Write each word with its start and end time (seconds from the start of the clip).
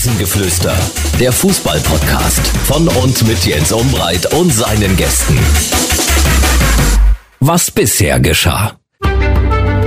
Rasengeflüster, 0.00 0.74
der 1.20 1.30
Fußball-Podcast 1.30 2.46
von 2.64 2.88
und 2.88 3.28
mit 3.28 3.44
Jens 3.44 3.70
Umbreit 3.70 4.32
und 4.32 4.50
seinen 4.50 4.96
Gästen. 4.96 5.38
Was 7.40 7.70
bisher 7.70 8.18
geschah. 8.18 8.78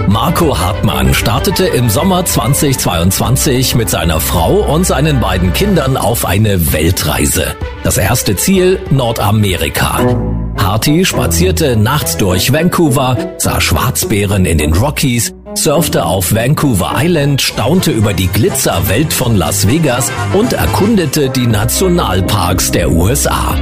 Marco 0.06 0.60
Hartmann 0.60 1.16
startete 1.16 1.66
im 1.66 1.90
Sommer 1.90 2.26
2022 2.26 3.74
mit 3.74 3.90
seiner 3.90 4.20
Frau 4.20 4.58
und 4.72 4.86
seinen 4.86 5.20
beiden 5.20 5.52
Kindern 5.52 5.98
auf 5.98 6.26
eine 6.26 6.72
Weltreise. 6.74 7.56
Das 7.84 7.98
erste 7.98 8.36
Ziel 8.36 8.80
Nordamerika. 8.92 10.00
Harty 10.60 11.06
spazierte 11.06 11.76
nachts 11.76 12.18
durch 12.18 12.54
Vancouver, 12.54 13.18
sah 13.40 13.60
Schwarzbären 13.60 14.46
in 14.46 14.60
den 14.60 14.74
Rockies, 14.74 15.34
surfte 15.56 16.06
auf 16.06 16.34
Vancouver 16.34 16.94
Island, 16.96 17.42
staunte 17.42 17.92
über 17.92 18.14
die 18.14 18.28
Glitzerwelt 18.28 19.14
von 19.14 19.36
Las 19.36 19.68
Vegas 19.68 20.12
und 20.34 20.54
erkundete 20.54 21.30
die 21.30 21.48
Nationalparks 21.48 22.72
der 22.72 22.92
USA. 22.92 23.56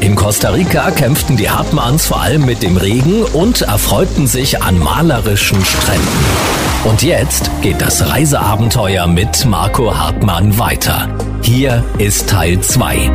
In 0.00 0.16
Costa 0.16 0.50
Rica 0.50 0.90
kämpften 0.90 1.36
die 1.36 1.48
Hartmanns 1.48 2.06
vor 2.06 2.20
allem 2.20 2.44
mit 2.44 2.62
dem 2.62 2.76
Regen 2.76 3.22
und 3.32 3.62
erfreuten 3.62 4.26
sich 4.26 4.62
an 4.62 4.78
malerischen 4.78 5.64
Stränden. 5.64 6.24
Und 6.84 7.02
jetzt 7.02 7.50
geht 7.62 7.80
das 7.80 8.08
Reiseabenteuer 8.08 9.06
mit 9.06 9.46
Marco 9.46 9.96
Hartmann 9.96 10.58
weiter. 10.58 11.08
Hier 11.42 11.82
ist 11.98 12.28
Teil 12.28 12.60
2. 12.60 13.10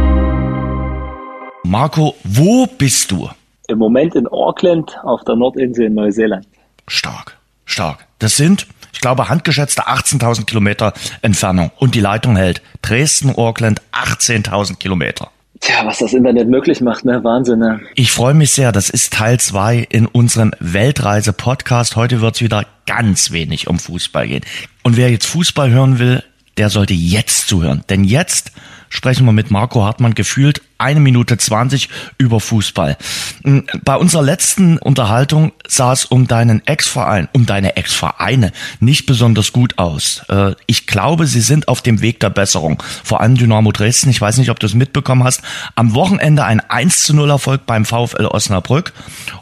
Marco, 1.64 2.16
wo 2.24 2.66
bist 2.66 3.12
du? 3.12 3.30
Im 3.68 3.78
Moment 3.78 4.16
in 4.16 4.26
Auckland 4.28 4.98
auf 5.04 5.24
der 5.24 5.36
Nordinsel 5.36 5.86
in 5.86 5.94
Neuseeland. 5.94 6.48
Stark, 6.88 7.39
stark. 7.70 8.06
Das 8.20 8.36
sind, 8.38 8.68
ich 8.94 9.02
glaube, 9.02 9.30
handgeschätzte 9.30 9.88
18.000 9.88 10.46
Kilometer 10.46 10.94
Entfernung. 11.22 11.72
Und 11.78 11.96
die 11.96 12.00
Leitung 12.00 12.36
hält 12.36 12.62
Dresden-Auckland 12.82 13.82
18.000 13.94 14.78
Kilometer. 14.78 15.32
Tja, 15.62 15.86
was 15.86 16.00
das 16.00 16.14
Internet 16.14 16.48
möglich 16.48 16.80
macht, 16.80 17.04
ne? 17.04 17.22
Wahnsinn, 17.24 17.60
ne? 17.60 17.82
Ich 17.96 18.12
freue 18.12 18.34
mich 18.34 18.52
sehr. 18.52 18.72
Das 18.72 18.90
ist 18.90 19.12
Teil 19.12 19.40
zwei 19.42 19.86
in 19.90 20.06
unserem 20.06 20.54
Weltreise-Podcast. 20.60 21.98
Heute 21.98 22.22
wird 22.22 22.36
es 22.36 22.42
wieder 22.42 22.66
ganz 22.86 23.32
wenig 23.32 23.68
um 23.68 23.78
Fußball 23.78 24.28
gehen. 24.28 24.46
Und 24.84 24.96
wer 24.96 25.12
jetzt 25.12 25.26
Fußball 25.26 25.70
hören 25.70 26.00
will, 26.00 26.24
der 26.58 26.70
sollte 26.70 26.94
jetzt 26.94 27.50
zuhören. 27.50 27.84
Denn 27.90 28.06
jetzt 28.06 28.54
sprechen 28.90 29.26
wir 29.26 29.32
mit 29.32 29.52
Marco 29.52 29.84
Hartmann 29.84 30.16
gefühlt 30.16 30.62
eine 30.80 31.02
Minute 31.02 31.38
zwanzig 31.38 31.90
über 32.18 32.40
Fußball. 32.40 32.98
Hm, 33.44 33.66
bei 33.84 33.96
unserer 33.96 34.24
letzten 34.24 34.78
Unterhaltung 34.78 35.52
sah 35.68 35.92
es 35.92 36.06
um 36.06 36.28
deinen 36.28 36.66
Ex-Verein, 36.66 37.28
um 37.34 37.46
deine 37.46 37.76
Ex-Vereine 37.76 38.52
nicht 38.80 39.06
besonders 39.06 39.52
gut 39.52 39.78
aus. 39.78 40.24
Äh, 40.30 40.54
ich 40.68 40.88
glaube, 40.88 41.28
sie 41.28 41.42
sind 41.42 41.68
auf 41.68 41.82
dem 41.82 42.02
Weg 42.02 42.20
der 42.22 42.30
Besserung. 42.30 42.82
Vor 43.04 43.20
allem 43.22 43.36
Dynamo 43.36 43.72
Dresden. 43.72 44.10
Ich 44.10 44.22
weiß 44.22 44.38
nicht, 44.38 44.50
ob 44.50 44.60
du 44.60 44.66
es 44.66 44.74
mitbekommen 44.74 45.24
hast. 45.24 45.42
Am 45.76 45.94
Wochenende 45.94 46.46
ein 46.46 46.62
1 46.62 47.04
zu 47.04 47.14
0 47.14 47.30
Erfolg 47.30 47.66
beim 47.66 47.84
VfL 47.86 48.26
Osnabrück. 48.26 48.94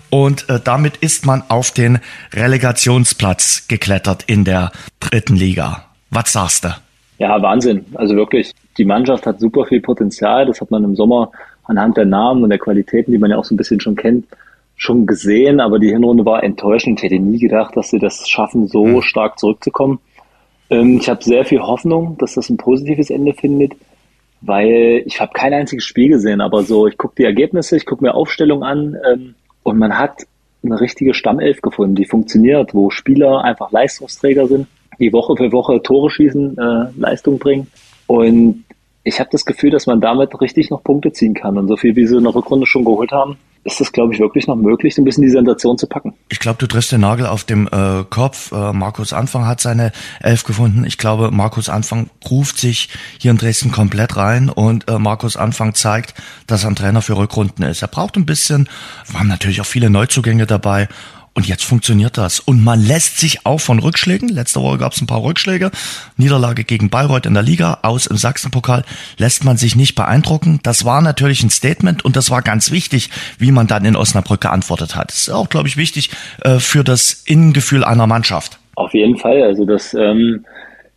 Und 0.10 0.50
äh, 0.50 0.60
damit 0.64 0.98
ist 0.98 1.26
man 1.26 1.44
auf 1.50 1.72
den 1.72 2.00
Relegationsplatz 2.34 3.68
geklettert 3.68 4.24
in 4.24 4.44
der 4.44 4.72
dritten 5.00 5.36
Liga. 5.36 5.86
Was 6.10 6.34
sagst 6.34 6.64
du? 6.64 6.76
Ja, 7.20 7.42
Wahnsinn. 7.42 7.86
Also 7.96 8.16
wirklich, 8.16 8.54
die 8.78 8.86
Mannschaft 8.86 9.26
hat 9.26 9.40
super 9.40 9.66
viel 9.66 9.82
Potenzial. 9.82 10.46
Das 10.46 10.62
hat 10.62 10.72
man 10.72 10.84
im 10.84 10.96
Sommer 10.96 11.32
anhand 11.64 11.98
der 11.98 12.06
Namen 12.06 12.44
und 12.44 12.50
der 12.50 12.60
Qualitäten, 12.60 13.12
die 13.12 13.18
man 13.18 13.32
ja 13.32 13.38
auch 13.38 13.46
so 13.46 13.54
ein 13.54 13.58
bisschen 13.58 13.80
schon 13.80 13.96
kennt, 13.96 14.26
schon 14.76 15.06
gesehen. 15.06 15.60
Aber 15.60 15.80
die 15.80 15.90
Hinrunde 15.90 16.26
war 16.26 16.44
enttäuschend. 16.44 17.00
Ich 17.00 17.04
hätte 17.04 17.22
nie 17.22 17.40
gedacht, 17.40 17.76
dass 17.76 17.90
sie 17.90 18.00
das 18.00 18.28
schaffen, 18.28 18.68
so 18.68 18.86
mhm. 18.86 19.02
stark 19.02 19.40
zurückzukommen. 19.40 20.00
Ähm, 20.70 20.98
ich 21.02 21.10
habe 21.10 21.24
sehr 21.24 21.46
viel 21.46 21.60
Hoffnung, 21.60 22.18
dass 22.18 22.36
das 22.36 22.50
ein 22.50 22.58
positives 22.58 23.10
Ende 23.10 23.34
findet, 23.34 23.74
weil 24.42 25.04
ich 25.06 25.20
habe 25.20 25.34
kein 25.34 25.54
einziges 25.54 25.86
Spiel 25.86 26.10
gesehen. 26.10 26.42
Aber 26.42 26.64
so, 26.64 26.88
ich 26.88 26.98
gucke 26.98 27.16
die 27.18 27.26
Ergebnisse, 27.26 27.78
ich 27.78 27.86
gucke 27.86 28.04
mir 28.04 28.14
Aufstellung 28.14 28.64
an 28.64 28.96
ähm, 29.12 29.36
und 29.64 29.78
man 29.78 29.98
hat 29.98 30.24
eine 30.64 30.80
richtige 30.80 31.14
Stammelf 31.14 31.62
gefunden, 31.62 31.96
die 31.96 32.06
funktioniert, 32.06 32.74
wo 32.74 32.90
Spieler 32.90 33.44
einfach 33.44 33.72
Leistungsträger 33.72 34.48
sind 34.48 34.68
die 35.00 35.14
Woche 35.14 35.36
für 35.36 35.52
Woche 35.52 35.82
Tore 35.82 36.10
schießen, 36.10 36.58
äh, 36.58 36.86
Leistung 36.98 37.40
bringen. 37.40 37.68
Und 38.08 38.64
ich 39.08 39.20
habe 39.20 39.30
das 39.32 39.46
Gefühl, 39.46 39.72
dass 39.72 39.88
man 39.88 40.02
damit 40.02 40.40
richtig 40.42 40.70
noch 40.70 40.84
Punkte 40.84 41.12
ziehen 41.12 41.34
kann. 41.34 41.58
Und 41.58 41.68
so 41.68 41.78
viel, 41.78 41.96
wie 41.96 42.06
sie 42.06 42.18
in 42.18 42.24
der 42.24 42.36
Rückrunde 42.36 42.68
schon 42.68 42.84
geholt 42.84 43.12
haben, 43.12 43.38
ist 43.64 43.82
es, 43.82 43.92
glaube 43.92 44.14
ich, 44.14 44.20
wirklich 44.20 44.48
noch 44.48 44.56
möglich, 44.56 44.96
so 44.96 45.02
ein 45.02 45.06
bisschen 45.06 45.24
die 45.24 45.30
Sensation 45.30 45.78
zu 45.78 45.88
packen. 45.88 46.14
Ich 46.30 46.40
glaube, 46.40 46.58
du 46.58 46.68
triffst 46.68 46.92
den 46.92 47.02
Nagel 47.02 47.26
auf 47.26 47.44
dem 47.44 47.68
äh, 47.68 48.04
Kopf. 48.10 48.52
Äh, 48.54 48.72
Markus 48.72 49.12
Anfang 49.12 49.46
hat 49.46 49.60
seine 49.60 49.92
Elf 50.22 50.46
gefunden. 50.46 50.86
Ich 50.86 50.98
glaube, 50.98 51.32
Markus 51.32 51.68
Anfang 51.68 52.10
ruft 52.30 52.58
sich 52.58 52.90
hier 53.20 53.32
in 53.32 53.38
Dresden 53.38 53.72
komplett 53.72 54.16
rein 54.16 54.50
und 54.50 54.88
äh, 54.88 55.00
Markus 55.00 55.36
Anfang 55.36 55.74
zeigt, 55.74 56.14
dass 56.48 56.64
er 56.64 56.70
ein 56.70 56.76
Trainer 56.76 57.02
für 57.02 57.18
Rückrunden 57.18 57.66
ist. 57.66 57.82
Er 57.82 57.90
braucht 57.90 58.16
ein 58.16 58.26
bisschen, 58.26 58.70
waren 59.12 59.28
natürlich 59.28 59.60
auch 59.60 59.66
viele 59.66 59.90
Neuzugänge 59.90 60.46
dabei 60.46 60.88
und 61.38 61.48
jetzt 61.48 61.64
funktioniert 61.64 62.18
das. 62.18 62.40
Und 62.40 62.64
man 62.64 62.84
lässt 62.84 63.20
sich 63.20 63.46
auch 63.46 63.60
von 63.60 63.78
Rückschlägen, 63.78 64.28
letzte 64.28 64.60
Woche 64.60 64.80
gab 64.80 64.94
es 64.94 65.02
ein 65.02 65.06
paar 65.06 65.22
Rückschläge, 65.24 65.70
Niederlage 66.18 66.64
gegen 66.64 66.90
Bayreuth 66.90 67.28
in 67.28 67.36
der 67.36 67.44
Liga, 67.44 67.78
aus 67.84 68.08
im 68.08 68.18
Sachsenpokal, 68.18 68.84
lässt 69.20 69.46
man 69.46 69.56
sich 69.56 69.76
nicht 69.76 69.94
beeindrucken. 69.94 70.60
Das 70.64 70.84
war 70.84 71.00
natürlich 71.04 71.44
ein 71.44 71.52
Statement 71.52 72.04
und 72.04 72.16
das 72.16 72.32
war 72.32 72.42
ganz 72.42 72.72
wichtig, 72.72 73.12
wie 73.38 73.52
man 73.52 73.68
dann 73.68 73.86
in 73.86 73.96
Osnabrück 73.96 74.42
geantwortet 74.42 74.96
hat. 74.96 75.12
Das 75.12 75.20
ist 75.20 75.30
auch, 75.30 75.48
glaube 75.48 75.68
ich, 75.68 75.78
wichtig 75.78 76.10
äh, 76.42 76.58
für 76.58 76.84
das 76.84 77.14
Innengefühl 77.14 77.84
einer 77.84 78.08
Mannschaft. 78.08 78.58
Auf 78.74 78.96
jeden 78.96 79.18
Fall. 79.18 79.44
Also 79.44 79.64
das, 79.64 79.94
ähm, 79.94 80.44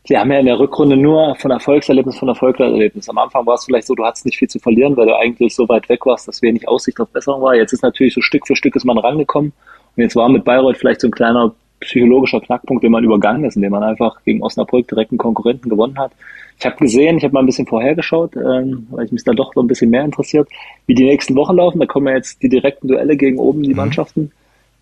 wir 0.05 0.19
haben 0.19 0.33
ja 0.33 0.39
in 0.39 0.47
der 0.47 0.59
Rückrunde 0.59 0.97
nur 0.97 1.35
von 1.37 1.51
Erfolgserlebnis 1.51 2.19
von 2.19 2.29
Erfolgserlebnis. 2.29 3.09
Am 3.09 3.19
Anfang 3.19 3.47
war 3.47 3.55
es 3.55 3.65
vielleicht 3.65 3.87
so, 3.87 3.95
du 3.95 4.05
hattest 4.05 4.25
nicht 4.25 4.39
viel 4.39 4.49
zu 4.49 4.59
verlieren, 4.59 4.97
weil 4.97 5.07
du 5.07 5.17
eigentlich 5.17 5.55
so 5.55 5.69
weit 5.69 5.89
weg 5.89 6.07
warst, 6.07 6.27
dass 6.27 6.43
wenig 6.43 6.67
Aussicht 6.67 6.99
auf 7.01 7.09
Besserung 7.11 7.43
war. 7.43 7.55
Jetzt 7.55 7.73
ist 7.73 7.83
natürlich 7.83 8.15
so 8.15 8.21
Stück 8.21 8.47
für 8.47 8.57
Stück 8.57 8.77
ist 8.77 8.85
man 8.85 8.99
rangekommen 8.99 9.53
und 9.97 10.03
jetzt 10.03 10.17
war 10.17 10.29
mit 10.29 10.45
Bayreuth 10.45 10.79
vielleicht 10.79 11.03
so 11.03 11.09
ein 11.09 11.13
kleiner 11.13 11.55
psychologischer 11.81 12.41
Knackpunkt, 12.41 12.85
den 12.85 12.93
man 12.93 13.05
übergangen 13.05 13.45
ist, 13.45 13.57
indem 13.57 13.73
man 13.73 13.83
einfach 13.83 14.23
gegen 14.25 14.43
Osnabrück 14.43 14.87
direkt 14.89 15.13
einen 15.13 15.19
Konkurrenten 15.19 15.69
gewonnen 15.69 15.99
hat. 15.99 16.13
Ich 16.59 16.67
habe 16.67 16.77
gesehen, 16.77 17.17
ich 17.17 17.25
habe 17.25 17.33
mal 17.33 17.41
ein 17.41 17.47
bisschen 17.47 17.67
vorhergeschaut, 17.67 18.37
ähm, 18.37 18.87
weil 18.91 19.07
ich 19.07 19.13
mich 19.13 19.25
da 19.25 19.33
doch 19.33 19.53
so 19.55 19.63
ein 19.63 19.67
bisschen 19.67 19.91
mehr 19.91 20.05
interessiert, 20.05 20.47
wie 20.87 20.95
die 20.95 21.05
nächsten 21.05 21.35
Wochen 21.37 21.57
laufen. 21.57 21.81
Da 21.81 21.87
kommen 21.87 22.09
ja 22.09 22.17
jetzt 22.17 22.43
die 22.43 22.51
direkten 22.51 22.89
Duelle 22.89 23.17
gegen 23.17 23.39
oben, 23.39 23.63
die 23.63 23.71
mhm. 23.71 23.77
Mannschaften. 23.77 24.31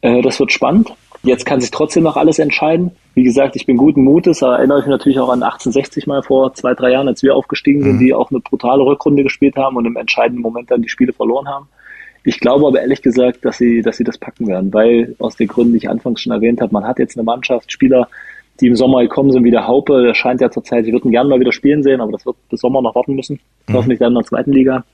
Äh, 0.01 0.23
das 0.23 0.39
wird 0.41 0.53
spannend. 0.53 0.93
Jetzt 1.23 1.45
kann 1.45 1.61
sich 1.61 1.71
trotzdem 1.71 2.05
noch 2.05 2.17
alles 2.17 2.39
entscheiden. 2.39 2.93
Wie 3.15 3.25
gesagt, 3.25 3.57
ich 3.57 3.67
bin 3.67 3.77
guten 3.77 4.05
Mutes. 4.05 4.39
Da 4.39 4.57
erinnere 4.57 4.79
ich 4.79 4.87
mich 4.87 4.93
natürlich 4.93 5.19
auch 5.19 5.31
an 5.31 5.43
1860 5.43 6.07
mal 6.07 6.23
vor 6.23 6.55
zwei, 6.55 6.75
drei 6.75 6.93
Jahren, 6.93 7.09
als 7.09 7.23
wir 7.23 7.35
aufgestiegen 7.35 7.83
sind, 7.83 7.97
mhm. 7.97 7.99
die 7.99 8.15
auch 8.15 8.31
eine 8.31 8.41
brutale 8.41 8.85
Rückrunde 8.85 9.25
gespielt 9.25 9.57
haben 9.57 9.77
und 9.77 9.87
im 9.87 9.97
entscheidenden 9.97 10.43
Moment 10.43 10.71
dann 10.71 10.83
die 10.83 10.89
Spiele 10.89 11.13
verloren 11.13 11.49
haben. 11.49 11.69
Ich 12.25 12.41
glaube 12.41 12.67
aber 12.67 12.81
ehrlich 12.81 13.03
gesagt, 13.03 13.45
dass 13.45 13.59
sie, 13.59 13.83
dass 13.83 13.97
sie 13.97 14.05
das 14.05 14.19
packen 14.19 14.47
werden, 14.47 14.73
weil 14.73 15.17
aus 15.19 15.37
den 15.37 15.49
Gründen, 15.49 15.73
die 15.73 15.79
ich 15.79 15.89
anfangs 15.89 16.21
schon 16.21 16.33
erwähnt 16.33 16.61
habe, 16.61 16.73
man 16.73 16.85
hat 16.85 16.99
jetzt 16.99 17.17
eine 17.17 17.25
Mannschaft, 17.25 17.73
Spieler, 17.73 18.09
die 18.61 18.67
im 18.67 18.77
Sommer 18.77 19.03
gekommen 19.03 19.31
sind, 19.31 19.45
wie 19.45 19.51
der 19.51 19.67
Haupe, 19.67 20.03
der 20.03 20.15
scheint 20.15 20.41
ja 20.41 20.51
zurzeit, 20.51 20.85
sie 20.85 20.93
würden 20.93 21.11
gerne 21.11 21.29
mal 21.29 21.41
wieder 21.41 21.53
spielen 21.53 21.83
sehen, 21.83 22.01
aber 22.01 22.13
das 22.13 22.27
wird 22.27 22.37
bis 22.51 22.61
Sommer 22.61 22.83
noch 22.83 22.95
warten 22.95 23.15
müssen. 23.15 23.41
Mhm. 23.67 23.75
Hoffentlich 23.75 23.99
dann 23.99 24.13
in 24.13 24.19
der 24.19 24.25
zweiten 24.25 24.53
Liga 24.53 24.85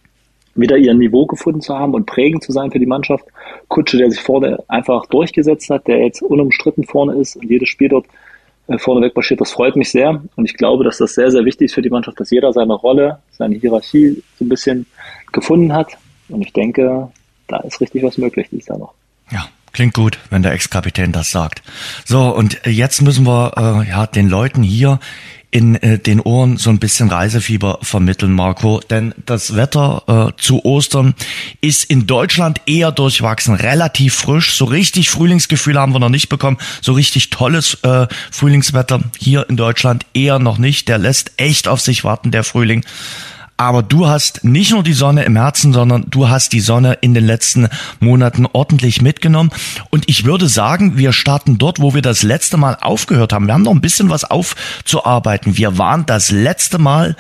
wieder 0.55 0.77
ihr 0.77 0.95
Niveau 0.95 1.27
gefunden 1.27 1.61
zu 1.61 1.77
haben 1.79 1.95
und 1.95 2.07
prägend 2.07 2.43
zu 2.43 2.53
sein 2.53 2.71
für 2.71 2.79
die 2.79 2.87
Mannschaft. 2.87 3.25
Kutsche, 3.69 3.99
der 3.99 4.11
sich 4.11 4.21
vorne 4.21 4.59
einfach 4.69 5.07
durchgesetzt 5.07 5.71
hat, 5.71 5.87
der 5.87 5.99
jetzt 5.99 6.23
unumstritten 6.23 6.85
vorne 6.85 7.15
ist 7.15 7.37
und 7.37 7.49
jedes 7.49 7.69
Spiel 7.69 7.89
dort 7.89 8.07
äh, 8.67 8.79
vorneweg 8.79 9.15
marschiert, 9.15 9.41
das 9.41 9.53
freut 9.53 9.77
mich 9.77 9.91
sehr. 9.91 10.23
Und 10.37 10.45
ich 10.45 10.57
glaube, 10.57 10.85
dass 10.85 10.99
das 10.99 11.15
sehr, 11.15 11.31
sehr 11.31 11.45
wichtig 11.45 11.67
ist 11.67 11.75
für 11.75 11.83
die 11.83 11.91
Mannschaft, 11.91 12.19
dass 12.19 12.31
jeder 12.31 12.53
seine 12.53 12.75
Rolle, 12.75 13.19
seine 13.33 13.57
Hierarchie 13.57 14.23
so 14.39 14.45
ein 14.45 14.49
bisschen 14.49 14.87
gefunden 15.33 15.73
hat. 15.73 15.99
Und 16.29 16.43
ich 16.43 16.53
denke, 16.53 17.11
da 17.49 17.59
ist 17.59 17.81
richtig 17.81 18.03
was 18.03 18.17
möglich 18.17 18.49
dieses 18.51 18.69
Jahr 18.69 18.79
noch. 18.79 18.95
Ja, 19.31 19.49
klingt 19.73 19.95
gut, 19.95 20.19
wenn 20.31 20.43
der 20.43 20.53
Ex-Kapitän 20.53 21.13
das 21.13 21.31
sagt. 21.31 21.63
So, 22.05 22.35
und 22.35 22.61
jetzt 22.65 23.03
müssen 23.03 23.27
wir 23.27 23.53
äh, 23.57 23.89
ja 23.89 24.07
den 24.07 24.29
Leuten 24.29 24.63
hier 24.63 24.99
in 25.55 25.77
äh, 25.77 26.01
den 26.01 26.19
Ohren 26.19 26.57
so 26.57 26.69
ein 26.69 26.81
bisschen 26.81 27.09
Reisefieber 27.09 27.79
vermitteln, 27.81 28.33
Marco. 28.33 28.81
Denn 28.91 29.15
das 29.25 29.55
Wetter 29.55 30.33
äh, 30.35 30.41
zu 30.43 30.65
Ostern 30.65 31.15
ist 31.61 31.85
in 31.85 32.09
Deutschland 32.09 32.61
eher 32.67 32.91
durchwachsen, 32.91 33.55
relativ 33.55 34.15
frisch. 34.15 34.57
So 34.57 34.65
richtig 34.65 35.11
Frühlingsgefühl 35.11 35.79
haben 35.79 35.93
wir 35.93 36.01
noch 36.01 36.09
nicht 36.09 36.29
bekommen. 36.29 36.59
So 36.83 36.93
richtig 36.93 37.31
tolles 37.31 37.79
äh, 37.85 38.09
Frühlingswetter 38.33 39.01
hier 39.17 39.49
in 39.49 39.57
Deutschland 39.57 40.05
eher 40.13 40.41
noch 40.41 40.59
nicht. 40.59 40.89
Der 40.89 40.99
lässt 40.99 41.31
echt 41.37 41.69
auf 41.69 41.81
sich 41.81 42.03
warten, 42.03 42.33
der 42.33 42.43
Frühling. 42.43 42.85
Aber 43.57 43.83
du 43.83 44.09
hast 44.09 44.45
nicht 44.45 44.73
nur 44.73 44.83
die 44.83 44.95
Sonne 44.95 45.25
im 45.25 45.37
Herzen, 45.37 45.73
sondern 45.73 46.07
du 46.09 46.29
hast 46.29 46.53
die 46.53 46.61
Sonne 46.61 46.99
in 47.01 47.15
den 47.15 47.25
letzten 47.25 47.69
Monaten 48.01 48.47
ordentlich 48.53 49.01
mitgenommen. 49.01 49.51
Und 49.91 50.09
ich 50.09 50.25
würde 50.25 50.49
sagen, 50.49 50.97
wir 50.99 51.13
starten 51.13 51.57
dort, 51.59 51.81
wo 51.81 51.95
wir 51.95 52.03
das 52.03 52.25
letzte 52.25 52.57
Mal 52.57 52.77
aufgehört 52.81 53.33
haben. 53.33 53.47
Wir 53.47 53.55
haben 53.55 53.63
noch 53.63 53.73
ein 53.73 53.81
bisschen 53.81 54.11
was 54.11 54.25
aufzuarbeiten. 54.25 55.57
Wir 55.57 55.79
waren 55.79 56.05
das 56.05 56.33
letzte 56.33 56.79
Mal 56.79 57.17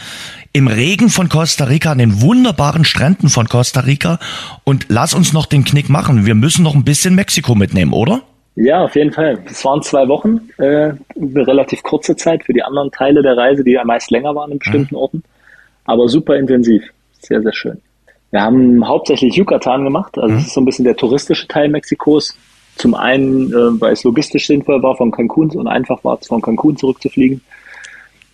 im 0.52 0.66
Regen 0.66 1.08
von 1.08 1.28
Costa 1.28 1.64
Rica, 1.64 1.92
an 1.92 1.98
den 1.98 2.20
wunderbaren 2.20 2.84
Stränden 2.84 3.28
von 3.28 3.48
Costa 3.48 3.81
Rica. 3.81 4.19
Und 4.64 4.86
lass 4.88 5.14
uns 5.14 5.32
noch 5.32 5.46
den 5.46 5.64
Knick 5.64 5.88
machen. 5.88 6.26
Wir 6.26 6.34
müssen 6.34 6.64
noch 6.64 6.75
ein 6.75 6.84
bisschen 6.84 7.14
Mexiko 7.14 7.54
mitnehmen, 7.54 7.92
oder? 7.92 8.22
Ja, 8.56 8.84
auf 8.84 8.94
jeden 8.94 9.12
Fall. 9.12 9.38
Es 9.46 9.64
waren 9.64 9.82
zwei 9.82 10.06
Wochen, 10.08 10.48
äh, 10.58 10.92
eine 11.16 11.46
relativ 11.46 11.82
kurze 11.82 12.14
Zeit 12.14 12.44
für 12.44 12.52
die 12.52 12.62
anderen 12.62 12.90
Teile 12.92 13.22
der 13.22 13.36
Reise, 13.36 13.64
die 13.64 13.72
ja 13.72 13.84
meist 13.84 14.10
länger 14.10 14.34
waren 14.34 14.52
in 14.52 14.58
bestimmten 14.58 14.94
mhm. 14.94 15.00
Orten. 15.00 15.25
Aber 15.84 16.08
super 16.08 16.36
intensiv. 16.36 16.82
Sehr, 17.20 17.42
sehr 17.42 17.54
schön. 17.54 17.81
Wir 18.31 18.42
haben 18.42 18.86
hauptsächlich 18.86 19.36
Yucatan 19.36 19.84
gemacht, 19.84 20.19
also 20.19 20.28
mhm. 20.28 20.38
das 20.38 20.46
ist 20.46 20.54
so 20.54 20.60
ein 20.60 20.64
bisschen 20.64 20.84
der 20.84 20.96
touristische 20.96 21.46
Teil 21.46 21.69
Mexikos. 21.69 22.36
Zum 22.76 22.94
einen, 22.94 23.52
äh, 23.52 23.81
weil 23.81 23.92
es 23.92 24.02
logistisch 24.02 24.48
sinnvoll 24.48 24.82
war, 24.82 24.96
von 24.96 25.12
Cancun 25.12 25.50
und 25.50 25.69
einfach 25.69 26.02
war, 26.02 26.19
von 26.19 26.42
Cancun 26.42 26.76
zurückzufliegen. 26.76 27.40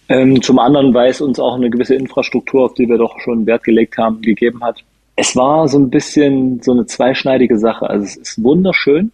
Ähm, 0.09 0.41
zum 0.43 0.59
anderen, 0.59 0.95
weil 0.95 1.11
es 1.11 1.21
uns 1.21 1.39
auch 1.39 1.55
eine 1.55 1.71
gewisse 1.71 1.95
Infrastruktur, 1.95 2.65
auf 2.65 2.75
die 2.75 2.89
wir 2.89 2.99
doch 2.99 3.21
schon 3.21 3.47
Wert 3.47 3.63
gelegt 3.63 3.99
haben, 3.99 4.23
gegeben 4.23 4.65
hat. 4.65 4.83
Es 5.17 5.37
war 5.37 5.69
so 5.69 5.79
ein 5.79 5.91
bisschen 5.91 6.63
so 6.63 6.73
eine 6.73 6.87
zweischneidige 6.87 7.59
Sache. 7.59 7.89
Also 7.89 8.07
es 8.07 8.17
ist 8.17 8.43
wunderschön. 8.43 9.13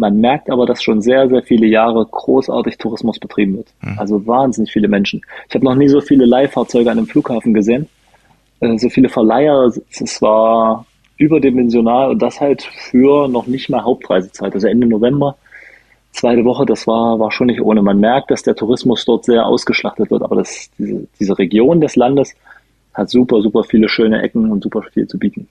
Man 0.00 0.18
merkt 0.18 0.50
aber, 0.50 0.64
dass 0.64 0.82
schon 0.82 1.02
sehr, 1.02 1.28
sehr 1.28 1.42
viele 1.42 1.66
Jahre 1.66 2.06
großartig 2.10 2.78
Tourismus 2.78 3.18
betrieben 3.18 3.58
wird. 3.58 3.68
Mhm. 3.82 3.98
Also 3.98 4.26
wahnsinnig 4.26 4.72
viele 4.72 4.88
Menschen. 4.88 5.20
Ich 5.46 5.54
habe 5.54 5.66
noch 5.66 5.74
nie 5.74 5.88
so 5.88 6.00
viele 6.00 6.24
Leihfahrzeuge 6.24 6.90
an 6.90 6.96
einem 6.96 7.06
Flughafen 7.06 7.52
gesehen. 7.52 7.86
Äh, 8.60 8.78
so 8.78 8.88
viele 8.88 9.10
Verleiher. 9.10 9.70
Es 9.90 10.22
war 10.22 10.86
überdimensional 11.18 12.10
und 12.12 12.22
das 12.22 12.40
halt 12.40 12.62
für 12.62 13.28
noch 13.28 13.46
nicht 13.46 13.68
mal 13.68 13.84
Hauptreisezeit, 13.84 14.54
also 14.54 14.66
Ende 14.66 14.86
November, 14.86 15.36
zweite 16.12 16.46
Woche, 16.46 16.64
das 16.64 16.86
war, 16.86 17.18
war 17.18 17.30
schon 17.30 17.48
nicht 17.48 17.60
ohne. 17.60 17.82
Man 17.82 18.00
merkt, 18.00 18.30
dass 18.30 18.42
der 18.42 18.56
Tourismus 18.56 19.04
dort 19.04 19.26
sehr 19.26 19.44
ausgeschlachtet 19.44 20.10
wird, 20.10 20.22
aber 20.22 20.36
das, 20.36 20.70
diese, 20.78 21.06
diese 21.20 21.38
Region 21.38 21.82
des 21.82 21.94
Landes 21.94 22.34
hat 22.94 23.10
super, 23.10 23.42
super 23.42 23.64
viele 23.64 23.90
schöne 23.90 24.22
Ecken 24.22 24.50
und 24.50 24.62
super 24.62 24.80
viel 24.94 25.06
zu 25.06 25.18
bieten. 25.18 25.46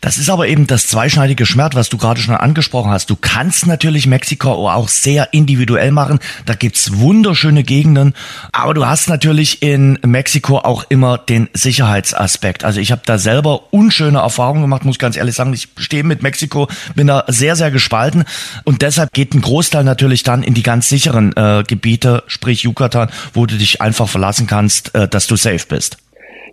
Das 0.00 0.18
ist 0.18 0.30
aber 0.30 0.48
eben 0.48 0.66
das 0.66 0.86
zweischneidige 0.86 1.46
Schwert, 1.46 1.74
was 1.74 1.88
du 1.88 1.98
gerade 1.98 2.20
schon 2.20 2.34
angesprochen 2.34 2.90
hast. 2.90 3.10
Du 3.10 3.16
kannst 3.16 3.66
natürlich 3.66 4.06
Mexiko 4.06 4.70
auch 4.70 4.88
sehr 4.88 5.32
individuell 5.32 5.92
machen. 5.92 6.18
Da 6.46 6.54
gibt's 6.54 6.98
wunderschöne 6.98 7.62
Gegenden. 7.62 8.14
Aber 8.52 8.74
du 8.74 8.86
hast 8.86 9.08
natürlich 9.08 9.62
in 9.62 9.98
Mexiko 10.04 10.58
auch 10.58 10.84
immer 10.88 11.18
den 11.18 11.48
Sicherheitsaspekt. 11.52 12.64
Also 12.64 12.80
ich 12.80 12.92
habe 12.92 13.02
da 13.04 13.18
selber 13.18 13.72
unschöne 13.72 14.18
Erfahrungen 14.18 14.62
gemacht, 14.62 14.84
muss 14.84 14.98
ganz 14.98 15.16
ehrlich 15.16 15.34
sagen. 15.34 15.52
Ich 15.52 15.68
stehe 15.76 16.04
mit 16.04 16.22
Mexiko, 16.22 16.68
bin 16.94 17.06
da 17.06 17.24
sehr, 17.28 17.56
sehr 17.56 17.70
gespalten. 17.70 18.24
Und 18.64 18.82
deshalb 18.82 19.12
geht 19.12 19.34
ein 19.34 19.40
Großteil 19.40 19.84
natürlich 19.84 20.22
dann 20.22 20.42
in 20.42 20.54
die 20.54 20.62
ganz 20.62 20.88
sicheren 20.88 21.32
äh, 21.36 21.64
Gebiete, 21.66 22.24
sprich 22.26 22.62
Yucatan, 22.62 23.10
wo 23.34 23.46
du 23.46 23.56
dich 23.56 23.80
einfach 23.80 24.08
verlassen 24.08 24.46
kannst, 24.46 24.94
äh, 24.94 25.08
dass 25.08 25.26
du 25.26 25.36
safe 25.36 25.66
bist. 25.68 26.01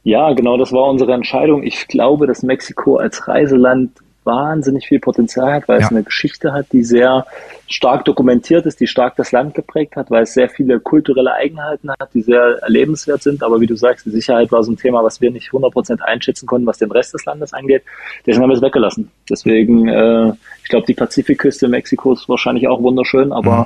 Ja, 0.04 0.34
genau, 0.34 0.58
das 0.58 0.72
war 0.72 0.86
unsere 0.86 1.14
Entscheidung. 1.14 1.64
Ich 1.64 1.88
glaube, 1.88 2.28
dass 2.28 2.44
Mexiko 2.44 2.98
als 2.98 3.28
Reiseland 3.28 3.92
wahnsinnig 4.24 4.88
viel 4.88 5.00
Potenzial 5.00 5.54
hat, 5.54 5.68
weil 5.68 5.80
ja. 5.80 5.86
es 5.86 5.92
eine 5.92 6.04
Geschichte 6.04 6.54
hat, 6.54 6.68
die 6.72 6.84
sehr 6.84 7.26
stark 7.68 8.06
dokumentiert 8.06 8.66
ist, 8.66 8.80
die 8.80 8.88
stark 8.88 9.16
das 9.16 9.32
Land 9.32 9.54
geprägt 9.56 9.96
hat, 9.96 10.12
weil 10.12 10.24
es 10.24 10.34
sehr 10.34 10.50
viele 10.50 10.80
kulturelle 10.80 11.34
Eigenheiten 11.34 11.90
hat, 11.92 12.14
die 12.14 12.22
sehr 12.22 12.60
erlebenswert 12.62 13.24
sind. 13.24 13.42
Aber 13.44 13.60
wie 13.62 13.68
du 13.68 13.76
sagst, 13.76 14.06
die 14.06 14.12
Sicherheit 14.12 14.52
war 14.52 14.64
so 14.64 14.72
ein 14.72 14.78
Thema, 14.78 15.04
was 15.04 15.22
wir 15.22 15.32
nicht 15.32 15.50
100% 15.50 16.02
einschätzen 16.02 16.46
konnten, 16.46 16.68
was 16.68 16.78
den 16.78 16.92
Rest 16.92 17.14
des 17.14 17.26
Landes 17.26 17.54
angeht. 17.54 17.84
Deswegen 18.26 18.44
haben 18.44 18.50
wir 18.50 18.58
es 18.58 18.62
weggelassen. 18.62 19.10
Deswegen, 19.30 19.88
äh, 19.88 20.34
ich 20.64 20.70
glaube, 20.70 20.86
die 20.86 20.94
Pazifikküste 20.94 21.68
Mexikos 21.68 22.22
ist 22.22 22.30
wahrscheinlich 22.30 22.68
auch 22.68 22.82
wunderschön, 22.84 23.32
aber 23.32 23.58
mhm. 23.58 23.66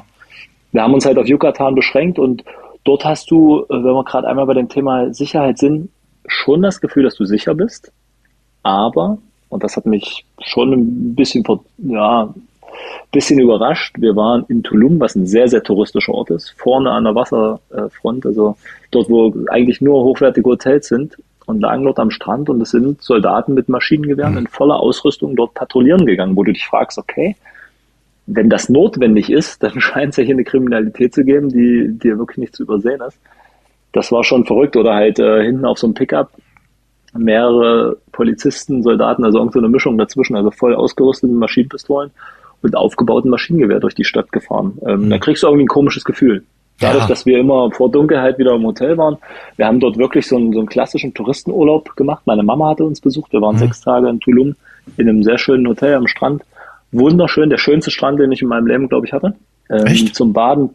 wir 0.74 0.84
haben 0.84 0.94
uns 0.94 1.06
halt 1.06 1.18
auf 1.18 1.28
Yucatan 1.28 1.76
beschränkt 1.76 2.20
und 2.20 2.44
dort 2.84 3.06
hast 3.06 3.32
du, 3.32 3.64
äh, 3.64 3.74
wenn 3.74 3.94
wir 3.94 4.04
gerade 4.04 4.28
einmal 4.28 4.46
bei 4.46 4.54
dem 4.54 4.70
Thema 4.70 5.14
Sicherheit 5.14 5.58
sind, 5.58 5.90
schon 6.28 6.62
das 6.62 6.82
Gefühl, 6.82 7.04
dass 7.04 7.16
du 7.16 7.26
sicher 7.26 7.54
bist, 7.54 7.92
aber, 8.64 9.18
und 9.50 9.64
das 9.64 9.76
hat 9.76 9.86
mich 9.86 10.26
schon 10.42 10.74
ein 10.74 11.16
bisschen, 11.16 11.44
ja, 11.78 12.34
bisschen 13.12 13.40
überrascht. 13.40 13.96
Wir 14.00 14.16
waren 14.16 14.46
in 14.48 14.64
Tulum, 14.64 15.00
was 15.00 15.16
ein 15.16 15.28
sehr, 15.28 15.48
sehr 15.48 15.64
touristischer 15.64 16.14
Ort 16.14 16.32
ist, 16.32 16.56
vorne 16.58 16.92
an 16.92 17.04
der 17.04 17.16
Wasserfront, 17.16 18.26
also 18.26 18.58
dort, 18.92 19.10
wo 19.10 19.34
eigentlich 19.50 19.82
nur 19.82 20.04
hochwertige 20.04 20.50
Hotels 20.50 20.88
sind 20.88 21.18
und 21.46 21.62
lagen 21.62 21.84
dort 21.84 22.00
am 22.00 22.10
Strand 22.10 22.50
und 22.50 22.62
es 22.62 22.72
sind 22.72 23.02
Soldaten 23.02 23.54
mit 23.54 23.70
Maschinengewehren 23.70 24.34
mhm. 24.34 24.40
in 24.40 24.48
voller 24.48 24.80
Ausrüstung 24.80 25.36
dort 25.36 25.54
patrouillieren 25.54 26.06
gegangen, 26.06 26.36
wo 26.36 26.44
du 26.44 26.54
dich 26.54 26.66
fragst, 26.66 26.98
okay, 26.98 27.36
wenn 28.26 28.50
das 28.50 28.70
notwendig 28.70 29.30
ist, 29.30 29.62
dann 29.64 29.80
scheint 29.80 30.12
es 30.12 30.18
ja 30.18 30.24
hier 30.24 30.36
eine 30.36 30.46
Kriminalität 30.46 31.14
zu 31.14 31.24
geben, 31.24 31.50
die, 31.50 32.00
ja 32.08 32.18
wirklich 32.18 32.38
nicht 32.38 32.56
zu 32.56 32.64
übersehen 32.64 33.02
ist 33.02 33.20
das 33.94 34.12
war 34.12 34.24
schon 34.24 34.46
verrückt. 34.46 34.76
Oder 34.76 34.94
halt 34.94 35.20
äh, 35.20 35.44
hinten 35.44 35.66
auf 35.66 35.80
so 35.80 35.88
einem 35.88 35.94
Pickup 35.94 36.32
mehrere 37.16 37.98
Polizisten, 38.12 38.84
Soldaten, 38.84 39.24
also 39.24 39.38
irgendeine 39.38 39.70
Mischung 39.70 39.98
dazwischen, 39.98 40.36
also 40.36 40.52
voll 40.52 40.76
ausgerüsteten 40.76 41.38
Maschinenpistolen 41.38 42.12
und 42.62 42.76
aufgebauten 42.76 43.30
Maschinengewehr 43.30 43.80
durch 43.80 43.96
die 43.96 44.04
Stadt 44.04 44.32
gefahren. 44.32 44.78
Ähm, 44.86 45.06
mhm. 45.06 45.10
Da 45.12 45.18
kriegst 45.20 45.44
du 45.44 45.48
irgendwie 45.48 45.66
ein 45.66 45.68
komisches 45.68 46.04
Gefühl. 46.04 46.44
Dadurch, 46.80 47.04
ja. 47.04 47.08
dass 47.08 47.26
wir 47.26 47.38
immer 47.38 47.72
vor 47.72 47.92
Dunkelheit 47.92 48.40
wieder 48.40 48.56
im 48.56 48.66
Hotel 48.66 48.98
waren. 48.98 49.18
Wir 49.58 49.68
haben 49.68 49.80
dort 49.80 49.98
wirklich 49.98 50.28
so 50.28 50.38
einen, 50.38 50.54
so 50.54 50.60
einen 50.60 50.68
klassischen 50.68 51.14
Touristenurlaub 51.14 51.96
gemacht. 51.96 52.24
Meine 52.26 52.42
Mama 52.42 52.70
hatte 52.70 52.84
uns 52.84 53.00
besucht. 53.00 53.32
Wir 53.32 53.42
waren 53.42 53.56
mhm. 53.56 53.60
sechs 53.60 53.82
Tage 53.82 54.10
in 54.10 54.20
Tulum 54.20 54.56
in 54.98 55.08
einem 55.08 55.24
sehr 55.24 55.38
schönen 55.38 55.68
Hotel 55.68 55.94
am 55.96 56.08
Strand. 56.08 56.44
Wunderschön, 56.92 57.50
der 57.50 57.58
schönste 57.58 57.92
Strand, 57.92 58.20
den 58.20 58.32
ich 58.32 58.42
in 58.42 58.48
meinem 58.48 58.68
Leben, 58.68 58.90
glaube 58.90 59.06
ich, 59.06 59.14
hatte. 59.14 59.36
Ähm, 59.70 59.86
Echt? 59.86 60.16
Zum 60.16 60.34
Baden 60.34 60.72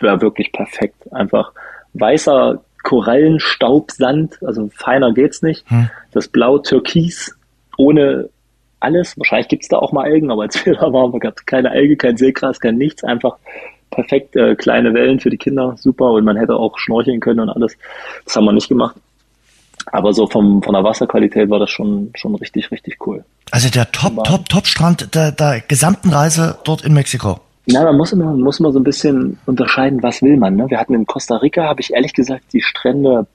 war 0.00 0.20
wirklich 0.20 0.52
perfekt. 0.52 1.12
Einfach 1.12 1.52
weißer 1.98 2.62
Korallenstaubsand, 2.82 4.38
also 4.42 4.70
feiner 4.74 5.12
geht's 5.12 5.42
nicht. 5.42 5.68
Hm. 5.68 5.90
Das 6.12 6.28
Blau 6.28 6.58
Türkis 6.58 7.36
ohne 7.76 8.28
alles. 8.80 9.18
Wahrscheinlich 9.18 9.48
gibt's 9.48 9.68
da 9.68 9.78
auch 9.78 9.92
mal 9.92 10.04
Algen, 10.04 10.30
aber 10.30 10.42
als 10.42 10.64
wir 10.64 10.74
da 10.74 10.92
waren, 10.92 11.18
gab 11.18 11.36
es 11.36 11.46
keine 11.46 11.70
Alge, 11.70 11.96
kein 11.96 12.16
Seegras, 12.16 12.60
kein 12.60 12.76
nichts. 12.76 13.04
Einfach 13.04 13.36
perfekt 13.90 14.36
äh, 14.36 14.54
kleine 14.54 14.94
Wellen 14.94 15.20
für 15.20 15.30
die 15.30 15.36
Kinder, 15.36 15.74
super. 15.78 16.12
Und 16.12 16.24
man 16.24 16.36
hätte 16.36 16.54
auch 16.54 16.78
schnorcheln 16.78 17.20
können 17.20 17.40
und 17.40 17.50
alles. 17.50 17.76
Das 18.24 18.36
haben 18.36 18.44
wir 18.44 18.52
nicht 18.52 18.68
gemacht. 18.68 18.96
Aber 19.92 20.12
so 20.12 20.26
vom, 20.26 20.62
von 20.62 20.74
der 20.74 20.82
Wasserqualität 20.82 21.48
war 21.48 21.60
das 21.60 21.70
schon, 21.70 22.10
schon 22.16 22.34
richtig, 22.34 22.70
richtig 22.70 22.98
cool. 23.06 23.24
Also 23.52 23.68
der 23.68 23.90
Top, 23.92 24.24
Top, 24.24 24.48
Top 24.48 24.66
Strand 24.66 25.14
der, 25.14 25.30
der 25.30 25.60
gesamten 25.60 26.10
Reise 26.10 26.58
dort 26.64 26.84
in 26.84 26.92
Mexiko. 26.92 27.40
Na, 27.66 27.82
man 27.84 27.96
muss 27.96 28.12
immer, 28.12 28.32
muss 28.32 28.60
immer 28.60 28.72
so 28.72 28.78
ein 28.78 28.84
bisschen 28.84 29.38
unterscheiden, 29.46 30.02
was 30.02 30.22
will 30.22 30.36
man. 30.36 30.54
Ne? 30.54 30.70
Wir 30.70 30.78
hatten 30.78 30.94
in 30.94 31.04
Costa 31.04 31.36
Rica, 31.36 31.64
habe 31.64 31.80
ich 31.80 31.92
ehrlich 31.92 32.14
gesagt, 32.14 32.44
die 32.52 32.62
Strände 32.62 33.26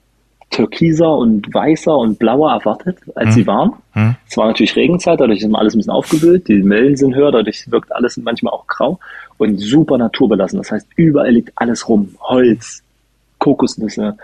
türkiser 0.52 1.16
und 1.16 1.52
weißer 1.52 1.96
und 1.96 2.18
blauer 2.18 2.52
erwartet, 2.52 2.98
als 3.14 3.28
hm. 3.28 3.32
sie 3.32 3.46
waren. 3.46 3.72
Hm. 3.92 4.14
Es 4.28 4.36
war 4.36 4.46
natürlich 4.46 4.76
Regenzeit, 4.76 5.20
dadurch 5.20 5.40
ist 5.40 5.54
alles 5.54 5.74
ein 5.74 5.78
bisschen 5.78 5.92
aufgewühlt, 5.92 6.46
die 6.48 6.68
Wellen 6.68 6.96
sind 6.96 7.14
höher, 7.14 7.32
dadurch 7.32 7.70
wirkt 7.70 7.92
alles 7.92 8.16
manchmal 8.18 8.52
auch 8.52 8.66
grau 8.66 8.98
und 9.38 9.58
super 9.58 9.98
naturbelassen. 9.98 10.58
Das 10.58 10.70
heißt, 10.70 10.88
überall 10.96 11.32
liegt 11.32 11.52
alles 11.56 11.88
rum. 11.88 12.14
Holz, 12.20 12.82
Kokosnüsse, 13.38 14.16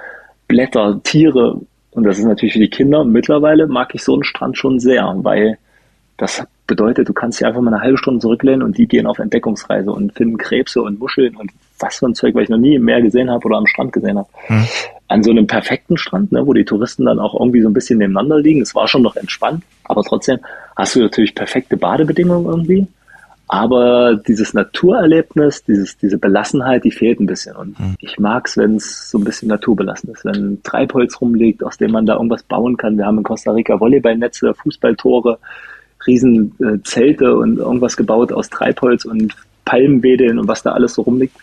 Blätter, 0.47 1.01
Tiere. 1.03 1.61
Und 1.91 2.05
das 2.05 2.19
ist 2.19 2.25
natürlich 2.25 2.53
für 2.53 2.61
die 2.61 2.71
Kinder. 2.71 3.05
Mittlerweile 3.05 3.67
mag 3.67 3.95
ich 3.95 4.05
so 4.05 4.15
einen 4.15 4.25
Strand 4.25 4.57
schon 4.57 4.79
sehr, 4.79 5.13
weil 5.23 5.59
das 6.19 6.45
bedeutet, 6.67 7.09
du 7.09 7.13
kannst 7.13 7.41
dich 7.41 7.47
einfach 7.47 7.61
mal 7.61 7.73
eine 7.73 7.83
halbe 7.83 7.97
Stunde 7.97 8.21
zurücklehnen 8.21 8.63
und 8.63 8.77
die 8.77 8.89
gehen 8.89 9.07
auf 9.07 9.21
Entdeckungsreise 9.21 9.91
und 9.93 10.13
finden 10.13 10.37
Krebse 10.37 10.83
und 10.83 10.99
Muscheln 10.99 11.37
und 11.37 11.51
was 11.79 11.99
für 11.99 12.07
ein 12.07 12.15
Zeug, 12.15 12.35
weil 12.35 12.43
ich 12.43 12.49
noch 12.49 12.59
nie 12.59 12.75
im 12.75 12.85
Meer 12.85 13.01
gesehen 13.01 13.31
habe 13.31 13.47
oder 13.47 13.57
am 13.57 13.69
Strand 13.69 13.93
gesehen 13.93 14.19
habe. 14.19 14.29
Hm. 14.49 14.67
An 15.07 15.23
so 15.23 15.31
einem 15.31 15.47
perfekten 15.47 15.97
Strand, 15.97 16.33
ne, 16.33 16.45
wo 16.45 16.53
die 16.53 16.65
Touristen 16.65 17.07
dann 17.07 17.21
auch 17.21 17.39
irgendwie 17.39 17.63
so 17.63 17.69
ein 17.69 17.73
bisschen 17.73 17.99
nebeneinander 17.99 18.39
liegen. 18.41 18.61
Es 18.61 18.75
war 18.75 18.89
schon 18.89 19.03
noch 19.03 19.15
entspannt, 19.15 19.63
aber 19.85 20.03
trotzdem 20.03 20.41
hast 20.77 20.97
du 20.97 21.01
natürlich 21.01 21.37
perfekte 21.37 21.77
Badebedingungen 21.77 22.47
irgendwie. 22.47 22.89
Aber 23.47 24.17
dieses 24.17 24.53
Naturerlebnis, 24.53 25.65
dieses, 25.65 25.97
diese 25.97 26.19
Belassenheit, 26.19 26.85
die 26.85 26.91
fehlt 26.91 27.21
ein 27.21 27.27
bisschen. 27.27 27.55
Und 27.55 27.79
hm. 27.79 27.95
ich 28.01 28.19
mag's, 28.19 28.57
wenn 28.57 28.75
es 28.75 29.09
so 29.09 29.19
ein 29.19 29.25
bisschen 29.25 29.49
naturbelassen 29.49 30.11
ist. 30.11 30.25
Wenn 30.25 30.61
Treibholz 30.65 31.21
rumliegt, 31.21 31.63
aus 31.63 31.79
dem 31.79 31.93
man 31.93 32.07
da 32.07 32.15
irgendwas 32.15 32.43
bauen 32.43 32.77
kann. 32.77 32.99
Wir 32.99 33.07
haben 33.07 33.19
in 33.19 33.25
Costa 33.25 33.53
Rica 33.53 33.79
Volleyballnetze, 33.79 34.53
Fußballtore, 34.53 35.39
riesen 36.09 36.57
äh, 36.59 36.83
Zelte 36.83 37.37
und 37.37 37.59
irgendwas 37.59 37.97
gebaut 37.97 38.33
aus 38.33 38.51
Treibholz 38.51 39.05
und 39.05 39.37
Palmwedeln 39.65 40.39
und 40.39 40.49
was 40.49 40.63
da 40.63 40.73
alles 40.73 40.95
so 40.95 41.03
rumliegt. 41.03 41.37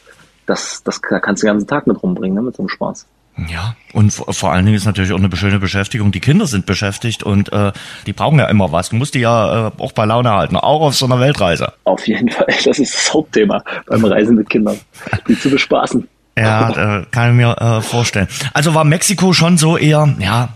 Das, 0.45 0.83
das 0.83 0.99
da 1.09 1.19
kannst 1.19 1.41
du 1.41 1.47
den 1.47 1.53
ganzen 1.53 1.67
Tag 1.67 1.87
mit 1.87 2.01
rumbringen, 2.03 2.35
ne, 2.35 2.41
mit 2.41 2.55
so 2.55 2.63
einem 2.63 2.69
Spaß. 2.69 3.07
Ja, 3.49 3.75
und 3.91 4.11
vor 4.11 4.53
allen 4.53 4.65
Dingen 4.65 4.77
ist 4.77 4.85
natürlich 4.85 5.11
auch 5.11 5.17
eine 5.17 5.35
schöne 5.35 5.59
Beschäftigung. 5.59 6.11
Die 6.11 6.21
Kinder 6.21 6.47
sind 6.47 6.65
beschäftigt 6.65 7.21
und 7.21 7.51
äh, 7.51 7.73
die 8.05 8.13
brauchen 8.13 8.39
ja 8.39 8.45
immer 8.45 8.71
was. 8.71 8.89
Du 8.89 8.95
musst 8.95 9.13
die 9.13 9.19
ja 9.19 9.67
äh, 9.67 9.71
auch 9.77 9.91
bei 9.91 10.05
Laune 10.05 10.31
halten, 10.31 10.55
auch 10.55 10.81
auf 10.81 10.95
so 10.95 11.05
einer 11.05 11.19
Weltreise. 11.19 11.73
Auf 11.83 12.07
jeden 12.07 12.29
Fall, 12.29 12.47
das 12.65 12.79
ist 12.79 12.93
das 12.93 13.13
Hauptthema 13.13 13.61
beim 13.87 14.05
Reisen 14.05 14.37
mit 14.37 14.49
Kindern, 14.49 14.79
die 15.27 15.37
zu 15.37 15.49
bespaßen. 15.49 16.07
Ja, 16.37 16.99
äh, 16.99 17.05
kann 17.11 17.31
ich 17.31 17.35
mir 17.35 17.57
äh, 17.59 17.81
vorstellen. 17.81 18.27
Also 18.53 18.73
war 18.73 18.85
Mexiko 18.85 19.33
schon 19.33 19.57
so 19.57 19.77
eher, 19.77 20.15
ja, 20.19 20.49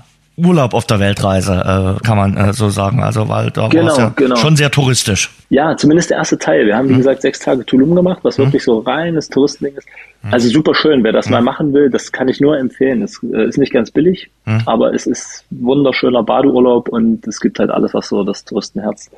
Urlaub 0.46 0.74
auf 0.74 0.86
der 0.86 1.00
Weltreise, 1.00 1.54
äh, 2.00 2.06
kann 2.06 2.18
man 2.18 2.38
äh, 2.38 2.54
so 2.54 2.70
sagen. 2.70 3.04
Also 3.04 3.28
weil 3.30 3.52
da 3.52 3.68
genau, 3.68 3.86
war 3.86 3.92
es 3.92 3.98
ja 3.98 4.12
genau. 4.16 4.36
schon 4.36 4.56
sehr 4.56 4.72
touristisch. 4.72 5.30
Ja, 5.50 5.76
zumindest 5.76 6.10
der 6.10 6.18
erste 6.18 6.38
Teil. 6.38 6.66
Wir 6.66 6.76
haben, 6.76 6.88
wie 6.88 6.94
hm. 6.94 7.00
gesagt, 7.00 7.22
sechs 7.22 7.40
Tage 7.40 7.66
Tulum 7.66 7.96
gemacht, 7.96 8.20
was 8.24 8.38
hm. 8.38 8.46
wirklich 8.46 8.64
so 8.64 8.80
reines 8.80 9.30
Touristending 9.30 9.78
ist. 9.78 9.88
Hm. 10.22 10.34
Also 10.34 10.50
super 10.50 10.76
schön. 10.76 11.04
Wer 11.04 11.12
das 11.12 11.26
hm. 11.26 11.34
mal 11.34 11.42
machen 11.42 11.74
will, 11.74 11.90
das 11.90 12.12
kann 12.12 12.28
ich 12.28 12.40
nur 12.40 12.58
empfehlen. 12.58 13.02
Es 13.02 13.22
äh, 13.24 13.48
ist 13.48 13.58
nicht 13.58 13.74
ganz 13.74 13.92
billig, 13.92 14.30
hm. 14.46 14.62
aber 14.66 14.94
es 14.94 15.08
ist 15.08 15.46
wunderschöner 15.50 16.24
Badeurlaub 16.24 16.90
und 16.90 17.28
es 17.28 17.40
gibt 17.40 17.60
halt 17.60 17.72
alles, 17.72 17.94
was 17.94 18.10
so 18.10 18.24
das 18.24 18.46
Touristenherz 18.46 19.10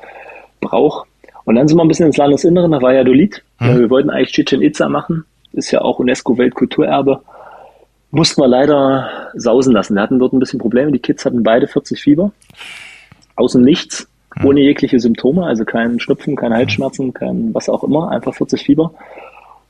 braucht. 0.60 1.08
Und 1.44 1.56
dann 1.56 1.66
sind 1.66 1.76
wir 1.76 1.82
ein 1.82 1.88
bisschen 1.88 2.06
ins 2.06 2.16
Landesinnere, 2.16 2.68
nach 2.68 2.82
Valladolid. 2.82 3.42
Hm. 3.58 3.80
Wir 3.80 3.90
wollten 3.90 4.10
eigentlich 4.10 4.32
Chichen 4.32 4.62
Itza 4.62 4.88
machen. 4.88 5.24
Ist 5.52 5.70
ja 5.70 5.82
auch 5.82 5.98
UNESCO-Weltkulturerbe. 5.98 7.20
Mussten 8.14 8.42
wir 8.42 8.46
leider 8.48 9.30
sausen 9.34 9.72
lassen. 9.72 9.94
Wir 9.94 10.02
hatten 10.02 10.18
dort 10.18 10.34
ein 10.34 10.38
bisschen 10.38 10.58
Probleme. 10.58 10.92
Die 10.92 10.98
Kids 10.98 11.24
hatten 11.24 11.42
beide 11.42 11.66
40 11.66 12.00
Fieber. 12.00 12.30
Aus 13.36 13.52
dem 13.52 13.62
Nichts, 13.62 14.06
ohne 14.44 14.60
jegliche 14.60 15.00
Symptome, 15.00 15.46
also 15.46 15.64
kein 15.64 15.98
Schnupfen, 15.98 16.36
keine 16.36 16.56
Halsschmerzen, 16.56 17.14
kein 17.14 17.54
was 17.54 17.70
auch 17.70 17.82
immer, 17.82 18.10
einfach 18.10 18.34
40 18.34 18.62
Fieber. 18.62 18.92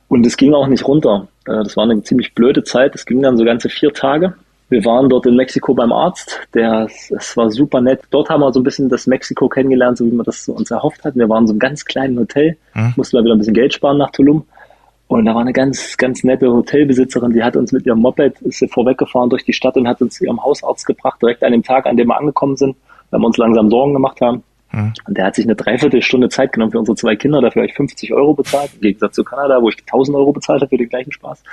Und 0.09 0.25
es 0.25 0.35
ging 0.35 0.53
auch 0.53 0.67
nicht 0.67 0.85
runter. 0.85 1.29
Äh, 1.47 1.63
das 1.63 1.77
war 1.77 1.85
eine 1.85 2.03
ziemlich 2.03 2.35
blöde 2.35 2.65
Zeit. 2.65 2.93
Es 2.95 3.05
ging 3.05 3.21
dann 3.21 3.37
so 3.37 3.45
ganze 3.45 3.69
vier 3.69 3.93
Tage. 3.93 4.33
Wir 4.67 4.83
waren 4.83 5.07
dort 5.07 5.25
in 5.25 5.37
Mexiko 5.37 5.73
beim 5.73 5.93
Arzt. 5.93 6.41
Der, 6.53 6.87
es 6.87 7.37
war 7.37 7.49
super 7.49 7.79
nett. 7.79 8.01
Dort 8.11 8.29
haben 8.29 8.41
wir 8.41 8.51
so 8.51 8.59
ein 8.59 8.63
bisschen 8.63 8.89
das 8.89 9.07
Mexiko 9.07 9.47
kennengelernt, 9.47 9.97
so 9.97 10.05
wie 10.05 10.11
wir 10.11 10.23
das 10.23 10.49
uns 10.49 10.69
erhofft 10.69 11.05
hatten. 11.05 11.17
Wir 11.17 11.29
waren 11.29 11.43
in 11.43 11.47
so 11.47 11.53
einem 11.53 11.59
ganz 11.59 11.85
kleinen 11.85 12.19
Hotel, 12.19 12.57
hm. 12.73 12.93
mussten 12.97 13.15
wir 13.15 13.23
wieder 13.23 13.35
ein 13.35 13.39
bisschen 13.39 13.53
Geld 13.53 13.73
sparen 13.73 13.97
nach 13.97 14.11
Tulum. 14.11 14.45
Und 15.13 15.25
da 15.25 15.35
war 15.35 15.41
eine 15.41 15.53
ganz, 15.53 15.95
ganz 15.97 16.23
nette 16.23 16.51
Hotelbesitzerin, 16.51 17.33
die 17.33 17.43
hat 17.43 17.55
uns 17.55 17.71
mit 17.71 17.85
ihrem 17.85 17.99
Moped, 17.99 18.41
ist 18.41 18.59
sie 18.59 18.67
vorweggefahren 18.67 19.29
durch 19.29 19.43
die 19.43 19.53
Stadt 19.53 19.77
und 19.77 19.87
hat 19.87 20.01
uns 20.01 20.15
zu 20.15 20.25
ihrem 20.25 20.43
Hausarzt 20.43 20.85
gebracht, 20.85 21.21
direkt 21.21 21.43
an 21.43 21.51
dem 21.51 21.63
Tag, 21.63 21.85
an 21.85 21.97
dem 21.97 22.07
wir 22.07 22.17
angekommen 22.17 22.57
sind, 22.57 22.75
weil 23.11 23.19
wir 23.19 23.27
uns 23.27 23.37
langsam 23.37 23.69
Sorgen 23.69 23.93
gemacht 23.93 24.19
haben. 24.21 24.43
Mhm. 24.71 24.93
Und 25.07 25.17
der 25.17 25.25
hat 25.25 25.35
sich 25.35 25.45
eine 25.45 25.55
Dreiviertelstunde 25.55 26.29
Zeit 26.29 26.51
genommen 26.51 26.71
für 26.71 26.79
unsere 26.79 26.95
zwei 26.95 27.15
Kinder, 27.15 27.41
dafür 27.41 27.61
habe 27.61 27.69
ich 27.69 27.75
50 27.75 28.11
Euro 28.11 28.33
bezahlt, 28.33 28.71
im 28.73 28.81
Gegensatz 28.81 29.13
zu 29.13 29.23
Kanada, 29.23 29.61
wo 29.61 29.69
ich 29.69 29.77
1000 29.81 30.17
Euro 30.17 30.31
bezahlt 30.31 30.61
habe 30.61 30.69
für 30.69 30.77
den 30.77 30.89
gleichen 30.89 31.11
Spaß. 31.11 31.43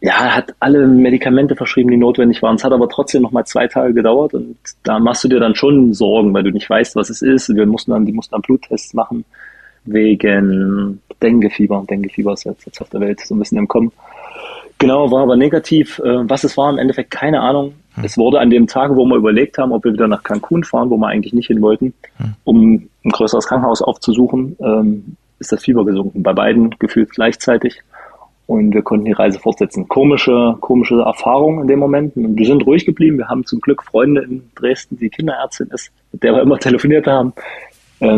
Ja, 0.00 0.24
er 0.24 0.36
hat 0.36 0.54
alle 0.58 0.86
Medikamente 0.86 1.54
verschrieben, 1.54 1.90
die 1.90 1.96
notwendig 1.96 2.42
waren. 2.42 2.56
Es 2.56 2.64
hat 2.64 2.72
aber 2.72 2.88
trotzdem 2.88 3.22
noch 3.22 3.30
mal 3.30 3.44
zwei 3.44 3.68
Tage 3.68 3.94
gedauert 3.94 4.34
und 4.34 4.56
da 4.82 4.98
machst 4.98 5.22
du 5.22 5.28
dir 5.28 5.38
dann 5.38 5.54
schon 5.54 5.94
Sorgen, 5.94 6.34
weil 6.34 6.42
du 6.42 6.50
nicht 6.50 6.68
weißt, 6.68 6.96
was 6.96 7.08
es 7.08 7.22
ist. 7.22 7.54
Wir 7.54 7.66
mussten 7.66 7.92
dann, 7.92 8.04
die 8.04 8.12
mussten 8.12 8.32
dann 8.32 8.42
Bluttests 8.42 8.94
machen 8.94 9.24
wegen 9.84 11.00
Denguefieber. 11.22 11.84
Denguefieber 11.88 12.32
ist 12.32 12.44
jetzt, 12.44 12.66
jetzt 12.66 12.80
auf 12.80 12.90
der 12.90 13.00
Welt 13.00 13.20
so 13.20 13.34
ein 13.34 13.38
bisschen 13.38 13.58
im 13.58 13.68
Kommen. 13.68 13.92
Genau, 14.78 15.10
war 15.10 15.22
aber 15.22 15.36
negativ. 15.36 15.98
Äh, 16.00 16.28
was 16.28 16.44
es 16.44 16.56
war, 16.56 16.70
im 16.70 16.78
Endeffekt 16.78 17.10
keine 17.10 17.40
Ahnung. 17.40 17.74
Hm. 17.94 18.04
Es 18.04 18.18
wurde 18.18 18.40
an 18.40 18.50
dem 18.50 18.66
Tag, 18.66 18.94
wo 18.96 19.04
wir 19.04 19.16
überlegt 19.16 19.58
haben, 19.58 19.72
ob 19.72 19.84
wir 19.84 19.92
wieder 19.92 20.08
nach 20.08 20.22
Cancun 20.22 20.64
fahren, 20.64 20.90
wo 20.90 20.96
wir 20.96 21.08
eigentlich 21.08 21.32
nicht 21.32 21.46
hin 21.46 21.62
wollten, 21.62 21.94
hm. 22.16 22.34
um 22.44 22.88
ein 23.04 23.10
größeres 23.10 23.46
Krankenhaus 23.46 23.82
aufzusuchen, 23.82 24.56
ähm, 24.60 25.16
ist 25.38 25.52
das 25.52 25.62
Fieber 25.62 25.84
gesunken. 25.84 26.22
Bei 26.22 26.32
beiden 26.32 26.70
gefühlt 26.78 27.10
gleichzeitig. 27.10 27.80
Und 28.46 28.74
wir 28.74 28.82
konnten 28.82 29.06
die 29.06 29.12
Reise 29.12 29.38
fortsetzen. 29.38 29.88
Komische, 29.88 30.56
komische 30.60 31.00
Erfahrung 31.00 31.62
in 31.62 31.66
dem 31.66 31.78
Moment. 31.78 32.14
Und 32.14 32.36
wir 32.36 32.46
sind 32.46 32.66
ruhig 32.66 32.84
geblieben. 32.84 33.16
Wir 33.16 33.28
haben 33.28 33.46
zum 33.46 33.58
Glück 33.60 33.82
Freunde 33.82 34.20
in 34.22 34.50
Dresden, 34.54 34.98
die 34.98 35.08
Kinderärztin 35.08 35.68
ist, 35.68 35.90
mit 36.12 36.22
der 36.22 36.34
wir 36.34 36.42
immer 36.42 36.58
telefoniert 36.58 37.06
haben 37.06 37.32
ähm, 37.32 37.32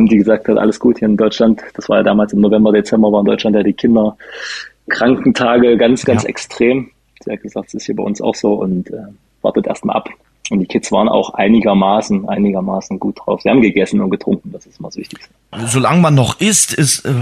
die 0.07 0.17
gesagt 0.17 0.49
hat, 0.49 0.59
alles 0.59 0.81
gut 0.81 0.99
hier 0.99 1.09
in 1.09 1.17
Deutschland. 1.17 1.63
Das 1.75 1.89
war 1.89 1.99
ja 1.99 2.03
damals 2.03 2.33
im 2.33 2.41
November, 2.41 2.73
Dezember, 2.73 3.13
war 3.13 3.21
in 3.21 3.27
Deutschland 3.27 3.55
ja 3.57 3.63
die 3.63 3.73
Kinderkrankentage 3.73 5.77
ganz, 5.77 6.05
ganz 6.05 6.25
ja. 6.25 6.29
extrem. 6.29 6.91
Sie 7.25 7.33
hat 7.33 7.43
gesagt, 7.43 7.69
es 7.69 7.75
ist 7.75 7.87
hier 7.87 7.97
bei 7.97 8.03
uns 8.03 8.21
auch 8.21 8.35
so 8.35 8.55
und 8.55 8.91
äh, 8.91 8.99
wartet 9.43 9.67
erstmal 9.67 9.97
ab. 9.97 10.09
Und 10.51 10.61
die 10.61 10.67
Kids 10.67 10.93
waren 10.93 11.09
auch 11.09 11.35
einigermaßen, 11.35 12.29
einigermaßen 12.29 13.01
gut 13.01 13.19
drauf. 13.19 13.43
Sie 13.43 13.51
haben 13.51 13.63
gegessen 13.63 14.01
und 14.01 14.11
getrunken, 14.11 14.53
das 14.53 14.65
ist 14.67 14.81
mal 14.81 14.89
das 14.89 14.97
Wichtigste. 14.97 15.29
Solange 15.67 16.01
man 16.01 16.15
noch 16.15 16.41
isst, 16.41 16.73
ist 16.73 17.05
äh, 17.05 17.13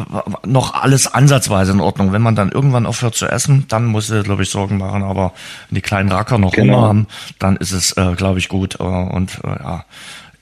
noch 0.45 0.75
alles 0.75 1.07
ansatzweise 1.07 1.73
in 1.73 1.81
Ordnung. 1.81 2.13
Wenn 2.13 2.21
man 2.21 2.35
dann 2.35 2.51
irgendwann 2.51 2.85
aufhört 2.85 3.15
zu 3.15 3.27
essen, 3.27 3.65
dann 3.69 3.87
muss 3.87 4.11
er, 4.11 4.25
glaube 4.25 4.43
ich, 4.43 4.51
Sorgen 4.51 4.77
machen. 4.77 5.03
Aber 5.03 5.33
wenn 5.71 5.77
die 5.77 5.81
kleinen 5.81 6.13
Racker 6.13 6.37
noch 6.37 6.53
genau. 6.53 6.75
Hunger 6.75 6.87
haben, 6.87 7.07
dann 7.39 7.57
ist 7.57 7.73
es, 7.73 7.97
äh, 7.97 8.13
glaube 8.15 8.41
ich, 8.41 8.49
gut. 8.49 8.79
Äh, 8.79 8.83
und 8.83 9.41
äh, 9.43 9.49
ja, 9.49 9.85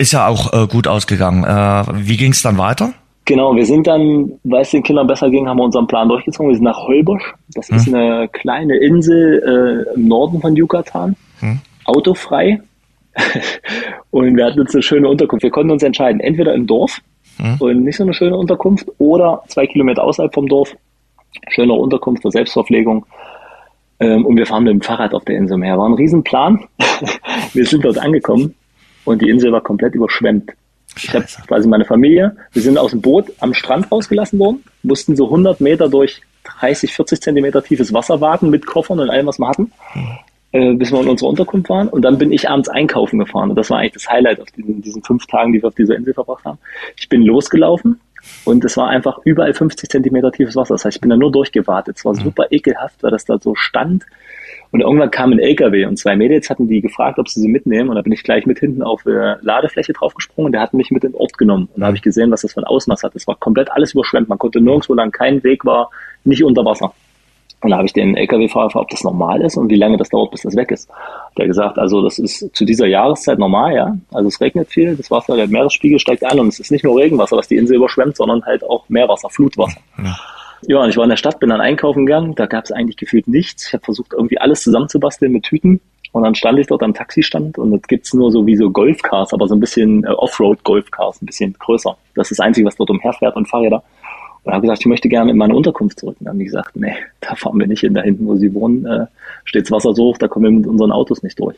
ist 0.03 0.13
ja 0.13 0.27
auch 0.27 0.53
äh, 0.53 0.67
gut 0.67 0.89
ausgegangen. 0.89 1.45
Äh, 1.45 2.07
wie 2.07 2.17
ging 2.17 2.33
es 2.33 2.43
dann 2.43 2.59
weiter? 2.59 2.93
Genau, 3.25 3.55
wir 3.55 3.65
sind 3.65 3.87
dann, 3.87 4.33
weil 4.43 4.63
es 4.63 4.71
den 4.73 4.83
Kindern 4.83 5.07
besser 5.07 5.31
ging, 5.31 5.49
haben 5.49 5.59
wir 5.59 5.65
unseren 5.65 5.87
Plan 5.87 6.09
durchgezogen. 6.09 6.51
Wir 6.51 6.57
sind 6.57 6.65
nach 6.65 6.89
Holbosch. 6.89 7.23
Das 7.55 7.69
hm. 7.69 7.77
ist 7.77 7.89
eine 7.89 8.29
kleine 8.29 8.77
Insel 8.79 9.87
äh, 9.89 9.95
im 9.95 10.09
Norden 10.09 10.41
von 10.41 10.57
Yucatan. 10.57 11.15
Hm. 11.39 11.61
Autofrei. 11.85 12.61
und 14.11 14.37
wir 14.37 14.45
hatten 14.45 14.61
uns 14.61 14.75
eine 14.75 14.83
schöne 14.83 15.09
Unterkunft. 15.09 15.45
Wir 15.45 15.51
konnten 15.51 15.71
uns 15.71 15.85
entscheiden, 15.85 16.21
entweder 16.21 16.53
im 16.53 16.67
Dorf 16.67 16.99
hm. 17.37 17.57
und 17.61 17.85
nicht 17.85 17.97
so 17.97 18.03
eine 18.03 18.15
schöne 18.15 18.37
Unterkunft 18.37 18.89
oder 18.99 19.43
zwei 19.47 19.67
Kilometer 19.69 20.03
außerhalb 20.03 20.35
vom 20.35 20.49
Dorf. 20.49 20.75
Schöne 21.51 21.75
Unterkunft 21.75 22.23
für 22.23 22.31
Selbstverpflegung. 22.33 23.07
Ähm, 24.01 24.27
und 24.27 24.37
wir 24.37 24.47
fahren 24.47 24.65
mit 24.65 24.73
dem 24.73 24.83
Fahrrad 24.83 25.15
auf 25.15 25.25
der 25.27 25.37
Insel 25.37 25.55
umher. 25.55 25.79
War 25.79 25.89
ein 25.89 25.95
Riesenplan. 25.95 26.65
wir 27.53 27.67
sind 27.67 27.85
dort 27.85 27.99
angekommen 27.99 28.57
und 29.05 29.23
die 29.23 29.29
Insel 29.29 29.53
war 29.53 29.61
komplett 29.61 29.95
überschwemmt. 29.95 30.53
Ich 30.97 31.15
habe 31.15 31.25
quasi 31.47 31.69
meine 31.69 31.85
Familie, 31.85 32.37
wir 32.53 32.63
sind 32.63 32.77
aus 32.77 32.91
dem 32.91 33.01
Boot 33.01 33.33
am 33.41 33.55
Strand 33.55 33.91
rausgelassen 33.91 34.39
worden, 34.39 34.63
mussten 34.83 35.17
so 35.17 35.25
100 35.25 35.61
Meter 35.61 35.89
durch 35.89 36.21
30, 36.45 36.93
40 36.93 37.21
Zentimeter 37.21 37.63
tiefes 37.63 37.93
Wasser 37.93 38.21
warten 38.21 38.51
mit 38.51 38.67
Koffern 38.67 39.01
und 39.01 39.11
allem, 39.11 39.27
was 39.27 39.39
wir 39.39 39.49
hatten, 39.49 39.73
mhm. 39.95 40.19
äh, 40.53 40.75
bis 40.75 40.93
wir 40.93 41.01
in 41.01 41.09
unserer 41.09 41.31
Unterkunft 41.31 41.71
waren. 41.71 41.89
Und 41.89 42.03
dann 42.03 42.19
bin 42.19 42.33
ich 42.33 42.49
abends 42.49 42.69
einkaufen 42.69 43.19
gefahren. 43.19 43.51
Und 43.51 43.57
das 43.57 43.71
war 43.71 43.79
eigentlich 43.79 43.93
das 43.93 44.11
Highlight 44.11 44.41
auf 44.41 44.51
diesen, 44.51 44.83
diesen 44.83 45.03
fünf 45.03 45.27
Tagen, 45.27 45.53
die 45.53 45.63
wir 45.63 45.69
auf 45.69 45.75
dieser 45.75 45.97
Insel 45.97 46.15
verbracht 46.15 46.45
haben. 46.45 46.59
Ich 46.97 47.09
bin 47.09 47.23
losgelaufen 47.23 48.01
und 48.45 48.65
es 48.65 48.77
war 48.77 48.89
einfach 48.89 49.19
überall 49.25 49.55
50 49.55 49.89
Zentimeter 49.89 50.33
tiefes 50.33 50.57
Wasser. 50.57 50.75
Das 50.75 50.85
heißt, 50.85 50.97
ich 50.97 51.01
bin 51.01 51.11
da 51.11 51.17
nur 51.17 51.33
durchgewartet. 51.33 51.97
Es 51.99 52.05
war 52.05 52.15
mhm. 52.15 52.21
super 52.21 52.47
ekelhaft, 52.51 53.03
weil 53.03 53.11
das 53.11 53.25
da 53.25 53.39
so 53.39 53.55
stand. 53.55 54.05
Und 54.73 54.81
irgendwann 54.81 55.11
kam 55.11 55.33
ein 55.33 55.39
LKW 55.39 55.85
und 55.85 55.99
zwei 55.99 56.17
Mädels 56.17 56.49
hatten 56.49 56.67
die 56.67 56.81
gefragt, 56.81 57.19
ob 57.19 57.29
sie 57.29 57.41
sie 57.41 57.49
mitnehmen. 57.49 57.91
Und 57.91 57.97
da 57.97 58.03
bin 58.03 58.13
ich 58.13 58.23
gleich 58.25 58.47
mit 58.47 58.59
hinten 58.59 58.83
auf 58.83 59.03
der 59.03 59.39
Ladefläche 59.43 59.93
draufgesprungen 59.93 60.47
und 60.47 60.53
der 60.53 60.63
hat 60.63 60.73
mich 60.73 60.91
mit 60.91 61.05
in 61.05 61.13
den 61.13 61.21
Ort 61.21 61.37
genommen. 61.37 61.69
Und 61.75 61.83
da 61.83 61.87
habe 61.89 61.97
ich 61.97 62.03
gesehen, 62.03 62.31
was 62.31 62.41
das 62.41 62.55
für 62.55 62.61
ein 62.61 62.65
Ausmaß 62.65 63.03
hat. 63.03 63.15
Es 63.15 63.27
war 63.27 63.37
komplett 63.37 63.71
alles 63.71 63.93
überschwemmt. 63.93 64.31
Man 64.31 64.39
konnte 64.39 64.63
nirgendwo 64.63 64.95
lang, 64.95 65.11
kein 65.13 65.45
Weg 65.45 65.67
war 65.67 65.91
nicht 66.25 66.43
unter 66.43 66.65
Wasser. 66.65 66.95
Und 67.61 67.71
da 67.71 67.77
habe 67.77 67.87
ich 67.87 67.93
den 67.93 68.17
LKW-Fahrer 68.17 68.67
gefragt, 68.67 68.87
ob 68.87 68.91
das 68.91 69.05
normal 69.05 69.43
ist 69.43 69.57
und 69.57 69.69
wie 69.69 69.77
lange 69.77 69.97
das 69.97 70.09
dauert, 70.09 70.33
bis 70.33 70.43
das 70.43 70.57
weg 70.57 70.71
ist. 70.73 70.91
Der 71.39 71.47
gesagt, 71.47 71.79
also 71.79 72.03
das 72.03 72.19
ist 72.19 72.57
zu 72.57 72.65
dieser 72.65 72.87
Jahreszeit 72.87 73.39
normal, 73.39 73.75
ja. 73.75 73.97
Also 74.11 74.29
es 74.29 74.41
regnet 74.41 74.69
viel, 74.69 74.97
das 74.97 75.11
Wasser, 75.11 75.37
der 75.37 75.47
Meeresspiegel 75.47 76.01
steigt 76.01 76.25
an 76.25 76.41
und 76.41 76.49
es 76.49 76.59
ist 76.59 76.73
nicht 76.73 76.83
nur 76.83 76.99
Regenwasser, 76.99 77.37
was 77.37 77.47
die 77.47 77.57
Insel 77.57 77.77
überschwemmt, 77.77 78.17
sondern 78.17 78.45
halt 78.45 78.65
auch 78.65 78.89
Meerwasser, 78.89 79.31
Flutwasser. 79.31 79.81
Ja. 79.99 80.17
Ja, 80.67 80.83
und 80.83 80.91
ich 80.91 80.97
war 80.97 81.05
in 81.05 81.11
der 81.11 81.17
Stadt, 81.17 81.41
bin 81.41 81.51
dann 81.51 81.61
einkaufen 81.61 82.07
gegangen. 82.07 82.35
Da 82.35 82.47
gab 82.47 82.65
es 82.65 82.73
eigentlich 82.73 82.97
gefühlt 82.97 83.29
nichts. 83.29 83.67
Ich 83.67 83.73
habe 83.73 83.85
versucht, 83.85 84.13
irgendwie 84.13 84.39
alles 84.39 84.63
zusammenzubasteln 84.63 85.33
mit 85.33 85.45
Tüten. 85.45 85.81
Und 86.13 86.23
dann 86.23 86.35
stand 86.35 86.59
ich 86.59 86.67
dort 86.67 86.83
am 86.83 86.93
Taxistand 86.93 87.57
und 87.57 87.73
jetzt 87.73 87.89
gibt's 87.89 88.13
nur 88.13 88.31
so 88.31 88.47
wie 88.47 88.55
so 88.55 88.71
Golfcars, 88.71 89.33
aber 89.33 89.49
so 89.49 89.55
ein 89.55 89.61
bisschen 89.61 90.05
äh, 90.05 90.09
Offroad-Golfcars, 90.09 91.23
ein 91.23 91.27
bisschen 91.27 91.55
größer. 91.59 91.97
Das 92.15 92.31
ist 92.31 92.39
das 92.39 92.45
Einzige, 92.45 92.67
was 92.67 92.77
dort 92.77 92.91
umherfährt 92.91 93.35
und 93.35 93.49
Fahrräder. 93.49 93.83
Und 94.45 94.53
habe 94.53 94.63
gesagt, 94.63 94.81
ich 94.81 94.87
möchte 94.87 95.09
gerne 95.09 95.31
in 95.31 95.39
meine 95.39 95.55
Unterkunft 95.55 96.01
zurück. 96.01 96.17
Und 96.19 96.27
dann 96.27 96.33
haben 96.33 96.39
die 96.39 96.47
gesagt, 96.47 96.77
nee, 96.77 96.95
da 97.21 97.35
fahren 97.35 97.59
wir 97.59 97.67
nicht 97.67 97.81
hin. 97.81 97.95
Da 97.95 98.03
hinten, 98.03 98.27
wo 98.27 98.37
sie 98.37 98.53
wohnen, 98.53 98.85
äh, 98.85 99.07
steht's 99.45 99.71
Wasser 99.71 99.95
so 99.95 100.05
hoch, 100.05 100.19
da 100.19 100.29
kommen 100.29 100.45
wir 100.45 100.51
mit 100.51 100.67
unseren 100.67 100.93
Autos 100.93 101.23
nicht 101.23 101.39
durch. 101.41 101.57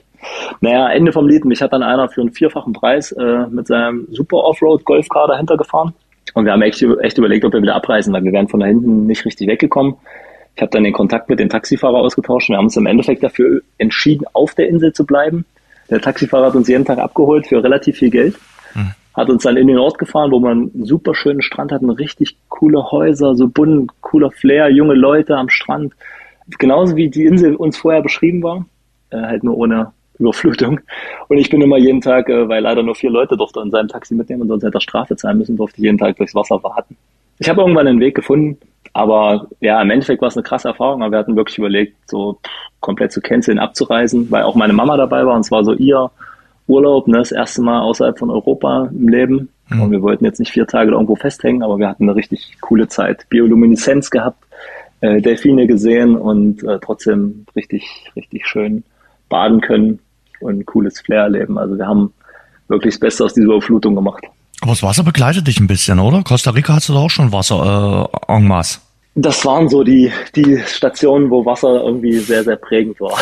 Naja, 0.60 0.88
Ende 0.90 1.12
vom 1.12 1.26
Lied. 1.26 1.44
Mich 1.44 1.60
hat 1.60 1.72
dann 1.72 1.82
einer 1.82 2.08
für 2.08 2.20
einen 2.20 2.32
vierfachen 2.32 2.74
Preis 2.74 3.10
äh, 3.10 3.46
mit 3.48 3.66
seinem 3.66 4.06
super 4.12 4.36
Offroad-Golfcar 4.44 5.26
dahinter 5.26 5.56
gefahren. 5.56 5.94
Und 6.32 6.46
wir 6.46 6.52
haben 6.52 6.62
echt, 6.62 6.82
echt 7.02 7.18
überlegt, 7.18 7.44
ob 7.44 7.52
wir 7.52 7.62
wieder 7.62 7.74
abreisen, 7.74 8.12
weil 8.12 8.24
wir 8.24 8.32
wären 8.32 8.48
von 8.48 8.60
da 8.60 8.66
hinten 8.66 9.06
nicht 9.06 9.24
richtig 9.24 9.48
weggekommen. 9.48 9.94
Ich 10.56 10.62
habe 10.62 10.70
dann 10.70 10.84
den 10.84 10.92
Kontakt 10.92 11.28
mit 11.28 11.38
dem 11.38 11.48
Taxifahrer 11.48 11.98
ausgetauscht. 11.98 12.48
Wir 12.48 12.56
haben 12.56 12.66
uns 12.66 12.76
im 12.76 12.86
Endeffekt 12.86 13.22
dafür 13.22 13.60
entschieden, 13.78 14.24
auf 14.32 14.54
der 14.54 14.68
Insel 14.68 14.92
zu 14.92 15.04
bleiben. 15.04 15.44
Der 15.90 16.00
Taxifahrer 16.00 16.46
hat 16.46 16.54
uns 16.54 16.68
jeden 16.68 16.84
Tag 16.84 16.98
abgeholt 16.98 17.46
für 17.46 17.62
relativ 17.62 17.98
viel 17.98 18.10
Geld. 18.10 18.36
Hm. 18.72 18.92
Hat 19.14 19.30
uns 19.30 19.42
dann 19.42 19.56
in 19.56 19.66
den 19.66 19.78
Ort 19.78 19.98
gefahren, 19.98 20.30
wo 20.30 20.40
man 20.40 20.70
einen 20.74 20.84
super 20.84 21.14
schönen 21.14 21.42
Strand 21.42 21.72
hatten, 21.72 21.90
richtig 21.90 22.36
coole 22.48 22.90
Häuser, 22.90 23.34
so 23.34 23.48
bunt, 23.48 23.92
cooler 24.00 24.30
Flair, 24.30 24.70
junge 24.70 24.94
Leute 24.94 25.36
am 25.36 25.48
Strand. 25.50 25.92
Genauso 26.58 26.96
wie 26.96 27.10
die 27.10 27.24
Insel 27.24 27.54
uns 27.54 27.76
vorher 27.76 28.02
beschrieben 28.02 28.42
war, 28.42 28.66
äh, 29.10 29.18
halt 29.18 29.44
nur 29.44 29.56
ohne 29.56 29.92
Überflutung. 30.18 30.80
Und 31.28 31.38
ich 31.38 31.50
bin 31.50 31.60
immer 31.60 31.78
jeden 31.78 32.00
Tag, 32.00 32.28
äh, 32.28 32.48
weil 32.48 32.62
leider 32.62 32.82
nur 32.82 32.94
vier 32.94 33.10
Leute 33.10 33.36
durfte 33.36 33.60
in 33.60 33.70
seinem 33.70 33.88
Taxi 33.88 34.14
mitnehmen 34.14 34.42
und 34.42 34.48
sonst 34.48 34.64
hätte 34.64 34.78
er 34.78 34.80
Strafe 34.80 35.16
zahlen 35.16 35.38
müssen, 35.38 35.56
durfte 35.56 35.78
ich 35.78 35.84
jeden 35.84 35.98
Tag 35.98 36.16
durchs 36.16 36.34
Wasser 36.34 36.62
warten. 36.62 36.96
Ich 37.38 37.48
habe 37.48 37.62
irgendwann 37.62 37.88
einen 37.88 38.00
Weg 38.00 38.14
gefunden, 38.14 38.58
aber 38.92 39.48
ja, 39.60 39.82
im 39.82 39.90
Endeffekt 39.90 40.22
war 40.22 40.28
es 40.28 40.36
eine 40.36 40.44
krasse 40.44 40.68
Erfahrung, 40.68 41.02
aber 41.02 41.12
wir 41.12 41.18
hatten 41.18 41.36
wirklich 41.36 41.58
überlegt, 41.58 41.96
so 42.08 42.38
komplett 42.80 43.12
zu 43.12 43.20
canceln, 43.20 43.58
abzureisen, 43.58 44.30
weil 44.30 44.44
auch 44.44 44.54
meine 44.54 44.72
Mama 44.72 44.96
dabei 44.96 45.26
war 45.26 45.34
und 45.34 45.42
zwar 45.42 45.64
so 45.64 45.72
ihr 45.72 46.10
Urlaub, 46.66 47.08
ne, 47.08 47.18
das 47.18 47.32
erste 47.32 47.60
Mal 47.60 47.80
außerhalb 47.80 48.18
von 48.18 48.30
Europa 48.30 48.88
im 48.90 49.08
Leben. 49.08 49.48
Mhm. 49.68 49.82
Und 49.82 49.90
wir 49.90 50.02
wollten 50.02 50.24
jetzt 50.24 50.38
nicht 50.38 50.52
vier 50.52 50.66
Tage 50.66 50.92
irgendwo 50.92 51.16
festhängen, 51.16 51.62
aber 51.62 51.78
wir 51.78 51.88
hatten 51.88 52.04
eine 52.04 52.14
richtig 52.14 52.56
coole 52.60 52.88
Zeit. 52.88 53.26
Biolumineszenz 53.28 54.10
gehabt, 54.10 54.44
äh, 55.00 55.20
Delfine 55.20 55.66
gesehen 55.66 56.16
und 56.16 56.62
äh, 56.62 56.78
trotzdem 56.80 57.46
richtig, 57.56 58.10
richtig 58.16 58.46
schön 58.46 58.84
baden 59.34 59.60
können 59.60 59.98
und 60.38 60.60
ein 60.60 60.64
cooles 60.64 61.00
Flair 61.00 61.22
erleben. 61.22 61.58
Also 61.58 61.76
wir 61.76 61.86
haben 61.88 62.12
wirklich 62.68 62.94
das 62.94 63.00
Beste 63.00 63.24
aus 63.24 63.34
dieser 63.34 63.48
Überflutung 63.48 63.96
gemacht. 63.96 64.22
Aber 64.60 64.70
das 64.70 64.82
Wasser 64.84 65.02
begleitet 65.02 65.48
dich 65.48 65.58
ein 65.58 65.66
bisschen, 65.66 65.98
oder? 65.98 66.22
Costa 66.22 66.52
Rica 66.52 66.74
hast 66.74 66.88
du 66.88 66.92
da 66.92 67.00
auch 67.00 67.10
schon 67.10 67.32
Wasser 67.32 68.08
äh, 68.28 68.32
en 68.32 68.46
masse. 68.46 68.78
Das 69.16 69.44
waren 69.44 69.68
so 69.68 69.82
die, 69.82 70.12
die 70.36 70.58
Stationen, 70.66 71.30
wo 71.30 71.44
Wasser 71.44 71.82
irgendwie 71.82 72.18
sehr, 72.18 72.44
sehr 72.44 72.54
prägend 72.54 73.00
war. 73.00 73.18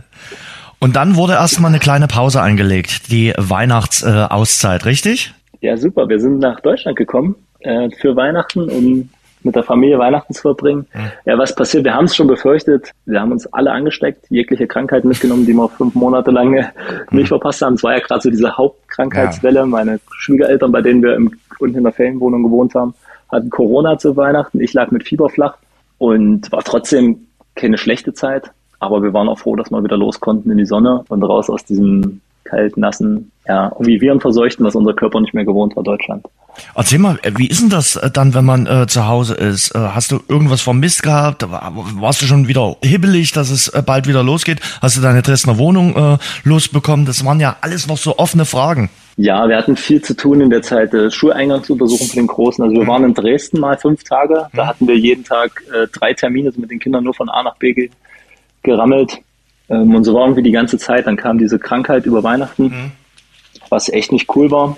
Und 0.80 0.96
dann 0.96 1.14
wurde 1.14 1.34
erstmal 1.34 1.70
eine 1.70 1.78
kleine 1.78 2.08
Pause 2.08 2.42
eingelegt, 2.42 3.12
die 3.12 3.32
Weihnachtsauszeit, 3.36 4.82
äh, 4.82 4.88
richtig? 4.88 5.34
Ja, 5.60 5.76
super. 5.76 6.08
Wir 6.08 6.18
sind 6.18 6.38
nach 6.40 6.60
Deutschland 6.60 6.98
gekommen 6.98 7.36
äh, 7.60 7.90
für 8.00 8.16
Weihnachten, 8.16 8.68
um 8.68 9.08
mit 9.48 9.56
der 9.56 9.62
Familie 9.62 9.98
Weihnachten 9.98 10.32
zu 10.32 10.42
verbringen. 10.42 10.86
Ja, 11.24 11.36
was 11.38 11.54
passiert? 11.54 11.84
Wir 11.84 11.94
haben 11.94 12.04
es 12.04 12.14
schon 12.14 12.26
befürchtet. 12.26 12.92
Wir 13.06 13.20
haben 13.20 13.32
uns 13.32 13.52
alle 13.52 13.72
angesteckt, 13.72 14.26
jegliche 14.30 14.66
Krankheiten 14.66 15.08
mitgenommen, 15.08 15.46
die 15.46 15.54
wir 15.54 15.68
fünf 15.68 15.94
Monate 15.94 16.30
lang 16.30 16.50
mhm. 16.50 16.64
nicht 17.10 17.28
verpasst 17.28 17.62
haben. 17.62 17.74
Es 17.74 17.82
war 17.82 17.94
ja 17.94 18.00
gerade 18.00 18.20
so 18.20 18.30
diese 18.30 18.56
Hauptkrankheitswelle. 18.56 19.60
Ja. 19.60 19.66
Meine 19.66 20.00
Schwiegereltern, 20.18 20.70
bei 20.70 20.82
denen 20.82 21.02
wir 21.02 21.16
im, 21.16 21.32
unten 21.58 21.78
in 21.78 21.84
der 21.84 21.92
Ferienwohnung 21.92 22.42
gewohnt 22.44 22.74
haben, 22.74 22.94
hatten 23.30 23.50
Corona 23.50 23.98
zu 23.98 24.16
Weihnachten. 24.16 24.60
Ich 24.60 24.72
lag 24.74 24.90
mit 24.90 25.04
Fieber 25.04 25.28
flach 25.28 25.56
und 25.98 26.52
war 26.52 26.62
trotzdem 26.62 27.26
keine 27.54 27.78
schlechte 27.78 28.12
Zeit. 28.12 28.50
Aber 28.80 29.02
wir 29.02 29.12
waren 29.12 29.28
auch 29.28 29.38
froh, 29.38 29.56
dass 29.56 29.70
wir 29.70 29.82
wieder 29.82 29.96
los 29.96 30.20
konnten 30.20 30.50
in 30.50 30.58
die 30.58 30.66
Sonne 30.66 31.04
und 31.08 31.22
raus 31.24 31.50
aus 31.50 31.64
diesem 31.64 32.20
kalt, 32.48 32.76
nassen, 32.76 33.30
ja, 33.46 33.70
irgendwie 33.72 34.00
Virenverseuchten, 34.00 34.64
was 34.64 34.74
unser 34.74 34.94
Körper 34.94 35.20
nicht 35.20 35.34
mehr 35.34 35.44
gewohnt 35.44 35.76
war, 35.76 35.82
Deutschland. 35.82 36.26
Erzähl 36.74 36.98
mal, 36.98 37.18
wie 37.36 37.46
ist 37.46 37.60
denn 37.60 37.70
das 37.70 37.96
äh, 37.96 38.10
dann, 38.10 38.34
wenn 38.34 38.44
man 38.44 38.66
äh, 38.66 38.86
zu 38.86 39.06
Hause 39.06 39.34
ist? 39.34 39.74
Äh, 39.74 39.78
hast 39.78 40.10
du 40.10 40.20
irgendwas 40.28 40.60
vermisst 40.60 41.02
gehabt? 41.02 41.46
Warst 41.48 42.22
du 42.22 42.26
schon 42.26 42.48
wieder 42.48 42.76
hibbelig, 42.82 43.32
dass 43.32 43.50
es 43.50 43.68
äh, 43.68 43.82
bald 43.84 44.06
wieder 44.06 44.22
losgeht? 44.22 44.60
Hast 44.82 44.96
du 44.96 45.00
deine 45.00 45.22
Dresdner 45.22 45.58
Wohnung 45.58 45.96
äh, 45.96 46.18
losbekommen? 46.44 47.06
Das 47.06 47.24
waren 47.24 47.40
ja 47.40 47.56
alles 47.60 47.86
noch 47.86 47.98
so 47.98 48.18
offene 48.18 48.44
Fragen. 48.44 48.90
Ja, 49.16 49.48
wir 49.48 49.56
hatten 49.56 49.76
viel 49.76 50.00
zu 50.00 50.14
tun 50.14 50.40
in 50.40 50.50
der 50.50 50.62
Zeit. 50.62 50.94
Äh, 50.94 51.10
Schuleingangsuntersuchung 51.10 52.06
für 52.06 52.16
den 52.16 52.26
Großen. 52.26 52.62
Also 52.62 52.74
wir 52.74 52.84
mhm. 52.84 52.88
waren 52.88 53.04
in 53.04 53.14
Dresden 53.14 53.60
mal 53.60 53.76
fünf 53.76 54.04
Tage. 54.04 54.46
Da 54.52 54.64
mhm. 54.64 54.68
hatten 54.68 54.88
wir 54.88 54.96
jeden 54.96 55.24
Tag 55.24 55.62
äh, 55.72 55.86
drei 55.92 56.14
Termine, 56.14 56.48
also 56.48 56.60
mit 56.60 56.70
den 56.70 56.78
Kindern 56.78 57.04
nur 57.04 57.14
von 57.14 57.28
A 57.28 57.42
nach 57.42 57.56
B 57.56 57.90
gerammelt. 58.62 59.18
Ähm, 59.68 59.94
und 59.94 60.04
so 60.04 60.14
war 60.14 60.22
irgendwie 60.22 60.42
die 60.42 60.52
ganze 60.52 60.78
Zeit. 60.78 61.06
Dann 61.06 61.16
kam 61.16 61.38
diese 61.38 61.58
Krankheit 61.58 62.06
über 62.06 62.22
Weihnachten, 62.22 62.64
mhm. 62.64 62.92
was 63.68 63.88
echt 63.88 64.12
nicht 64.12 64.34
cool 64.36 64.50
war, 64.50 64.76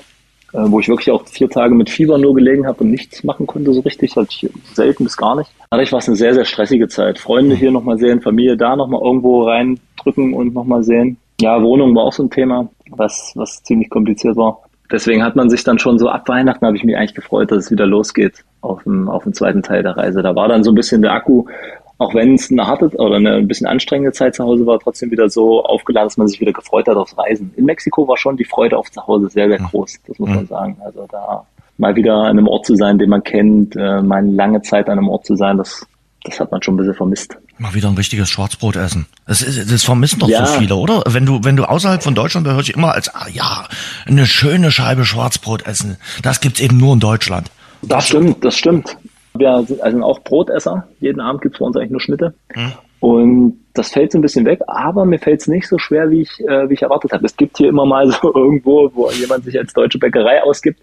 äh, 0.53 0.59
wo 0.65 0.81
ich 0.81 0.89
wirklich 0.89 1.11
auch 1.11 1.27
vier 1.27 1.49
Tage 1.49 1.75
mit 1.75 1.91
Fieber 1.91 2.19
nur 2.19 2.35
gelegen 2.35 2.67
habe 2.67 2.85
und 2.85 2.91
nichts 2.91 3.25
machen 3.25 3.47
konnte 3.47 3.73
so 3.73 3.81
richtig. 3.81 4.17
Hatte 4.17 4.29
ich 4.31 4.51
selten 4.75 5.05
bis 5.05 5.17
gar 5.17 5.37
nicht. 5.37 5.51
Dadurch 5.71 5.93
war 5.93 6.01
es 6.01 6.09
eine 6.09 6.17
sehr, 6.17 6.35
sehr 6.35 6.45
stressige 6.45 6.89
Zeit. 6.89 7.19
Freunde 7.19 7.55
mhm. 7.55 7.59
hier 7.59 7.71
nochmal 7.71 7.99
sehen, 7.99 8.21
Familie 8.21 8.57
da 8.57 8.77
nochmal 8.77 9.03
irgendwo 9.03 9.45
reindrücken 9.45 10.35
und 10.35 10.55
nochmal 10.55 10.83
sehen. 10.83 11.17
Ja, 11.41 11.63
Wohnung 11.63 11.95
war 11.95 12.05
auch 12.05 12.13
so 12.13 12.25
ein 12.25 12.31
Thema, 12.31 12.69
was, 12.91 13.33
was 13.35 13.63
ziemlich 13.63 13.89
kompliziert 13.89 14.37
war. 14.37 14.63
Deswegen 14.91 15.23
hat 15.23 15.37
man 15.37 15.49
sich 15.49 15.63
dann 15.63 15.79
schon 15.79 15.99
so 15.99 16.09
ab 16.09 16.29
Weihnachten 16.29 16.67
habe 16.67 16.77
ich 16.77 16.85
mich 16.85 16.97
eigentlich 16.97 17.15
gefreut, 17.15 17.51
dass 17.51 17.67
es 17.67 17.71
wieder 17.71 17.87
losgeht 17.87 18.45
auf 18.61 18.83
dem, 18.83 19.09
auf 19.09 19.23
dem 19.23 19.33
zweiten 19.33 19.63
Teil 19.63 19.83
der 19.83 19.97
Reise. 19.97 20.23
Da 20.23 20.35
war 20.35 20.49
dann 20.49 20.65
so 20.65 20.73
ein 20.73 20.75
bisschen 20.75 21.01
der 21.01 21.13
Akku 21.13 21.45
auch 22.01 22.15
wenn 22.15 22.35
es 22.35 22.51
eine 22.51 22.67
harte 22.67 22.87
oder 22.97 23.17
eine 23.17 23.35
ein 23.35 23.47
bisschen 23.47 23.67
anstrengende 23.67 24.13
Zeit 24.13 24.35
zu 24.35 24.43
Hause 24.43 24.65
war, 24.65 24.81
trotzdem 24.81 25.11
wieder 25.11 25.29
so 25.29 25.63
aufgeladen, 25.63 26.07
dass 26.07 26.17
man 26.17 26.29
sich 26.29 26.41
wieder 26.41 26.53
gefreut 26.53 26.89
hat 26.89 26.97
aufs 26.97 27.17
Reisen. 27.17 27.53
In 27.57 27.67
Mexiko 27.67 28.09
war 28.09 28.17
schon 28.17 28.39
die 28.39 28.47
Freude 28.47 28.79
auf 28.79 28.91
zu 28.91 29.07
Hause 29.07 29.29
sehr, 29.29 29.49
sehr 29.49 29.59
groß, 29.59 29.99
das 30.07 30.19
muss 30.19 30.31
man 30.31 30.47
sagen. 30.47 30.79
Also 30.83 31.07
da 31.11 31.45
mal 31.77 31.95
wieder 31.97 32.15
an 32.15 32.39
einem 32.39 32.49
Ort 32.49 32.65
zu 32.65 32.75
sein, 32.75 32.99
den 32.99 33.11
man 33.11 33.23
kennt, 33.23 33.77
äh, 33.77 34.01
mal 34.01 34.17
eine 34.17 34.33
lange 34.33 34.63
Zeit 34.63 34.89
an 34.89 34.97
einem 34.97 35.11
Ort 35.11 35.27
zu 35.27 35.37
sein, 35.37 35.59
das, 35.59 35.87
das 36.25 36.41
hat 36.41 36.51
man 36.51 36.63
schon 36.63 36.75
ein 36.75 36.79
bisschen 36.79 36.95
vermisst. 36.95 37.37
Mal 37.59 37.75
wieder 37.75 37.89
ein 37.89 37.97
richtiges 37.97 38.31
Schwarzbrot 38.31 38.77
essen. 38.77 39.05
Das, 39.27 39.43
ist, 39.43 39.71
das 39.71 39.85
vermissen 39.85 40.21
doch 40.21 40.29
ja. 40.29 40.47
so 40.47 40.59
viele, 40.59 40.77
oder? 40.77 41.03
Wenn 41.07 41.27
du, 41.27 41.45
wenn 41.45 41.57
du 41.57 41.65
außerhalb 41.65 42.03
von 42.03 42.15
Deutschland, 42.15 42.47
da 42.47 42.53
hörst 42.53 42.71
du 42.71 42.73
immer 42.73 42.95
als, 42.95 43.15
ah, 43.15 43.29
ja, 43.31 43.69
eine 44.07 44.25
schöne 44.25 44.71
Scheibe 44.71 45.05
Schwarzbrot 45.05 45.67
essen. 45.67 45.99
Das 46.23 46.41
gibt's 46.41 46.61
eben 46.61 46.79
nur 46.79 46.95
in 46.95 47.01
Deutschland. 47.01 47.51
Das 47.83 48.09
stimmt, 48.09 48.43
das 48.43 48.57
stimmt. 48.57 48.97
Wir 49.41 49.63
sind 49.63 49.83
also 49.83 50.03
auch 50.03 50.21
Brotesser. 50.21 50.87
Jeden 51.01 51.21
Abend 51.21 51.43
gibt 51.43 51.57
es 51.57 51.59
bei 51.59 51.67
uns 51.67 51.77
eigentlich 51.77 51.91
nur 51.91 52.01
Schnitte. 52.01 52.35
Mhm. 52.55 52.73
Und 53.01 53.61
das 53.73 53.91
fällt 53.91 54.13
so 54.13 54.19
ein 54.19 54.23
bisschen 54.23 54.45
weg, 54.45 54.61
aber 54.67 55.07
mir 55.07 55.19
fällt 55.19 55.41
es 55.41 55.49
nicht 55.49 55.67
so 55.67 55.79
schwer, 55.79 56.11
wie 56.11 56.21
ich, 56.21 56.41
äh, 56.41 56.69
wie 56.69 56.75
ich 56.75 56.83
erwartet 56.83 57.13
habe. 57.13 57.25
Es 57.25 57.37
gibt 57.37 57.57
hier 57.57 57.69
immer 57.69 57.87
mal 57.87 58.11
so 58.23 58.35
irgendwo, 58.35 58.91
wo 58.95 59.11
jemand 59.11 59.45
sich 59.45 59.59
als 59.59 59.73
deutsche 59.73 59.99
Bäckerei 59.99 60.43
ausgibt. 60.43 60.81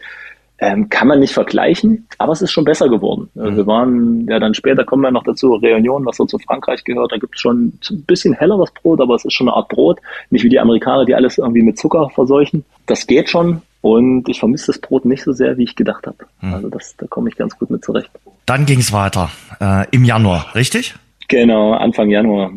Ähm, 0.60 0.90
kann 0.90 1.08
man 1.08 1.20
nicht 1.20 1.34
vergleichen, 1.34 2.08
aber 2.18 2.32
es 2.32 2.42
ist 2.42 2.52
schon 2.52 2.64
besser 2.64 2.90
geworden. 2.90 3.30
Mhm. 3.36 3.58
Wir 3.58 3.68
waren 3.68 4.28
ja 4.28 4.40
dann 4.40 4.56
später, 4.56 4.86
kommen 4.86 5.04
wir 5.04 5.12
noch 5.12 5.24
dazu, 5.24 5.54
Reunion, 5.54 6.04
was 6.04 6.18
so 6.18 6.26
zu 6.26 6.40
Frankreich 6.40 6.84
gehört. 6.84 7.12
Da 7.12 7.18
gibt 7.18 7.36
es 7.36 7.42
schon 7.42 7.74
ein 7.92 8.04
bisschen 8.08 8.34
helleres 8.34 8.72
Brot, 8.72 9.00
aber 9.00 9.14
es 9.14 9.24
ist 9.24 9.34
schon 9.34 9.48
eine 9.48 9.56
Art 9.56 9.70
Brot. 9.70 10.00
Nicht 10.32 10.44
wie 10.44 10.50
die 10.50 10.60
Amerikaner, 10.60 11.06
die 11.06 11.14
alles 11.14 11.38
irgendwie 11.38 11.62
mit 11.62 11.78
Zucker 11.78 12.10
verseuchen. 12.10 12.66
Das 12.88 13.06
geht 13.06 13.30
schon, 13.30 13.62
und 13.82 14.28
ich 14.30 14.40
vermisse 14.40 14.68
das 14.68 14.80
Brot 14.80 15.06
nicht 15.06 15.24
so 15.24 15.32
sehr, 15.32 15.58
wie 15.58 15.64
ich 15.64 15.76
gedacht 15.76 16.08
habe. 16.08 16.18
Hm. 16.40 16.54
Also 16.54 16.70
das, 16.70 16.96
da 16.98 17.08
komme 17.08 17.30
ich 17.30 17.36
ganz 17.36 17.58
gut 17.58 17.70
mit 17.70 17.84
zurecht. 17.84 18.10
Dann 18.46 18.66
ging 18.66 18.80
es 18.80 18.92
weiter 18.92 19.30
äh, 19.60 19.86
im 19.92 20.04
Januar, 20.04 20.56
richtig? 20.56 20.96
Genau, 21.28 21.74
Anfang 21.74 22.10
Januar. 22.10 22.52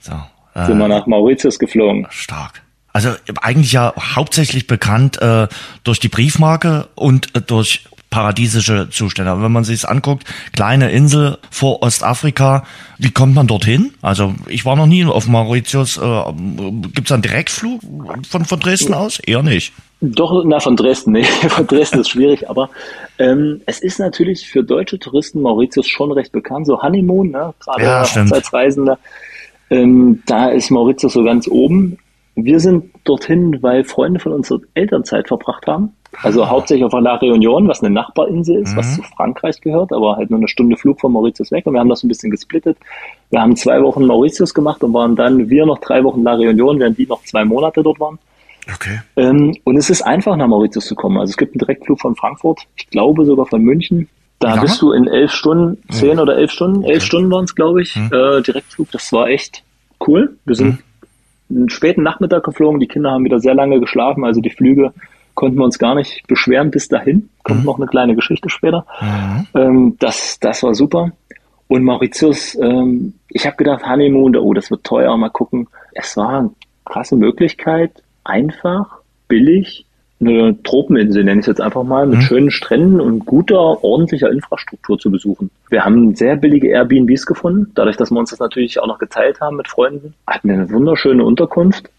So, 0.00 0.12
äh, 0.54 0.66
sind 0.66 0.78
wir 0.78 0.88
nach 0.88 1.06
Mauritius 1.06 1.58
geflogen. 1.58 2.06
Stark. 2.10 2.62
Also 2.92 3.10
eigentlich 3.42 3.72
ja 3.72 3.92
hauptsächlich 4.16 4.66
bekannt 4.66 5.20
äh, 5.20 5.48
durch 5.84 6.00
die 6.00 6.08
Briefmarke 6.08 6.88
und 6.94 7.36
äh, 7.36 7.42
durch 7.42 7.84
paradiesische 8.10 8.88
Zustände. 8.90 9.30
Aber 9.30 9.42
wenn 9.42 9.52
man 9.52 9.64
sich 9.64 9.76
es 9.76 9.84
anguckt, 9.84 10.24
kleine 10.54 10.90
Insel 10.90 11.38
vor 11.50 11.82
Ostafrika, 11.82 12.64
wie 12.98 13.10
kommt 13.10 13.34
man 13.34 13.46
dorthin? 13.46 13.92
Also 14.02 14.34
ich 14.48 14.64
war 14.64 14.76
noch 14.76 14.86
nie 14.86 15.04
auf 15.04 15.26
Mauritius. 15.26 15.98
Äh, 15.98 16.22
Gibt 16.94 17.06
es 17.06 17.12
einen 17.12 17.22
Direktflug 17.22 17.80
von, 18.28 18.44
von 18.44 18.60
Dresden 18.60 18.94
aus? 18.94 19.18
Eher 19.18 19.42
nicht. 19.42 19.72
Doch, 20.00 20.44
na, 20.44 20.60
von 20.60 20.76
Dresden, 20.76 21.12
nee, 21.12 21.24
von 21.48 21.66
Dresden 21.66 22.00
ist 22.00 22.10
schwierig, 22.10 22.50
aber 22.50 22.68
ähm, 23.18 23.62
es 23.64 23.80
ist 23.80 23.98
natürlich 23.98 24.46
für 24.46 24.62
deutsche 24.62 24.98
Touristen 24.98 25.40
Mauritius 25.40 25.88
schon 25.88 26.12
recht 26.12 26.32
bekannt, 26.32 26.66
so 26.66 26.82
Honeymoon, 26.82 27.30
ne, 27.30 27.54
gerade 27.60 27.82
ja, 27.82 28.06
als 28.30 28.52
Reisender. 28.52 28.98
Ähm, 29.70 30.22
da 30.26 30.50
ist 30.50 30.70
Mauritius 30.70 31.14
so 31.14 31.24
ganz 31.24 31.48
oben. 31.48 31.98
Wir 32.34 32.60
sind 32.60 32.90
dorthin, 33.04 33.62
weil 33.62 33.84
Freunde 33.84 34.20
von 34.20 34.32
uns 34.32 34.52
Elternzeit 34.74 35.28
verbracht 35.28 35.66
haben. 35.66 35.94
Also 36.22 36.48
hauptsächlich 36.48 36.84
auf 36.84 36.92
La 36.92 37.16
Réunion, 37.16 37.68
was 37.68 37.82
eine 37.82 37.94
Nachbarinsel 37.94 38.56
ist, 38.56 38.72
mhm. 38.72 38.76
was 38.78 38.96
zu 38.96 39.02
Frankreich 39.02 39.60
gehört, 39.60 39.92
aber 39.92 40.16
halt 40.16 40.30
nur 40.30 40.38
eine 40.38 40.48
Stunde 40.48 40.76
Flug 40.76 41.00
von 41.00 41.12
Mauritius 41.12 41.50
weg. 41.50 41.66
Und 41.66 41.74
wir 41.74 41.80
haben 41.80 41.88
das 41.88 42.02
ein 42.02 42.08
bisschen 42.08 42.30
gesplittet. 42.30 42.78
Wir 43.30 43.40
haben 43.40 43.56
zwei 43.56 43.82
Wochen 43.82 44.06
Mauritius 44.06 44.54
gemacht 44.54 44.82
und 44.82 44.92
waren 44.94 45.16
dann 45.16 45.48
wir 45.50 45.66
noch 45.66 45.78
drei 45.78 46.02
Wochen 46.04 46.22
La 46.22 46.34
Réunion, 46.34 46.78
während 46.78 46.98
die 46.98 47.06
noch 47.06 47.22
zwei 47.24 47.44
Monate 47.44 47.82
dort 47.82 48.00
waren. 48.00 48.18
Okay. 48.74 49.00
Ähm, 49.16 49.56
und 49.64 49.76
es 49.76 49.90
ist 49.90 50.02
einfach 50.02 50.36
nach 50.36 50.48
Mauritius 50.48 50.86
zu 50.86 50.94
kommen. 50.94 51.18
Also 51.18 51.30
es 51.30 51.36
gibt 51.36 51.54
einen 51.54 51.60
Direktflug 51.60 52.00
von 52.00 52.16
Frankfurt, 52.16 52.62
ich 52.76 52.88
glaube 52.88 53.24
sogar 53.24 53.46
von 53.46 53.62
München. 53.62 54.08
Da 54.38 54.56
bist 54.60 54.82
du 54.82 54.92
in 54.92 55.06
elf 55.06 55.32
Stunden, 55.32 55.78
zehn 55.90 56.14
mhm. 56.14 56.20
oder 56.20 56.36
elf 56.36 56.50
Stunden, 56.50 56.82
elf 56.82 56.96
okay. 56.96 57.06
Stunden 57.06 57.30
waren 57.30 57.44
es, 57.44 57.54
glaube 57.54 57.80
ich, 57.80 57.96
mhm. 57.96 58.10
äh, 58.12 58.42
Direktflug. 58.42 58.90
Das 58.90 59.10
war 59.12 59.28
echt 59.28 59.62
cool. 60.06 60.36
Wir 60.44 60.54
sind 60.54 60.82
mhm. 61.48 61.56
einen 61.56 61.70
späten 61.70 62.02
Nachmittag 62.02 62.44
geflogen. 62.44 62.78
Die 62.78 62.86
Kinder 62.86 63.12
haben 63.12 63.24
wieder 63.24 63.40
sehr 63.40 63.54
lange 63.54 63.80
geschlafen. 63.80 64.24
Also 64.24 64.42
die 64.42 64.50
Flüge 64.50 64.92
konnten 65.36 65.58
wir 65.58 65.64
uns 65.64 65.78
gar 65.78 65.94
nicht 65.94 66.26
beschweren 66.26 66.72
bis 66.72 66.88
dahin. 66.88 67.28
Kommt 67.44 67.60
mhm. 67.60 67.66
noch 67.66 67.76
eine 67.76 67.86
kleine 67.86 68.16
Geschichte 68.16 68.50
später. 68.50 68.84
Mhm. 69.00 69.46
Ähm, 69.54 69.96
das, 70.00 70.40
das 70.40 70.64
war 70.64 70.74
super. 70.74 71.12
Und 71.68 71.84
Mauritius, 71.84 72.56
ähm, 72.60 73.14
ich 73.28 73.46
habe 73.46 73.56
gedacht, 73.56 73.86
Honeymoon, 73.86 74.34
oh, 74.36 74.52
das 74.54 74.70
wird 74.70 74.82
teuer, 74.82 75.16
mal 75.16 75.30
gucken. 75.30 75.68
Es 75.92 76.16
war 76.16 76.38
eine 76.38 76.50
krasse 76.84 77.16
Möglichkeit, 77.16 78.02
einfach, 78.24 78.98
billig, 79.28 79.86
eine 80.20 80.60
Tropeninsel, 80.62 81.24
nenne 81.24 81.40
ich 81.40 81.44
es 81.44 81.48
jetzt 81.48 81.60
einfach 81.60 81.82
mal, 81.82 82.06
mit 82.06 82.18
mhm. 82.18 82.22
schönen 82.22 82.50
Stränden 82.50 83.00
und 83.00 83.26
guter, 83.26 83.84
ordentlicher 83.84 84.30
Infrastruktur 84.30 84.98
zu 84.98 85.10
besuchen. 85.10 85.50
Wir 85.68 85.84
haben 85.84 86.14
sehr 86.14 86.36
billige 86.36 86.68
Airbnbs 86.68 87.26
gefunden, 87.26 87.72
dadurch, 87.74 87.96
dass 87.96 88.10
wir 88.10 88.18
uns 88.18 88.30
das 88.30 88.38
natürlich 88.38 88.80
auch 88.80 88.86
noch 88.86 88.98
geteilt 88.98 89.40
haben 89.40 89.56
mit 89.56 89.68
Freunden. 89.68 90.14
Hatten 90.26 90.50
eine 90.50 90.70
wunderschöne 90.70 91.22
Unterkunft 91.22 91.90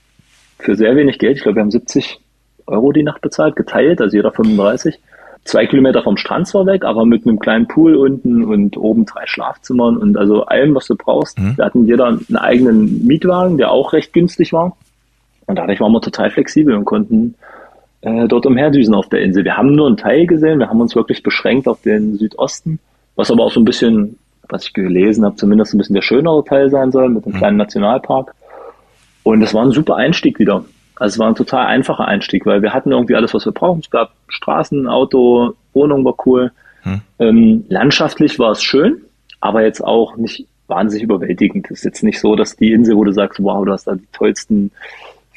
für 0.57 0.75
sehr 0.75 0.95
wenig 0.95 1.19
Geld. 1.19 1.37
Ich 1.37 1.43
glaube, 1.43 1.57
wir 1.57 1.61
haben 1.61 1.71
70 1.71 2.19
Euro 2.67 2.91
die 2.91 3.03
Nacht 3.03 3.21
bezahlt, 3.21 3.55
geteilt, 3.55 4.01
also 4.01 4.15
jeder 4.15 4.31
35. 4.31 4.99
Zwei 5.45 5.65
Kilometer 5.65 6.03
vom 6.03 6.17
Strand 6.17 6.47
zwar 6.47 6.65
weg, 6.65 6.83
aber 6.83 7.05
mit 7.05 7.25
einem 7.25 7.39
kleinen 7.39 7.67
Pool 7.67 7.95
unten 7.95 8.43
und 8.43 8.75
oben 8.75 9.05
drei 9.05 9.25
Schlafzimmern 9.25 9.95
und 9.95 10.17
also 10.17 10.45
allem, 10.45 10.75
was 10.75 10.87
du 10.87 10.95
brauchst. 10.95 11.39
Mhm. 11.39 11.57
Wir 11.57 11.65
hatten 11.65 11.85
jeder 11.85 12.07
einen 12.07 12.35
eigenen 12.35 13.07
Mietwagen, 13.07 13.57
der 13.57 13.71
auch 13.71 13.93
recht 13.93 14.11
günstig 14.11 14.51
war. 14.51 14.75
Und 15.45 15.55
dadurch 15.57 15.79
waren 15.79 15.93
wir 15.93 16.01
total 16.01 16.29
flexibel 16.29 16.75
und 16.75 16.83
konnten 16.83 17.35
äh, 18.01 18.27
dort 18.27 18.45
umherdüsen 18.45 18.93
auf 18.93 19.07
der 19.07 19.21
Insel. 19.21 19.45
Wir 19.45 19.55
haben 19.55 19.73
nur 19.73 19.87
einen 19.87 19.97
Teil 19.97 20.27
gesehen, 20.27 20.59
wir 20.59 20.69
haben 20.69 20.81
uns 20.81 20.95
wirklich 20.95 21.23
beschränkt 21.23 21.67
auf 21.67 21.81
den 21.81 22.17
Südosten, 22.17 22.79
was 23.15 23.31
aber 23.31 23.43
auch 23.43 23.51
so 23.51 23.61
ein 23.61 23.65
bisschen, 23.65 24.19
was 24.49 24.65
ich 24.65 24.73
gelesen 24.73 25.23
habe, 25.23 25.37
zumindest 25.37 25.73
ein 25.73 25.77
bisschen 25.77 25.95
der 25.95 26.01
schönere 26.01 26.43
Teil 26.43 26.69
sein 26.69 26.91
soll, 26.91 27.07
mit 27.07 27.25
einem 27.25 27.35
mhm. 27.35 27.39
kleinen 27.39 27.57
Nationalpark. 27.57 28.35
Und 29.23 29.41
es 29.41 29.53
war 29.53 29.63
ein 29.63 29.71
super 29.71 29.95
Einstieg 29.95 30.39
wieder. 30.39 30.65
Also 30.99 31.15
es 31.15 31.19
war 31.19 31.27
ein 31.27 31.35
total 31.35 31.67
einfacher 31.67 32.07
Einstieg, 32.07 32.45
weil 32.45 32.61
wir 32.61 32.73
hatten 32.73 32.91
irgendwie 32.91 33.15
alles, 33.15 33.33
was 33.33 33.45
wir 33.45 33.51
brauchen. 33.51 33.81
Es 33.81 33.89
gab 33.89 34.11
Straßen, 34.27 34.87
Auto, 34.87 35.53
Wohnung 35.73 36.03
war 36.03 36.15
cool. 36.25 36.51
Hm. 36.81 37.01
Ähm, 37.19 37.65
landschaftlich 37.69 38.39
war 38.39 38.51
es 38.51 38.63
schön, 38.63 39.01
aber 39.39 39.63
jetzt 39.63 39.81
auch 39.81 40.17
nicht 40.17 40.47
wahnsinnig 40.67 41.03
überwältigend. 41.03 41.67
Es 41.71 41.79
ist 41.79 41.85
jetzt 41.85 42.03
nicht 42.03 42.19
so, 42.19 42.35
dass 42.35 42.55
die 42.55 42.71
Insel, 42.71 42.95
wo 42.95 43.03
du 43.03 43.11
sagst, 43.11 43.41
wow, 43.41 43.63
du 43.65 43.71
hast 43.71 43.87
da 43.87 43.95
die 43.95 44.07
tollsten 44.11 44.71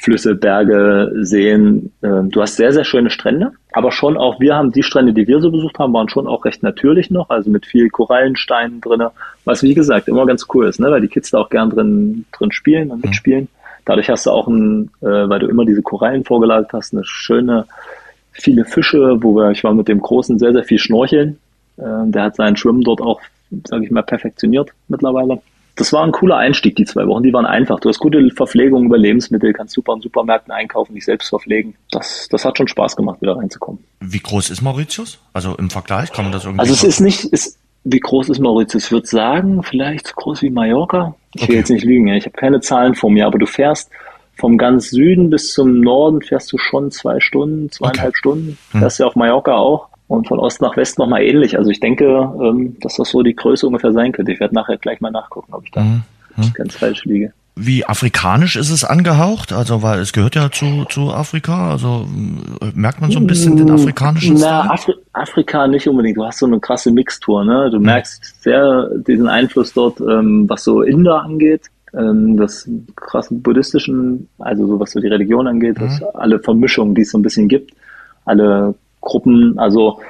Flüsse, 0.00 0.34
Berge, 0.34 1.12
Seen. 1.20 1.92
Ähm, 2.02 2.30
du 2.30 2.40
hast 2.40 2.56
sehr, 2.56 2.72
sehr 2.72 2.84
schöne 2.84 3.10
Strände, 3.10 3.52
aber 3.72 3.92
schon 3.92 4.16
auch, 4.16 4.40
wir 4.40 4.54
haben 4.54 4.72
die 4.72 4.82
Strände, 4.82 5.12
die 5.12 5.28
wir 5.28 5.40
so 5.40 5.50
besucht 5.50 5.78
haben, 5.78 5.92
waren 5.92 6.08
schon 6.08 6.26
auch 6.26 6.46
recht 6.46 6.62
natürlich 6.62 7.10
noch, 7.10 7.28
also 7.28 7.50
mit 7.50 7.66
viel 7.66 7.90
Korallensteinen 7.90 8.80
drinne, 8.80 9.10
was 9.44 9.62
wie 9.62 9.74
gesagt 9.74 10.08
immer 10.08 10.24
ganz 10.24 10.46
cool 10.54 10.66
ist, 10.66 10.80
ne? 10.80 10.90
weil 10.90 11.02
die 11.02 11.08
Kids 11.08 11.30
da 11.30 11.38
auch 11.38 11.50
gern 11.50 11.68
drin, 11.68 12.24
drin 12.32 12.50
spielen 12.50 12.90
und 12.90 13.04
mitspielen. 13.04 13.48
Dadurch 13.90 14.08
hast 14.08 14.26
du 14.26 14.30
auch 14.30 14.46
ein, 14.46 14.90
äh, 15.00 15.28
weil 15.28 15.40
du 15.40 15.48
immer 15.48 15.64
diese 15.64 15.82
Korallen 15.82 16.24
vorgelagert 16.24 16.72
hast, 16.72 16.94
eine 16.94 17.02
schöne, 17.04 17.66
viele 18.30 18.64
Fische, 18.64 19.18
wo 19.20 19.34
wir, 19.34 19.50
ich 19.50 19.64
war 19.64 19.74
mit 19.74 19.88
dem 19.88 20.00
Großen 20.00 20.38
sehr, 20.38 20.52
sehr 20.52 20.62
viel 20.62 20.78
schnorcheln. 20.78 21.40
Äh, 21.76 21.82
der 22.04 22.22
hat 22.22 22.36
seinen 22.36 22.56
Schwimmen 22.56 22.82
dort 22.82 23.00
auch 23.00 23.20
sage 23.66 23.84
ich 23.84 23.90
mal, 23.90 24.02
perfektioniert 24.02 24.70
mittlerweile. 24.88 25.42
Das 25.76 25.92
war 25.92 26.04
ein 26.04 26.12
cooler 26.12 26.36
Einstieg, 26.36 26.76
die 26.76 26.84
zwei 26.84 27.06
Wochen. 27.06 27.22
Die 27.22 27.32
waren 27.32 27.46
einfach. 27.46 27.80
Du 27.80 27.88
hast 27.88 28.00
gute 28.00 28.28
Verpflegung 28.30 28.84
über 28.84 28.98
Lebensmittel, 28.98 29.52
kannst 29.52 29.74
super 29.74 29.94
in 29.94 30.00
Supermärkten 30.00 30.52
einkaufen, 30.52 30.94
dich 30.94 31.04
selbst 31.04 31.28
verpflegen. 31.28 31.74
Das, 31.90 32.28
das 32.30 32.44
hat 32.44 32.58
schon 32.58 32.68
Spaß 32.68 32.96
gemacht, 32.96 33.22
wieder 33.22 33.36
reinzukommen. 33.36 33.82
Wie 34.00 34.18
groß 34.18 34.50
ist 34.50 34.62
Mauritius? 34.62 35.18
Also 35.32 35.54
im 35.56 35.70
Vergleich 35.70 36.12
kann 36.12 36.26
man 36.26 36.32
das 36.32 36.44
irgendwie. 36.44 36.60
Also 36.60 36.74
es 36.74 36.84
ist 36.84 37.00
nicht, 37.00 37.24
ist, 37.24 37.58
wie 37.84 38.00
groß 38.00 38.28
ist 38.28 38.40
Mauritius? 38.40 38.86
Ich 38.86 38.92
würde 38.92 39.06
sagen, 39.06 39.62
vielleicht 39.62 40.08
so 40.08 40.14
groß 40.14 40.42
wie 40.42 40.50
Mallorca. 40.50 41.14
Ich 41.34 41.48
will 41.48 41.56
jetzt 41.56 41.70
nicht 41.70 41.84
lügen, 41.84 42.08
ich 42.08 42.26
habe 42.26 42.36
keine 42.36 42.60
Zahlen 42.60 42.94
vor 42.94 43.10
mir, 43.10 43.26
aber 43.26 43.38
du 43.38 43.46
fährst 43.46 43.90
vom 44.40 44.56
ganz 44.56 44.90
Süden 44.90 45.30
bis 45.30 45.52
zum 45.52 45.80
Norden 45.80 46.22
fährst 46.22 46.50
du 46.52 46.58
schon 46.58 46.90
zwei 46.90 47.20
Stunden, 47.20 47.70
zweieinhalb 47.70 48.10
okay. 48.10 48.18
Stunden. 48.18 48.58
Hm. 48.72 48.80
Fährst 48.80 48.98
ja 48.98 49.06
auf 49.06 49.14
Mallorca 49.14 49.54
auch. 49.54 49.88
Und 50.08 50.26
von 50.26 50.40
Ost 50.40 50.60
nach 50.60 50.76
West 50.76 50.98
nochmal 50.98 51.22
ähnlich. 51.22 51.56
Also 51.56 51.70
ich 51.70 51.78
denke, 51.78 52.04
ähm, 52.42 52.76
dass 52.80 52.96
das 52.96 53.10
so 53.10 53.22
die 53.22 53.36
Größe 53.36 53.64
ungefähr 53.64 53.92
sein 53.92 54.10
könnte. 54.10 54.32
Ich 54.32 54.40
werde 54.40 54.56
nachher 54.56 54.76
gleich 54.76 55.00
mal 55.00 55.12
nachgucken, 55.12 55.54
ob 55.54 55.64
ich 55.64 55.70
da 55.70 55.82
hm. 55.82 56.02
Hm. 56.34 56.52
ganz 56.54 56.76
falsch 56.76 57.04
liege. 57.04 57.32
Wie 57.60 57.84
afrikanisch 57.84 58.56
ist 58.56 58.70
es 58.70 58.84
angehaucht? 58.84 59.52
Also, 59.52 59.82
weil 59.82 60.00
es 60.00 60.12
gehört 60.12 60.34
ja 60.34 60.50
zu, 60.50 60.84
zu 60.88 61.12
Afrika. 61.12 61.70
Also 61.70 62.08
merkt 62.74 63.00
man 63.00 63.10
so 63.10 63.18
ein 63.18 63.26
bisschen 63.26 63.56
den 63.56 63.70
afrikanischen 63.70 64.36
Na, 64.38 64.70
Afri 64.70 64.94
Afrika 65.12 65.66
nicht 65.66 65.86
unbedingt. 65.86 66.16
Du 66.16 66.24
hast 66.24 66.38
so 66.38 66.46
eine 66.46 66.60
krasse 66.60 66.90
Mixtur, 66.90 67.44
ne? 67.44 67.68
Du 67.70 67.80
merkst 67.80 68.42
sehr 68.42 68.88
diesen 69.06 69.28
Einfluss 69.28 69.72
dort, 69.72 70.00
ähm, 70.00 70.48
was 70.48 70.64
so 70.64 70.82
Inder 70.82 71.22
angeht 71.22 71.70
ähm, 71.94 72.36
das 72.36 72.68
krassen 72.96 73.42
buddhistischen, 73.42 74.28
also 74.38 74.66
so 74.66 74.80
was 74.80 74.92
so 74.92 75.00
die 75.00 75.08
Religion 75.08 75.46
angeht, 75.46 75.80
mhm. 75.80 75.90
alle 76.14 76.38
Vermischungen, 76.38 76.94
die 76.94 77.02
es 77.02 77.10
so 77.10 77.18
ein 77.18 77.22
bisschen 77.22 77.48
gibt, 77.48 77.72
alle 78.24 78.74
Gruppen, 79.00 79.58
also 79.58 80.00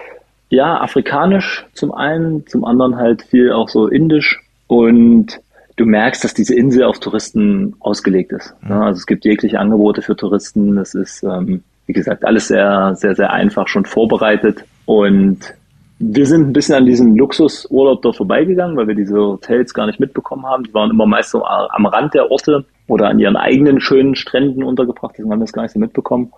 ja, 0.49 0.81
afrikanisch 0.81 1.65
zum 1.75 1.93
einen, 1.93 2.47
zum 2.47 2.65
anderen 2.65 2.97
halt 2.97 3.23
viel 3.23 3.53
auch 3.53 3.69
so 3.69 3.87
indisch 3.87 4.41
und 4.67 5.41
du 5.81 5.87
merkst, 5.87 6.23
dass 6.23 6.35
diese 6.35 6.55
Insel 6.55 6.85
auf 6.85 7.01
Touristen 7.01 7.75
ausgelegt 7.81 8.33
ist. 8.33 8.55
Mhm. 8.61 8.73
Also 8.73 8.99
es 8.99 9.07
gibt 9.07 9.25
jegliche 9.25 9.59
Angebote 9.59 10.03
für 10.03 10.15
Touristen, 10.15 10.77
es 10.77 10.95
ist, 10.95 11.23
ähm, 11.23 11.63
wie 11.87 11.95
gesagt, 11.95 12.25
alles 12.25 12.49
sehr, 12.49 12.95
sehr, 12.95 13.15
sehr 13.15 13.33
einfach 13.33 13.67
schon 13.67 13.87
vorbereitet 13.87 14.65
und 14.85 15.55
wir 16.03 16.27
sind 16.27 16.49
ein 16.49 16.53
bisschen 16.53 16.75
an 16.77 16.87
diesem 16.87 17.15
Luxusurlaub 17.17 18.01
dort 18.01 18.17
vorbeigegangen, 18.17 18.77
weil 18.77 18.89
wir 18.89 18.95
diese 18.95 19.19
Hotels 19.19 19.75
gar 19.75 19.87
nicht 19.87 20.01
mitbekommen 20.01 20.47
haben. 20.47 20.65
Die 20.65 20.73
waren 20.73 20.91
immer 20.91 21.05
meist 21.05 21.31
so 21.31 21.45
am 21.45 21.85
Rand 21.85 22.15
der 22.15 22.31
Orte 22.31 22.65
oder 22.87 23.09
an 23.09 23.19
ihren 23.19 23.37
eigenen 23.37 23.83
schönen 23.83 24.15
Stränden 24.15 24.65
untergebracht. 24.65 25.13
Deswegen 25.13 25.31
haben 25.31 25.41
wir 25.41 25.45
das 25.45 25.53
gar 25.53 25.63
nicht 25.63 25.73
so 25.73 25.79
mitbekommen. 25.79 26.33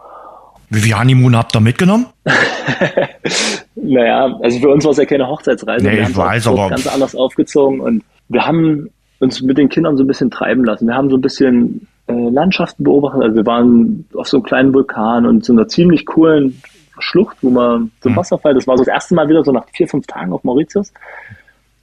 Wie 0.68 0.80
viel 0.80 0.98
Honeymoon 0.98 1.36
habt 1.36 1.54
ihr 1.54 1.60
mitgenommen? 1.60 2.06
naja, 3.76 4.36
also 4.42 4.58
für 4.58 4.68
uns 4.68 4.84
war 4.84 4.90
es 4.90 4.98
ja 4.98 5.04
keine 5.04 5.28
Hochzeitsreise. 5.28 5.86
Nee, 5.86 5.96
wir 5.98 6.08
ich 6.08 6.16
weiß, 6.16 6.48
aber 6.48 6.70
ganz 6.70 6.88
anders 6.88 7.14
aufgezogen 7.14 7.80
und 7.80 8.02
wir 8.28 8.44
haben 8.44 8.90
uns 9.22 9.40
mit 9.40 9.56
den 9.56 9.68
Kindern 9.68 9.96
so 9.96 10.02
ein 10.02 10.08
bisschen 10.08 10.30
treiben 10.30 10.64
lassen. 10.64 10.88
Wir 10.88 10.96
haben 10.96 11.08
so 11.08 11.16
ein 11.16 11.20
bisschen 11.20 11.86
äh, 12.08 12.12
Landschaften 12.12 12.82
beobachtet. 12.82 13.22
Also 13.22 13.36
wir 13.36 13.46
waren 13.46 14.04
auf 14.14 14.26
so 14.26 14.38
einem 14.38 14.44
kleinen 14.44 14.74
Vulkan 14.74 15.26
und 15.26 15.44
so 15.44 15.52
einer 15.52 15.68
ziemlich 15.68 16.06
coolen 16.06 16.60
Schlucht, 16.98 17.36
wo 17.40 17.50
man 17.50 17.92
zum 18.00 18.12
mhm. 18.12 18.16
Wasserfall, 18.16 18.54
das 18.54 18.66
war 18.66 18.76
so 18.76 18.84
das 18.84 18.92
erste 18.92 19.14
Mal 19.14 19.28
wieder 19.28 19.44
so 19.44 19.52
nach 19.52 19.64
vier, 19.72 19.86
fünf 19.86 20.08
Tagen 20.08 20.32
auf 20.32 20.42
Mauritius, 20.42 20.92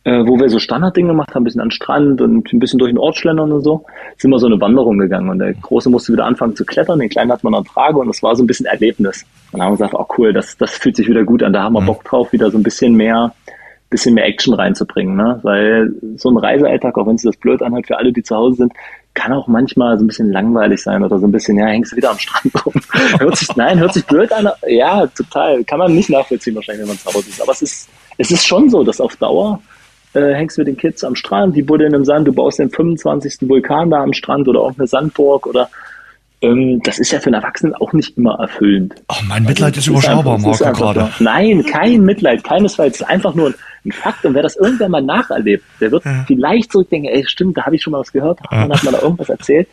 äh, 0.04 0.26
wo 0.26 0.38
wir 0.38 0.50
so 0.50 0.60
Standarddinge 0.60 1.08
gemacht 1.08 1.34
haben, 1.34 1.44
ein 1.44 1.46
bisschen 1.46 1.62
an 1.62 1.70
den 1.70 1.72
Strand 1.72 2.22
und 2.22 2.52
ein 2.52 2.60
bisschen 2.60 2.78
durch 2.78 2.92
den 2.92 2.98
Ort 2.98 3.16
schlendern 3.16 3.54
und 3.54 3.64
so, 3.64 3.86
sind 4.18 4.32
wir 4.32 4.40
so 4.40 4.48
eine 4.48 4.60
Wanderung 4.60 4.98
gegangen 4.98 5.30
und 5.30 5.40
der 5.40 5.54
Große 5.54 5.90
musste 5.90 6.12
wieder 6.12 6.26
anfangen 6.26 6.58
zu 6.58 6.66
klettern, 6.66 7.00
den 7.00 7.10
Kleinen 7.10 7.32
hat 7.32 7.46
man 7.46 7.56
an 7.56 7.64
Trage 7.64 8.00
und 8.00 8.08
das 8.08 8.22
war 8.22 8.36
so 8.36 8.44
ein 8.44 8.48
bisschen 8.48 8.66
Erlebnis. 8.66 9.26
Und 9.54 9.60
dann 9.60 9.68
haben 9.68 9.72
wir 9.74 9.78
gesagt, 9.78 9.94
oh 9.94 10.06
cool, 10.18 10.34
das, 10.34 10.58
das 10.58 10.78
fühlt 10.78 10.98
sich 10.98 11.08
wieder 11.08 11.24
gut 11.24 11.42
an, 11.42 11.54
da 11.54 11.64
haben 11.64 11.74
wir 11.74 11.82
mhm. 11.82 11.88
Bock 11.88 12.04
drauf, 12.04 12.34
wieder 12.34 12.52
so 12.52 12.58
ein 12.58 12.64
bisschen 12.64 12.96
mehr 12.96 13.34
bisschen 13.90 14.14
mehr 14.14 14.26
Action 14.26 14.54
reinzubringen, 14.54 15.16
ne? 15.16 15.40
Weil 15.42 15.92
so 16.18 16.30
ein 16.30 16.38
Reisealltag, 16.38 16.98
auch 16.98 17.08
wenn 17.08 17.16
es 17.16 17.24
das 17.24 17.38
blöd 17.38 17.62
anhört 17.62 17.88
für 17.88 17.98
alle, 17.98 18.14
die 18.14 18.24
zu 18.24 18.36
Hause 18.36 18.58
sind, 18.58 18.74
kann 19.16 19.34
auch 19.34 19.48
manchmal 19.48 19.98
so 19.98 20.06
ein 20.06 20.08
bisschen 20.08 20.32
langweilig 20.32 20.82
sein 20.82 21.04
oder 21.04 21.20
so 21.20 21.28
ein 21.28 21.32
bisschen, 21.32 21.58
ja, 21.58 21.66
hängst 21.66 21.92
du 21.92 21.98
wieder 21.98 22.12
am 22.12 22.20
Strand 22.20 22.66
rum. 22.66 22.74
hört 23.20 23.38
sich, 23.38 23.56
nein, 23.56 23.80
hört 23.80 23.94
sich 23.94 24.06
blöd 24.06 24.32
an. 24.32 24.50
Ja, 24.68 25.08
total. 25.08 25.64
Kann 25.64 25.80
man 25.80 25.94
nicht 25.94 26.10
nachvollziehen 26.10 26.56
wahrscheinlich, 26.56 26.84
wenn 26.84 26.90
man 26.90 27.00
zu 27.00 27.08
Hause 27.08 27.30
ist. 27.30 27.42
Aber 27.42 27.52
es 27.52 27.62
ist, 27.62 27.90
es 28.18 28.32
ist 28.32 28.46
schon 28.46 28.70
so, 28.70 28.84
dass 28.84 29.02
auf 29.02 29.16
Dauer 29.16 29.60
äh, 30.14 30.34
hängst 30.34 30.58
du 30.58 30.62
mit 30.62 30.68
den 30.68 30.78
Kids 30.78 31.04
am 31.04 31.16
Strand, 31.16 31.56
die 31.56 31.64
buddeln 31.64 31.94
im 31.94 32.06
Sand, 32.06 32.28
du 32.28 32.34
baust 32.34 32.60
den 32.60 32.70
25. 32.70 33.50
Vulkan 33.50 33.90
da 33.90 34.04
am 34.04 34.14
Strand 34.14 34.48
oder 34.48 34.62
auch 34.62 34.74
eine 34.78 34.88
Sandburg 34.88 35.48
oder 35.48 35.70
ähm, 36.42 36.80
das 36.84 37.00
ist 37.00 37.12
ja 37.12 37.20
für 37.20 37.28
einen 37.28 37.36
Erwachsenen 37.36 37.76
auch 37.76 37.92
nicht 37.94 38.18
immer 38.18 38.40
erfüllend. 38.40 38.96
Ach, 39.08 39.22
mein 39.24 39.44
Mitleid 39.44 39.76
also, 39.76 39.80
ist 39.80 39.88
überschaubar, 39.88 40.38
Marco, 40.38 40.72
gerade. 40.72 41.10
Nein, 41.20 41.66
kein 41.66 42.04
Mitleid, 42.04 42.44
keinesfalls. 42.44 42.96
Es 42.96 43.02
ist 43.02 43.08
einfach 43.08 43.36
nur 43.36 43.50
ein 43.50 43.56
Fakt. 43.92 44.26
Und 44.26 44.34
wer 44.34 44.44
das 44.44 44.56
irgendwann 44.56 44.92
mal 44.92 45.02
nacherlebt, 45.02 45.64
der 45.80 45.92
wird 45.92 46.06
ja. 46.06 46.24
vielleicht 46.28 46.72
zurückdenken, 46.72 47.12
ey, 47.12 47.26
stimmt, 47.26 47.58
da 47.58 47.66
habe 47.66 47.76
ich 47.76 47.84
schon 47.84 47.92
mal 47.92 48.00
was 48.00 48.12
gehört, 48.12 48.40
ja. 48.52 48.70
hat 48.70 48.84
man 48.84 48.94
da 48.94 49.02
irgendwas 49.02 49.30
erzählt. 49.30 49.68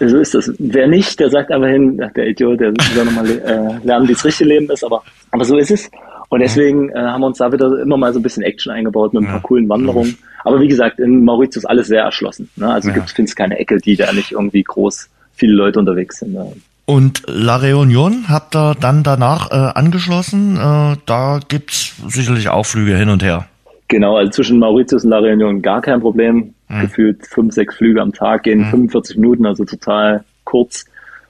So 0.00 0.18
ist 0.18 0.34
das. 0.34 0.52
Wer 0.58 0.88
nicht, 0.88 1.20
der 1.20 1.30
sagt 1.30 1.52
aber 1.52 1.68
hin, 1.68 1.96
der 2.16 2.26
Idiot, 2.26 2.60
der 2.60 2.72
soll 2.94 3.04
nochmal 3.04 3.28
äh, 3.28 3.86
lernen, 3.86 4.08
wie 4.08 4.12
das 4.12 4.24
richtige 4.24 4.48
Leben 4.48 4.68
ist. 4.70 4.84
Aber, 4.84 5.02
aber 5.30 5.44
so 5.44 5.56
ist 5.56 5.70
es. 5.70 5.90
Und 6.28 6.40
deswegen 6.40 6.88
äh, 6.90 6.98
haben 6.98 7.20
wir 7.20 7.26
uns 7.26 7.38
da 7.38 7.52
wieder 7.52 7.82
immer 7.82 7.98
mal 7.98 8.12
so 8.12 8.18
ein 8.18 8.22
bisschen 8.22 8.42
Action 8.42 8.72
eingebaut 8.72 9.12
mit 9.12 9.22
ein 9.22 9.26
paar 9.26 9.36
ja. 9.36 9.42
coolen 9.42 9.68
Wanderungen. 9.68 10.16
Aber 10.44 10.60
wie 10.60 10.66
gesagt, 10.66 10.98
in 10.98 11.24
Mauritius 11.24 11.64
ist 11.64 11.70
alles 11.70 11.88
sehr 11.88 12.02
erschlossen. 12.02 12.48
Ne? 12.56 12.72
Also 12.72 12.88
ja. 12.88 12.94
gibt 12.94 13.10
es 13.18 13.36
keine 13.36 13.58
Ecke, 13.58 13.76
die 13.76 13.96
da 13.96 14.12
nicht 14.12 14.32
irgendwie 14.32 14.62
groß 14.62 15.10
viele 15.34 15.52
Leute 15.52 15.78
unterwegs 15.78 16.18
sind. 16.18 16.32
Ne? 16.32 16.52
Und 16.84 17.22
La 17.26 17.56
Reunion 17.56 18.24
habt 18.28 18.56
ihr 18.56 18.74
dann 18.74 19.02
danach 19.02 19.50
äh, 19.50 19.54
angeschlossen. 19.78 20.56
Äh, 20.56 20.96
da 21.06 21.40
gibt's 21.46 21.94
sicherlich 22.08 22.48
auch 22.48 22.64
Flüge 22.64 22.96
hin 22.96 23.08
und 23.08 23.22
her. 23.22 23.46
Genau, 23.88 24.16
also 24.16 24.30
zwischen 24.30 24.58
Mauritius 24.58 25.04
und 25.04 25.10
La 25.10 25.18
Reunion 25.18 25.62
gar 25.62 25.80
kein 25.80 26.00
Problem. 26.00 26.54
Mhm. 26.68 26.80
Gefühlt 26.80 27.26
fünf, 27.26 27.54
sechs 27.54 27.76
Flüge 27.76 28.00
am 28.00 28.12
Tag 28.12 28.44
gehen 28.44 28.60
mhm. 28.60 28.70
45 28.70 29.16
Minuten, 29.16 29.46
also 29.46 29.64
total 29.64 30.24
kurz. 30.44 30.86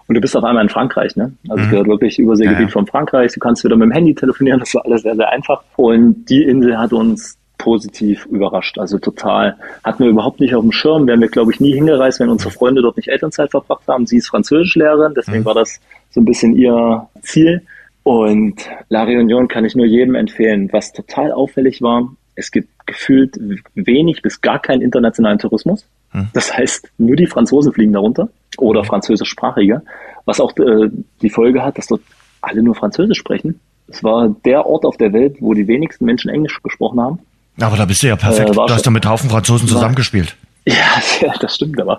Und 0.06 0.14
du 0.14 0.20
bist 0.20 0.36
auf 0.36 0.44
einmal 0.44 0.62
in 0.62 0.68
Frankreich, 0.68 1.16
ne? 1.16 1.32
Also 1.48 1.64
mhm. 1.64 1.70
gehört 1.70 1.88
wirklich 1.88 2.18
Überseegebiet 2.18 2.68
ja. 2.68 2.72
von 2.72 2.86
Frankreich. 2.86 3.32
Du 3.32 3.40
kannst 3.40 3.64
wieder 3.64 3.76
mit 3.76 3.86
dem 3.86 3.92
Handy 3.92 4.14
telefonieren, 4.14 4.60
das 4.60 4.74
war 4.74 4.84
alles 4.84 5.02
sehr, 5.02 5.16
sehr 5.16 5.28
einfach. 5.30 5.62
Und 5.76 6.26
die 6.26 6.42
Insel 6.42 6.78
hat 6.78 6.92
uns 6.92 7.36
positiv 7.62 8.26
überrascht. 8.26 8.76
Also 8.78 8.98
total. 8.98 9.56
Hatten 9.84 10.02
wir 10.02 10.10
überhaupt 10.10 10.40
nicht 10.40 10.54
auf 10.54 10.62
dem 10.62 10.72
Schirm. 10.72 11.06
Wären 11.06 11.20
wir, 11.20 11.28
glaube 11.28 11.52
ich, 11.52 11.60
nie 11.60 11.72
hingereist, 11.72 12.18
wenn 12.18 12.28
unsere 12.28 12.50
Freunde 12.50 12.82
dort 12.82 12.96
nicht 12.96 13.08
Elternzeit 13.08 13.52
verbracht 13.52 13.86
haben. 13.86 14.04
Sie 14.06 14.16
ist 14.16 14.28
Französischlehrerin, 14.28 15.14
deswegen 15.16 15.40
mhm. 15.40 15.44
war 15.44 15.54
das 15.54 15.80
so 16.10 16.20
ein 16.20 16.24
bisschen 16.24 16.56
ihr 16.56 17.06
Ziel. 17.22 17.62
Und 18.02 18.68
La 18.88 19.04
Réunion 19.04 19.46
kann 19.46 19.64
ich 19.64 19.76
nur 19.76 19.86
jedem 19.86 20.16
empfehlen. 20.16 20.68
Was 20.72 20.92
total 20.92 21.30
auffällig 21.30 21.82
war, 21.82 22.10
es 22.34 22.50
gibt 22.50 22.68
gefühlt 22.86 23.38
wenig 23.74 24.22
bis 24.22 24.40
gar 24.40 24.60
keinen 24.60 24.82
internationalen 24.82 25.38
Tourismus. 25.38 25.86
Mhm. 26.12 26.28
Das 26.32 26.52
heißt, 26.52 26.90
nur 26.98 27.14
die 27.14 27.28
Franzosen 27.28 27.72
fliegen 27.72 27.92
darunter 27.92 28.28
oder 28.58 28.80
mhm. 28.82 28.86
französischsprachige, 28.86 29.82
was 30.24 30.40
auch 30.40 30.56
äh, 30.56 30.90
die 31.22 31.30
Folge 31.30 31.62
hat, 31.62 31.78
dass 31.78 31.86
dort 31.86 32.02
alle 32.40 32.62
nur 32.62 32.74
Französisch 32.74 33.18
sprechen. 33.18 33.60
Es 33.86 34.02
war 34.02 34.34
der 34.44 34.66
Ort 34.66 34.84
auf 34.84 34.96
der 34.96 35.12
Welt, 35.12 35.36
wo 35.40 35.54
die 35.54 35.68
wenigsten 35.68 36.04
Menschen 36.04 36.30
Englisch 36.30 36.60
gesprochen 36.62 37.00
haben. 37.00 37.18
Aber 37.60 37.76
da 37.76 37.84
bist 37.84 38.02
du 38.02 38.08
ja 38.08 38.16
perfekt. 38.16 38.50
Äh, 38.50 38.52
du 38.54 38.68
hast 38.68 38.84
ja 38.84 38.90
mit 38.90 39.06
Haufen 39.06 39.30
Franzosen 39.30 39.68
zusammengespielt. 39.68 40.36
Ja, 40.64 41.02
ja, 41.20 41.34
das 41.40 41.56
stimmt 41.56 41.80
aber. 41.80 41.98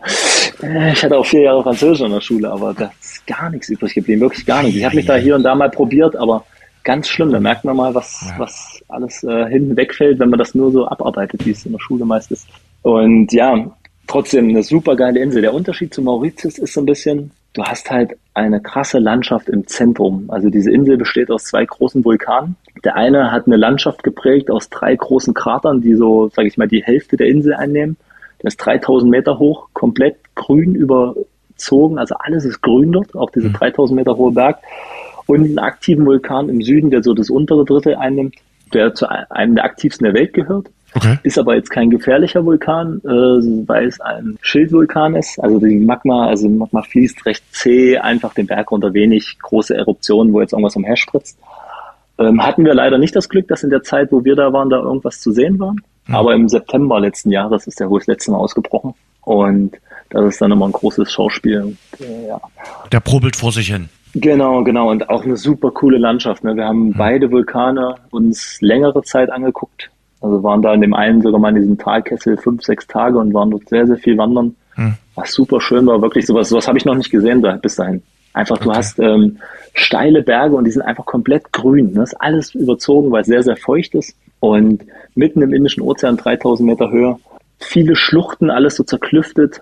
Äh, 0.62 0.94
ich 0.94 1.04
hatte 1.04 1.18
auch 1.18 1.26
vier 1.26 1.42
Jahre 1.42 1.64
Französisch 1.64 2.00
in 2.00 2.14
der 2.14 2.22
Schule, 2.22 2.50
aber 2.50 2.74
da 2.74 2.94
ist 3.02 3.28
gar 3.28 3.50
nichts 3.50 3.68
übrig 3.68 3.94
geblieben, 3.94 4.22
wirklich 4.22 4.46
gar 4.46 4.64
nichts. 4.64 4.78
Ich 4.78 4.86
habe 4.86 4.96
mich 4.96 5.06
da 5.06 5.16
hier 5.16 5.36
und 5.36 5.44
da 5.44 5.54
mal 5.54 5.70
probiert, 5.70 6.16
aber 6.16 6.46
ganz 6.86 7.10
schlimm. 7.10 7.34
Da 7.34 7.42
merkt 7.42 7.66
man 7.66 7.76
mal, 7.76 7.94
was, 7.94 8.26
ja. 8.26 8.40
was 8.40 8.82
alles 8.88 9.22
äh, 9.24 9.50
hinten 9.50 9.76
wegfällt, 9.76 10.20
wenn 10.20 10.30
man 10.30 10.40
das 10.40 10.56
nur 10.56 10.72
so 10.72 10.88
abarbeitet, 10.88 11.46
wie 11.46 11.52
es 11.52 11.66
in 11.66 11.74
der 11.74 11.80
Schule 11.80 12.06
meist 12.06 12.32
ist. 12.32 12.48
Und 12.84 13.34
ja, 13.34 13.70
trotzdem 14.08 14.50
eine 14.50 14.64
super 14.64 14.96
geile 14.96 15.20
Insel. 15.20 15.42
Der 15.42 15.54
Unterschied 15.54 15.94
zu 15.94 16.02
Mauritius 16.02 16.58
ist 16.58 16.74
so 16.74 16.82
ein 16.82 16.86
bisschen, 16.86 17.32
du 17.54 17.64
hast 17.64 17.90
halt 17.90 18.18
eine 18.34 18.60
krasse 18.62 19.00
Landschaft 19.00 19.48
im 19.48 19.68
Zentrum. 19.68 20.26
Also 20.30 20.50
diese 20.50 20.72
Insel 20.72 20.98
besteht 20.98 21.30
aus 21.30 21.46
zwei 21.46 21.66
großen 21.66 22.04
Vulkanen. 22.04 22.56
Der 22.84 22.96
eine 22.96 23.32
hat 23.32 23.46
eine 23.46 23.58
Landschaft 23.58 24.04
geprägt 24.04 24.50
aus 24.50 24.70
drei 24.70 24.96
großen 24.96 25.34
Kratern, 25.34 25.82
die 25.82 25.96
so, 25.96 26.30
sage 26.30 26.48
ich 26.48 26.58
mal, 26.58 26.68
die 26.68 26.84
Hälfte 26.84 27.16
der 27.16 27.28
Insel 27.28 27.54
einnehmen. 27.54 27.96
Der 28.42 28.48
ist 28.48 28.58
3000 28.58 29.10
Meter 29.10 29.38
hoch, 29.40 29.70
komplett 29.74 30.18
grün 30.36 30.74
überzogen. 30.76 32.00
Also 32.00 32.16
alles 32.16 32.44
ist 32.44 32.62
grün 32.62 32.92
dort, 32.92 33.16
auch 33.16 33.30
diese 33.30 33.52
3000 33.52 33.92
mhm. 33.92 34.02
Meter 34.02 34.18
hohe 34.18 34.32
Berg. 34.32 34.58
Und 35.28 35.46
einen 35.46 35.60
aktiven 35.60 36.06
Vulkan 36.06 36.50
im 36.50 36.62
Süden, 36.62 36.90
der 36.90 37.04
so 37.04 37.14
das 37.14 37.30
untere 37.30 37.64
Drittel 37.64 37.96
einnimmt, 37.96 38.36
der 38.74 38.94
zu 38.94 39.08
einem 39.08 39.56
der 39.56 39.64
aktivsten 39.64 40.06
der 40.06 40.14
Welt 40.16 40.34
gehört. 40.34 40.70
Okay. 40.96 41.18
Ist 41.24 41.40
aber 41.40 41.56
jetzt 41.56 41.70
kein 41.70 41.90
gefährlicher 41.90 42.46
Vulkan, 42.46 43.02
äh, 43.04 43.68
weil 43.68 43.88
es 43.88 44.00
ein 44.00 44.38
Schildvulkan 44.42 45.16
ist. 45.16 45.40
Also 45.40 45.60
die 45.60 45.80
Magma, 45.80 46.28
also 46.28 46.48
Magma 46.48 46.82
fließt 46.82 47.26
recht 47.26 47.44
zäh, 47.52 47.98
einfach 47.98 48.34
den 48.34 48.48
Berg 48.48 48.72
runter, 48.72 48.94
wenig 48.94 49.38
große 49.42 49.76
Eruptionen, 49.76 50.34
wo 50.34 50.42
jetzt 50.42 50.54
irgendwas 50.54 50.76
umher 50.76 50.98
spritzt. 50.98 51.40
Ähm, 52.20 52.46
hatten 52.46 52.64
wir 52.64 52.76
leider 52.76 52.98
nicht 52.98 53.16
das 53.16 53.28
Glück, 53.28 53.48
dass 53.48 53.64
in 53.64 53.72
der 53.72 53.82
Zeit, 53.82 54.12
wo 54.12 54.24
wir 54.24 54.36
da 54.36 54.54
waren, 54.54 54.70
da 54.70 54.78
irgendwas 54.78 55.20
zu 55.20 55.32
sehen 55.32 55.60
war. 55.60 55.74
Mhm. 56.06 56.16
Aber 56.16 56.34
im 56.36 56.48
September 56.48 57.00
letzten 57.00 57.32
Jahres 57.32 57.66
ist 57.66 57.80
der 57.80 57.90
wohl 57.90 58.00
das 58.00 58.08
letzte 58.08 58.32
Mal 58.32 58.38
ausgebrochen. 58.38 58.94
Und 59.22 59.78
das 60.10 60.26
ist 60.26 60.42
dann 60.42 60.52
immer 60.52 60.68
ein 60.68 60.74
großes 60.74 61.12
Schauspiel. 61.12 61.76
Äh, 62.00 62.28
ja. 62.28 62.40
Der 62.92 63.00
probelt 63.00 63.36
vor 63.36 63.52
sich 63.52 63.68
hin. 63.68 63.90
Genau, 64.14 64.64
genau. 64.64 64.92
Und 64.92 65.10
auch 65.10 65.24
eine 65.24 65.38
super 65.38 65.72
coole 65.72 65.98
Landschaft. 65.98 66.44
Ne? 66.44 66.56
Wir 66.56 66.66
haben 66.66 66.90
mhm. 66.90 66.94
beide 66.96 67.32
Vulkane 67.32 67.96
uns 68.12 68.58
längere 68.62 69.02
Zeit 69.02 69.32
angeguckt 69.32 69.90
Also 70.24 70.42
waren 70.42 70.62
da 70.62 70.74
in 70.74 70.80
dem 70.80 70.94
einen 70.94 71.22
sogar 71.22 71.40
mal 71.40 71.50
in 71.50 71.56
diesem 71.56 71.78
Talkessel 71.78 72.38
fünf, 72.38 72.64
sechs 72.64 72.88
Tage 72.88 73.20
und 73.20 73.34
waren 73.34 73.52
dort 73.52 73.68
sehr, 73.68 73.86
sehr 73.86 73.98
viel 73.98 74.18
wandern. 74.18 74.56
Hm. 74.76 74.96
Was 75.16 75.34
super 75.34 75.60
schön 75.60 75.86
war, 75.86 76.02
wirklich 76.02 76.26
sowas, 76.26 76.48
sowas 76.48 76.68
habe 76.68 76.78
ich 76.78 76.86
noch 76.86 76.96
nicht 76.96 77.12
gesehen 77.12 77.42
da, 77.42 77.58
bis 77.58 77.76
dahin. 77.76 78.02
Einfach, 78.32 78.58
du 78.58 78.72
hast 78.72 79.00
ähm, 79.00 79.38
steile 79.74 80.24
Berge 80.24 80.56
und 80.56 80.64
die 80.64 80.72
sind 80.72 80.82
einfach 80.82 81.06
komplett 81.06 81.52
grün. 81.52 81.90
Das 81.90 81.96
ne? 81.96 82.04
ist 82.04 82.22
alles 82.22 82.56
überzogen, 82.56 83.12
weil 83.12 83.22
es 83.22 83.28
sehr, 83.28 83.44
sehr 83.44 83.58
feucht 83.58 83.94
ist. 83.96 84.16
Und 84.40 84.86
mitten 85.14 85.42
im 85.42 85.54
Indischen 85.54 85.84
Ozean, 85.84 86.16
3000 86.16 86.68
Meter 86.68 86.90
Höhe, 86.90 87.20
viele 87.60 87.96
Schluchten, 87.96 88.50
alles 88.50 88.78
so 88.78 88.84
zerklüftet. 88.84 89.60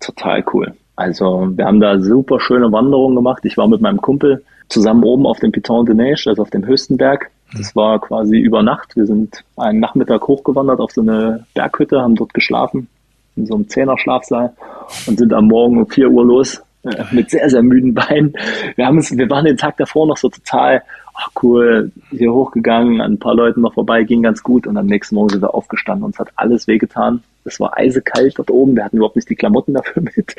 Total 0.00 0.44
cool. 0.52 0.74
Also 1.02 1.48
wir 1.56 1.64
haben 1.64 1.80
da 1.80 1.98
super 2.00 2.38
schöne 2.38 2.70
Wanderungen 2.70 3.16
gemacht. 3.16 3.44
Ich 3.44 3.56
war 3.56 3.66
mit 3.66 3.80
meinem 3.80 4.00
Kumpel 4.00 4.44
zusammen 4.68 5.02
oben 5.02 5.26
auf 5.26 5.40
dem 5.40 5.50
Piton 5.50 5.84
de 5.84 5.94
Neige, 5.94 6.24
also 6.26 6.42
auf 6.42 6.50
dem 6.50 6.64
höchsten 6.64 6.96
Berg. 6.96 7.30
Das 7.56 7.74
war 7.74 8.00
quasi 8.00 8.38
über 8.38 8.62
Nacht. 8.62 8.94
Wir 8.94 9.06
sind 9.06 9.44
einen 9.56 9.80
Nachmittag 9.80 10.26
hochgewandert 10.28 10.78
auf 10.78 10.92
so 10.92 11.00
eine 11.00 11.44
Berghütte, 11.54 12.00
haben 12.00 12.14
dort 12.14 12.32
geschlafen, 12.32 12.88
in 13.36 13.46
so 13.46 13.54
einem 13.54 13.68
Zehner-Schlafsaal 13.68 14.54
und 15.06 15.18
sind 15.18 15.32
am 15.32 15.48
Morgen 15.48 15.78
um 15.78 15.88
4 15.88 16.08
Uhr 16.08 16.24
los 16.24 16.62
äh, 16.84 17.04
mit 17.12 17.30
sehr, 17.30 17.48
sehr 17.48 17.62
müden 17.62 17.94
Beinen. 17.94 18.34
Wir 18.76 18.86
haben 18.86 18.96
uns, 18.96 19.16
wir 19.16 19.30
waren 19.30 19.44
den 19.44 19.56
Tag 19.56 19.76
davor 19.76 20.06
noch 20.06 20.16
so 20.16 20.28
total, 20.28 20.82
ach 21.14 21.28
cool, 21.42 21.92
hier 22.10 22.32
hochgegangen, 22.32 23.00
an 23.00 23.12
ein 23.12 23.18
paar 23.18 23.34
Leuten 23.34 23.60
noch 23.60 23.74
vorbei, 23.74 24.02
ging 24.02 24.22
ganz 24.22 24.42
gut 24.42 24.66
und 24.66 24.76
am 24.76 24.86
nächsten 24.86 25.14
Morgen 25.14 25.30
sind 25.30 25.42
wir 25.42 25.54
aufgestanden. 25.54 26.04
Uns 26.04 26.18
hat 26.18 26.30
alles 26.36 26.66
wehgetan. 26.66 27.22
Es 27.44 27.60
war 27.60 27.76
eisekalt 27.76 28.38
dort 28.38 28.50
oben. 28.50 28.76
Wir 28.76 28.84
hatten 28.84 28.96
überhaupt 28.96 29.16
nicht 29.16 29.28
die 29.28 29.36
Klamotten 29.36 29.74
dafür 29.74 30.02
mit. 30.16 30.34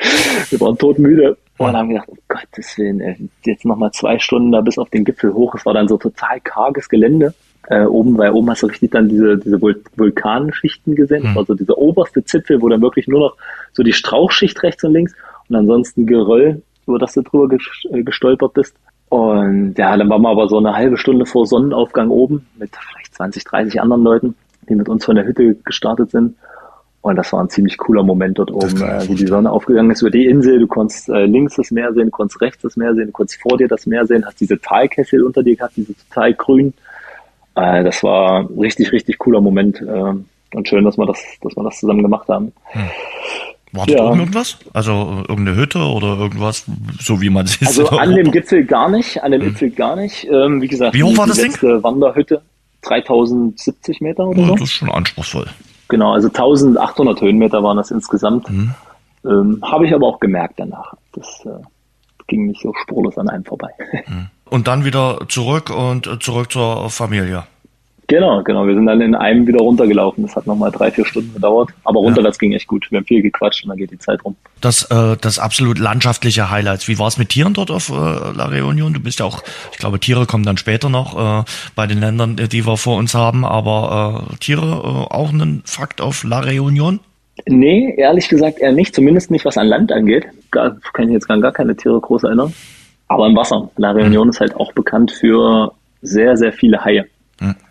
Wir 0.50 0.60
waren 0.60 0.76
todmüde 0.76 1.36
und 1.58 1.76
haben 1.76 1.88
gedacht, 1.88 2.08
um 2.08 2.18
Gottes 2.28 2.76
Willen, 2.76 3.00
ey, 3.00 3.16
jetzt 3.44 3.64
nochmal 3.64 3.92
zwei 3.92 4.18
Stunden 4.18 4.52
da 4.52 4.60
bis 4.60 4.78
auf 4.78 4.90
den 4.90 5.04
Gipfel 5.04 5.32
hoch. 5.32 5.54
Es 5.54 5.64
war 5.64 5.74
dann 5.74 5.88
so 5.88 5.96
total 5.96 6.40
karges 6.40 6.88
Gelände. 6.88 7.34
Äh, 7.66 7.84
oben, 7.84 8.18
weil 8.18 8.30
oben 8.32 8.50
hast 8.50 8.62
du 8.62 8.66
richtig 8.66 8.90
dann 8.90 9.08
diese, 9.08 9.38
diese 9.38 9.62
Vul 9.62 9.82
Vulkanschichten 9.96 10.94
gesehen. 10.94 11.30
Mhm. 11.30 11.38
Also 11.38 11.54
dieser 11.54 11.78
oberste 11.78 12.22
Zipfel, 12.22 12.60
wo 12.60 12.68
dann 12.68 12.82
wirklich 12.82 13.08
nur 13.08 13.20
noch 13.20 13.36
so 13.72 13.82
die 13.82 13.94
Strauchschicht 13.94 14.62
rechts 14.62 14.84
und 14.84 14.92
links 14.92 15.14
und 15.48 15.56
ansonsten 15.56 16.06
Geröll, 16.06 16.62
über 16.86 16.98
das 16.98 17.14
du 17.14 17.22
drüber 17.22 17.56
äh, 17.90 18.02
gestolpert 18.02 18.54
bist. 18.54 18.76
Und 19.08 19.74
ja, 19.76 19.96
dann 19.96 20.08
waren 20.08 20.22
wir 20.22 20.30
aber 20.30 20.48
so 20.48 20.58
eine 20.58 20.74
halbe 20.74 20.96
Stunde 20.96 21.26
vor 21.26 21.46
Sonnenaufgang 21.46 22.10
oben 22.10 22.46
mit 22.58 22.70
vielleicht 22.76 23.14
20, 23.14 23.44
30 23.44 23.80
anderen 23.80 24.02
Leuten, 24.02 24.34
die 24.68 24.74
mit 24.74 24.88
uns 24.88 25.04
von 25.04 25.16
der 25.16 25.26
Hütte 25.26 25.54
gestartet 25.64 26.10
sind. 26.10 26.36
Und 27.02 27.16
das 27.16 27.32
war 27.34 27.44
ein 27.44 27.50
ziemlich 27.50 27.76
cooler 27.76 28.02
Moment 28.02 28.38
dort 28.38 28.50
oben, 28.50 28.80
äh, 28.80 29.06
wie 29.08 29.14
die 29.14 29.26
Sonne 29.26 29.50
aufgegangen 29.52 29.90
ist 29.90 30.00
über 30.00 30.10
die 30.10 30.26
Insel. 30.26 30.58
Du 30.58 30.66
konntest 30.66 31.10
äh, 31.10 31.26
links 31.26 31.54
das 31.56 31.70
Meer 31.70 31.92
sehen, 31.92 32.06
du 32.06 32.10
konntest 32.10 32.40
rechts 32.40 32.62
das 32.62 32.78
Meer 32.78 32.94
sehen, 32.94 33.06
du 33.06 33.12
konntest 33.12 33.42
vor 33.42 33.58
dir 33.58 33.68
das 33.68 33.84
Meer 33.84 34.06
sehen, 34.06 34.24
hast 34.24 34.40
diese 34.40 34.58
Talkessel 34.58 35.22
unter 35.22 35.42
dir 35.42 35.54
gehabt, 35.54 35.76
diese 35.76 35.94
total 35.94 36.32
grün. 36.32 36.72
Äh, 37.56 37.84
das 37.84 38.02
war 38.02 38.40
ein 38.40 38.58
richtig, 38.58 38.90
richtig 38.90 39.18
cooler 39.18 39.42
Moment. 39.42 39.82
Äh, 39.82 40.14
und 40.54 40.68
schön, 40.68 40.84
dass 40.84 40.96
wir 40.96 41.04
das, 41.04 41.22
dass 41.42 41.54
wir 41.54 41.62
das 41.62 41.78
zusammen 41.78 42.02
gemacht 42.02 42.28
haben. 42.28 42.52
Hm. 42.64 42.82
Wartet 43.74 43.98
ja. 43.98 44.08
irgendwas? 44.08 44.56
Also 44.72 45.24
irgendeine 45.28 45.56
Hütte 45.56 45.80
oder 45.80 46.16
irgendwas, 46.16 46.64
so 47.00 47.20
wie 47.20 47.28
man 47.28 47.44
es 47.46 47.56
ist? 47.56 47.80
Also 47.80 47.88
an 47.88 48.14
dem 48.14 48.30
Gipfel 48.30 48.64
gar 48.64 48.88
nicht, 48.88 49.22
an 49.22 49.32
dem 49.32 49.42
hm. 49.42 49.48
Gipfel 49.48 49.70
gar 49.70 49.96
nicht. 49.96 50.26
Ähm, 50.30 50.62
wie 50.62 50.68
gesagt, 50.68 50.94
wie 50.94 51.02
hoch 51.02 51.16
war 51.16 51.26
das 51.26 51.38
Ding? 51.38 51.52
Wanderhütte, 51.60 52.42
3070 52.82 54.00
Meter 54.00 54.28
oder 54.28 54.40
ja, 54.40 54.46
so. 54.46 54.54
Das 54.54 54.62
ist 54.62 54.72
schon 54.72 54.90
anspruchsvoll. 54.90 55.46
Genau, 55.88 56.12
also 56.12 56.28
1800 56.28 57.20
Höhenmeter 57.20 57.62
waren 57.62 57.76
das 57.76 57.90
insgesamt. 57.90 58.48
Mhm. 58.48 58.74
Ähm, 59.24 59.60
Habe 59.62 59.86
ich 59.86 59.94
aber 59.94 60.06
auch 60.06 60.20
gemerkt 60.20 60.54
danach. 60.58 60.94
Das 61.12 61.42
äh, 61.44 61.50
ging 62.26 62.46
nicht 62.46 62.62
so 62.62 62.72
spurlos 62.82 63.18
an 63.18 63.28
einem 63.28 63.44
vorbei. 63.44 63.70
Mhm. 64.06 64.28
Und 64.50 64.68
dann 64.68 64.84
wieder 64.84 65.20
zurück 65.28 65.70
und 65.70 66.06
äh, 66.06 66.18
zurück 66.18 66.52
zur 66.52 66.90
Familie. 66.90 67.44
Genau, 68.06 68.42
genau. 68.42 68.66
Wir 68.66 68.74
sind 68.74 68.86
dann 68.86 69.00
in 69.00 69.14
einem 69.14 69.46
wieder 69.46 69.60
runtergelaufen. 69.60 70.24
Das 70.24 70.36
hat 70.36 70.46
nochmal 70.46 70.70
drei, 70.70 70.90
vier 70.90 71.06
Stunden 71.06 71.32
gedauert. 71.32 71.70
Aber 71.84 72.00
runterwärts 72.00 72.36
ja. 72.36 72.40
ging 72.40 72.52
echt 72.52 72.66
gut. 72.66 72.86
Wir 72.90 72.98
haben 72.98 73.06
viel 73.06 73.22
gequatscht 73.22 73.64
und 73.64 73.70
dann 73.70 73.78
geht 73.78 73.90
die 73.90 73.98
Zeit 73.98 74.22
rum. 74.24 74.36
Das, 74.60 74.84
äh, 74.90 75.16
das 75.20 75.38
absolut 75.38 75.78
landschaftliche 75.78 76.50
Highlights. 76.50 76.86
Wie 76.86 76.98
war 76.98 77.08
es 77.08 77.16
mit 77.16 77.30
Tieren 77.30 77.54
dort 77.54 77.70
auf 77.70 77.88
äh, 77.88 77.92
La 77.92 78.46
Reunion? 78.46 78.92
Du 78.92 79.00
bist 79.00 79.20
ja 79.20 79.26
auch, 79.26 79.42
ich 79.72 79.78
glaube, 79.78 79.98
Tiere 80.00 80.26
kommen 80.26 80.44
dann 80.44 80.58
später 80.58 80.90
noch 80.90 81.40
äh, 81.40 81.44
bei 81.74 81.86
den 81.86 82.00
Ländern, 82.00 82.36
die 82.36 82.66
wir 82.66 82.76
vor 82.76 82.98
uns 82.98 83.14
haben. 83.14 83.44
Aber 83.44 84.26
äh, 84.32 84.36
Tiere 84.36 84.62
äh, 84.62 85.14
auch 85.14 85.32
ein 85.32 85.62
Fakt 85.64 86.00
auf 86.02 86.24
La 86.24 86.40
Reunion? 86.40 87.00
Nee, 87.46 87.94
ehrlich 87.96 88.28
gesagt 88.28 88.60
eher 88.60 88.72
nicht. 88.72 88.94
Zumindest 88.94 89.30
nicht, 89.30 89.44
was 89.46 89.56
an 89.56 89.66
Land 89.66 89.92
angeht. 89.92 90.26
Gar, 90.50 90.76
kann 90.92 91.08
ich 91.08 91.14
jetzt 91.14 91.26
gar, 91.26 91.40
gar 91.40 91.52
keine 91.52 91.74
Tiere 91.74 92.00
groß 92.00 92.24
erinnern. 92.24 92.52
Aber 93.08 93.26
im 93.26 93.36
Wasser. 93.36 93.70
La 93.76 93.92
Reunion 93.92 94.26
mhm. 94.26 94.30
ist 94.30 94.40
halt 94.40 94.56
auch 94.56 94.72
bekannt 94.72 95.10
für 95.10 95.72
sehr, 96.02 96.36
sehr 96.36 96.52
viele 96.52 96.84
Haie. 96.84 97.06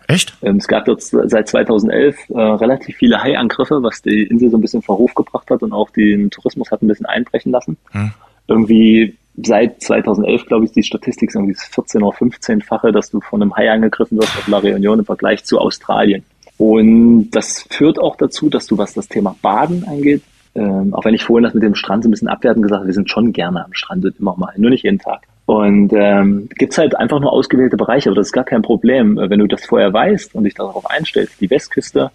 Echt? 0.06 0.36
Ähm, 0.42 0.56
es 0.56 0.68
gab 0.68 0.86
jetzt 0.88 1.10
seit 1.10 1.48
2011 1.48 2.16
äh, 2.30 2.38
relativ 2.38 2.96
viele 2.96 3.22
Haiangriffe, 3.22 3.82
was 3.82 4.02
die 4.02 4.24
Insel 4.24 4.50
so 4.50 4.58
ein 4.58 4.60
bisschen 4.60 4.82
vor 4.82 4.98
Hof 4.98 5.14
gebracht 5.14 5.50
hat 5.50 5.62
und 5.62 5.72
auch 5.72 5.90
den 5.90 6.30
Tourismus 6.30 6.70
hat 6.70 6.82
ein 6.82 6.88
bisschen 6.88 7.06
einbrechen 7.06 7.52
lassen. 7.52 7.76
Hm. 7.92 8.12
Irgendwie 8.46 9.16
seit 9.36 9.82
2011, 9.82 10.46
glaube 10.46 10.66
ich, 10.66 10.72
die 10.72 10.82
Statistik 10.82 11.34
irgendwie 11.34 11.54
14 11.54 12.02
oder 12.02 12.16
15-fache, 12.16 12.92
dass 12.92 13.10
du 13.10 13.20
von 13.20 13.42
einem 13.42 13.56
Hai 13.56 13.70
angegriffen 13.70 14.18
wirst 14.18 14.36
auf 14.36 14.46
La 14.48 14.58
Réunion 14.58 14.98
im 14.98 15.04
Vergleich 15.04 15.44
zu 15.44 15.58
Australien. 15.58 16.24
Und 16.56 17.30
das 17.30 17.66
führt 17.70 17.98
auch 17.98 18.16
dazu, 18.16 18.48
dass 18.48 18.66
du, 18.66 18.78
was 18.78 18.94
das 18.94 19.08
Thema 19.08 19.34
Baden 19.42 19.84
angeht, 19.88 20.22
ähm, 20.54 20.94
auch 20.94 21.04
wenn 21.04 21.14
ich 21.14 21.24
vorhin 21.24 21.44
das 21.44 21.54
mit 21.54 21.62
dem 21.62 21.74
Strand 21.74 22.04
so 22.04 22.08
ein 22.08 22.12
bisschen 22.12 22.28
abwerten 22.28 22.62
gesagt 22.62 22.80
habe, 22.80 22.86
wir 22.86 22.94
sind 22.94 23.10
schon 23.10 23.32
gerne 23.32 23.64
am 23.64 23.74
Strand 23.74 24.04
und 24.04 24.18
immer 24.18 24.36
mal, 24.36 24.54
nur 24.56 24.70
nicht 24.70 24.84
jeden 24.84 24.98
Tag. 24.98 25.22
Und 25.46 25.92
ähm, 25.92 26.48
gibt 26.56 26.76
halt 26.78 26.96
einfach 26.96 27.20
nur 27.20 27.32
ausgewählte 27.32 27.76
Bereiche, 27.76 28.08
aber 28.08 28.16
das 28.16 28.28
ist 28.28 28.32
gar 28.32 28.44
kein 28.44 28.62
Problem, 28.62 29.16
wenn 29.16 29.40
du 29.40 29.46
das 29.46 29.66
vorher 29.66 29.92
weißt 29.92 30.34
und 30.34 30.44
dich 30.44 30.54
darauf 30.54 30.88
einstellst. 30.88 31.40
Die 31.40 31.50
Westküste 31.50 32.10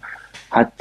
hat 0.50 0.72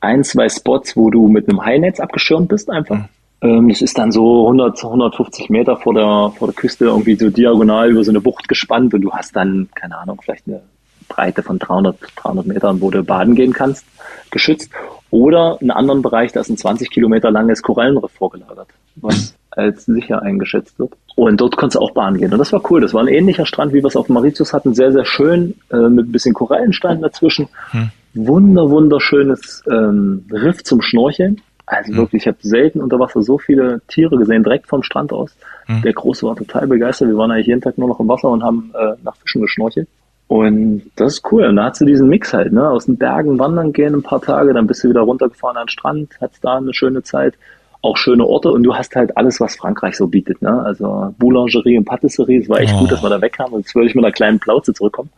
ein, 0.00 0.22
zwei 0.22 0.48
Spots, 0.48 0.96
wo 0.96 1.10
du 1.10 1.28
mit 1.28 1.48
einem 1.48 1.64
Highnetz 1.64 1.98
abgeschirmt 1.98 2.48
bist 2.48 2.70
einfach. 2.70 2.96
Mhm. 2.96 3.08
Ähm, 3.40 3.68
das 3.68 3.82
ist 3.82 3.96
dann 3.96 4.12
so 4.12 4.46
100, 4.46 4.84
150 4.84 5.48
Meter 5.50 5.76
vor 5.76 5.94
der, 5.94 6.32
vor 6.36 6.48
der 6.48 6.54
Küste 6.54 6.86
irgendwie 6.86 7.14
so 7.14 7.30
diagonal 7.30 7.90
über 7.90 8.04
so 8.04 8.10
eine 8.10 8.20
Bucht 8.20 8.48
gespannt 8.48 8.92
und 8.94 9.02
du 9.02 9.12
hast 9.12 9.34
dann, 9.36 9.68
keine 9.74 9.96
Ahnung, 9.98 10.20
vielleicht 10.22 10.46
eine 10.46 10.62
Breite 11.08 11.42
von 11.42 11.58
300, 11.58 11.96
300 12.16 12.46
Metern, 12.46 12.80
wo 12.80 12.90
du 12.90 13.02
baden 13.02 13.34
gehen 13.34 13.52
kannst, 13.52 13.84
geschützt. 14.30 14.70
Oder 15.10 15.58
einen 15.60 15.70
anderen 15.70 16.02
Bereich, 16.02 16.32
da 16.32 16.40
ist 16.40 16.50
ein 16.50 16.56
20 16.56 16.90
Kilometer 16.90 17.30
langes 17.30 17.62
Korallenriff 17.62 18.12
vorgelagert, 18.12 18.68
was 18.96 19.34
als 19.50 19.86
sicher 19.86 20.22
eingeschätzt 20.22 20.78
wird. 20.78 20.92
Und 21.16 21.40
dort 21.40 21.56
konntest 21.56 21.76
du 21.76 21.80
auch 21.80 21.90
baden 21.90 22.18
gehen. 22.18 22.32
Und 22.32 22.38
das 22.38 22.52
war 22.52 22.62
cool. 22.70 22.80
Das 22.80 22.94
war 22.94 23.02
ein 23.02 23.08
ähnlicher 23.08 23.44
Strand, 23.44 23.72
wie 23.72 23.82
wir 23.82 23.86
es 23.86 23.96
auf 23.96 24.08
Mauritius 24.08 24.52
hatten. 24.52 24.74
Sehr, 24.74 24.92
sehr 24.92 25.04
schön, 25.04 25.54
äh, 25.72 25.76
mit 25.76 26.08
ein 26.08 26.12
bisschen 26.12 26.34
Korallenstein 26.34 27.00
dazwischen. 27.00 27.48
Hm. 27.70 27.90
Wunder, 28.14 28.70
wunderschönes 28.70 29.64
ähm, 29.68 30.24
Riff 30.30 30.62
zum 30.62 30.80
Schnorcheln. 30.80 31.40
Also 31.66 31.90
hm. 31.90 31.98
wirklich, 31.98 32.22
ich 32.22 32.28
habe 32.28 32.38
selten 32.40 32.80
unter 32.80 33.00
Wasser 33.00 33.22
so 33.22 33.36
viele 33.36 33.80
Tiere 33.88 34.16
gesehen, 34.16 34.44
direkt 34.44 34.68
vom 34.68 34.82
Strand 34.82 35.12
aus. 35.12 35.34
Hm. 35.66 35.82
Der 35.82 35.92
Große 35.92 36.24
war 36.24 36.36
total 36.36 36.66
begeistert. 36.66 37.08
Wir 37.08 37.16
waren 37.16 37.30
eigentlich 37.30 37.48
jeden 37.48 37.60
Tag 37.60 37.78
nur 37.78 37.88
noch 37.88 38.00
im 38.00 38.08
Wasser 38.08 38.28
und 38.28 38.44
haben 38.44 38.70
äh, 38.74 38.94
nach 39.02 39.16
Fischen 39.16 39.42
geschnorchelt. 39.42 39.88
Und 40.28 40.82
das 40.96 41.14
ist 41.14 41.32
cool. 41.32 41.44
Und 41.44 41.56
da 41.56 41.64
hast 41.64 41.80
du 41.80 41.86
diesen 41.86 42.08
Mix 42.08 42.32
halt, 42.34 42.52
ne? 42.52 42.68
Aus 42.68 42.84
den 42.84 42.98
Bergen 42.98 43.38
wandern 43.38 43.72
gehen 43.72 43.94
ein 43.94 44.02
paar 44.02 44.20
Tage, 44.20 44.52
dann 44.52 44.66
bist 44.66 44.84
du 44.84 44.90
wieder 44.90 45.00
runtergefahren 45.00 45.56
an 45.56 45.64
den 45.64 45.70
Strand, 45.70 46.10
hast 46.20 46.44
da 46.44 46.58
eine 46.58 46.74
schöne 46.74 47.02
Zeit 47.02 47.34
auch 47.80 47.96
schöne 47.96 48.26
Orte 48.26 48.50
und 48.50 48.62
du 48.62 48.74
hast 48.74 48.96
halt 48.96 49.16
alles, 49.16 49.40
was 49.40 49.56
Frankreich 49.56 49.96
so 49.96 50.08
bietet. 50.08 50.42
Ne? 50.42 50.62
Also 50.62 51.14
Boulangerie 51.18 51.78
und 51.78 51.84
Patisserie, 51.84 52.40
es 52.40 52.48
war 52.48 52.60
echt 52.60 52.74
oh. 52.74 52.80
gut, 52.80 52.92
dass 52.92 53.02
wir 53.02 53.08
da 53.08 53.20
wegkamen. 53.20 53.60
Jetzt 53.60 53.74
würde 53.74 53.88
ich 53.88 53.94
mit 53.94 54.04
einer 54.04 54.12
kleinen 54.12 54.38
Plauze 54.40 54.74
zurückkommen. 54.74 55.10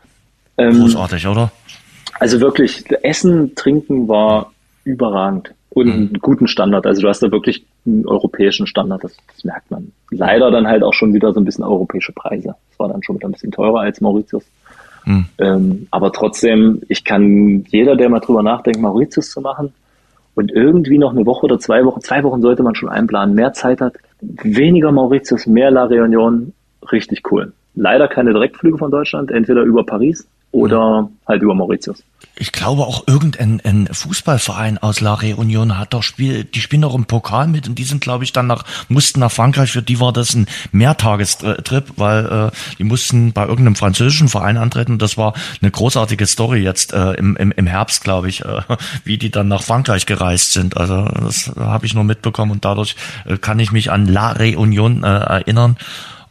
Ähm, 0.58 0.80
Großartig, 0.80 1.26
oder? 1.26 1.50
Also 2.18 2.40
wirklich, 2.40 2.84
Essen, 3.02 3.54
Trinken 3.54 4.08
war 4.08 4.52
überragend 4.84 5.54
und 5.70 5.86
mhm. 5.86 5.92
einen 5.92 6.18
guten 6.20 6.48
Standard. 6.48 6.86
Also 6.86 7.00
du 7.00 7.08
hast 7.08 7.22
da 7.22 7.30
wirklich 7.30 7.64
einen 7.86 8.06
europäischen 8.06 8.66
Standard, 8.66 9.04
das, 9.04 9.16
das, 9.34 9.44
merkt 9.44 9.70
man. 9.70 9.92
Leider 10.10 10.50
dann 10.50 10.66
halt 10.66 10.82
auch 10.82 10.92
schon 10.92 11.14
wieder 11.14 11.32
so 11.32 11.40
ein 11.40 11.44
bisschen 11.44 11.64
europäische 11.64 12.12
Preise. 12.12 12.54
Das 12.70 12.78
war 12.78 12.88
dann 12.88 13.02
schon 13.02 13.16
wieder 13.16 13.28
ein 13.28 13.32
bisschen 13.32 13.52
teurer 13.52 13.80
als 13.80 14.00
Mauritius. 14.02 14.44
Mhm. 15.04 15.24
Ähm, 15.38 15.86
aber 15.90 16.12
trotzdem, 16.12 16.82
ich 16.88 17.04
kann 17.04 17.64
jeder, 17.68 17.96
der 17.96 18.08
mal 18.08 18.20
drüber 18.20 18.42
nachdenkt, 18.42 18.80
Mauritius 18.80 19.30
zu 19.30 19.40
machen, 19.40 19.72
und 20.34 20.52
irgendwie 20.52 20.98
noch 20.98 21.10
eine 21.10 21.26
Woche 21.26 21.44
oder 21.44 21.58
zwei 21.58 21.84
Wochen, 21.84 22.00
zwei 22.00 22.22
Wochen 22.22 22.40
sollte 22.40 22.62
man 22.62 22.74
schon 22.74 22.88
einplanen, 22.88 23.34
mehr 23.34 23.52
Zeit 23.52 23.80
hat, 23.80 23.94
weniger 24.20 24.92
Mauritius, 24.92 25.46
mehr 25.46 25.70
La 25.70 25.84
Réunion, 25.84 26.52
richtig 26.90 27.30
cool. 27.30 27.52
Leider 27.74 28.08
keine 28.08 28.32
Direktflüge 28.32 28.78
von 28.78 28.90
Deutschland, 28.90 29.30
entweder 29.30 29.62
über 29.62 29.84
Paris 29.84 30.26
oder 30.52 31.08
halt 31.26 31.42
über 31.42 31.54
Mauritius. 31.54 32.02
Ich 32.34 32.52
glaube 32.52 32.82
auch 32.82 33.06
irgendein 33.06 33.60
ein 33.64 33.88
Fußballverein 33.92 34.78
aus 34.78 35.00
La 35.00 35.14
Réunion 35.14 35.76
hat 35.76 35.94
doch 35.94 36.02
Spiel, 36.02 36.44
die 36.44 36.60
spielen 36.60 36.82
doch 36.82 36.94
im 36.94 37.04
Pokal 37.04 37.46
mit 37.46 37.68
und 37.68 37.78
die 37.78 37.84
sind 37.84 38.00
glaube 38.00 38.24
ich 38.24 38.32
dann 38.32 38.46
nach 38.46 38.64
mussten 38.88 39.20
nach 39.20 39.30
Frankreich. 39.30 39.72
Für 39.72 39.82
die 39.82 40.00
war 40.00 40.12
das 40.12 40.34
ein 40.34 40.46
Mehrtagestrip, 40.72 41.92
weil 41.96 42.26
äh, 42.26 42.76
die 42.78 42.84
mussten 42.84 43.32
bei 43.32 43.42
irgendeinem 43.42 43.76
französischen 43.76 44.28
Verein 44.28 44.56
antreten. 44.56 44.98
Das 44.98 45.16
war 45.16 45.34
eine 45.60 45.70
großartige 45.70 46.26
Story 46.26 46.60
jetzt 46.62 46.92
äh, 46.92 47.12
im, 47.12 47.36
im, 47.36 47.52
im 47.52 47.66
Herbst 47.66 48.02
glaube 48.02 48.28
ich, 48.28 48.44
äh, 48.44 48.62
wie 49.04 49.18
die 49.18 49.30
dann 49.30 49.48
nach 49.48 49.62
Frankreich 49.62 50.06
gereist 50.06 50.52
sind. 50.52 50.76
Also 50.76 51.04
das 51.04 51.52
habe 51.56 51.86
ich 51.86 51.94
nur 51.94 52.04
mitbekommen 52.04 52.52
und 52.52 52.64
dadurch 52.64 52.96
äh, 53.26 53.36
kann 53.36 53.58
ich 53.60 53.70
mich 53.70 53.90
an 53.92 54.06
La 54.06 54.32
Réunion 54.32 55.04
äh, 55.04 55.40
erinnern. 55.40 55.76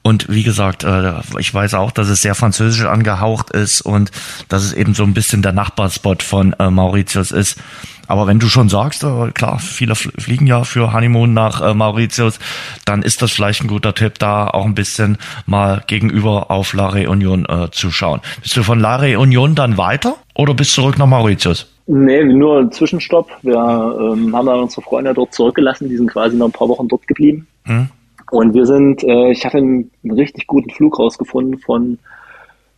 Und 0.02 0.30
wie 0.30 0.44
gesagt, 0.44 0.84
äh, 0.84 1.14
ich 1.40 1.54
weiß 1.54 1.74
auch, 1.74 1.92
dass 1.92 2.08
es 2.10 2.22
sehr 2.22 2.36
französisch 2.36 2.86
angehaucht 2.86 3.50
ist 3.52 3.82
und 3.82 4.12
dass 4.48 4.64
es 4.64 4.74
eben 4.74 4.94
so 4.94 5.04
ein 5.04 5.14
bisschen 5.14 5.42
der 5.42 5.52
Nachbarspot 5.52 6.24
von 6.24 6.54
äh, 6.58 6.70
Mauritius 6.70 7.32
ist. 7.32 7.60
Aber 8.08 8.26
wenn 8.26 8.40
du 8.40 8.48
schon 8.48 8.70
sagst, 8.70 9.04
äh, 9.04 9.32
klar, 9.34 9.60
viele 9.60 9.96
fliegen 9.96 10.48
ja 10.48 10.64
für 10.64 10.94
Honeymoon 10.94 11.34
nach 11.34 11.76
Mauritius, 11.76 12.40
dann 12.86 13.04
ist 13.04 13.22
das 13.22 13.32
vielleicht 13.32 13.62
ein 13.62 13.68
guter 13.68 13.94
Tipp, 13.94 14.18
da 14.20 14.48
auch 14.48 14.66
ein 14.66 14.74
bisschen 14.74 15.18
mal 15.46 15.84
gegenüber 15.86 16.50
auf 16.50 16.74
La 16.74 16.90
Réunion 16.90 17.46
äh, 17.66 17.70
zu 17.70 17.92
schauen. 17.92 18.22
Bist 18.42 18.56
du 18.58 18.64
von 18.64 18.80
La 18.80 18.98
Réunion 18.98 19.54
dann 19.54 19.78
weiter 19.78 20.16
oder 20.34 20.54
bist 20.54 20.72
du 20.72 20.82
zurück 20.82 20.98
nach 20.98 21.08
Mauritius? 21.08 21.68
Nee, 21.92 22.24
nur 22.24 22.60
ein 22.60 22.72
Zwischenstopp. 22.72 23.30
Wir 23.42 23.56
ähm, 23.56 24.36
haben 24.36 24.46
dann 24.46 24.60
unsere 24.60 24.82
Freunde 24.82 25.14
dort 25.14 25.34
zurückgelassen, 25.34 25.90
die 25.90 25.98
sind 25.98 26.10
quasi 26.10 26.38
noch 26.38 26.46
ein 26.46 26.52
paar 26.52 26.70
Wochen 26.70 26.88
dort 26.88 27.06
geblieben. 27.08 27.48
Hm. 27.66 27.90
Und 28.32 28.54
wir 28.54 28.66
sind, 28.66 29.04
äh, 29.04 29.32
ich 29.32 29.46
hatte 29.46 29.58
einen, 29.58 29.92
einen 30.04 30.14
richtig 30.14 30.48
guten 30.48 30.70
Flug 30.70 31.00
rausgefunden 31.00 31.60
von 31.60 31.98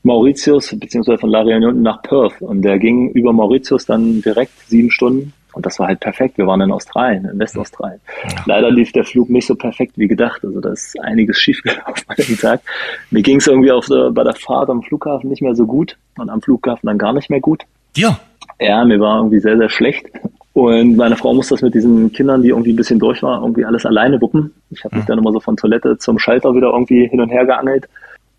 Mauritius, 0.04 0.76
beziehungsweise 0.78 1.20
von 1.20 1.30
La 1.30 1.42
Réunion 1.42 1.74
nach 1.74 2.02
Perth. 2.02 2.42
Und 2.42 2.62
der 2.64 2.80
ging 2.80 3.10
über 3.12 3.34
Mauritius 3.34 3.86
dann 3.86 4.22
direkt 4.22 4.58
sieben 4.68 4.92
Stunden. 4.92 5.34
Und 5.54 5.66
das 5.66 5.80
war 5.80 5.88
halt 5.88 6.00
perfekt. 6.00 6.38
Wir 6.38 6.48
waren 6.48 6.62
in 6.62 6.72
Australien, 6.72 7.26
in 7.26 7.38
Westaustralien. 7.38 8.00
Ja. 8.24 8.44
Leider 8.46 8.72
lief 8.72 8.94
der 8.94 9.04
Flug 9.04 9.30
nicht 9.30 9.46
so 9.46 9.56
perfekt 9.56 9.94
wie 9.98 10.08
gedacht. 10.08 10.44
Also 10.46 10.62
da 10.62 10.72
ist 10.72 10.98
einiges 11.02 11.40
schiefgelaufen 11.40 12.06
an 12.08 12.16
dem 12.18 12.38
Tag. 12.38 12.62
Mir 13.10 13.22
ging 13.22 13.38
es 13.38 13.48
irgendwie 13.48 13.72
auf 13.72 13.86
der, 13.86 14.12
bei 14.12 14.24
der 14.24 14.34
Fahrt 14.34 14.70
am 14.70 14.82
Flughafen 14.82 15.30
nicht 15.30 15.42
mehr 15.42 15.56
so 15.56 15.66
gut 15.66 15.98
und 16.18 16.30
am 16.30 16.42
Flughafen 16.42 16.88
dann 16.88 16.98
gar 16.98 17.14
nicht 17.14 17.30
mehr 17.30 17.42
gut. 17.42 17.64
Ja. 17.98 18.20
Ja, 18.60 18.86
mir 18.86 19.00
war 19.00 19.18
irgendwie 19.18 19.40
sehr, 19.40 19.58
sehr 19.58 19.70
schlecht. 19.70 20.06
Und 20.54 20.98
meine 20.98 21.16
Frau 21.16 21.34
musste 21.34 21.54
das 21.54 21.62
mit 21.62 21.74
diesen 21.74 22.12
Kindern, 22.12 22.42
die 22.42 22.50
irgendwie 22.50 22.74
ein 22.74 22.76
bisschen 22.76 23.00
durch 23.00 23.24
waren, 23.24 23.42
irgendwie 23.42 23.64
alles 23.64 23.86
alleine 23.86 24.20
wuppen. 24.20 24.54
Ich 24.70 24.84
habe 24.84 24.98
mich 24.98 25.06
dann 25.06 25.18
immer 25.18 25.32
so 25.32 25.40
von 25.40 25.56
Toilette 25.56 25.98
zum 25.98 26.20
Schalter 26.20 26.54
wieder 26.54 26.72
irgendwie 26.72 27.08
hin 27.08 27.22
und 27.22 27.30
her 27.30 27.46
geangelt. 27.46 27.88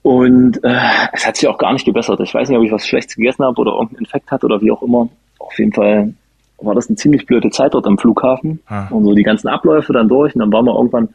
Und 0.02 0.62
äh, 0.62 0.76
es 1.12 1.26
hat 1.26 1.36
sich 1.36 1.48
auch 1.48 1.58
gar 1.58 1.72
nicht 1.72 1.86
gebessert. 1.86 2.20
Ich 2.20 2.34
weiß 2.34 2.48
nicht, 2.48 2.58
ob 2.58 2.64
ich 2.64 2.72
was 2.72 2.86
Schlechtes 2.86 3.16
gegessen 3.16 3.44
habe 3.44 3.58
oder 3.60 3.72
irgendeinen 3.72 4.00
Infekt 4.00 4.30
hatte 4.30 4.46
oder 4.46 4.60
wie 4.60 4.70
auch 4.70 4.82
immer. 4.82 5.08
Auf 5.38 5.58
jeden 5.58 5.72
Fall 5.72 6.12
war 6.60 6.74
das 6.74 6.88
eine 6.88 6.96
ziemlich 6.96 7.24
blöde 7.24 7.50
Zeit 7.50 7.72
dort 7.72 7.86
am 7.86 7.96
Flughafen. 7.96 8.60
Ah. 8.66 8.88
Und 8.90 9.04
so 9.04 9.14
die 9.14 9.22
ganzen 9.22 9.48
Abläufe 9.48 9.92
dann 9.92 10.08
durch. 10.08 10.34
Und 10.34 10.40
dann 10.40 10.52
waren 10.52 10.66
wir 10.66 10.74
irgendwann 10.74 11.08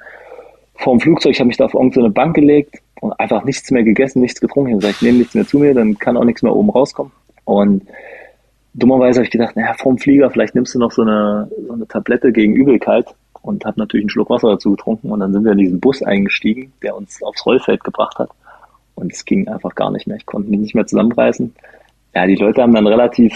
vor 0.76 0.94
dem 0.96 1.02
Flugzeug. 1.02 1.34
Ich 1.34 1.40
habe 1.40 1.48
mich 1.48 1.58
da 1.58 1.66
auf 1.66 1.74
irgendeine 1.74 2.10
Bank 2.10 2.36
gelegt 2.36 2.82
und 3.02 3.18
einfach 3.20 3.44
nichts 3.44 3.70
mehr 3.72 3.84
gegessen, 3.84 4.22
nichts 4.22 4.42
getrunken. 4.42 4.70
Ich 4.70 4.74
habe 4.74 4.82
gesagt, 4.82 4.96
ich 4.98 5.02
nehme 5.04 5.18
nichts 5.20 5.36
mehr 5.36 5.46
zu 5.46 5.60
mir, 5.60 5.74
dann 5.74 6.00
kann 6.00 6.18
auch 6.18 6.24
nichts 6.24 6.42
mehr 6.42 6.56
oben 6.56 6.70
rauskommen. 6.70 7.12
Und 7.46 7.84
dummerweise 8.78 9.20
habe 9.20 9.26
ich 9.26 9.32
gedacht, 9.32 9.56
naja, 9.56 9.74
vorm 9.74 9.98
Flieger, 9.98 10.30
vielleicht 10.30 10.56
nimmst 10.56 10.76
du 10.76 10.80
noch 10.80 10.92
so 10.92 11.02
eine, 11.02 11.50
so 11.68 11.74
eine 11.74 11.88
Tablette 11.88 12.32
gegen 12.32 12.56
Übelkeit 12.56 13.08
und 13.42 13.66
habe 13.66 13.80
natürlich 13.80 14.06
einen 14.06 14.10
Schluck 14.10 14.30
Wasser 14.30 14.50
dazu 14.50 14.72
getrunken. 14.72 15.12
Und 15.12 15.20
dann 15.20 15.34
sind 15.34 15.44
wir 15.44 15.52
in 15.52 15.58
diesen 15.58 15.80
Bus 15.80 16.02
eingestiegen, 16.04 16.72
der 16.82 16.96
uns 16.96 17.22
aufs 17.24 17.46
Rollfeld 17.46 17.84
gebracht 17.84 18.18
hat. 18.20 18.30
Und 18.96 19.12
es 19.12 19.26
ging 19.26 19.48
einfach 19.48 19.76
gar 19.76 19.92
nicht 19.92 20.08
mehr. 20.08 20.18
Ich 20.18 20.26
konnte 20.26 20.50
mich 20.50 20.60
nicht 20.60 20.76
mehr 20.76 20.88
zusammenreißen. 20.88 21.54
Ja, 22.16 22.26
die 22.26 22.36
Leute 22.36 22.62
haben 22.62 22.74
dann 22.74 22.88
relativ 22.88 23.34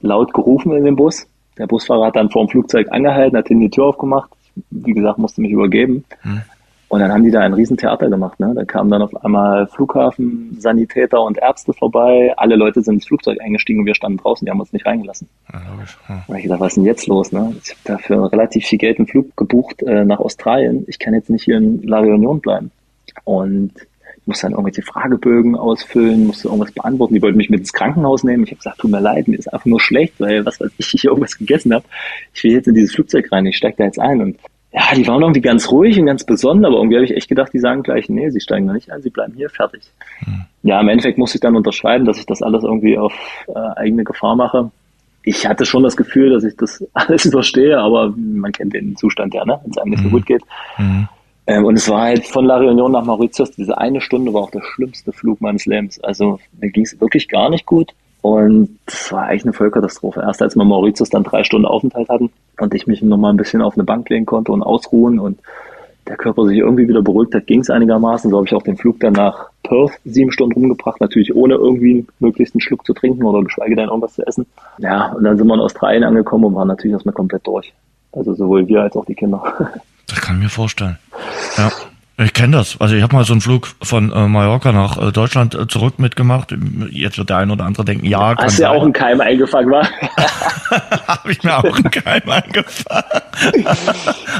laut 0.00 0.32
gerufen 0.32 0.72
in 0.72 0.84
dem 0.84 0.96
Bus. 0.96 1.26
Der 1.58 1.66
Busfahrer 1.66 2.06
hat 2.06 2.16
dann 2.16 2.30
vor 2.30 2.44
dem 2.44 2.50
Flugzeug 2.50 2.88
angehalten, 2.90 3.36
hat 3.36 3.48
die 3.48 3.70
Tür 3.70 3.86
aufgemacht. 3.86 4.30
Wie 4.70 4.92
gesagt, 4.92 5.18
musste 5.18 5.40
mich 5.40 5.52
übergeben. 5.52 6.04
Hm. 6.22 6.42
Und 6.88 7.00
dann 7.00 7.12
haben 7.12 7.24
die 7.24 7.30
da 7.30 7.40
ein 7.40 7.52
Riesentheater 7.52 8.08
gemacht. 8.08 8.38
Ne? 8.38 8.52
Da 8.54 8.64
kamen 8.64 8.90
dann 8.90 9.02
auf 9.02 9.24
einmal 9.24 9.66
Flughafen, 9.66 10.56
Sanitäter 10.60 11.20
und 11.20 11.36
Ärzte 11.38 11.72
vorbei. 11.72 12.32
Alle 12.36 12.54
Leute 12.54 12.80
sind 12.82 12.94
ins 12.94 13.06
Flugzeug 13.06 13.40
eingestiegen 13.40 13.80
und 13.80 13.86
wir 13.86 13.94
standen 13.94 14.18
draußen, 14.18 14.44
die 14.44 14.50
haben 14.50 14.60
uns 14.60 14.72
nicht 14.72 14.86
reingelassen. 14.86 15.28
Ja, 15.52 15.62
logisch. 15.72 15.98
Hm. 16.06 16.22
Und 16.28 16.36
ich 16.36 16.46
dachte, 16.46 16.60
was 16.60 16.68
ist 16.68 16.76
denn 16.76 16.84
jetzt 16.84 17.06
los? 17.08 17.32
Ne? 17.32 17.54
Ich 17.62 17.70
habe 17.70 17.80
dafür 17.84 18.32
relativ 18.32 18.66
viel 18.66 18.78
Geld 18.78 18.98
einen 18.98 19.08
Flug 19.08 19.36
gebucht 19.36 19.82
äh, 19.82 20.04
nach 20.04 20.20
Australien. 20.20 20.84
Ich 20.86 21.00
kann 21.00 21.12
jetzt 21.12 21.28
nicht 21.28 21.44
hier 21.44 21.56
in 21.56 21.82
La 21.82 21.98
Réunion 21.98 22.40
bleiben. 22.40 22.70
Und 23.24 23.72
musste 24.26 24.46
dann 24.46 24.52
irgendwelche 24.52 24.82
Fragebögen 24.82 25.56
ausfüllen, 25.56 26.26
musste 26.26 26.48
irgendwas 26.48 26.72
beantworten. 26.72 27.14
Die 27.14 27.22
wollten 27.22 27.36
mich 27.36 27.50
mit 27.50 27.60
ins 27.60 27.72
Krankenhaus 27.72 28.24
nehmen. 28.24 28.44
Ich 28.44 28.50
habe 28.50 28.58
gesagt, 28.58 28.78
tut 28.78 28.90
mir 28.90 29.00
leid, 29.00 29.28
mir 29.28 29.38
ist 29.38 29.52
einfach 29.52 29.66
nur 29.66 29.80
schlecht, 29.80 30.14
weil 30.18 30.44
was 30.44 30.60
weiß 30.60 30.70
ich, 30.78 30.86
ich 30.94 31.00
hier 31.00 31.10
irgendwas 31.10 31.38
gegessen 31.38 31.72
habe. 31.72 31.84
Ich 32.34 32.44
will 32.44 32.52
jetzt 32.52 32.68
in 32.68 32.74
dieses 32.74 32.94
Flugzeug 32.94 33.30
rein, 33.32 33.46
ich 33.46 33.56
steige 33.56 33.76
da 33.78 33.84
jetzt 33.84 34.00
ein. 34.00 34.20
Und 34.20 34.38
ja, 34.76 34.94
die 34.94 35.06
waren 35.06 35.22
irgendwie 35.22 35.40
ganz 35.40 35.70
ruhig 35.70 35.98
und 35.98 36.04
ganz 36.04 36.24
besonnen, 36.24 36.66
aber 36.66 36.76
irgendwie 36.76 36.96
habe 36.96 37.06
ich 37.06 37.16
echt 37.16 37.30
gedacht, 37.30 37.50
die 37.54 37.58
sagen 37.58 37.82
gleich, 37.82 38.10
nee, 38.10 38.28
sie 38.28 38.42
steigen 38.42 38.66
da 38.66 38.74
nicht 38.74 38.92
ein, 38.92 39.00
sie 39.00 39.08
bleiben 39.08 39.32
hier, 39.34 39.48
fertig. 39.48 39.80
Hm. 40.18 40.44
Ja, 40.64 40.78
im 40.80 40.88
Endeffekt 40.88 41.16
musste 41.16 41.38
ich 41.38 41.40
dann 41.40 41.56
unterschreiben, 41.56 42.04
dass 42.04 42.18
ich 42.18 42.26
das 42.26 42.42
alles 42.42 42.62
irgendwie 42.62 42.98
auf 42.98 43.14
äh, 43.48 43.58
eigene 43.76 44.04
Gefahr 44.04 44.36
mache. 44.36 44.70
Ich 45.22 45.46
hatte 45.46 45.64
schon 45.64 45.82
das 45.82 45.96
Gefühl, 45.96 46.28
dass 46.28 46.44
ich 46.44 46.56
das 46.58 46.84
alles 46.92 47.24
überstehe, 47.24 47.78
aber 47.78 48.12
man 48.16 48.52
kennt 48.52 48.74
den 48.74 48.96
Zustand 48.96 49.32
ja, 49.32 49.46
ne? 49.46 49.58
wenn 49.62 49.70
es 49.70 49.78
einem 49.78 49.90
nicht 49.92 50.02
so 50.02 50.10
hm. 50.10 50.12
gut 50.12 50.26
geht. 50.26 50.42
Mhm. 50.76 51.08
Ähm, 51.46 51.64
und 51.64 51.76
es 51.76 51.88
war 51.88 52.02
halt 52.02 52.26
von 52.26 52.44
La 52.44 52.58
Réunion 52.58 52.90
nach 52.90 53.04
Mauritius, 53.04 53.52
diese 53.52 53.78
eine 53.78 54.02
Stunde 54.02 54.34
war 54.34 54.42
auch 54.42 54.50
der 54.50 54.62
schlimmste 54.62 55.10
Flug 55.10 55.40
meines 55.40 55.64
Lebens. 55.64 55.98
Also 56.04 56.38
mir 56.60 56.70
ging 56.70 56.84
es 56.84 57.00
wirklich 57.00 57.28
gar 57.28 57.48
nicht 57.48 57.64
gut. 57.64 57.92
Und 58.20 58.78
es 58.86 59.10
war 59.12 59.22
eigentlich 59.22 59.44
eine 59.44 59.52
Vollkatastrophe. 59.52 60.20
Erst 60.20 60.42
als 60.42 60.54
wir 60.56 60.64
Mauritius 60.64 61.08
dann 61.08 61.22
drei 61.22 61.44
Stunden 61.44 61.64
Aufenthalt 61.64 62.08
hatten 62.08 62.30
und 62.60 62.74
ich 62.74 62.86
mich 62.86 63.02
nochmal 63.02 63.32
ein 63.32 63.36
bisschen 63.36 63.62
auf 63.62 63.74
eine 63.74 63.84
Bank 63.84 64.08
legen 64.08 64.26
konnte 64.26 64.52
und 64.52 64.62
ausruhen 64.62 65.18
und 65.18 65.38
der 66.06 66.16
Körper 66.16 66.46
sich 66.46 66.58
irgendwie 66.58 66.88
wieder 66.88 67.02
beruhigt 67.02 67.34
hat, 67.34 67.46
ging 67.46 67.60
es 67.60 67.70
einigermaßen. 67.70 68.30
So 68.30 68.36
habe 68.36 68.46
ich 68.46 68.54
auch 68.54 68.62
den 68.62 68.76
Flug 68.76 69.00
dann 69.00 69.14
nach 69.14 69.50
Perth 69.64 69.92
sieben 70.04 70.30
Stunden 70.30 70.60
rumgebracht, 70.60 71.00
natürlich 71.00 71.34
ohne 71.34 71.54
irgendwie 71.54 72.06
möglichst 72.20 72.54
einen 72.54 72.60
Schluck 72.60 72.86
zu 72.86 72.94
trinken 72.94 73.24
oder 73.24 73.42
geschweige 73.42 73.74
denn 73.74 73.88
irgendwas 73.88 74.14
zu 74.14 74.26
essen. 74.26 74.46
Ja, 74.78 75.12
und 75.12 75.24
dann 75.24 75.36
sind 75.36 75.46
wir 75.46 75.54
in 75.54 75.60
Australien 75.60 76.04
angekommen 76.04 76.44
und 76.44 76.54
waren 76.54 76.68
natürlich 76.68 76.92
erstmal 76.92 77.14
komplett 77.14 77.46
durch. 77.46 77.72
Also 78.12 78.34
sowohl 78.34 78.66
wir 78.68 78.82
als 78.82 78.96
auch 78.96 79.04
die 79.04 79.14
Kinder. 79.14 79.42
Das 80.08 80.20
kann 80.20 80.36
ich 80.36 80.44
mir 80.44 80.48
vorstellen. 80.48 80.96
Ja. 81.56 81.68
Ich 82.18 82.32
kenne 82.32 82.56
das. 82.56 82.80
Also 82.80 82.94
ich 82.94 83.02
habe 83.02 83.14
mal 83.14 83.24
so 83.24 83.34
einen 83.34 83.42
Flug 83.42 83.68
von 83.82 84.10
äh, 84.10 84.26
Mallorca 84.26 84.72
nach 84.72 84.96
äh, 84.96 85.12
Deutschland 85.12 85.54
äh, 85.54 85.66
zurück 85.66 85.98
mitgemacht. 85.98 86.54
Jetzt 86.90 87.18
wird 87.18 87.28
der 87.28 87.36
eine 87.36 87.52
oder 87.52 87.66
andere 87.66 87.84
denken, 87.84 88.06
ja, 88.06 88.34
kann 88.34 88.46
Hast 88.46 88.58
du 88.58 88.62
ja 88.62 88.70
auch 88.70 88.82
einen 88.82 88.94
Keim 88.94 89.20
eingefangen, 89.20 89.70
war? 89.70 89.86
habe 91.06 91.30
ich 91.30 91.42
mir 91.42 91.58
auch 91.58 91.76
einen 91.76 91.90
Keim 91.90 92.22
eingefangen. 92.26 93.04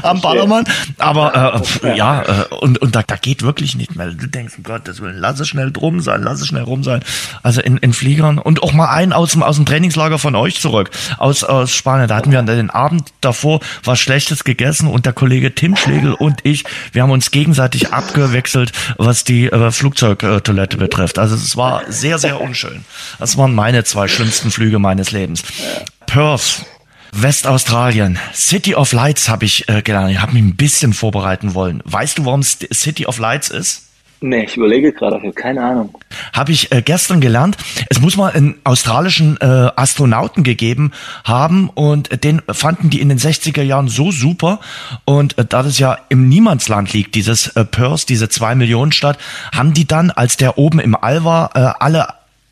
Am 0.01 0.21
Ballermann. 0.21 0.63
Aber 0.97 1.61
äh, 1.83 1.95
ja, 1.95 2.23
äh, 2.23 2.55
und, 2.55 2.79
und 2.79 2.95
da, 2.95 3.03
da 3.05 3.15
geht 3.15 3.43
wirklich 3.43 3.75
nicht 3.75 3.95
mehr. 3.95 4.07
Du 4.07 4.27
denkst, 4.27 4.55
um 4.57 4.63
Gottes 4.63 4.99
Willen, 4.99 5.17
lass 5.17 5.39
es 5.39 5.47
schnell 5.47 5.71
drum 5.71 6.01
sein, 6.01 6.23
lass 6.23 6.41
es 6.41 6.47
schnell 6.47 6.63
rum 6.63 6.83
sein. 6.83 7.01
Also 7.43 7.61
in, 7.61 7.77
in 7.77 7.93
Fliegern 7.93 8.39
und 8.39 8.63
auch 8.63 8.73
mal 8.73 8.89
einen 8.89 9.13
aus 9.13 9.33
dem, 9.33 9.43
aus 9.43 9.57
dem 9.57 9.67
Trainingslager 9.67 10.17
von 10.17 10.33
euch 10.35 10.59
zurück, 10.59 10.89
aus, 11.19 11.43
aus 11.43 11.71
Spanien. 11.71 12.07
Da 12.07 12.15
hatten 12.15 12.31
wir 12.31 12.41
den 12.41 12.71
Abend 12.71 13.13
davor 13.21 13.59
was 13.83 13.99
Schlechtes 13.99 14.43
gegessen 14.43 14.87
und 14.87 15.05
der 15.05 15.13
Kollege 15.13 15.53
Tim 15.53 15.75
Schlegel 15.75 16.13
und 16.15 16.39
ich, 16.43 16.63
wir 16.91 17.03
haben 17.03 17.11
uns 17.11 17.29
gegenseitig 17.29 17.66
gegenseitig 17.69 17.93
abgewechselt, 17.93 18.71
was 18.97 19.23
die 19.23 19.47
äh, 19.47 19.71
Flugzeugtoilette 19.71 20.77
betrifft. 20.77 21.19
Also 21.19 21.35
es 21.35 21.55
war 21.57 21.83
sehr, 21.89 22.17
sehr 22.19 22.41
unschön. 22.41 22.85
Das 23.19 23.37
waren 23.37 23.53
meine 23.53 23.83
zwei 23.83 24.07
schlimmsten 24.07 24.51
Flüge 24.51 24.79
meines 24.79 25.11
Lebens. 25.11 25.43
Perth. 26.05 26.65
Westaustralien. 27.13 28.19
City 28.33 28.75
of 28.75 28.91
Lights 28.91 29.29
habe 29.29 29.45
ich 29.45 29.69
äh, 29.69 29.81
gelernt. 29.81 30.11
Ich 30.11 30.19
habe 30.19 30.33
mich 30.33 30.43
ein 30.43 30.55
bisschen 30.55 30.93
vorbereiten 30.93 31.53
wollen. 31.53 31.81
Weißt 31.85 32.17
du, 32.17 32.25
warum 32.25 32.43
City 32.43 33.05
of 33.05 33.17
Lights 33.17 33.49
ist? 33.49 33.86
Nee, 34.19 34.45
ich 34.45 34.57
überlege 34.57 34.93
gerade, 34.93 35.17
ich 35.17 35.23
habe 35.23 35.33
keine 35.33 35.63
Ahnung. 35.63 35.95
Habe 36.33 36.51
ich 36.51 36.71
äh, 36.71 36.81
gestern 36.81 37.21
gelernt. 37.21 37.55
Es 37.89 38.01
muss 38.01 38.17
mal 38.17 38.31
einen 38.31 38.55
australischen 38.63 39.37
äh, 39.39 39.69
Astronauten 39.75 40.43
gegeben 40.43 40.91
haben 41.23 41.69
und 41.69 42.23
den 42.23 42.41
fanden 42.51 42.89
die 42.89 42.99
in 42.99 43.09
den 43.09 43.19
60er 43.19 43.61
Jahren 43.61 43.87
so 43.87 44.11
super. 44.11 44.59
Und 45.05 45.37
äh, 45.37 45.45
da 45.45 45.61
das 45.61 45.77
ja 45.77 45.99
im 46.09 46.29
Niemandsland 46.29 46.93
liegt, 46.93 47.13
dieses 47.13 47.49
äh, 47.55 47.63
Perth, 47.63 48.09
diese 48.09 48.27
zwei 48.27 48.55
Millionen 48.55 48.91
Stadt, 48.91 49.19
haben 49.53 49.73
die 49.73 49.85
dann, 49.85 50.09
als 50.09 50.35
der 50.35 50.57
oben 50.57 50.79
im 50.79 50.95
All 50.95 51.23
war, 51.23 51.55
äh, 51.55 51.73
alle 51.79 52.07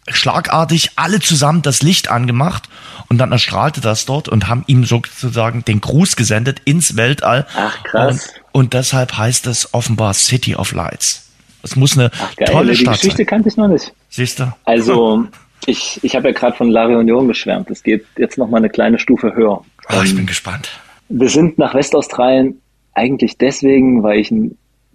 schlagartig 0.08 0.92
alle 0.98 1.20
zusammen 1.20 1.64
das 1.64 1.82
Licht 1.82 2.12
angemacht 2.12 2.70
und 3.10 3.18
dann 3.18 3.32
erstrahlte 3.32 3.82
das 3.82 4.06
dort 4.06 4.30
und 4.30 4.48
haben 4.48 4.64
ihm 4.68 4.86
sozusagen 4.86 5.66
den 5.66 5.82
Gruß 5.82 6.16
gesendet 6.16 6.62
ins 6.66 6.96
Weltall. 6.96 7.48
Ach 7.58 7.84
krass. 7.84 8.34
Und, 8.52 8.66
und 8.66 8.74
deshalb 8.74 9.18
heißt 9.18 9.48
es 9.48 9.74
offenbar 9.74 10.14
City 10.14 10.56
of 10.56 10.74
Lights. 10.74 11.25
Es 11.66 11.76
muss 11.76 11.98
eine 11.98 12.12
Ach, 12.14 12.36
geil, 12.36 12.48
tolle 12.48 12.76
Stadt 12.76 12.86
sein. 12.86 12.94
Die 12.94 13.00
Geschichte 13.00 13.18
sein. 13.18 13.26
kannte 13.26 13.50
ich 13.50 13.58
noch 13.58 13.68
nicht. 13.68 13.92
Siehst 14.10 14.40
du? 14.40 14.54
Also, 14.66 15.26
ich, 15.66 16.00
ich 16.04 16.16
habe 16.16 16.28
ja 16.28 16.34
gerade 16.34 16.56
von 16.56 16.70
La 16.70 16.86
Réunion 16.86 17.28
geschwärmt. 17.28 17.72
Es 17.72 17.82
geht 17.82 18.06
jetzt 18.18 18.38
noch 18.38 18.48
mal 18.50 18.58
eine 18.58 18.70
kleine 18.70 19.00
Stufe 19.00 19.36
höher. 19.36 19.66
Oh, 19.90 20.02
ich 20.04 20.12
ähm, 20.12 20.18
bin 20.18 20.26
gespannt. 20.28 20.70
Wir 21.10 21.28
sind 21.28 21.58
nach 21.58 21.74
Westaustralien 21.74 22.62
eigentlich 22.94 23.40
deswegen, 23.40 24.04
weil 24.04 24.20
ich 24.20 24.32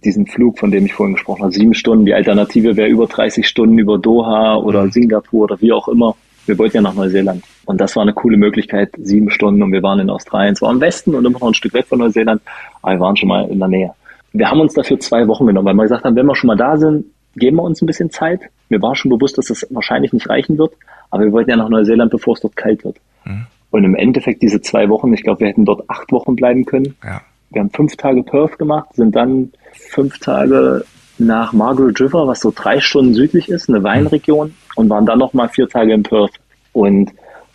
diesen 0.05 0.25
Flug, 0.27 0.59
von 0.59 0.71
dem 0.71 0.85
ich 0.85 0.93
vorhin 0.93 1.15
gesprochen 1.15 1.43
habe, 1.43 1.51
sieben 1.51 1.73
Stunden, 1.73 2.05
die 2.05 2.13
Alternative 2.13 2.77
wäre 2.77 2.87
über 2.87 3.05
30 3.05 3.45
Stunden 3.45 3.77
über 3.77 3.97
Doha 3.97 4.55
oder 4.55 4.85
mhm. 4.85 4.91
Singapur 4.91 5.43
oder 5.43 5.59
wie 5.59 5.73
auch 5.73 5.89
immer. 5.89 6.15
Wir 6.45 6.57
wollten 6.57 6.77
ja 6.77 6.81
nach 6.81 6.95
Neuseeland. 6.95 7.43
Und 7.65 7.81
das 7.81 7.95
war 7.97 8.03
eine 8.03 8.13
coole 8.13 8.37
Möglichkeit, 8.37 8.93
sieben 8.97 9.29
Stunden 9.29 9.61
und 9.61 9.73
wir 9.73 9.83
waren 9.83 9.99
in 9.99 10.09
Australien, 10.09 10.55
zwar 10.55 10.71
im 10.71 10.79
Westen 10.79 11.13
und 11.13 11.25
immer 11.25 11.37
noch 11.37 11.49
ein 11.49 11.53
Stück 11.53 11.73
weg 11.73 11.85
von 11.87 11.99
Neuseeland, 11.99 12.41
aber 12.81 12.93
wir 12.93 12.99
waren 13.01 13.17
schon 13.17 13.29
mal 13.29 13.47
in 13.49 13.59
der 13.59 13.67
Nähe 13.67 13.93
wir 14.33 14.49
haben 14.49 14.61
uns 14.61 14.73
dafür 14.73 14.99
zwei 14.99 15.27
Wochen 15.27 15.45
genommen, 15.45 15.65
weil 15.67 15.75
wir 15.75 15.83
gesagt 15.83 16.05
haben, 16.05 16.15
wenn 16.15 16.25
wir 16.25 16.35
schon 16.35 16.47
mal 16.47 16.57
da 16.57 16.77
sind, 16.77 17.05
geben 17.35 17.57
wir 17.57 17.63
uns 17.63 17.81
ein 17.81 17.85
bisschen 17.85 18.09
Zeit. 18.09 18.41
Mir 18.69 18.81
war 18.81 18.95
schon 18.95 19.09
bewusst, 19.09 19.37
dass 19.37 19.47
das 19.47 19.65
wahrscheinlich 19.69 20.13
nicht 20.13 20.29
reichen 20.29 20.57
wird, 20.57 20.73
aber 21.09 21.23
wir 21.25 21.31
wollten 21.31 21.49
ja 21.49 21.57
nach 21.57 21.69
Neuseeland, 21.69 22.11
bevor 22.11 22.35
es 22.35 22.41
dort 22.41 22.55
kalt 22.55 22.83
wird. 22.83 22.97
Mhm. 23.25 23.45
Und 23.69 23.83
im 23.83 23.95
Endeffekt 23.95 24.41
diese 24.41 24.61
zwei 24.61 24.89
Wochen, 24.89 25.13
ich 25.13 25.23
glaube, 25.23 25.41
wir 25.41 25.47
hätten 25.47 25.65
dort 25.65 25.89
acht 25.89 26.11
Wochen 26.11 26.35
bleiben 26.35 26.65
können. 26.65 26.95
Ja. 27.03 27.21
Wir 27.49 27.61
haben 27.61 27.69
fünf 27.69 27.95
Tage 27.95 28.23
Perth 28.23 28.57
gemacht, 28.57 28.93
sind 28.93 29.15
dann 29.15 29.51
fünf 29.73 30.19
Tage 30.19 30.83
nach 31.17 31.53
Margaret 31.53 31.99
River, 31.99 32.27
was 32.27 32.41
so 32.41 32.51
drei 32.53 32.79
Stunden 32.79 33.13
südlich 33.13 33.49
ist, 33.49 33.69
eine 33.69 33.83
Weinregion, 33.83 34.55
und 34.75 34.89
waren 34.89 35.05
dann 35.05 35.19
nochmal 35.19 35.49
vier 35.49 35.67
Tage 35.67 35.93
in 35.93 36.03
Perth. 36.03 36.33
Und 36.73 37.11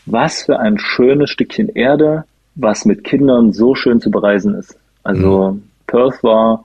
was 0.07 0.45
für 0.45 0.59
ein 0.59 0.79
schönes 0.79 1.31
Stückchen 1.31 1.69
Erde, 1.71 2.25
was 2.55 2.85
mit 2.85 3.05
Kindern 3.05 3.53
so 3.53 3.75
schön 3.75 4.01
zu 4.01 4.11
bereisen 4.11 4.55
ist. 4.55 4.79
Also 5.03 5.53
mhm. 5.53 5.63
Perth 5.87 6.23
war, 6.23 6.65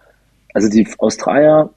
also 0.54 0.70
die 0.70 0.88
Australier, 0.98 1.70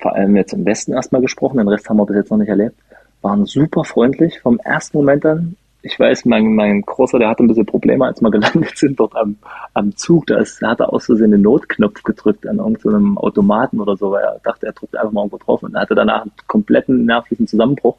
vor 0.00 0.14
allem 0.14 0.36
jetzt 0.36 0.52
im 0.52 0.64
Westen 0.64 0.92
erstmal 0.92 1.20
gesprochen, 1.20 1.58
den 1.58 1.68
Rest 1.68 1.88
haben 1.88 1.98
wir 1.98 2.06
bis 2.06 2.16
jetzt 2.16 2.30
noch 2.30 2.38
nicht 2.38 2.48
erlebt, 2.48 2.76
waren 3.22 3.46
super 3.46 3.84
freundlich 3.84 4.40
vom 4.40 4.58
ersten 4.58 4.98
Moment 4.98 5.24
an. 5.24 5.56
Ich 5.82 6.00
weiß, 6.00 6.24
mein, 6.24 6.54
mein 6.54 6.80
Großer, 6.80 7.18
der 7.18 7.28
hatte 7.28 7.44
ein 7.44 7.48
bisschen 7.48 7.66
Probleme, 7.66 8.06
als 8.06 8.22
wir 8.22 8.30
gelandet 8.30 8.76
sind 8.76 8.98
dort 8.98 9.14
am, 9.16 9.36
am 9.74 9.94
Zug. 9.96 10.26
Da, 10.26 10.42
hat 10.42 10.80
er 10.80 10.92
aus 10.92 11.06
Versehen 11.06 11.30
den 11.30 11.42
Notknopf 11.42 12.02
gedrückt 12.02 12.46
an 12.46 12.56
irgendeinem 12.56 13.18
Automaten 13.18 13.80
oder 13.80 13.96
so, 13.96 14.10
weil 14.10 14.24
er 14.24 14.40
dachte, 14.42 14.66
er 14.66 14.72
drückt 14.72 14.96
einfach 14.96 15.12
mal 15.12 15.22
irgendwo 15.22 15.38
drauf 15.38 15.62
und 15.62 15.76
hatte 15.76 15.94
danach 15.94 16.22
einen 16.22 16.32
kompletten 16.46 17.04
nervlichen 17.04 17.46
Zusammenbruch. 17.46 17.96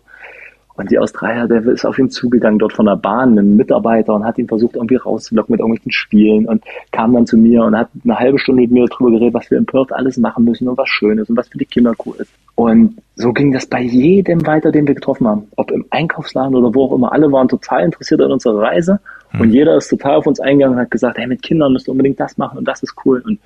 Und 0.78 0.91
die 0.91 0.99
Australier, 0.99 1.47
der 1.47 1.65
ist 1.67 1.86
auf 1.86 1.97
ihn 1.97 2.09
zugegangen, 2.09 2.59
dort 2.59 2.73
von 2.73 2.86
der 2.86 2.97
Bahn, 2.97 3.38
ein 3.39 3.55
Mitarbeiter, 3.55 4.13
und 4.13 4.26
hat 4.26 4.38
ihn 4.38 4.47
versucht, 4.47 4.76
irgendwie 4.76 4.97
rauszulocken 4.97 5.53
mit 5.53 5.61
irgendwelchen 5.61 5.91
Spielen 5.91 6.45
und 6.47 6.63
kam 6.91 7.13
dann 7.13 7.26
zu 7.26 7.38
mir 7.38 7.63
und 7.63 7.78
hat 7.78 7.89
eine 8.03 8.19
halbe 8.19 8.38
Stunde 8.39 8.63
mit 8.63 8.71
mir 8.71 8.86
darüber 8.86 9.11
geredet, 9.11 9.34
was 9.34 9.49
wir 9.49 9.57
in 9.57 9.65
Perth 9.65 9.93
alles 9.93 10.17
machen 10.17 10.43
müssen 10.43 10.67
und 10.67 10.78
was 10.78 10.89
schön 10.89 11.17
ist 11.17 11.30
und 11.30 11.38
was 11.38 11.47
für 11.47 11.57
die 11.57 11.65
Kinder 11.65 11.93
cool 12.05 12.15
ist. 12.19 12.32
Und 12.55 12.97
so 13.15 13.32
ging 13.32 13.53
das 13.53 13.65
bei 13.67 13.82
jedem 13.82 14.45
weiter, 14.45 14.71
den 14.71 14.86
wir 14.88 14.95
getroffen 14.95 15.28
haben. 15.28 15.47
Ob 15.55 15.71
im 15.71 15.86
Einkaufsladen 15.91 16.55
oder 16.55 16.73
wo 16.76 16.86
auch 16.86 16.95
immer. 16.95 17.11
Alle 17.13 17.32
waren 17.32 17.47
total 17.47 17.84
interessiert 17.86 18.21
an 18.21 18.34
unserer 18.34 18.61
Reise. 18.61 18.99
Mhm. 19.32 19.41
Und 19.41 19.49
jeder 19.51 19.78
ist 19.78 19.88
total 19.88 20.15
auf 20.15 20.28
uns 20.28 20.41
eingegangen 20.41 20.78
und 20.78 20.82
hat 20.82 20.91
gesagt, 20.91 21.17
hey, 21.17 21.28
mit 21.28 21.41
Kindern 21.41 21.71
müsst 21.71 21.88
ihr 21.88 21.91
unbedingt 21.91 22.19
das 22.19 22.38
machen 22.38 22.57
und 22.57 22.67
das 22.67 22.84
ist 22.84 22.95
cool. 23.05 23.21
Und 23.26 23.39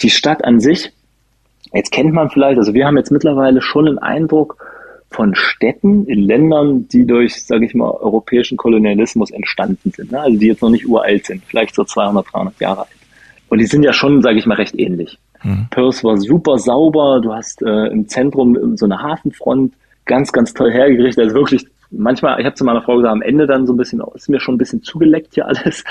die 0.00 0.10
Stadt 0.10 0.44
an 0.44 0.60
sich, 0.60 0.92
jetzt 1.74 1.92
kennt 1.92 2.12
man 2.12 2.30
vielleicht, 2.30 2.58
also 2.58 2.72
wir 2.72 2.86
haben 2.86 2.96
jetzt 2.96 3.12
mittlerweile 3.12 3.60
schon 3.60 3.86
einen 3.86 3.98
Eindruck, 3.98 4.56
von 5.10 5.34
Städten 5.34 6.06
in 6.06 6.20
Ländern, 6.20 6.88
die 6.88 7.04
durch, 7.04 7.44
sage 7.44 7.66
ich 7.66 7.74
mal, 7.74 7.90
europäischen 7.90 8.56
Kolonialismus 8.56 9.30
entstanden 9.30 9.90
sind. 9.90 10.12
Ne? 10.12 10.20
Also 10.20 10.38
die 10.38 10.46
jetzt 10.46 10.62
noch 10.62 10.70
nicht 10.70 10.86
uralt 10.86 11.26
sind, 11.26 11.42
vielleicht 11.44 11.74
so 11.74 11.84
200, 11.84 12.26
300 12.32 12.60
Jahre 12.60 12.80
alt. 12.82 12.88
Und 13.48 13.58
die 13.58 13.66
sind 13.66 13.82
ja 13.82 13.92
schon, 13.92 14.22
sage 14.22 14.38
ich 14.38 14.46
mal, 14.46 14.54
recht 14.54 14.78
ähnlich. 14.78 15.18
Mhm. 15.42 15.66
Perth 15.70 16.04
war 16.04 16.16
super 16.16 16.58
sauber, 16.58 17.20
du 17.20 17.32
hast 17.32 17.62
äh, 17.62 17.86
im 17.88 18.06
Zentrum 18.08 18.76
so 18.76 18.84
eine 18.84 19.02
Hafenfront, 19.02 19.74
ganz, 20.06 20.32
ganz 20.32 20.54
toll 20.54 20.70
hergerichtet. 20.70 21.24
Also 21.24 21.34
wirklich, 21.34 21.66
manchmal, 21.90 22.38
ich 22.38 22.46
habe 22.46 22.54
zu 22.54 22.64
meiner 22.64 22.82
Frau 22.82 22.96
gesagt, 22.96 23.12
am 23.12 23.22
Ende 23.22 23.46
dann 23.46 23.66
so 23.66 23.72
ein 23.72 23.76
bisschen, 23.76 24.00
ist 24.14 24.28
mir 24.28 24.40
schon 24.40 24.54
ein 24.54 24.58
bisschen 24.58 24.82
zugeleckt 24.82 25.34
hier 25.34 25.46
alles. 25.46 25.84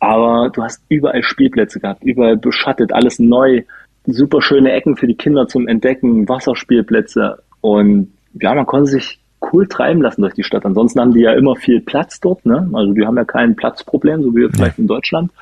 Aber 0.00 0.50
du 0.50 0.62
hast 0.62 0.82
überall 0.88 1.22
Spielplätze 1.22 1.80
gehabt, 1.80 2.04
überall 2.04 2.36
beschattet, 2.36 2.92
alles 2.92 3.18
neu, 3.18 3.62
super 4.06 4.42
schöne 4.42 4.72
Ecken 4.72 4.96
für 4.96 5.06
die 5.06 5.16
Kinder 5.16 5.48
zum 5.48 5.66
Entdecken, 5.66 6.28
Wasserspielplätze 6.28 7.38
und 7.60 8.12
ja, 8.34 8.54
man 8.54 8.66
konnte 8.66 8.90
sich 8.90 9.20
cool 9.52 9.66
treiben 9.66 10.02
lassen 10.02 10.22
durch 10.22 10.34
die 10.34 10.42
Stadt. 10.42 10.64
Ansonsten 10.64 11.00
haben 11.00 11.12
die 11.12 11.20
ja 11.20 11.32
immer 11.32 11.56
viel 11.56 11.80
Platz 11.80 12.20
dort, 12.20 12.44
ne? 12.44 12.68
Also 12.72 12.92
die 12.92 13.06
haben 13.06 13.16
ja 13.16 13.24
kein 13.24 13.56
Platzproblem, 13.56 14.22
so 14.22 14.32
wie 14.34 14.40
wir 14.40 14.50
vielleicht 14.50 14.78
ja. 14.78 14.82
in 14.82 14.88
Deutschland. 14.88 15.32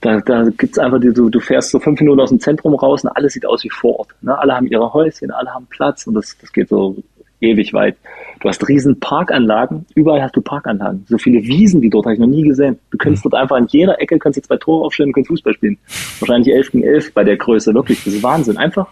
Da, 0.00 0.20
da 0.20 0.48
gibt's 0.56 0.78
einfach, 0.78 0.98
die, 0.98 1.12
du, 1.12 1.28
du 1.28 1.40
fährst 1.40 1.70
so 1.70 1.78
fünf 1.78 2.00
Minuten 2.00 2.20
aus 2.20 2.30
dem 2.30 2.40
Zentrum 2.40 2.74
raus 2.74 3.04
und 3.04 3.10
alles 3.10 3.34
sieht 3.34 3.44
aus 3.44 3.62
wie 3.64 3.70
vor 3.70 4.00
Ort. 4.00 4.08
Ne? 4.22 4.36
Alle 4.36 4.56
haben 4.56 4.66
ihre 4.66 4.92
Häuschen, 4.92 5.30
alle 5.30 5.52
haben 5.52 5.66
Platz 5.68 6.06
und 6.06 6.14
das, 6.14 6.36
das 6.40 6.52
geht 6.52 6.70
so 6.70 6.96
ewig 7.40 7.72
weit. 7.74 7.96
Du 8.40 8.48
hast 8.48 8.66
riesen 8.66 8.98
Parkanlagen, 8.98 9.84
überall 9.94 10.22
hast 10.22 10.34
du 10.36 10.40
Parkanlagen. 10.40 11.04
So 11.06 11.18
viele 11.18 11.42
Wiesen 11.42 11.82
wie 11.82 11.90
dort 11.90 12.06
habe 12.06 12.14
ich 12.14 12.20
noch 12.20 12.26
nie 12.26 12.42
gesehen. 12.42 12.78
Du 12.90 12.96
könntest 12.96 13.24
mhm. 13.24 13.30
dort 13.30 13.42
einfach 13.42 13.56
an 13.56 13.66
jeder 13.68 14.00
Ecke 14.00 14.18
kannst 14.18 14.38
du 14.38 14.42
zwei 14.42 14.56
Tore 14.56 14.86
aufstellen 14.86 15.10
und 15.10 15.14
kannst 15.14 15.28
Fußball 15.28 15.54
spielen. 15.54 15.78
Wahrscheinlich 16.18 16.54
elf 16.54 16.70
gegen 16.70 16.84
elf 16.84 17.12
bei 17.12 17.22
der 17.22 17.36
Größe, 17.36 17.74
wirklich. 17.74 18.02
Das 18.02 18.14
ist 18.14 18.22
Wahnsinn. 18.22 18.56
Einfach 18.56 18.88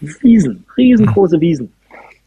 Wiesen, 0.00 0.64
riesengroße 0.76 1.40
Wiesen 1.40 1.72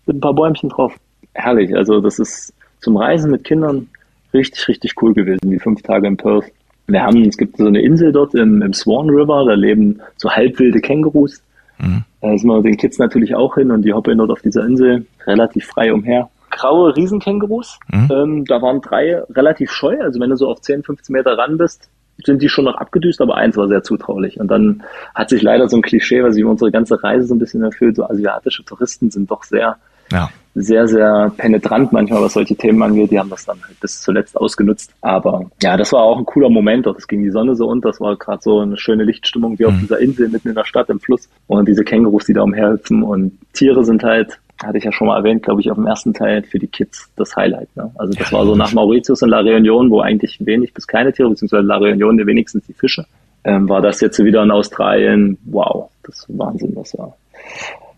mit 0.06 0.18
ein 0.18 0.22
paar 0.22 0.34
Bäumchen 0.34 0.70
drauf. 0.70 0.94
Herrlich. 1.34 1.76
Also 1.76 2.00
das 2.00 2.20
ist 2.20 2.54
zum 2.80 2.98
Reisen 2.98 3.32
mit 3.32 3.44
Kindern 3.44 3.88
richtig, 4.34 4.68
richtig 4.68 4.96
cool 5.02 5.14
gewesen, 5.14 5.50
die 5.50 5.60
fünf 5.60 5.82
Tage 5.82 6.08
in 6.08 6.18
Perth. 6.18 6.46
Wir 6.88 7.02
haben, 7.02 7.24
es 7.24 7.38
gibt 7.38 7.58
so 7.58 7.66
eine 7.66 7.82
Insel 7.82 8.12
dort 8.12 8.36
im, 8.36 8.62
im 8.62 8.74
Swan 8.74 9.10
River, 9.10 9.46
da 9.46 9.54
leben 9.54 10.02
so 10.18 10.30
halbwilde 10.30 10.82
Kängurus. 10.82 11.42
Mhm. 11.80 12.04
Da 12.22 12.38
sind 12.38 12.50
wir 12.50 12.62
den 12.62 12.78
Kids 12.78 13.00
natürlich 13.00 13.36
auch 13.36 13.56
hin 13.56 13.72
und 13.72 13.84
die 13.84 13.94
hoppeln 13.94 14.18
dort 14.18 14.32
auf 14.32 14.42
dieser 14.42 14.66
Insel 14.66 15.06
relativ 15.26 15.66
frei 15.66 15.94
umher. 15.94 16.30
Graue 16.52 16.96
Riesenkängurus, 16.96 17.80
mhm. 17.92 18.10
ähm, 18.12 18.46
da 18.46 18.62
waren 18.62 18.82
drei 18.82 19.24
relativ 19.32 19.72
scheu, 19.72 20.00
also 20.02 20.20
wenn 20.20 20.30
du 20.30 20.36
so 20.36 20.50
auf 20.50 20.62
10, 20.62 20.84
15 20.84 21.14
Meter 21.14 21.36
ran 21.38 21.58
bist, 21.58 21.90
sind 22.24 22.42
die 22.42 22.50
schon 22.50 22.66
noch 22.66 22.76
abgedüst, 22.76 23.22
aber 23.22 23.38
eins 23.38 23.58
war 23.58 23.68
sehr 23.68 23.82
zutraulich. 23.82 24.40
Und 24.40 24.50
dann 24.50 24.84
hat 25.16 25.30
sich 25.30 25.42
leider 25.42 25.68
so 25.68 25.78
ein 25.78 25.82
Klischee, 25.82 26.24
was 26.24 26.36
sich 26.36 26.46
unsere 26.46 26.72
ganze 26.72 27.02
Reise 27.04 27.26
so 27.26 27.34
ein 27.34 27.40
bisschen 27.40 27.64
erfüllt, 27.64 27.96
so 27.96 28.08
asiatische 28.08 28.64
Touristen 28.64 29.10
sind 29.10 29.32
doch 29.32 29.44
sehr 29.44 29.78
ja. 30.14 30.30
sehr, 30.56 30.88
sehr 30.88 31.32
penetrant 31.36 31.92
manchmal, 31.92 32.22
was 32.22 32.34
solche 32.34 32.56
Themen 32.56 32.82
angeht. 32.82 33.12
Die 33.12 33.20
haben 33.20 33.30
das 33.30 33.46
dann 33.46 33.62
halt 33.62 33.80
bis 33.80 34.02
zuletzt 34.02 34.38
ausgenutzt. 34.38 34.94
Aber 35.02 35.50
ja, 35.62 35.76
das 35.76 35.92
war 35.92 36.02
auch 36.04 36.18
ein 36.18 36.26
cooler 36.26 36.50
Moment. 36.50 36.86
Dort. 36.86 37.00
Es 37.00 37.08
ging 37.08 37.24
die 37.24 37.32
Sonne 37.32 37.56
so 37.56 37.68
unter. 37.68 37.90
Das 37.90 38.00
war 38.00 38.16
gerade 38.16 38.42
so 38.42 38.60
eine 38.60 38.78
schöne 38.78 39.04
Lichtstimmung 39.04 39.60
wie 39.60 39.66
auf 39.66 39.74
mhm. 39.74 39.80
dieser 39.80 40.00
Insel 40.00 40.30
mitten 40.30 40.50
in 40.50 40.56
der 40.56 40.66
Stadt 40.66 40.90
im 40.90 41.00
Fluss. 41.00 41.28
Und 41.48 41.68
diese 41.68 41.84
Kängurus, 41.84 42.26
die 42.26 42.34
da 42.34 42.44
umherhüpfen. 42.44 43.04
Und 43.04 43.38
Tiere 43.54 43.84
sind 43.84 44.04
halt 44.04 44.40
hatte 44.64 44.78
ich 44.78 44.84
ja 44.84 44.92
schon 44.92 45.08
mal 45.08 45.18
erwähnt, 45.18 45.44
glaube 45.44 45.62
ich, 45.62 45.70
auf 45.70 45.76
dem 45.76 45.88
ersten 45.88 46.14
Teil 46.14 46.44
für 46.44 46.60
die 46.60 46.68
Kids 46.68 47.10
das 47.16 47.36
Highlight. 47.36 47.76
Ne? 47.76 47.92
Also 47.96 48.14
das 48.14 48.32
ja, 48.32 48.38
war 48.38 48.46
so 48.46 48.56
nach 48.56 48.72
Mauritius 48.72 49.22
und 49.22 49.30
La 49.30 49.40
Réunion, 49.40 49.90
wo 49.90 50.00
eigentlich 50.00 50.38
wenig 50.46 50.74
bis 50.74 50.88
keine 50.88 51.12
Tiere, 51.12 51.30
beziehungsweise 51.30 51.64
La 51.64 51.78
Réunion 51.78 52.26
wenigstens 52.26 52.66
die 52.66 52.74
Fische, 52.74 53.06
ähm, 53.44 53.68
war 53.68 53.82
das 53.82 54.00
jetzt 54.02 54.24
wieder 54.24 54.44
in 54.44 54.52
Australien. 54.52 55.38
Wow, 55.46 55.90
das 56.04 56.20
ist 56.20 56.38
Wahnsinn, 56.38 56.76
was 56.76 56.94
wir 56.94 57.14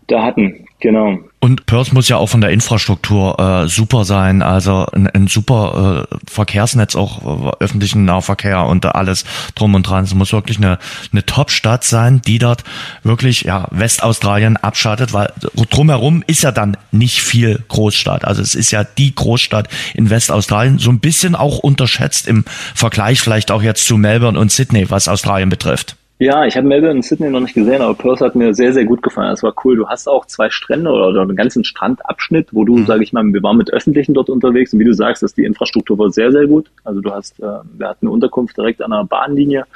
da 0.06 0.22
hatten. 0.22 0.66
Genau. 0.80 1.18
Und 1.40 1.64
Perth 1.66 1.92
muss 1.92 2.08
ja 2.08 2.16
auch 2.16 2.28
von 2.28 2.40
der 2.40 2.50
Infrastruktur 2.50 3.38
äh, 3.38 3.68
super 3.68 4.04
sein, 4.04 4.42
also 4.42 4.86
ein, 4.92 5.08
ein 5.08 5.26
super 5.26 6.06
äh, 6.10 6.16
Verkehrsnetz, 6.30 6.94
auch 6.96 7.22
äh, 7.22 7.52
öffentlichen 7.60 8.04
Nahverkehr 8.04 8.66
und 8.66 8.84
alles 8.84 9.24
drum 9.54 9.74
und 9.74 9.84
dran. 9.84 10.04
Es 10.04 10.14
muss 10.14 10.32
wirklich 10.32 10.58
eine, 10.58 10.78
eine 11.12 11.24
Top-Stadt 11.24 11.82
sein, 11.84 12.20
die 12.26 12.38
dort 12.38 12.64
wirklich 13.04 13.42
ja 13.42 13.68
Westaustralien 13.70 14.56
abschattet, 14.56 15.12
weil 15.12 15.32
drumherum 15.70 16.22
ist 16.26 16.42
ja 16.42 16.52
dann 16.52 16.76
nicht 16.90 17.22
viel 17.22 17.64
Großstadt. 17.68 18.24
Also 18.24 18.42
es 18.42 18.54
ist 18.54 18.70
ja 18.70 18.84
die 18.84 19.14
Großstadt 19.14 19.68
in 19.94 20.10
Westaustralien, 20.10 20.78
so 20.78 20.90
ein 20.90 21.00
bisschen 21.00 21.34
auch 21.34 21.58
unterschätzt 21.58 22.28
im 22.28 22.44
Vergleich 22.74 23.20
vielleicht 23.20 23.50
auch 23.50 23.62
jetzt 23.62 23.86
zu 23.86 23.96
Melbourne 23.96 24.38
und 24.38 24.52
Sydney, 24.52 24.90
was 24.90 25.08
Australien 25.08 25.48
betrifft. 25.48 25.96
Ja, 26.18 26.46
ich 26.46 26.56
habe 26.56 26.66
Melbourne 26.66 26.96
und 26.96 27.04
Sydney 27.04 27.28
noch 27.28 27.40
nicht 27.40 27.52
gesehen, 27.52 27.82
aber 27.82 27.92
Perth 27.94 28.22
hat 28.22 28.34
mir 28.34 28.54
sehr, 28.54 28.72
sehr 28.72 28.86
gut 28.86 29.02
gefallen. 29.02 29.30
Das 29.30 29.42
war 29.42 29.52
cool. 29.64 29.76
Du 29.76 29.86
hast 29.86 30.08
auch 30.08 30.24
zwei 30.24 30.48
Strände 30.48 30.90
oder, 30.90 31.20
einen 31.20 31.36
ganzen 31.36 31.62
Strandabschnitt, 31.62 32.48
wo 32.52 32.64
du, 32.64 32.76
mhm. 32.78 32.86
sage 32.86 33.02
ich 33.02 33.12
mal, 33.12 33.22
wir 33.24 33.42
waren 33.42 33.58
mit 33.58 33.70
Öffentlichen 33.70 34.14
dort 34.14 34.30
unterwegs 34.30 34.72
und 34.72 34.80
wie 34.80 34.84
du 34.84 34.94
sagst, 34.94 35.22
dass 35.22 35.34
die 35.34 35.44
Infrastruktur 35.44 35.98
war 35.98 36.10
sehr, 36.10 36.32
sehr 36.32 36.46
gut. 36.46 36.70
Also 36.84 37.02
du 37.02 37.10
hast, 37.10 37.38
äh, 37.40 37.58
wir 37.76 37.88
hatten 37.88 38.06
eine 38.06 38.12
Unterkunft 38.12 38.56
direkt 38.56 38.80
an 38.80 38.92
der 38.92 39.04
Bahnlinie. 39.04 39.66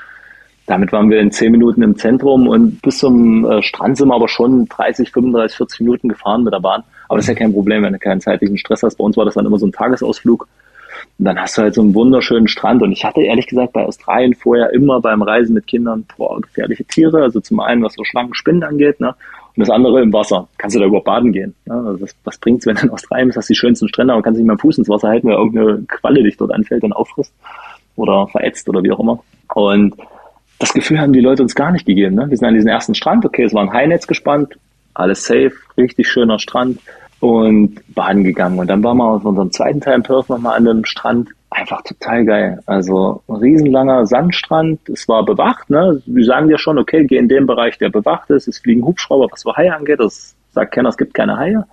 Damit 0.64 0.92
waren 0.92 1.10
wir 1.10 1.20
in 1.20 1.30
zehn 1.30 1.52
Minuten 1.52 1.82
im 1.82 1.98
Zentrum 1.98 2.48
und 2.48 2.80
bis 2.80 2.98
zum 2.98 3.44
äh, 3.44 3.62
Strand 3.62 3.98
sind 3.98 4.08
wir 4.08 4.14
aber 4.14 4.28
schon 4.28 4.66
30, 4.66 5.10
35, 5.10 5.56
40 5.58 5.80
Minuten 5.80 6.08
gefahren 6.08 6.42
mit 6.42 6.54
der 6.54 6.60
Bahn. 6.60 6.84
Aber 7.08 7.18
das 7.18 7.24
ist 7.24 7.28
ja 7.28 7.34
kein 7.34 7.52
Problem, 7.52 7.82
wenn 7.82 7.92
du 7.92 7.98
keinen 7.98 8.22
zeitlichen 8.22 8.56
Stress 8.56 8.82
hast. 8.82 8.96
Bei 8.96 9.04
uns 9.04 9.16
war 9.18 9.26
das 9.26 9.34
dann 9.34 9.44
immer 9.44 9.58
so 9.58 9.66
ein 9.66 9.72
Tagesausflug. 9.72 10.48
Und 11.18 11.24
dann 11.24 11.38
hast 11.38 11.56
du 11.56 11.62
halt 11.62 11.74
so 11.74 11.80
einen 11.80 11.94
wunderschönen 11.94 12.48
Strand. 12.48 12.82
Und 12.82 12.92
ich 12.92 13.04
hatte 13.04 13.22
ehrlich 13.22 13.46
gesagt 13.46 13.72
bei 13.72 13.84
Australien 13.84 14.34
vorher 14.34 14.72
immer 14.72 15.00
beim 15.00 15.22
Reisen 15.22 15.54
mit 15.54 15.66
Kindern 15.66 16.04
boah, 16.16 16.40
gefährliche 16.40 16.84
Tiere. 16.84 17.22
Also 17.22 17.40
zum 17.40 17.60
einen, 17.60 17.82
was 17.82 17.94
so 17.94 18.04
Schlangen, 18.04 18.34
Spinnen 18.34 18.62
angeht, 18.62 19.00
ne? 19.00 19.14
Und 19.56 19.66
das 19.66 19.70
andere 19.70 20.00
im 20.00 20.12
Wasser. 20.12 20.48
Kannst 20.58 20.76
du 20.76 20.80
da 20.80 20.86
überhaupt 20.86 21.06
baden 21.06 21.32
gehen? 21.32 21.54
Ne? 21.66 21.74
Also 21.74 22.00
was, 22.02 22.14
was 22.24 22.38
bringt's, 22.38 22.66
wenn 22.66 22.76
du 22.76 22.82
in 22.82 22.90
Australien 22.90 23.28
bist, 23.28 23.36
hast 23.36 23.50
die 23.50 23.56
schönsten 23.56 23.88
Strände, 23.88 24.12
aber 24.12 24.22
kannst 24.22 24.38
nicht 24.38 24.46
mehr 24.46 24.56
Fuß 24.56 24.78
ins 24.78 24.88
Wasser 24.88 25.08
halten, 25.08 25.28
weil 25.28 25.36
irgendeine 25.36 25.84
Qualle 25.88 26.22
dich 26.22 26.36
dort 26.36 26.52
anfällt 26.52 26.84
und 26.84 26.92
auffrisst 26.92 27.34
oder 27.96 28.28
verätzt 28.28 28.68
oder 28.68 28.82
wie 28.82 28.92
auch 28.92 29.00
immer. 29.00 29.22
Und 29.54 29.94
das 30.60 30.72
Gefühl 30.72 31.00
haben 31.00 31.12
die 31.12 31.20
Leute 31.20 31.42
uns 31.42 31.54
gar 31.54 31.72
nicht 31.72 31.84
gegeben. 31.84 32.14
Ne? 32.14 32.30
Wir 32.30 32.36
sind 32.36 32.46
an 32.46 32.54
diesen 32.54 32.68
ersten 32.68 32.94
Strand, 32.94 33.24
okay, 33.24 33.42
es 33.42 33.54
war 33.54 33.62
ein 33.62 33.72
Highnetz 33.72 34.06
gespannt, 34.06 34.56
alles 34.94 35.24
safe, 35.24 35.52
richtig 35.76 36.08
schöner 36.08 36.38
Strand 36.38 36.78
und 37.20 37.80
baden 37.94 38.24
gegangen. 38.24 38.58
Und 38.58 38.68
dann 38.68 38.82
waren 38.82 38.96
wir 38.96 39.04
auf 39.04 39.24
unserem 39.24 39.52
zweiten 39.52 39.80
Teil 39.80 39.96
in 39.96 40.02
Perth 40.02 40.28
nochmal 40.28 40.56
an 40.56 40.66
einem 40.66 40.84
Strand. 40.84 41.28
Einfach 41.50 41.82
total 41.82 42.24
geil. 42.24 42.62
Also 42.66 43.22
ein 43.28 43.36
riesenlanger 43.36 44.06
Sandstrand. 44.06 44.88
Es 44.88 45.08
war 45.08 45.24
bewacht. 45.24 45.68
Ne? 45.68 46.00
Wir 46.06 46.24
sagen 46.24 46.48
dir 46.48 46.58
schon, 46.58 46.78
okay, 46.78 47.04
geh 47.04 47.16
in 47.16 47.28
den 47.28 47.46
Bereich, 47.46 47.76
der 47.78 47.90
bewacht 47.90 48.30
ist. 48.30 48.48
Es 48.48 48.58
fliegen 48.58 48.84
Hubschrauber, 48.84 49.28
was 49.30 49.40
so 49.40 49.54
Haie 49.56 49.74
angeht. 49.74 50.00
Das 50.00 50.34
sagt 50.52 50.72
keiner, 50.72 50.88
es 50.88 50.96
gibt 50.96 51.12
keine 51.12 51.36
Haie. 51.36 51.64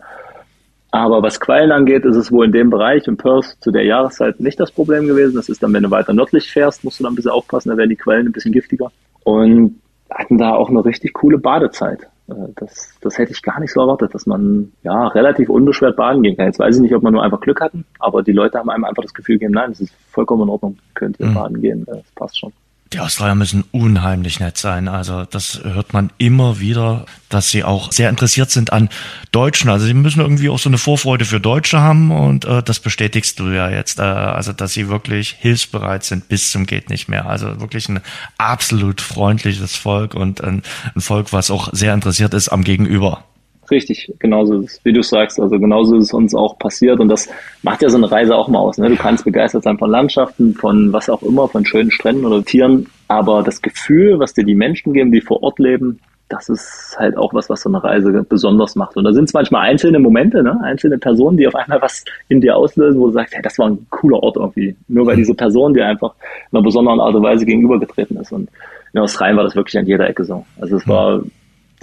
Aber 0.91 1.21
was 1.21 1.39
Quallen 1.39 1.71
angeht, 1.71 2.05
ist 2.05 2.15
es 2.15 2.31
wohl 2.31 2.45
in 2.45 2.51
dem 2.51 2.69
Bereich 2.69 3.07
in 3.07 3.17
Perth 3.17 3.57
zu 3.59 3.71
der 3.71 3.83
Jahreszeit 3.83 4.39
nicht 4.39 4.59
das 4.59 4.71
Problem 4.71 5.05
gewesen. 5.05 5.35
Das 5.35 5.49
ist 5.49 5.61
dann, 5.61 5.73
wenn 5.73 5.83
du 5.83 5.91
weiter 5.91 6.13
nördlich 6.13 6.49
fährst, 6.49 6.83
musst 6.83 6.99
du 6.99 7.03
dann 7.03 7.13
ein 7.13 7.15
bisschen 7.15 7.31
aufpassen, 7.31 7.69
da 7.69 7.77
werden 7.77 7.89
die 7.89 7.97
Quellen 7.97 8.27
ein 8.27 8.31
bisschen 8.31 8.53
giftiger. 8.53 8.91
Und 9.23 9.79
hatten 10.09 10.37
da 10.37 10.53
auch 10.53 10.69
eine 10.69 10.83
richtig 10.83 11.13
coole 11.13 11.37
Badezeit. 11.37 12.07
Äh, 12.29 12.33
das, 12.55 12.97
das 13.01 13.17
hätte 13.17 13.31
ich 13.31 13.41
gar 13.41 13.59
nicht 13.59 13.73
so 13.73 13.81
erwartet, 13.81 14.13
dass 14.13 14.25
man 14.25 14.71
ja 14.83 15.07
relativ 15.07 15.49
unbeschwert 15.49 15.95
baden 15.95 16.23
gehen 16.23 16.35
kann. 16.37 16.47
Jetzt 16.47 16.59
weiß 16.59 16.75
ich 16.75 16.81
nicht, 16.81 16.95
ob 16.95 17.03
man 17.03 17.13
nur 17.13 17.23
einfach 17.23 17.41
Glück 17.41 17.61
hatten, 17.61 17.85
aber 17.99 18.23
die 18.23 18.33
Leute 18.33 18.59
haben 18.59 18.69
einem 18.69 18.85
einfach 18.85 19.03
das 19.03 19.13
Gefühl 19.13 19.35
gegeben, 19.35 19.53
nein, 19.53 19.71
das 19.71 19.81
ist 19.81 19.93
vollkommen 20.09 20.43
in 20.43 20.49
Ordnung, 20.49 20.77
könnt 20.93 21.19
ihr 21.19 21.27
mhm. 21.27 21.33
baden 21.33 21.61
gehen, 21.61 21.85
das 21.85 22.03
passt 22.15 22.39
schon. 22.39 22.53
Die 22.93 22.99
Australier 22.99 23.35
müssen 23.35 23.65
unheimlich 23.71 24.39
nett 24.39 24.57
sein. 24.57 24.87
Also 24.87 25.25
das 25.25 25.61
hört 25.63 25.93
man 25.93 26.11
immer 26.17 26.59
wieder, 26.59 27.05
dass 27.27 27.51
sie 27.51 27.63
auch 27.63 27.91
sehr 27.91 28.09
interessiert 28.09 28.49
sind 28.49 28.71
an 28.71 28.89
Deutschen. 29.31 29.69
Also 29.69 29.85
sie 29.85 29.93
müssen 29.93 30.21
irgendwie 30.21 30.49
auch 30.49 30.59
so 30.59 30.69
eine 30.69 30.77
Vorfreude 30.77 31.25
für 31.25 31.41
Deutsche 31.41 31.79
haben 31.79 32.11
und 32.11 32.45
äh, 32.45 32.63
das 32.63 32.79
bestätigst 32.79 33.39
du 33.39 33.49
ja 33.49 33.69
jetzt. 33.69 33.99
Äh, 33.99 34.03
also 34.03 34.53
dass 34.53 34.73
sie 34.73 34.87
wirklich 34.87 35.35
hilfsbereit 35.37 36.05
sind 36.05 36.29
bis 36.29 36.51
zum 36.51 36.65
geht 36.65 36.89
nicht 36.89 37.09
mehr. 37.09 37.25
Also 37.25 37.59
wirklich 37.59 37.89
ein 37.89 37.99
absolut 38.37 39.01
freundliches 39.01 39.75
Volk 39.75 40.13
und 40.13 40.41
ein, 40.41 40.63
ein 40.95 41.01
Volk, 41.01 41.33
was 41.33 41.51
auch 41.51 41.69
sehr 41.73 41.93
interessiert 41.93 42.33
ist 42.33 42.49
am 42.49 42.63
Gegenüber. 42.63 43.25
Richtig, 43.69 44.13
genauso 44.19 44.61
ist, 44.61 44.83
wie 44.85 44.93
du 44.93 45.03
sagst. 45.03 45.39
Also 45.39 45.59
genauso 45.59 45.97
ist 45.97 46.05
es 46.05 46.13
uns 46.13 46.33
auch 46.33 46.57
passiert 46.57 46.99
und 46.99 47.09
das 47.09 47.27
macht 47.63 47.81
ja 47.81 47.89
so 47.89 47.97
eine 47.97 48.09
Reise 48.09 48.35
auch 48.35 48.47
mal 48.47 48.59
aus. 48.59 48.77
Ne? 48.77 48.89
Du 48.89 48.95
kannst 48.95 49.25
begeistert 49.25 49.63
sein 49.63 49.77
von 49.77 49.89
Landschaften, 49.89 50.53
von 50.53 50.93
was 50.93 51.09
auch 51.09 51.21
immer, 51.21 51.47
von 51.47 51.65
schönen 51.65 51.91
Stränden 51.91 52.25
oder 52.25 52.43
Tieren, 52.43 52.87
aber 53.07 53.43
das 53.43 53.61
Gefühl, 53.61 54.19
was 54.19 54.33
dir 54.33 54.45
die 54.45 54.55
Menschen 54.55 54.93
geben, 54.93 55.11
die 55.11 55.21
vor 55.21 55.43
Ort 55.43 55.59
leben, 55.59 55.99
das 56.29 56.49
ist 56.49 56.95
halt 56.97 57.17
auch 57.17 57.33
was, 57.33 57.49
was 57.49 57.61
so 57.61 57.69
eine 57.69 57.81
Reise 57.81 58.11
besonders 58.27 58.75
macht. 58.75 58.97
Und 58.97 59.05
da 59.05 59.13
sind 59.13 59.25
es 59.25 59.33
manchmal 59.33 59.69
einzelne 59.69 59.99
Momente, 59.99 60.43
ne? 60.43 60.59
einzelne 60.61 60.97
Personen, 60.97 61.37
die 61.37 61.47
auf 61.47 61.55
einmal 61.55 61.81
was 61.81 62.03
in 62.27 62.41
dir 62.41 62.55
auslösen, 62.55 62.99
wo 62.99 63.07
du 63.07 63.13
sagst, 63.13 63.33
hey, 63.33 63.41
das 63.41 63.57
war 63.57 63.69
ein 63.69 63.85
cooler 63.89 64.21
Ort 64.21 64.35
irgendwie. 64.35 64.75
Nur 64.87 65.05
weil 65.05 65.15
diese 65.15 65.33
Person 65.33 65.73
dir 65.73 65.85
einfach 65.85 66.13
in 66.51 66.57
einer 66.57 66.65
besonderen 66.65 66.99
Art 66.99 67.15
und 67.15 67.23
Weise 67.23 67.45
gegenübergetreten 67.45 68.17
ist. 68.17 68.31
Und 68.31 68.49
in 68.93 68.99
Australien 68.99 69.37
war 69.37 69.45
das 69.45 69.55
wirklich 69.55 69.77
an 69.77 69.85
jeder 69.85 70.07
Ecke 70.09 70.25
so. 70.25 70.45
Also 70.59 70.75
es 70.77 70.87
war, 70.87 71.21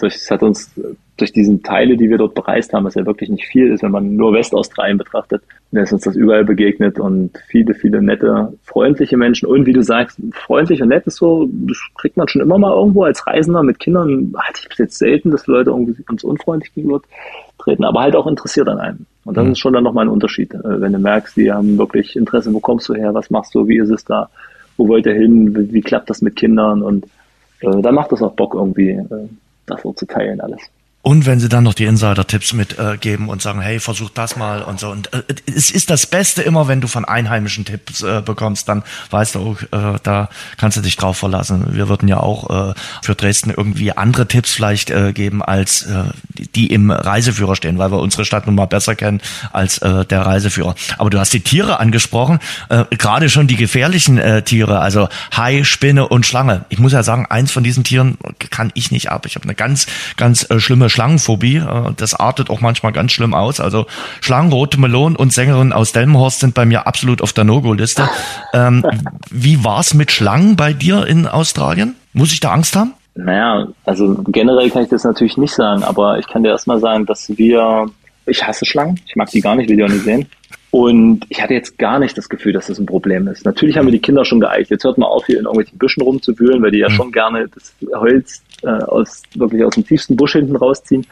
es 0.03 0.30
hat 0.30 0.42
uns 0.42 0.72
durch 1.16 1.32
diesen 1.32 1.62
Teile, 1.62 1.97
die 1.97 2.11
wir 2.11 2.18
dort 2.18 2.34
bereist 2.34 2.72
haben, 2.72 2.84
was 2.84 2.95
ja 2.95 3.07
wirklich 3.07 3.30
nicht 3.30 3.47
viel 3.47 3.72
ist, 3.72 3.82
wenn 3.82 3.92
man 3.92 4.16
nur 4.16 4.32
Westaustralien 4.32 4.99
betrachtet, 4.99 5.42
da 5.70 5.82
ist 5.82 5.92
uns 5.92 6.03
das 6.03 6.16
überall 6.16 6.45
begegnet 6.45 6.99
und 6.99 7.30
viele, 7.49 7.74
viele 7.74 8.03
nette, 8.03 8.53
freundliche 8.64 9.16
Menschen 9.16 9.47
und 9.47 9.66
wie 9.66 9.72
du 9.72 9.82
sagst, 9.82 10.18
freundlich 10.32 10.82
und 10.82 10.88
nett 10.88 11.07
ist 11.07 11.16
so, 11.16 11.49
das 11.51 11.78
kriegt 11.97 12.16
man 12.16 12.26
schon 12.26 12.42
immer 12.42 12.59
mal 12.59 12.76
irgendwo 12.76 13.05
als 13.05 13.26
Reisender 13.26 13.62
mit 13.62 13.78
Kindern, 13.78 14.34
hatte 14.36 14.61
ich 14.62 14.68
bis 14.68 14.78
jetzt 14.78 14.99
selten, 14.99 15.30
dass 15.30 15.47
Leute 15.47 15.70
irgendwie 15.70 16.03
uns 16.09 16.24
unfreundlich 16.24 16.74
gegenüber 16.74 17.01
treten, 17.59 17.84
aber 17.84 18.01
halt 18.01 18.16
auch 18.16 18.26
interessiert 18.26 18.68
an 18.68 18.78
einem. 18.78 19.07
Und 19.24 19.36
das 19.36 19.45
mhm. 19.45 19.53
ist 19.53 19.59
schon 19.59 19.72
dann 19.72 19.84
nochmal 19.84 20.07
ein 20.07 20.12
Unterschied, 20.12 20.53
äh, 20.53 20.80
wenn 20.80 20.92
du 20.92 20.99
merkst, 20.99 21.36
die 21.36 21.53
haben 21.53 21.78
wirklich 21.78 22.16
Interesse, 22.16 22.53
wo 22.53 22.59
kommst 22.59 22.88
du 22.88 22.95
her, 22.95 23.14
was 23.14 23.30
machst 23.30 23.55
du, 23.55 23.68
wie 23.68 23.78
ist 23.78 23.90
es 23.90 24.05
da, 24.05 24.30
wo 24.76 24.88
wollt 24.88 25.07
ihr 25.07 25.14
hin, 25.14 25.57
wie, 25.57 25.72
wie 25.72 25.80
klappt 25.80 26.11
das 26.11 26.22
mit 26.22 26.34
Kindern 26.34 26.82
und 26.82 27.07
äh, 27.61 27.80
da 27.80 27.92
macht 27.92 28.12
es 28.12 28.22
auch 28.22 28.34
Bock 28.34 28.55
irgendwie, 28.55 28.90
äh, 28.90 29.28
das 29.66 29.82
so 29.82 29.92
zu 29.92 30.06
teilen 30.06 30.40
alles. 30.40 30.60
Und 31.05 31.26
wenn 31.26 31.38
sie 31.38 31.50
dann 31.50 31.64
noch 31.64 31.74
die 31.74 31.84
Insider-Tipps 31.84 32.55
mitgeben 32.55 33.26
äh, 33.26 33.30
und 33.30 33.42
sagen, 33.42 33.61
hey, 33.61 33.78
versuch 33.78 34.09
das 34.09 34.36
mal 34.36 34.62
und 34.62 34.80
so. 34.80 34.88
Und 34.88 35.12
äh, 35.12 35.22
es 35.55 35.70
ist 35.70 35.90
das 35.90 36.07
Beste 36.07 36.40
immer, 36.40 36.66
wenn 36.66 36.80
du 36.80 36.88
von 36.88 37.05
Einheimischen 37.05 37.66
Tipps 37.66 38.02
äh, 38.02 38.22
bekommst, 38.24 38.70
dann 38.70 38.82
weißt 39.11 39.34
du, 39.34 39.55
äh, 39.70 39.98
da 40.02 40.30
kannst 40.57 40.78
du 40.78 40.80
dich 40.80 40.96
drauf 40.96 41.18
verlassen. 41.18 41.76
Wir 41.76 41.90
würden 41.90 42.09
ja 42.09 42.20
auch 42.20 42.70
äh, 42.70 42.74
für 43.02 43.14
Dresden 43.14 43.50
irgendwie 43.50 43.92
andere 43.92 44.26
Tipps 44.26 44.55
vielleicht 44.55 44.88
äh, 44.88 45.12
geben, 45.12 45.42
als 45.42 45.82
äh, 45.82 46.05
die 46.55 46.68
im 46.68 46.90
Reiseführer 46.90 47.55
stehen, 47.55 47.76
weil 47.76 47.92
wir 47.92 47.98
unsere 47.98 48.24
Stadt 48.24 48.46
nun 48.46 48.55
mal 48.55 48.64
besser 48.64 48.94
kennen 48.94 49.20
als 49.52 49.76
äh, 49.78 50.07
der 50.07 50.22
Reiseführer. 50.22 50.74
Aber 50.96 51.11
du 51.11 51.18
hast 51.18 51.34
die 51.34 51.40
Tiere 51.40 51.80
angesprochen, 51.80 52.38
äh, 52.70 52.86
gerade 52.96 53.28
schon 53.28 53.46
die 53.46 53.57
gefährlichen 53.57 54.16
äh, 54.16 54.40
Tiere, 54.40 54.78
also 54.80 55.11
Hai, 55.36 55.64
Spinne 55.64 56.09
und 56.09 56.24
Schlange. 56.24 56.64
Ich 56.70 56.78
muss 56.78 56.92
ja 56.92 57.02
sagen, 57.02 57.26
eins 57.28 57.52
von 57.52 57.62
diesen 57.62 57.84
Tieren 57.84 58.16
kann 58.48 58.72
ich 58.72 58.90
nicht 58.90 59.11
ab. 59.11 59.26
Ich 59.26 59.34
habe 59.34 59.44
eine 59.44 59.55
ganz, 59.55 59.86
ganz 60.16 60.48
äh, 60.48 60.59
schlimme 60.59 60.88
Schlangenphobie. 60.95 61.57
Äh, 61.57 61.92
das 61.97 62.14
artet 62.14 62.51
auch 62.51 62.61
manchmal 62.61 62.92
ganz 62.92 63.12
schlimm 63.12 63.34
aus. 63.34 63.61
Also 63.61 63.86
Schlangen, 64.20 64.53
rote 64.53 64.80
Melonen 64.80 65.16
und 65.16 65.32
Sängerin 65.32 65.72
aus 65.72 65.92
Delmenhorst 65.92 66.40
sind 66.40 66.55
bei 66.55 66.64
mir 66.64 66.86
absolut 66.86 67.20
auf 67.20 67.32
der 67.32 67.45
No-Go-Liste. 67.45 68.09
Ähm, 68.53 68.84
wie 69.30 69.64
war's 69.64 69.95
mit 69.95 70.12
Schlangen 70.12 70.55
bei 70.55 70.72
dir 70.72 71.07
in 71.07 71.26
Australien? 71.26 71.97
Muss 72.12 72.32
ich 72.32 72.38
da 72.38 72.53
Angst 72.53 72.76
haben? 72.76 72.92
Naja, 73.16 73.66
also 73.84 74.14
generell 74.28 74.70
kann 74.70 74.84
ich 74.84 74.90
das 74.90 75.03
natürlich 75.03 75.36
nicht 75.36 75.53
sagen, 75.53 75.82
aber 75.82 76.18
ich 76.18 76.28
kann 76.28 76.45
dir 76.45 76.51
erstmal 76.51 76.78
sagen, 76.78 77.05
dass 77.07 77.36
wir, 77.36 77.86
ich 78.26 78.47
hasse 78.47 78.64
Schlangen, 78.64 79.01
ich 79.07 79.16
mag 79.16 79.28
die 79.30 79.40
gar 79.40 79.57
nicht, 79.57 79.68
will 79.68 79.76
die 79.76 79.82
auch 79.82 79.88
nicht 79.88 80.05
sehen. 80.05 80.28
Und 80.74 81.24
ich 81.28 81.40
hatte 81.40 81.54
jetzt 81.54 81.78
gar 81.78 82.00
nicht 82.00 82.18
das 82.18 82.28
Gefühl, 82.28 82.52
dass 82.52 82.66
das 82.66 82.80
ein 82.80 82.86
Problem 82.86 83.28
ist. 83.28 83.44
Natürlich 83.44 83.78
haben 83.78 83.86
wir 83.86 83.92
die 83.92 84.00
Kinder 84.00 84.24
schon 84.24 84.40
geeicht. 84.40 84.72
Jetzt 84.72 84.82
hört 84.82 84.98
man 84.98 85.08
auf, 85.08 85.24
hier 85.24 85.38
in 85.38 85.44
irgendwelchen 85.44 85.78
Büschen 85.78 86.02
rumzuwühlen, 86.02 86.60
weil 86.64 86.72
die 86.72 86.78
ja 86.78 86.88
mhm. 86.88 86.94
schon 86.94 87.12
gerne 87.12 87.46
das 87.46 87.72
Holz 87.94 88.42
äh, 88.64 88.70
aus, 88.70 89.22
wirklich 89.36 89.64
aus 89.64 89.74
dem 89.74 89.86
tiefsten 89.86 90.16
Busch 90.16 90.32
hinten 90.32 90.56
rausziehen. 90.56 91.06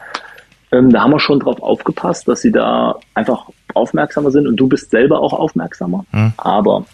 Ähm, 0.73 0.89
da 0.89 1.03
haben 1.03 1.11
wir 1.11 1.19
schon 1.21 1.39
drauf 1.39 1.63
aufgepasst, 1.63 2.27
dass 2.27 2.41
sie 2.41 2.51
da 2.51 2.99
einfach 3.13 3.45
aufmerksamer 3.73 4.31
sind 4.31 4.47
und 4.47 4.57
du 4.57 4.67
bist 4.67 4.91
selber 4.91 5.21
auch 5.21 5.31
aufmerksamer. 5.31 6.03
Mhm. 6.11 6.33
Aber 6.35 6.85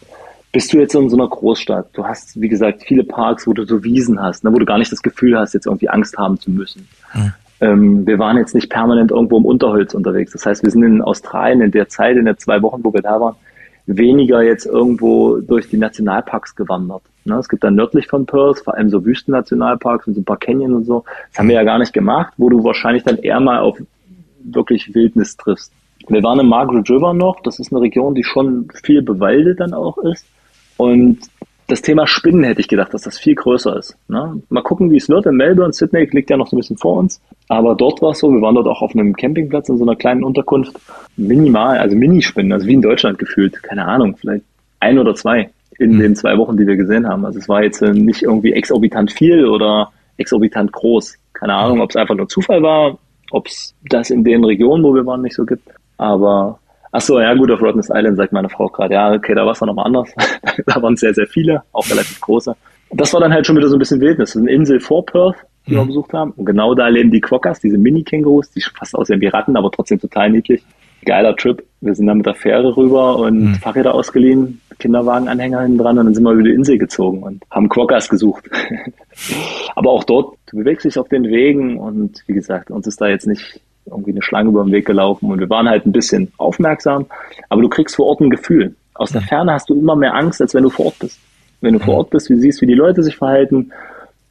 bist 0.51 0.72
du 0.72 0.78
jetzt 0.78 0.93
in 0.93 1.09
so 1.09 1.17
einer 1.17 1.28
Großstadt, 1.28 1.88
du 1.93 2.05
hast, 2.05 2.39
wie 2.39 2.49
gesagt, 2.49 2.84
viele 2.84 3.03
Parks, 3.03 3.47
wo 3.47 3.53
du 3.53 3.65
so 3.65 3.84
Wiesen 3.84 4.22
hast, 4.22 4.43
ne, 4.43 4.53
wo 4.53 4.59
du 4.59 4.65
gar 4.65 4.78
nicht 4.78 4.91
das 4.91 5.01
Gefühl 5.01 5.36
hast, 5.39 5.55
jetzt 5.55 5.65
irgendwie 5.65 5.89
Angst 5.89 6.20
haben 6.20 6.39
zu 6.39 6.51
müssen. 6.51 6.88
Mhm. 7.15 7.34
Ähm, 7.62 8.05
wir 8.05 8.20
waren 8.20 8.38
jetzt 8.38 8.55
nicht 8.55 8.70
permanent 8.70 9.12
irgendwo 9.12 9.38
im 9.38 9.45
Unterholz 9.45 9.93
unterwegs. 9.93 10.32
Das 10.32 10.45
heißt, 10.45 10.64
wir 10.64 10.72
sind 10.72 10.84
in 10.84 11.01
Australien 11.01 11.62
in 11.62 11.72
der 11.72 11.89
Zeit, 11.89 12.18
in 12.18 12.26
den 12.26 12.38
zwei 12.38 12.62
Wochen, 12.62 12.84
wo 12.84 12.93
wir 12.93 13.01
da 13.01 13.20
waren, 13.20 13.36
weniger 13.86 14.41
jetzt 14.41 14.66
irgendwo 14.66 15.38
durch 15.38 15.70
die 15.70 15.78
Nationalparks 15.78 16.55
gewandert. 16.55 17.01
Ne? 17.26 17.36
Es 17.36 17.49
gibt 17.49 17.64
dann 17.64 17.76
nördlich 17.76 18.07
von 18.07 18.26
Perth 18.26 18.60
vor 18.60 18.76
allem 18.76 18.89
so 18.89 19.03
Wüstennationalparks 19.03 20.07
und 20.07 20.14
so 20.14 20.22
ein 20.22 20.26
paar 20.26 20.38
Canyon 20.38 20.74
und 20.74 20.86
so. 20.86 21.03
Das 21.32 21.39
haben 21.39 21.49
wir 21.49 21.55
ja 21.55 21.64
gar 21.64 21.80
nicht 21.80 21.93
gemacht, 21.93 22.34
wo 22.38 22.49
du 22.49 22.64
wahrscheinlich 22.64 23.03
dann 23.03 23.18
eher 23.18 23.39
mal 23.39 23.60
auf 23.60 23.82
wirklich 24.43 24.93
Wildnis 24.93 25.36
triffst. 25.38 25.74
Wir 26.07 26.24
waren 26.24 26.39
in 26.39 26.47
Margaret 26.47 26.89
River 26.89 27.14
noch. 27.14 27.41
Das 27.41 27.60
ist 27.60 27.72
eine 27.72 27.82
Region, 27.82 28.16
die 28.16 28.24
schon 28.24 28.68
viel 28.84 29.01
bewaldet 29.01 29.60
dann 29.60 29.74
auch 29.74 29.97
ist. 29.99 30.26
Und 30.78 31.20
das 31.70 31.82
Thema 31.82 32.07
Spinnen 32.07 32.43
hätte 32.43 32.61
ich 32.61 32.67
gedacht, 32.67 32.93
dass 32.93 33.03
das 33.03 33.17
viel 33.17 33.36
größer 33.36 33.78
ist. 33.78 33.95
Ne? 34.07 34.41
Mal 34.49 34.63
gucken, 34.63 34.91
wie 34.91 34.97
es 34.97 35.07
wird. 35.07 35.26
In 35.26 35.36
Melbourne, 35.36 35.72
Sydney 35.72 36.09
liegt 36.11 36.30
ja 36.30 36.38
noch 36.38 36.47
so 36.47 36.55
ein 36.55 36.59
bisschen 36.59 36.78
vor 36.78 36.97
uns. 36.97 37.22
Aber 37.47 37.76
dort 37.76 38.01
war 38.01 38.11
es 38.11 38.20
so, 38.20 38.32
wir 38.32 38.41
waren 38.41 38.55
dort 38.55 38.67
auch 38.67 38.82
auf 38.82 38.93
einem 38.93 39.15
Campingplatz 39.15 39.70
in 39.70 39.78
so 39.78 39.84
einer 39.84 39.95
kleinen 39.95 40.24
Unterkunft. 40.24 40.76
Minimal, 41.15 41.78
also 41.78 41.95
Minispinnen, 41.95 42.51
also 42.51 42.67
wie 42.67 42.74
in 42.74 42.82
Deutschland 42.82 43.20
gefühlt. 43.20 43.61
Keine 43.63 43.86
Ahnung, 43.86 44.17
vielleicht 44.17 44.43
ein 44.80 44.97
oder 44.97 45.15
zwei 45.15 45.49
in 45.78 45.93
mhm. 45.93 45.99
den 45.99 46.15
zwei 46.15 46.38
Wochen, 46.38 46.57
die 46.57 46.67
wir 46.67 46.76
gesehen 46.76 47.07
haben. 47.07 47.26
Also 47.26 47.39
es 47.39 47.47
war 47.47 47.63
jetzt 47.63 47.82
äh, 47.82 47.93
nicht 47.93 48.24
irgendwie 48.24 48.53
exorbitant 48.53 49.11
viel 49.11 49.45
oder 49.45 49.91
exorbitant 50.17 50.72
groß. 50.72 51.17
Keine 51.34 51.53
Ahnung, 51.53 51.82
ob 51.82 51.89
es 51.91 51.95
einfach 51.95 52.15
nur 52.15 52.28
Zufall 52.28 52.61
war, 52.61 52.97
ob 53.32 53.47
es 53.47 53.74
das 53.89 54.09
in 54.09 54.24
den 54.24 54.43
Regionen, 54.43 54.84
wo 54.84 54.93
wir 54.93 55.05
waren, 55.05 55.22
nicht 55.22 55.36
so 55.36 55.45
gibt. 55.45 55.67
Aber 55.97 56.59
Ach 56.92 57.02
so, 57.02 57.20
ja 57.20 57.34
gut, 57.36 57.52
auf 57.52 57.62
Rottnest 57.62 57.92
Island 57.94 58.18
sagt 58.18 58.34
meine 58.34 58.50
Frau 58.50 58.68
gerade, 58.68 58.94
ja, 58.96 59.14
okay, 59.14 59.36
da 59.36 59.46
war 59.46 59.52
es 59.52 59.60
dann 59.60 59.68
nochmal 59.68 59.86
anders. 59.86 60.10
da 60.66 60.82
waren 60.82 60.96
sehr, 60.96 61.14
sehr 61.14 61.28
viele, 61.28 61.64
auch 61.72 61.88
relativ 61.90 62.20
große. 62.20 62.56
Das 62.92 63.14
war 63.14 63.22
dann 63.22 63.32
halt 63.32 63.46
schon 63.46 63.56
wieder 63.56 63.68
so 63.68 63.76
ein 63.76 63.80
bisschen 63.80 64.02
Wildnis. 64.02 64.32
Das 64.32 64.36
ist 64.36 64.42
eine 64.42 64.52
Insel 64.52 64.80
vor 64.80 65.06
Perth, 65.06 65.36
die 65.68 65.74
mhm. 65.74 65.78
wir 65.78 65.86
besucht 65.86 66.14
haben. 66.14 66.32
Und 66.32 66.46
genau 66.46 66.74
da 66.74 66.88
leben 66.88 67.12
die 67.12 67.22
Quokkas, 67.22 67.60
diese 67.60 67.78
Mini-Kängurus, 67.78 68.50
die 68.52 68.62
fast 68.62 68.96
aussehen 68.96 69.22
wie 69.22 69.28
Ratten, 69.28 69.56
aber 69.56 69.70
trotzdem 69.72 70.00
total 70.00 70.32
niedlich. 70.32 70.64
Geiler 71.06 71.36
Trip. 71.36 71.64
Wir 71.82 71.96
sind 71.96 72.08
dann 72.08 72.18
mit 72.18 72.26
der 72.26 72.36
Fähre 72.36 72.76
rüber 72.76 73.18
und 73.18 73.42
mhm. 73.42 73.56
Fahrräder 73.56 73.94
ausgeliehen, 73.94 74.60
Kinderwagenanhänger 74.80 75.62
hinten 75.62 75.78
dran 75.78 75.98
und 76.00 76.06
dann 76.08 76.16
sind 76.16 76.24
wir 76.24 76.32
über 76.32 76.44
die 76.44 76.54
Insel 76.54 76.78
gezogen 76.78 77.24
und 77.24 77.44
haben 77.52 77.70
Quokkas 77.70 78.10
gesucht. 78.10 78.50
aber 79.76 79.92
auch 79.92 80.04
dort, 80.04 80.38
du 80.48 80.58
bewegst 80.58 80.86
dich 80.86 80.98
auf 80.98 81.08
den 81.08 81.26
Wegen 81.26 81.78
und 81.78 82.24
wie 82.28 82.34
gesagt, 82.34 82.72
uns 82.72 82.88
ist 82.88 83.00
da 83.00 83.08
jetzt 83.08 83.28
nicht 83.28 83.62
irgendwie 83.86 84.12
eine 84.12 84.22
Schlange 84.22 84.50
über 84.50 84.64
den 84.64 84.72
Weg 84.72 84.86
gelaufen 84.86 85.32
und 85.32 85.40
wir 85.40 85.50
waren 85.50 85.68
halt 85.68 85.86
ein 85.86 85.92
bisschen 85.92 86.32
aufmerksam, 86.38 87.06
aber 87.50 87.62
du 87.62 87.70
kriegst 87.70 87.96
vor 87.96 88.08
Ort 88.08 88.22
ein 88.22 88.30
Gefühl. 88.30 88.76
Aus 88.94 89.12
der 89.12 89.22
Ferne 89.22 89.54
hast 89.54 89.70
du 89.70 89.76
immer 89.76 89.96
mehr 89.96 90.14
Angst, 90.14 90.42
als 90.42 90.54
wenn 90.54 90.64
du 90.64 90.70
vor 90.70 90.88
Ort 90.88 91.00
bist. 91.00 91.20
Wenn 91.62 91.74
du 91.74 91.80
vor 91.80 91.96
Ort 91.96 92.10
bist, 92.10 92.30
wie 92.30 92.36
siehst, 92.36 92.62
wie 92.62 92.68
die 92.68 92.74
Leute 92.74 93.02
sich 93.04 93.18
verhalten, 93.18 93.72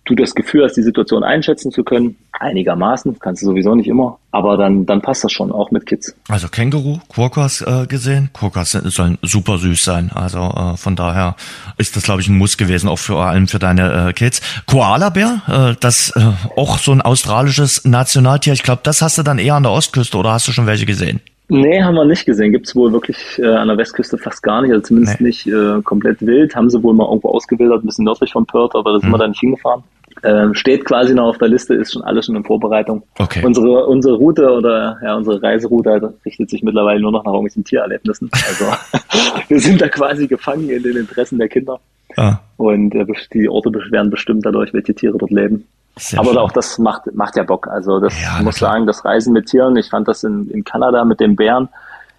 du 0.09 0.23
das 0.23 0.35
Gefühl 0.35 0.65
hast, 0.65 0.75
die 0.75 0.83
Situation 0.83 1.23
einschätzen 1.23 1.71
zu 1.71 1.85
können, 1.85 2.17
einigermaßen, 2.33 3.19
kannst 3.19 3.43
du 3.43 3.47
sowieso 3.47 3.75
nicht 3.75 3.89
immer, 3.89 4.19
aber 4.31 4.57
dann, 4.57 4.87
dann 4.87 5.03
passt 5.03 5.25
das 5.25 5.33
schon, 5.33 5.53
auch 5.53 5.71
mit 5.71 5.87
Kids. 5.87 6.15
Also 6.29 6.49
Känguru, 6.49 6.99
Quokkas 7.09 7.63
äh, 7.63 7.87
gesehen. 7.87 8.31
Quokkas 8.33 8.73
sollen 8.73 9.19
super 9.23 9.59
süß 9.59 9.83
sein, 9.85 10.11
also 10.15 10.39
äh, 10.39 10.77
von 10.77 10.97
daher 10.97 11.37
ist 11.77 11.97
das, 11.97 12.05
glaube 12.05 12.21
ich, 12.21 12.29
ein 12.29 12.39
Muss 12.39 12.57
gewesen, 12.57 12.89
auch 12.89 12.99
vor 12.99 13.25
allem 13.25 13.49
für 13.49 13.59
deine 13.59 14.09
äh, 14.09 14.13
Kids. 14.13 14.41
Koalabär, 14.67 15.43
äh, 15.49 15.77
das 15.81 16.13
äh, 16.17 16.21
auch 16.57 16.79
so 16.79 16.93
ein 16.93 17.03
australisches 17.03 17.85
Nationaltier, 17.85 18.53
ich 18.53 18.63
glaube, 18.63 18.81
das 18.85 19.03
hast 19.03 19.19
du 19.19 19.23
dann 19.23 19.39
eher 19.39 19.55
an 19.55 19.63
der 19.63 19.73
Ostküste 19.73 20.17
oder 20.17 20.33
hast 20.33 20.49
du 20.49 20.53
schon 20.53 20.67
welche 20.67 20.87
gesehen? 20.87 21.21
Nee, 21.51 21.83
haben 21.83 21.95
wir 21.95 22.05
nicht 22.05 22.27
gesehen. 22.27 22.53
Gibt 22.53 22.67
es 22.67 22.77
wohl 22.77 22.93
wirklich 22.93 23.17
äh, 23.39 23.47
an 23.47 23.69
der 23.69 23.79
Westküste 23.79 24.19
fast 24.19 24.43
gar 24.43 24.61
nicht, 24.61 24.71
also 24.71 24.83
zumindest 24.83 25.21
nee. 25.21 25.29
nicht 25.29 25.47
äh, 25.47 25.81
komplett 25.83 26.21
wild. 26.21 26.55
Haben 26.55 26.69
sie 26.69 26.83
wohl 26.83 26.93
mal 26.93 27.07
irgendwo 27.07 27.31
ausgewildert, 27.31 27.83
ein 27.83 27.87
bisschen 27.87 28.05
nördlich 28.05 28.33
von 28.33 28.45
Perth, 28.45 28.75
aber 28.75 28.93
da 28.93 29.01
sind 29.01 29.07
hm. 29.07 29.15
wir 29.15 29.19
da 29.19 29.29
nicht 29.29 29.41
hingefahren. 29.41 29.83
Ähm, 30.25 30.55
steht 30.55 30.85
quasi 30.85 31.15
noch 31.15 31.29
auf 31.29 31.39
der 31.39 31.49
Liste, 31.49 31.75
ist 31.75 31.93
schon 31.93 32.03
alles 32.03 32.27
schon 32.27 32.37
in 32.37 32.45
Vorbereitung. 32.45 33.03
Okay. 33.19 33.45
Unsere, 33.45 33.87
unsere 33.87 34.17
Route 34.17 34.51
oder 34.51 34.99
ja, 35.03 35.15
unsere 35.15 35.43
Reiseroute 35.43 36.15
richtet 36.25 36.51
sich 36.51 36.63
mittlerweile 36.63 37.01
nur 37.01 37.13
noch 37.13 37.25
nach 37.25 37.33
irgendwelchen 37.33 37.65
Tiererlebnissen. 37.65 38.31
Also 38.33 38.67
wir 39.49 39.61
sind 39.61 39.81
da 39.81 39.89
quasi 39.89 40.27
gefangen 40.27 40.69
in 40.71 40.83
den 40.83 40.97
Interessen 40.97 41.39
der 41.39 41.49
Kinder. 41.49 41.79
Ah. 42.17 42.39
Und 42.57 42.95
äh, 42.95 43.07
die 43.33 43.49
Orte 43.49 43.73
werden 43.91 44.11
bestimmt 44.11 44.45
dadurch, 44.45 44.73
welche 44.73 44.95
Tiere 44.95 45.19
dort 45.19 45.31
leben. 45.31 45.67
Sehr 45.97 46.21
Aber 46.21 46.31
schön. 46.31 46.39
auch 46.39 46.53
das 46.53 46.79
macht, 46.79 47.13
macht 47.15 47.37
ja 47.37 47.43
Bock. 47.43 47.69
Also 47.69 48.01
das 48.01 48.15
ja, 48.21 48.43
muss 48.43 48.57
sagen, 48.57 48.87
das 48.87 49.05
Reisen 49.05 49.33
mit 49.33 49.47
Tieren, 49.47 49.77
ich 49.77 49.89
fand 49.91 50.09
das 50.09 50.25
in, 50.25 50.49
in 50.51 50.65
Kanada 50.65 51.05
mit 51.05 51.21
den 51.21 51.37
Bären, 51.37 51.69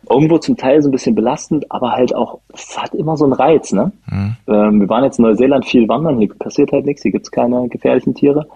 irgendwo 0.09 0.37
zum 0.37 0.57
Teil 0.57 0.81
so 0.81 0.89
ein 0.89 0.91
bisschen 0.91 1.15
belastend, 1.15 1.71
aber 1.71 1.91
halt 1.91 2.15
auch, 2.15 2.39
es 2.53 2.77
hat 2.81 2.93
immer 2.95 3.15
so 3.17 3.25
einen 3.25 3.33
Reiz, 3.33 3.71
ne? 3.71 3.91
Mhm. 4.09 4.35
Ähm, 4.47 4.79
wir 4.81 4.89
waren 4.89 5.03
jetzt 5.03 5.19
in 5.19 5.25
Neuseeland 5.25 5.65
viel 5.65 5.87
wandern, 5.87 6.17
hier 6.17 6.29
passiert 6.29 6.71
halt 6.71 6.85
nichts, 6.85 7.03
hier 7.03 7.11
gibt's 7.11 7.31
keine 7.31 7.67
gefährlichen 7.69 8.15
Tiere. 8.15 8.47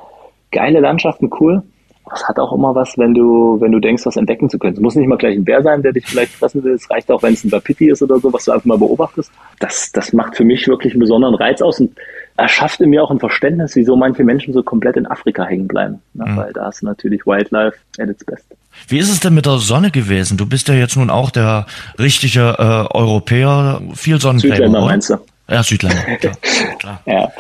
Geile 0.52 0.80
Landschaften, 0.80 1.30
cool. 1.40 1.64
Das 2.10 2.28
hat 2.28 2.38
auch 2.38 2.52
immer 2.52 2.76
was, 2.76 2.98
wenn 2.98 3.14
du, 3.14 3.60
wenn 3.62 3.72
du 3.72 3.80
denkst, 3.80 4.06
was 4.06 4.18
entdecken 4.18 4.50
zu 4.50 4.60
können. 4.60 4.74
Es 4.74 4.80
muss 4.82 4.96
nicht 4.96 5.08
mal 5.08 5.18
gleich 5.18 5.36
ein 5.36 5.46
Bär 5.46 5.64
sein, 5.64 5.82
der 5.82 5.94
dich 5.94 6.06
vielleicht 6.06 6.34
fressen 6.34 6.64
will. 6.64 6.74
Es 6.74 6.90
reicht 6.90 7.10
auch, 7.10 7.24
wenn 7.24 7.34
es 7.34 7.44
ein 7.44 7.52
Wapiti 7.52 7.90
ist 7.90 8.02
oder 8.04 8.20
so, 8.20 8.32
was 8.34 8.46
du 8.46 8.52
einfach 8.52 8.66
mal 8.66 8.78
beobachtest. 8.78 9.32
Das, 9.60 9.92
das 9.92 10.12
macht 10.12 10.36
für 10.36 10.44
mich 10.44 10.68
wirklich 10.68 10.94
einen 10.94 11.00
besonderen 11.00 11.36
Reiz 11.36 11.62
aus 11.62 11.80
und 11.80 11.92
erschafft 12.36 12.82
in 12.82 12.90
mir 12.90 13.04
auch 13.04 13.12
ein 13.12 13.20
Verständnis, 13.20 13.76
wieso 13.76 13.96
manche 13.96 14.24
Menschen 14.24 14.54
so 14.54 14.64
komplett 14.64 14.98
in 14.98 15.06
Afrika 15.06 15.46
hängen 15.46 15.68
bleiben. 15.68 16.02
Ne? 16.14 16.26
Mhm. 16.28 16.38
Weil 16.38 16.54
da 16.54 16.68
ist 16.68 16.84
natürlich 16.84 17.26
Wildlife 17.26 17.78
at 17.98 18.10
its 18.10 18.26
best. 18.26 18.46
Wie 18.88 18.98
ist 18.98 19.10
es 19.10 19.20
denn 19.20 19.34
mit 19.34 19.46
der 19.46 19.60
Sonne 19.60 19.92
gewesen? 19.92 20.38
Du 20.38 20.46
bist 20.46 20.68
ja 20.68 20.74
jetzt 20.74 20.98
nun 20.98 21.10
auch 21.10 21.32
der 21.32 21.68
richtige 22.00 22.56
äh, 22.60 22.96
Europäer, 22.96 23.82
viel 23.94 24.20
Sonnencreme. 24.20 24.56
Südländer 24.56 24.82
meinst 24.82 25.10
du? 25.10 25.18
Ja, 25.48 25.64
Südländer. 25.64 26.02
klar, 26.18 26.38
klar. 26.80 27.02
ja. 27.06 27.32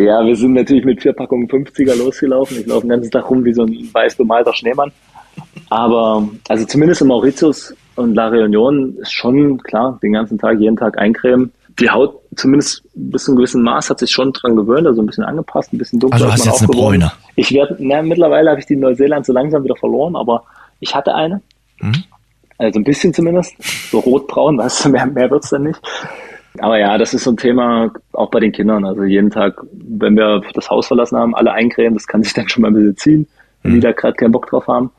Ja, 0.00 0.24
wir 0.24 0.36
sind 0.36 0.54
natürlich 0.54 0.84
mit 0.84 1.02
vier 1.02 1.12
Packungen 1.12 1.48
50er 1.48 1.96
losgelaufen. 1.96 2.58
Ich 2.60 2.66
laufe 2.66 2.82
den 2.82 2.90
ganzen 2.90 3.10
Tag 3.10 3.28
rum 3.30 3.44
wie 3.44 3.52
so 3.52 3.62
ein 3.62 3.88
weiß 3.92 4.16
bemalter 4.16 4.54
Schneemann. 4.54 4.92
Aber 5.70 6.28
also 6.48 6.64
zumindest 6.64 7.02
in 7.02 7.08
Mauritius 7.08 7.74
und 7.96 8.14
La 8.14 8.28
Réunion 8.28 8.98
ist 9.00 9.12
schon 9.12 9.58
klar, 9.62 9.98
den 10.02 10.12
ganzen 10.12 10.38
Tag, 10.38 10.58
jeden 10.60 10.76
Tag 10.76 10.98
eincremen 10.98 11.52
die 11.78 11.90
Haut 11.90 12.20
zumindest 12.34 12.82
bis 12.94 13.24
zu 13.24 13.30
einem 13.30 13.36
gewissen 13.36 13.62
Maß 13.62 13.90
hat 13.90 13.98
sich 13.98 14.10
schon 14.10 14.32
dran 14.32 14.56
gewöhnt, 14.56 14.86
also 14.86 15.02
ein 15.02 15.06
bisschen 15.06 15.24
angepasst, 15.24 15.72
ein 15.72 15.78
bisschen 15.78 16.00
dunkler. 16.00 16.16
Also 16.16 16.32
hast 16.32 16.46
jetzt 16.46 16.60
eine 16.60 16.68
Bräune. 16.68 17.12
Ich 17.34 17.52
werde, 17.52 17.76
na, 17.78 18.02
mittlerweile 18.02 18.50
habe 18.50 18.60
ich 18.60 18.66
die 18.66 18.74
in 18.74 18.80
Neuseeland 18.80 19.26
so 19.26 19.32
langsam 19.32 19.64
wieder 19.64 19.76
verloren, 19.76 20.16
aber 20.16 20.44
ich 20.80 20.94
hatte 20.94 21.14
eine. 21.14 21.42
Mhm. 21.80 22.04
Also 22.58 22.80
ein 22.80 22.84
bisschen 22.84 23.12
zumindest. 23.12 23.54
So 23.90 23.98
rotbraun, 23.98 24.58
weißt 24.58 24.86
du, 24.86 24.88
mehr, 24.90 25.06
mehr 25.06 25.30
wird's 25.30 25.50
dann 25.50 25.64
nicht. 25.64 25.80
Aber 26.60 26.78
ja, 26.78 26.98
das 26.98 27.14
ist 27.14 27.24
so 27.24 27.30
ein 27.30 27.36
Thema 27.36 27.90
auch 28.12 28.30
bei 28.30 28.40
den 28.40 28.52
Kindern. 28.52 28.84
Also 28.84 29.04
jeden 29.04 29.30
Tag, 29.30 29.62
wenn 29.72 30.16
wir 30.16 30.42
das 30.54 30.70
Haus 30.70 30.86
verlassen 30.86 31.18
haben, 31.18 31.34
alle 31.34 31.52
eincremen, 31.52 31.94
das 31.94 32.06
kann 32.06 32.22
sich 32.22 32.34
dann 32.34 32.48
schon 32.48 32.62
mal 32.62 32.68
ein 32.68 32.74
bisschen 32.74 32.96
ziehen, 32.96 33.28
wenn 33.62 33.72
mhm. 33.72 33.74
die 33.76 33.80
da 33.80 33.92
gerade 33.92 34.14
keinen 34.14 34.32
Bock 34.32 34.46
drauf 34.46 34.66
haben. 34.66 34.90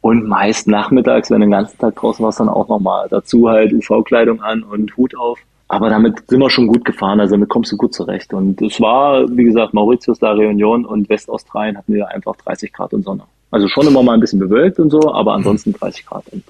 Und 0.00 0.28
meist 0.28 0.68
nachmittags, 0.68 1.30
wenn 1.30 1.40
du 1.40 1.46
den 1.46 1.52
ganzen 1.52 1.78
Tag 1.78 1.96
draußen 1.96 2.24
warst, 2.24 2.38
dann 2.38 2.50
auch 2.50 2.68
nochmal. 2.68 3.06
Dazu 3.08 3.48
halt 3.48 3.72
UV-Kleidung 3.72 4.42
an 4.42 4.62
und 4.62 4.94
Hut 4.96 5.16
auf. 5.16 5.38
Aber 5.68 5.88
damit 5.88 6.28
sind 6.28 6.40
wir 6.40 6.50
schon 6.50 6.66
gut 6.66 6.84
gefahren, 6.84 7.20
also 7.20 7.34
damit 7.36 7.48
kommst 7.48 7.72
du 7.72 7.76
gut 7.76 7.94
zurecht. 7.94 8.34
Und 8.34 8.60
es 8.60 8.80
war, 8.80 9.26
wie 9.30 9.44
gesagt, 9.44 9.72
Mauritius, 9.72 10.20
La 10.20 10.32
Réunion 10.32 10.84
und 10.84 11.08
Westaustralien 11.08 11.78
hatten 11.78 11.94
wir 11.94 12.08
einfach 12.08 12.36
30 12.36 12.72
Grad 12.72 12.92
und 12.92 13.02
Sonne. 13.02 13.22
Also 13.50 13.66
schon 13.68 13.86
immer 13.86 14.02
mal 14.02 14.12
ein 14.12 14.20
bisschen 14.20 14.40
bewölkt 14.40 14.78
und 14.78 14.90
so, 14.90 15.12
aber 15.12 15.32
ansonsten 15.32 15.72
30 15.72 16.04
Grad 16.04 16.24
und, 16.32 16.44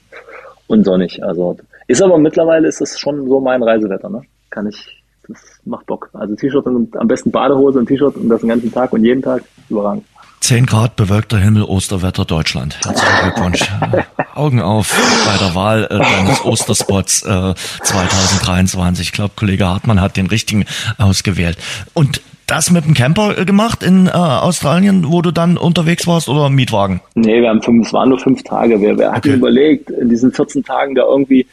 und 0.66 0.84
sonnig. 0.84 1.22
Also 1.22 1.56
ist 1.86 2.02
aber 2.02 2.18
mittlerweile 2.18 2.66
ist 2.66 2.80
es 2.80 2.98
schon 2.98 3.28
so 3.28 3.40
mein 3.40 3.62
Reisewetter, 3.62 4.08
ne? 4.08 4.22
Kann 4.54 4.68
ich, 4.68 5.02
das 5.26 5.36
macht 5.64 5.84
Bock. 5.86 6.10
Also 6.12 6.36
T-Shirt 6.36 6.64
und 6.66 6.96
am 6.96 7.08
besten 7.08 7.32
Badehose 7.32 7.80
und 7.80 7.86
T-Shirt 7.86 8.14
und 8.14 8.28
das 8.28 8.40
den 8.40 8.50
ganzen 8.50 8.72
Tag 8.72 8.92
und 8.92 9.04
jeden 9.04 9.20
Tag 9.20 9.42
überragend. 9.68 10.04
10 10.38 10.66
Grad 10.66 10.94
bewölkter 10.94 11.38
Himmel, 11.38 11.64
Osterwetter 11.64 12.24
Deutschland. 12.24 12.78
Herzlichen 12.84 13.22
Glückwunsch. 13.22 13.68
Augen 14.36 14.60
auf 14.60 14.94
bei 15.26 15.44
der 15.44 15.56
Wahl 15.56 15.88
äh, 15.90 15.98
deines 15.98 16.44
Osterspots 16.44 17.22
äh, 17.22 17.54
2023. 17.82 19.08
Ich 19.08 19.12
glaube, 19.12 19.32
Kollege 19.34 19.66
Hartmann 19.66 20.00
hat 20.00 20.16
den 20.16 20.26
richtigen 20.26 20.66
ausgewählt. 20.98 21.58
Und 21.94 22.20
das 22.46 22.70
mit 22.70 22.84
dem 22.84 22.94
Camper 22.94 23.36
äh, 23.36 23.44
gemacht 23.44 23.82
in 23.82 24.06
äh, 24.06 24.10
Australien, 24.10 25.10
wo 25.10 25.20
du 25.20 25.32
dann 25.32 25.56
unterwegs 25.56 26.06
warst 26.06 26.28
oder 26.28 26.48
Mietwagen? 26.48 27.00
Nee, 27.16 27.40
wir 27.40 27.48
haben 27.48 27.62
fünf, 27.62 27.88
es 27.88 27.92
waren 27.92 28.10
nur 28.10 28.20
fünf 28.20 28.44
Tage. 28.44 28.80
Wir, 28.80 28.96
wir 28.96 29.10
hatten 29.10 29.30
okay. 29.30 29.36
überlegt, 29.36 29.90
in 29.90 30.10
diesen 30.10 30.30
14 30.30 30.62
Tagen 30.62 30.94
da 30.94 31.02
irgendwie 31.02 31.44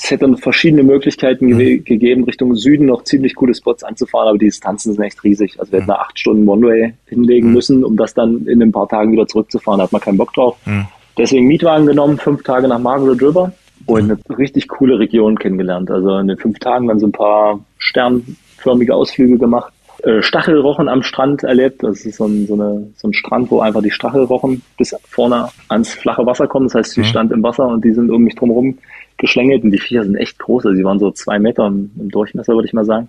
es 0.00 0.12
hätte 0.12 0.36
verschiedene 0.36 0.84
Möglichkeiten 0.84 1.46
mhm. 1.46 1.58
ge 1.58 1.78
gegeben, 1.78 2.24
Richtung 2.24 2.54
Süden 2.54 2.86
noch 2.86 3.02
ziemlich 3.02 3.34
gute 3.34 3.52
Spots 3.52 3.82
anzufahren, 3.82 4.28
aber 4.28 4.38
die 4.38 4.46
Distanzen 4.46 4.92
sind 4.92 5.02
echt 5.02 5.24
riesig. 5.24 5.58
Also 5.58 5.72
wir 5.72 5.80
hätten 5.80 5.90
mhm. 5.90 5.96
acht 5.96 6.18
Stunden 6.18 6.48
One-Way 6.48 6.94
hinlegen 7.06 7.48
mhm. 7.48 7.54
müssen, 7.54 7.84
um 7.84 7.96
das 7.96 8.14
dann 8.14 8.46
in 8.46 8.62
ein 8.62 8.70
paar 8.70 8.88
Tagen 8.88 9.10
wieder 9.10 9.26
zurückzufahren. 9.26 9.78
Da 9.78 9.84
hat 9.84 9.92
man 9.92 10.00
keinen 10.00 10.16
Bock 10.16 10.32
drauf. 10.32 10.56
Mhm. 10.66 10.86
Deswegen 11.16 11.48
Mietwagen 11.48 11.86
genommen, 11.86 12.16
fünf 12.18 12.44
Tage 12.44 12.68
nach 12.68 12.78
Margaret 12.78 13.20
River 13.20 13.52
und 13.86 14.04
mhm. 14.04 14.18
eine 14.28 14.38
richtig 14.38 14.68
coole 14.68 15.00
Region 15.00 15.36
kennengelernt. 15.36 15.90
Also 15.90 16.16
in 16.18 16.28
den 16.28 16.38
fünf 16.38 16.60
Tagen 16.60 16.86
dann 16.86 17.00
so 17.00 17.06
ein 17.06 17.12
paar 17.12 17.58
sternförmige 17.78 18.94
Ausflüge 18.94 19.36
gemacht. 19.36 19.72
Äh, 20.04 20.22
Stachelrochen 20.22 20.88
am 20.88 21.02
Strand 21.02 21.42
erlebt. 21.42 21.82
Das 21.82 22.06
ist 22.06 22.18
so 22.18 22.26
ein, 22.26 22.46
so, 22.46 22.54
eine, 22.54 22.86
so 22.96 23.08
ein 23.08 23.14
Strand, 23.14 23.50
wo 23.50 23.58
einfach 23.58 23.82
die 23.82 23.90
Stachelrochen 23.90 24.62
bis 24.76 24.94
vorne 25.08 25.48
ans 25.66 25.92
flache 25.92 26.24
Wasser 26.24 26.46
kommen. 26.46 26.68
Das 26.68 26.76
heißt, 26.76 26.92
sie 26.92 27.00
mhm. 27.00 27.06
stand 27.06 27.32
im 27.32 27.42
Wasser 27.42 27.66
und 27.66 27.84
die 27.84 27.92
sind 27.92 28.10
um 28.10 28.22
mich 28.22 28.36
drumherum 28.36 28.78
geschlängelt 29.18 29.64
und 29.64 29.70
die 29.70 29.78
Viecher 29.78 30.04
sind 30.04 30.16
echt 30.16 30.38
groß. 30.38 30.66
Also 30.66 30.76
sie 30.76 30.84
waren 30.84 30.98
so 30.98 31.10
zwei 31.10 31.38
Meter 31.38 31.66
im, 31.66 31.90
Durchmesser, 31.96 32.54
würde 32.54 32.66
ich 32.66 32.72
mal 32.72 32.84
sagen. 32.84 33.08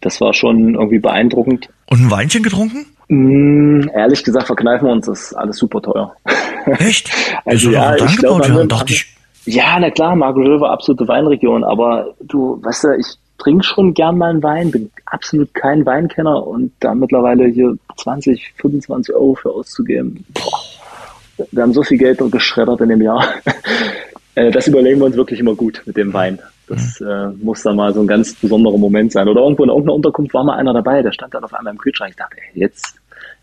Das 0.00 0.20
war 0.20 0.32
schon 0.32 0.74
irgendwie 0.74 0.98
beeindruckend. 0.98 1.68
Und 1.86 2.00
ein 2.00 2.10
Weinchen 2.10 2.42
getrunken? 2.42 2.86
Mm, 3.08 3.88
ehrlich 3.94 4.24
gesagt 4.24 4.46
verkneifen 4.46 4.88
wir 4.88 4.92
uns, 4.92 5.06
das 5.06 5.20
ist 5.20 5.34
alles 5.34 5.56
super 5.58 5.82
teuer. 5.82 6.14
Echt? 6.78 7.10
also 7.44 7.70
ja, 7.70 7.96
ich 7.96 8.16
glaube, 8.16 8.46
ja, 8.48 8.64
dachte 8.64 8.94
ich. 8.94 9.06
Ja, 9.46 9.78
na 9.80 9.90
klar, 9.90 10.16
Margaret 10.16 10.60
war 10.60 10.70
absolute 10.70 11.08
Weinregion, 11.08 11.64
aber 11.64 12.14
du, 12.20 12.62
weißt 12.62 12.84
du, 12.84 12.96
ich 12.98 13.06
trinke 13.38 13.64
schon 13.64 13.94
gern 13.94 14.18
mal 14.18 14.30
einen 14.30 14.42
Wein, 14.42 14.70
bin 14.70 14.90
absolut 15.06 15.52
kein 15.54 15.84
Weinkenner 15.84 16.46
und 16.46 16.72
da 16.80 16.94
mittlerweile 16.94 17.46
hier 17.46 17.76
20, 17.96 18.54
25 18.56 19.14
Euro 19.14 19.34
für 19.34 19.50
auszugeben. 19.50 20.24
Boah, 20.34 21.46
wir 21.50 21.62
haben 21.62 21.72
so 21.72 21.82
viel 21.82 21.98
Geld 21.98 22.20
geschreddert 22.30 22.80
in 22.82 22.90
dem 22.90 23.02
Jahr. 23.02 23.26
Äh, 24.34 24.50
das 24.50 24.68
überlegen 24.68 25.00
wir 25.00 25.06
uns 25.06 25.16
wirklich 25.16 25.40
immer 25.40 25.54
gut 25.54 25.82
mit 25.86 25.96
dem 25.96 26.12
Wein. 26.12 26.38
Das 26.68 27.00
äh, 27.00 27.28
muss 27.42 27.62
da 27.62 27.72
mal 27.72 27.92
so 27.92 28.00
ein 28.00 28.06
ganz 28.06 28.34
besonderer 28.34 28.78
Moment 28.78 29.10
sein. 29.12 29.26
Oder 29.28 29.42
irgendwo 29.42 29.64
in 29.64 29.70
irgendeiner 29.70 29.94
Unterkunft 29.94 30.32
war 30.34 30.44
mal 30.44 30.56
einer 30.56 30.72
dabei, 30.72 31.02
der 31.02 31.10
stand 31.10 31.34
dann 31.34 31.42
auf 31.42 31.52
einmal 31.52 31.72
im 31.72 31.78
Kühlschrank. 31.78 32.10
Ich 32.10 32.16
dachte, 32.16 32.36
ey, 32.36 32.60
jetzt 32.60 32.94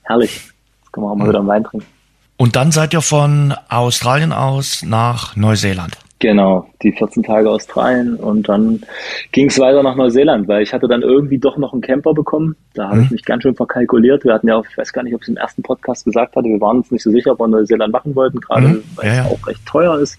herrlich, 0.03 0.45
jetzt 0.79 0.93
können 0.93 1.05
wir 1.05 1.11
auch 1.11 1.15
mal 1.15 1.27
wieder 1.27 1.39
einen 1.39 1.47
Wein 1.47 1.63
trinken. 1.65 1.88
Und 2.38 2.55
dann 2.55 2.71
seid 2.71 2.93
ihr 2.93 3.01
von 3.01 3.53
Australien 3.67 4.31
aus 4.31 4.83
nach 4.83 5.35
Neuseeland. 5.35 5.97
Genau, 6.19 6.67
die 6.81 6.93
14 6.93 7.21
Tage 7.21 7.49
Australien 7.49 8.15
und 8.15 8.49
dann 8.49 8.81
ging 9.31 9.49
es 9.49 9.59
weiter 9.59 9.83
nach 9.83 9.95
Neuseeland, 9.95 10.47
weil 10.47 10.63
ich 10.63 10.73
hatte 10.73 10.88
dann 10.88 11.03
irgendwie 11.03 11.38
doch 11.38 11.57
noch 11.57 11.73
einen 11.73 11.81
Camper 11.81 12.15
bekommen. 12.15 12.55
Da 12.73 12.85
habe 12.85 12.97
mhm. 12.97 13.03
ich 13.03 13.11
mich 13.11 13.25
ganz 13.25 13.43
schön 13.43 13.53
verkalkuliert. 13.53 14.23
Wir 14.23 14.33
hatten 14.33 14.47
ja, 14.47 14.59
ich 14.67 14.77
weiß 14.77 14.93
gar 14.93 15.03
nicht, 15.03 15.13
ob 15.13 15.21
ich 15.21 15.25
es 15.25 15.29
im 15.29 15.38
ersten 15.38 15.61
Podcast 15.61 16.05
gesagt 16.05 16.35
hatte, 16.35 16.47
wir 16.47 16.59
waren 16.59 16.77
uns 16.77 16.89
nicht 16.89 17.03
so 17.03 17.11
sicher, 17.11 17.33
ob 17.33 17.39
wir 17.39 17.47
Neuseeland 17.47 17.93
machen 17.93 18.15
wollten, 18.15 18.39
gerade 18.39 18.67
mhm. 18.67 18.83
weil 18.95 19.05
ja, 19.05 19.11
es 19.11 19.17
ja. 19.17 19.25
auch 19.25 19.47
recht 19.47 19.65
teuer 19.67 19.99
ist. 19.99 20.17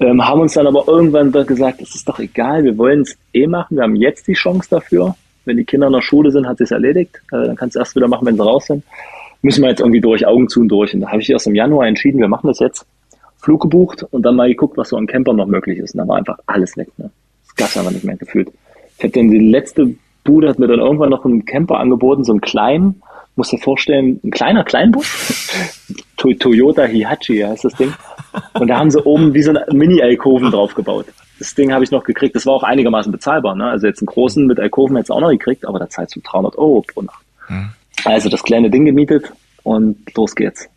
Ähm, 0.00 0.26
haben 0.26 0.40
uns 0.40 0.54
dann 0.54 0.66
aber 0.66 0.84
irgendwann 0.88 1.30
gesagt, 1.30 1.82
es 1.82 1.94
ist 1.94 2.08
doch 2.08 2.18
egal, 2.18 2.64
wir 2.64 2.78
wollen 2.78 3.02
es 3.02 3.16
eh 3.34 3.46
machen, 3.46 3.76
wir 3.76 3.82
haben 3.82 3.96
jetzt 3.96 4.26
die 4.26 4.32
Chance 4.32 4.68
dafür. 4.70 5.14
Wenn 5.44 5.58
die 5.58 5.64
Kinder 5.64 5.88
in 5.88 5.92
der 5.92 6.02
Schule 6.02 6.30
sind, 6.30 6.46
hat 6.46 6.58
sich 6.58 6.70
erledigt. 6.70 7.16
Äh, 7.32 7.46
dann 7.46 7.56
kannst 7.56 7.76
du 7.76 7.80
erst 7.80 7.94
wieder 7.96 8.08
machen, 8.08 8.26
wenn 8.26 8.36
sie 8.36 8.42
raus 8.42 8.66
sind. 8.66 8.84
Müssen 9.42 9.62
wir 9.62 9.70
jetzt 9.70 9.80
irgendwie 9.80 10.00
durch, 10.00 10.26
Augen 10.26 10.48
zu 10.48 10.60
und 10.60 10.68
durch. 10.68 10.94
Und 10.94 11.00
da 11.00 11.08
habe 11.08 11.20
ich 11.20 11.30
erst 11.30 11.46
im 11.46 11.54
Januar 11.54 11.86
entschieden, 11.86 12.20
wir 12.20 12.28
machen 12.28 12.46
das 12.46 12.58
jetzt. 12.60 12.86
Flug 13.38 13.62
gebucht 13.62 14.04
und 14.10 14.22
dann 14.22 14.36
mal 14.36 14.48
geguckt, 14.48 14.76
was 14.76 14.90
so 14.90 14.98
am 14.98 15.06
Camper 15.06 15.32
noch 15.32 15.46
möglich 15.46 15.78
ist. 15.78 15.94
Und 15.94 15.98
da 15.98 16.08
war 16.08 16.18
einfach 16.18 16.38
alles 16.46 16.76
weg. 16.76 16.88
Ne? 16.98 17.10
Das 17.46 17.54
gab's 17.56 17.76
einfach 17.76 17.92
nicht 17.92 18.04
mehr 18.04 18.16
gefühlt. 18.16 18.50
Ich 18.98 19.04
habe 19.04 19.12
dann 19.12 19.30
die 19.30 19.38
letzte 19.38 19.94
Bude 20.24 20.48
hat 20.48 20.58
mir 20.58 20.66
dann 20.66 20.80
irgendwann 20.80 21.10
noch 21.10 21.24
einen 21.24 21.46
Camper 21.46 21.78
angeboten, 21.78 22.24
so 22.24 22.32
einen 22.32 22.42
kleinen, 22.42 23.02
muss 23.36 23.48
dir 23.48 23.58
vorstellen, 23.58 24.20
ein 24.22 24.30
kleiner 24.30 24.64
Kleinbus. 24.64 25.50
Toyota 26.18 26.84
Hihachi 26.84 27.38
heißt 27.38 27.64
das 27.64 27.74
Ding. 27.74 27.94
Und 28.54 28.68
da 28.68 28.78
haben 28.78 28.90
sie 28.90 29.02
oben 29.02 29.34
wie 29.34 29.42
so 29.42 29.50
eine 29.50 29.66
Mini-Alkoven 29.72 30.50
draufgebaut. 30.50 31.06
Das 31.38 31.54
Ding 31.54 31.72
habe 31.72 31.84
ich 31.84 31.90
noch 31.90 32.04
gekriegt. 32.04 32.36
Das 32.36 32.46
war 32.46 32.54
auch 32.54 32.62
einigermaßen 32.62 33.10
bezahlbar. 33.10 33.54
Ne? 33.54 33.70
Also 33.70 33.86
jetzt 33.86 34.00
einen 34.00 34.06
großen 34.06 34.46
mit 34.46 34.60
Alkoven 34.60 34.96
hätte 34.96 35.14
auch 35.14 35.20
noch 35.20 35.30
gekriegt, 35.30 35.66
aber 35.66 35.78
da 35.78 35.88
zahlst 35.88 36.16
du 36.16 36.20
300 36.20 36.56
Euro 36.58 36.84
pro 36.86 37.02
Nacht. 37.02 37.24
Mhm. 37.48 37.70
Also 38.04 38.28
das 38.28 38.42
kleine 38.42 38.70
Ding 38.70 38.84
gemietet 38.84 39.32
und 39.62 40.14
los 40.16 40.34
geht's. 40.34 40.68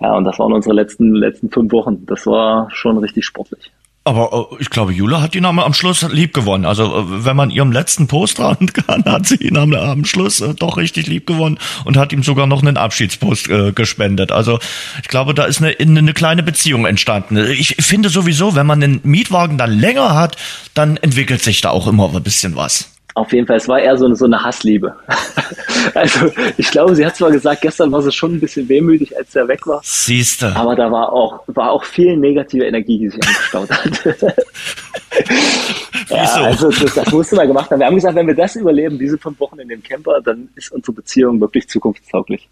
Ja, 0.00 0.14
und 0.16 0.24
das 0.24 0.38
waren 0.38 0.52
unsere 0.52 0.74
letzten, 0.74 1.14
letzten 1.14 1.50
fünf 1.50 1.72
Wochen. 1.72 2.04
Das 2.06 2.26
war 2.26 2.70
schon 2.70 2.98
richtig 2.98 3.24
sportlich. 3.24 3.72
Aber 4.06 4.50
äh, 4.52 4.56
ich 4.60 4.70
glaube, 4.70 4.92
Jule 4.92 5.20
hat 5.20 5.34
ihn 5.34 5.44
am 5.44 5.74
Schluss 5.74 6.02
lieb 6.02 6.32
gewonnen. 6.32 6.64
Also 6.64 6.96
äh, 6.96 7.24
wenn 7.24 7.36
man 7.36 7.50
ihrem 7.50 7.72
letzten 7.72 8.06
Post 8.06 8.38
ran 8.38 8.66
kann, 8.72 9.04
hat 9.04 9.26
sie 9.26 9.34
ihn 9.36 9.56
am, 9.56 10.04
Schluss 10.04 10.40
äh, 10.40 10.54
doch 10.54 10.76
richtig 10.76 11.08
lieb 11.08 11.26
gewonnen 11.26 11.58
und 11.84 11.96
hat 11.96 12.12
ihm 12.12 12.22
sogar 12.22 12.46
noch 12.46 12.62
einen 12.62 12.76
Abschiedspost 12.76 13.50
äh, 13.50 13.72
gespendet. 13.72 14.30
Also 14.30 14.60
ich 15.02 15.08
glaube, 15.08 15.34
da 15.34 15.44
ist 15.44 15.60
eine, 15.60 15.74
eine 15.78 16.14
kleine 16.14 16.44
Beziehung 16.44 16.86
entstanden. 16.86 17.36
Ich 17.36 17.76
finde 17.80 18.08
sowieso, 18.08 18.54
wenn 18.54 18.66
man 18.66 18.82
einen 18.82 19.00
Mietwagen 19.02 19.58
dann 19.58 19.72
länger 19.72 20.14
hat, 20.14 20.36
dann 20.74 20.96
entwickelt 20.96 21.42
sich 21.42 21.60
da 21.60 21.70
auch 21.70 21.88
immer 21.88 22.14
ein 22.14 22.22
bisschen 22.22 22.54
was. 22.54 22.95
Auf 23.16 23.32
jeden 23.32 23.46
Fall, 23.46 23.56
es 23.56 23.66
war 23.66 23.80
eher 23.80 23.96
so 23.96 24.04
eine, 24.04 24.14
so 24.14 24.26
eine 24.26 24.42
Hassliebe. 24.42 24.94
also 25.94 26.30
ich 26.58 26.70
glaube, 26.70 26.94
sie 26.94 27.06
hat 27.06 27.16
zwar 27.16 27.30
gesagt, 27.30 27.62
gestern 27.62 27.90
war 27.90 28.02
sie 28.02 28.12
schon 28.12 28.34
ein 28.34 28.40
bisschen 28.40 28.68
wehmütig, 28.68 29.16
als 29.16 29.34
er 29.34 29.48
weg 29.48 29.66
war. 29.66 29.80
Siehste. 29.82 30.54
Aber 30.54 30.76
da 30.76 30.92
war 30.92 31.10
auch, 31.14 31.40
war 31.46 31.70
auch 31.70 31.82
viel 31.82 32.14
negative 32.18 32.66
Energie, 32.66 32.98
die 32.98 33.08
sich 33.08 33.20
angestaut 33.26 33.70
hat. 33.70 34.18
ja, 36.10 36.24
also 36.42 36.70
das, 36.70 36.92
das 36.92 37.10
musste 37.10 37.36
man 37.36 37.46
gemacht 37.46 37.70
haben. 37.70 37.78
Wir 37.78 37.86
haben 37.86 37.94
gesagt, 37.94 38.16
wenn 38.16 38.26
wir 38.26 38.34
das 38.34 38.54
überleben, 38.54 38.98
diese 38.98 39.16
fünf 39.16 39.40
Wochen 39.40 39.60
in 39.60 39.68
dem 39.70 39.82
Camper, 39.82 40.20
dann 40.22 40.50
ist 40.54 40.70
unsere 40.72 40.92
Beziehung 40.92 41.40
wirklich 41.40 41.70
zukunftstauglich. 41.70 42.50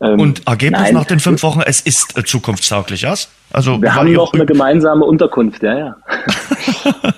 Ähm, 0.00 0.20
Und 0.20 0.46
Ergebnis 0.46 0.80
nein, 0.80 0.94
nach 0.94 1.06
den 1.06 1.18
fünf 1.18 1.42
Wochen, 1.42 1.60
es 1.66 1.80
ist 1.80 2.16
äh, 2.16 2.22
zukunftstauglich, 2.22 3.00
ja? 3.00 3.14
Also 3.50 3.82
wir 3.82 3.96
haben 3.96 4.12
noch 4.12 4.32
eine 4.32 4.46
gemeinsame 4.46 5.04
Unterkunft, 5.04 5.60
ja, 5.64 5.76
ja. 5.76 5.96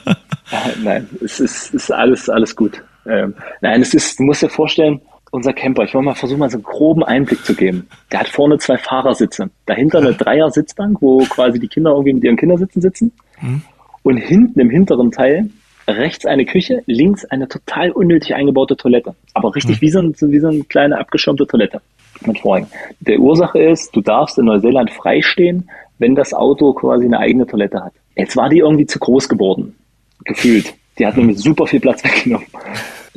nein, 0.83 1.09
es 1.23 1.41
ist, 1.41 1.75
ist 1.75 1.91
alles, 1.91 2.29
alles 2.29 2.55
gut. 2.55 2.83
Ähm, 3.07 3.35
nein, 3.61 3.83
es 3.83 3.95
ist, 3.95 4.19
du 4.19 4.25
musst 4.25 4.43
dir 4.43 4.49
vorstellen, 4.49 5.01
unser 5.31 5.53
Camper, 5.53 5.85
ich 5.85 5.95
wollte 5.95 6.07
mal 6.07 6.15
versuchen, 6.15 6.41
mal 6.41 6.51
so 6.51 6.57
einen 6.57 6.65
groben 6.65 7.05
Einblick 7.05 7.45
zu 7.45 7.55
geben. 7.55 7.87
Der 8.11 8.21
hat 8.21 8.29
vorne 8.29 8.59
zwei 8.59 8.77
Fahrersitze. 8.77 9.51
Dahinter 9.67 9.99
eine 9.99 10.13
Dreier-Sitzbank, 10.15 11.01
wo 11.01 11.19
quasi 11.25 11.61
die 11.61 11.69
Kinder 11.69 11.93
irgendwie 11.93 12.15
mit 12.15 12.25
ihren 12.25 12.37
Kindersitzen 12.37 12.81
sitzen. 12.81 13.13
Mhm. 13.41 13.63
Und 14.03 14.17
hinten 14.17 14.59
im 14.59 14.71
hinteren 14.71 15.13
Teil 15.13 15.51
rechts 15.87 16.27
eine 16.27 16.45
Küche, 16.45 16.83
links 16.87 17.25
eine 17.25 17.49
total 17.49 17.91
unnötig 17.91 18.35
eingebaute 18.35 18.77
Toilette. 18.77 19.15
Aber 19.35 19.55
richtig 19.55 19.77
mhm. 19.77 19.81
wie, 19.83 19.91
so 19.91 19.99
ein, 20.01 20.15
wie 20.21 20.39
so 20.41 20.49
eine 20.49 20.65
kleine 20.65 20.99
abgeschirmte 20.99 21.47
Toilette 21.47 21.81
mit 22.27 22.41
Vorhängen. 22.41 22.69
Der 23.01 23.19
Ursache 23.19 23.59
ist, 23.59 23.95
du 23.95 24.01
darfst 24.01 24.39
in 24.39 24.47
Neuseeland 24.47 24.91
freistehen, 24.91 25.71
wenn 25.99 26.15
das 26.15 26.35
Auto 26.35 26.73
quasi 26.73 27.07
eine 27.07 27.19
eigene 27.19 27.47
Toilette 27.47 27.85
hat. 27.85 27.93
Jetzt 28.17 28.37
war 28.37 28.49
die 28.49 28.59
irgendwie 28.59 28.87
zu 28.87 28.99
groß 28.99 29.29
geworden, 29.29 29.77
gefühlt. 30.25 30.75
Die 30.99 31.07
hat 31.07 31.17
nämlich 31.17 31.39
super 31.39 31.67
viel 31.67 31.81
Platz 31.81 32.05
weggenommen. 32.05 32.47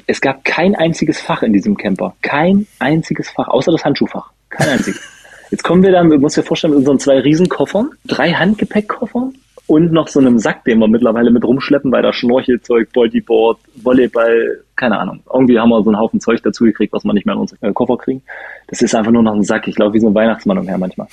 Es 0.08 0.22
gab 0.22 0.43
kein 0.43 0.76
einziges 0.76 1.20
Fach 1.20 1.43
in 1.43 1.54
diesem 1.54 1.78
Camper. 1.78 2.16
Kein 2.22 2.68
einziges 2.80 3.30
Fach, 3.30 3.47
außer 3.47 3.72
das 3.72 3.86
Handschuhfach. 3.86 4.32
Kein 4.49 4.70
einziges. 4.70 5.01
Jetzt 5.51 5.64
kommen 5.64 5.84
wir 5.84 5.91
dann, 5.91 6.10
du 6.10 6.18
musst 6.18 6.36
dir 6.36 6.43
vorstellen, 6.43 6.72
mit 6.72 6.80
unseren 6.80 6.99
zwei 6.99 7.20
Riesenkoffern, 7.20 7.91
drei 8.06 8.32
Handgepäckkoffern 8.32 9.34
und 9.68 9.91
noch 9.91 10.08
so 10.08 10.20
einem 10.20 10.39
Sack, 10.39 10.64
den 10.66 10.80
wir 10.80 10.88
mittlerweile 10.88 11.32
mit 11.32 11.43
rumschleppen, 11.43 11.91
weil 11.91 12.01
da 12.01 12.12
Schnorchelzeug, 12.12 12.91
Bodyboard, 12.91 13.60
Volleyball, 13.76 14.64
keine 14.76 14.99
Ahnung. 14.99 15.22
Irgendwie 15.32 15.60
haben 15.60 15.70
wir 15.70 15.84
so 15.84 15.89
einen 15.89 15.99
Haufen 15.99 16.20
Zeug 16.20 16.41
dazu 16.43 16.66
gekriegt, 16.66 16.91
was 16.91 17.04
wir 17.06 17.14
nicht 17.14 17.26
mehr 17.26 17.36
in 17.36 17.41
unsere 17.41 17.74
Koffer 17.74 17.97
kriegen. 17.97 18.24
Das 18.68 18.82
ist 18.82 18.95
einfach 18.95 19.12
nur 19.12 19.24
noch 19.24 19.36
ein 19.36 19.43
Sack. 19.43 19.68
Ich 19.68 19.76
glaube, 19.76 19.93
wie 19.93 19.99
so 19.99 20.08
ein 20.08 20.16
Weihnachtsmann 20.16 20.58
umher 20.58 20.78
manchmal. 20.78 21.08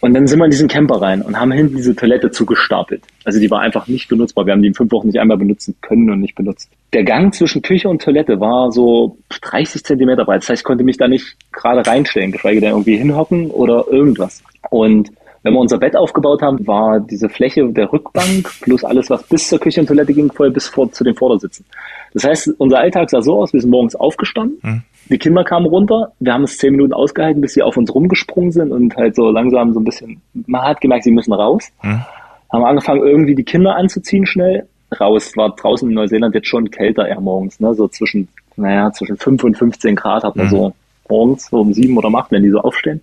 Und 0.00 0.14
dann 0.14 0.26
sind 0.26 0.38
wir 0.38 0.46
in 0.46 0.50
diesen 0.50 0.68
Camper 0.68 1.02
rein 1.02 1.20
und 1.20 1.38
haben 1.38 1.52
hinten 1.52 1.76
diese 1.76 1.94
Toilette 1.94 2.30
zugestapelt. 2.30 3.02
Also 3.24 3.38
die 3.38 3.50
war 3.50 3.60
einfach 3.60 3.86
nicht 3.86 4.08
benutzbar. 4.08 4.46
Wir 4.46 4.54
haben 4.54 4.62
die 4.62 4.68
in 4.68 4.74
fünf 4.74 4.90
Wochen 4.92 5.08
nicht 5.08 5.20
einmal 5.20 5.36
benutzen 5.36 5.76
können 5.82 6.08
und 6.10 6.20
nicht 6.20 6.34
benutzt. 6.34 6.70
Der 6.94 7.04
Gang 7.04 7.34
zwischen 7.34 7.60
Küche 7.60 7.88
und 7.88 8.00
Toilette 8.00 8.40
war 8.40 8.72
so 8.72 9.18
30 9.42 9.84
Zentimeter 9.84 10.24
breit. 10.24 10.42
Das 10.42 10.48
heißt, 10.48 10.60
ich 10.60 10.64
konnte 10.64 10.84
mich 10.84 10.96
da 10.96 11.06
nicht 11.06 11.36
gerade 11.52 11.86
reinstellen, 11.86 12.32
geschweige 12.32 12.60
denn 12.60 12.70
irgendwie 12.70 12.96
hinhocken 12.96 13.50
oder 13.50 13.84
irgendwas. 13.90 14.42
Und 14.70 15.10
wenn 15.42 15.54
wir 15.54 15.60
unser 15.60 15.78
Bett 15.78 15.96
aufgebaut 15.96 16.42
haben, 16.42 16.66
war 16.66 17.00
diese 17.00 17.28
Fläche 17.28 17.66
der 17.72 17.90
Rückbank 17.90 18.50
plus 18.60 18.84
alles, 18.84 19.08
was 19.08 19.22
bis 19.22 19.48
zur 19.48 19.58
Küche 19.58 19.80
und 19.80 19.86
Toilette 19.86 20.12
ging, 20.12 20.30
voll 20.30 20.50
bis 20.50 20.68
vor 20.68 20.92
zu 20.92 21.02
den 21.02 21.14
Vordersitzen. 21.14 21.64
Das 22.12 22.24
heißt, 22.24 22.54
unser 22.58 22.78
Alltag 22.78 23.08
sah 23.08 23.22
so 23.22 23.40
aus, 23.40 23.52
wir 23.52 23.60
sind 23.60 23.70
morgens 23.70 23.96
aufgestanden, 23.96 24.58
mhm. 24.62 24.82
Die 25.10 25.18
Kinder 25.18 25.44
kamen 25.44 25.66
runter, 25.66 26.12
wir 26.20 26.32
haben 26.32 26.44
es 26.44 26.56
zehn 26.58 26.72
Minuten 26.72 26.92
ausgehalten, 26.92 27.40
bis 27.40 27.54
sie 27.54 27.62
auf 27.62 27.76
uns 27.76 27.94
rumgesprungen 27.94 28.52
sind 28.52 28.72
und 28.72 28.96
halt 28.96 29.14
so 29.14 29.30
langsam 29.30 29.72
so 29.72 29.80
ein 29.80 29.84
bisschen, 29.84 30.22
man 30.46 30.62
hat 30.62 30.80
gemerkt, 30.80 31.04
sie 31.04 31.10
müssen 31.10 31.32
raus. 31.32 31.70
Mhm. 31.82 32.02
Haben 32.52 32.64
angefangen, 32.64 33.02
irgendwie 33.02 33.34
die 33.34 33.44
Kinder 33.44 33.76
anzuziehen 33.76 34.26
schnell. 34.26 34.66
Raus, 34.98 35.36
war 35.36 35.54
draußen 35.54 35.88
in 35.88 35.94
Neuseeland 35.94 36.34
jetzt 36.34 36.48
schon 36.48 36.70
kälter 36.70 37.06
eher 37.06 37.20
morgens, 37.20 37.60
ne? 37.60 37.74
so 37.74 37.86
zwischen, 37.86 38.28
naja, 38.56 38.90
zwischen 38.92 39.16
5 39.16 39.44
und 39.44 39.56
15 39.56 39.94
Grad 39.94 40.24
hat 40.24 40.34
man 40.34 40.46
mhm. 40.46 40.50
so 40.50 40.72
morgens, 41.08 41.46
so 41.46 41.60
um 41.60 41.72
sieben 41.72 41.96
oder 41.96 42.08
um 42.08 42.16
acht, 42.16 42.32
wenn 42.32 42.42
die 42.42 42.50
so 42.50 42.60
aufstehen 42.60 43.00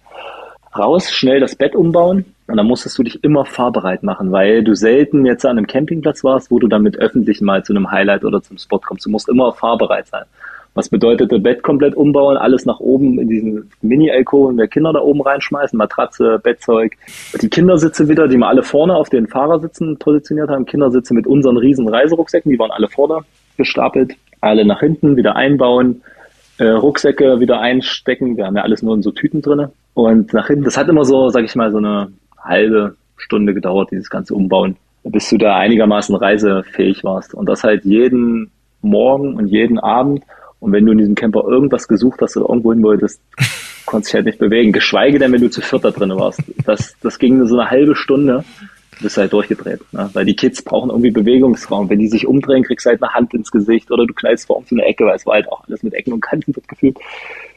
raus, 0.77 1.11
schnell 1.11 1.39
das 1.39 1.55
Bett 1.55 1.75
umbauen 1.75 2.25
und 2.47 2.57
dann 2.57 2.65
musstest 2.65 2.97
du 2.97 3.03
dich 3.03 3.23
immer 3.23 3.45
fahrbereit 3.45 4.03
machen, 4.03 4.31
weil 4.31 4.63
du 4.63 4.75
selten 4.75 5.25
jetzt 5.25 5.45
an 5.45 5.57
einem 5.57 5.67
Campingplatz 5.67 6.23
warst, 6.23 6.51
wo 6.51 6.59
du 6.59 6.67
dann 6.67 6.83
mit 6.83 6.97
öffentlichen 6.97 7.45
mal 7.45 7.63
zu 7.63 7.73
einem 7.73 7.91
Highlight 7.91 8.23
oder 8.23 8.41
zum 8.41 8.57
Spot 8.57 8.79
kommst. 8.79 9.05
Du 9.05 9.09
musst 9.09 9.29
immer 9.29 9.53
fahrbereit 9.53 10.07
sein. 10.07 10.23
Was 10.77 10.89
bedeutete 10.89 11.39
Bett 11.39 11.63
komplett 11.63 11.95
umbauen, 11.95 12.37
alles 12.37 12.67
nach 12.67 12.79
oben 12.79 13.17
in 13.17 13.27
diesen 13.27 13.71
Mini-Alkoven 13.81 14.57
der 14.57 14.67
Kinder 14.67 14.93
da 14.93 14.99
oben 14.99 15.21
reinschmeißen, 15.21 15.75
Matratze, 15.75 16.39
Bettzeug. 16.43 16.93
Die 17.41 17.49
Kindersitze 17.49 18.07
wieder, 18.07 18.27
die 18.27 18.37
wir 18.37 18.47
alle 18.47 18.61
vorne 18.61 18.95
auf 18.95 19.09
den 19.09 19.27
Fahrersitzen 19.27 19.97
positioniert 19.97 20.51
haben. 20.51 20.67
Kindersitze 20.67 21.15
mit 21.15 21.25
unseren 21.25 21.57
riesen 21.57 21.89
Reiserucksäcken, 21.89 22.51
die 22.51 22.59
waren 22.59 22.69
alle 22.69 22.89
vorne 22.89 23.21
gestapelt. 23.57 24.13
Alle 24.39 24.65
nach 24.65 24.81
hinten 24.81 25.15
wieder 25.15 25.35
einbauen, 25.35 26.03
äh, 26.59 26.67
Rucksäcke 26.67 27.39
wieder 27.39 27.59
einstecken. 27.59 28.37
Wir 28.37 28.45
haben 28.45 28.55
ja 28.55 28.61
alles 28.61 28.83
nur 28.83 28.93
in 28.93 29.01
so 29.01 29.09
Tüten 29.09 29.41
drinne 29.41 29.71
und 29.95 30.31
nach 30.31 30.45
hinten, 30.45 30.63
das 30.63 30.77
hat 30.77 30.89
immer 30.89 31.05
so, 31.05 31.29
sag 31.29 31.43
ich 31.43 31.55
mal, 31.55 31.71
so 31.71 31.79
eine 31.79 32.11
halbe 32.39 32.95
Stunde 33.17 33.55
gedauert, 33.55 33.89
dieses 33.89 34.11
ganze 34.11 34.35
Umbauen, 34.35 34.75
bis 35.03 35.27
du 35.31 35.39
da 35.39 35.55
einigermaßen 35.55 36.15
reisefähig 36.15 37.03
warst. 37.03 37.33
Und 37.33 37.49
das 37.49 37.63
halt 37.63 37.83
jeden 37.83 38.51
Morgen 38.83 39.37
und 39.37 39.47
jeden 39.47 39.79
Abend. 39.79 40.21
Und 40.59 40.71
wenn 40.71 40.85
du 40.85 40.91
in 40.91 40.97
diesem 40.97 41.15
Camper 41.15 41.43
irgendwas 41.45 41.87
gesucht 41.87 42.21
hast 42.21 42.35
oder 42.37 42.49
irgendwo 42.49 42.73
hin 42.73 42.83
wolltest, 42.83 43.21
konntest 43.85 44.11
dich 44.11 44.15
halt 44.15 44.25
nicht 44.25 44.39
bewegen. 44.39 44.71
Geschweige 44.71 45.19
denn, 45.19 45.31
wenn 45.31 45.41
du 45.41 45.49
zu 45.49 45.61
viert 45.61 45.85
da 45.85 45.91
drin 45.91 46.09
warst. 46.09 46.41
Das, 46.65 46.95
das 47.01 47.19
ging 47.19 47.37
nur 47.37 47.47
so 47.47 47.57
eine 47.57 47.69
halbe 47.69 47.95
Stunde, 47.95 48.43
bist 49.01 49.17
du 49.17 49.21
halt 49.21 49.33
durchgedreht. 49.33 49.81
Ne? 49.91 50.09
Weil 50.13 50.25
die 50.25 50.35
Kids 50.35 50.61
brauchen 50.61 50.89
irgendwie 50.89 51.11
Bewegungsraum. 51.11 51.89
Wenn 51.89 51.99
die 51.99 52.07
sich 52.07 52.27
umdrehen, 52.27 52.63
kriegst 52.63 52.85
du 52.85 52.89
halt 52.89 53.03
eine 53.03 53.13
Hand 53.13 53.33
ins 53.33 53.51
Gesicht 53.51 53.91
oder 53.91 54.05
du 54.05 54.13
knallst 54.13 54.47
vor 54.47 54.63
so 54.67 54.75
eine 54.75 54.85
Ecke, 54.85 55.05
weil 55.05 55.15
es 55.15 55.25
war 55.25 55.35
halt 55.35 55.51
auch 55.51 55.63
alles 55.67 55.83
mit 55.83 55.93
Ecken 55.93 56.13
und 56.13 56.21
Kanten 56.21 56.55
wird 56.55 56.67
gefühlt. 56.67 56.97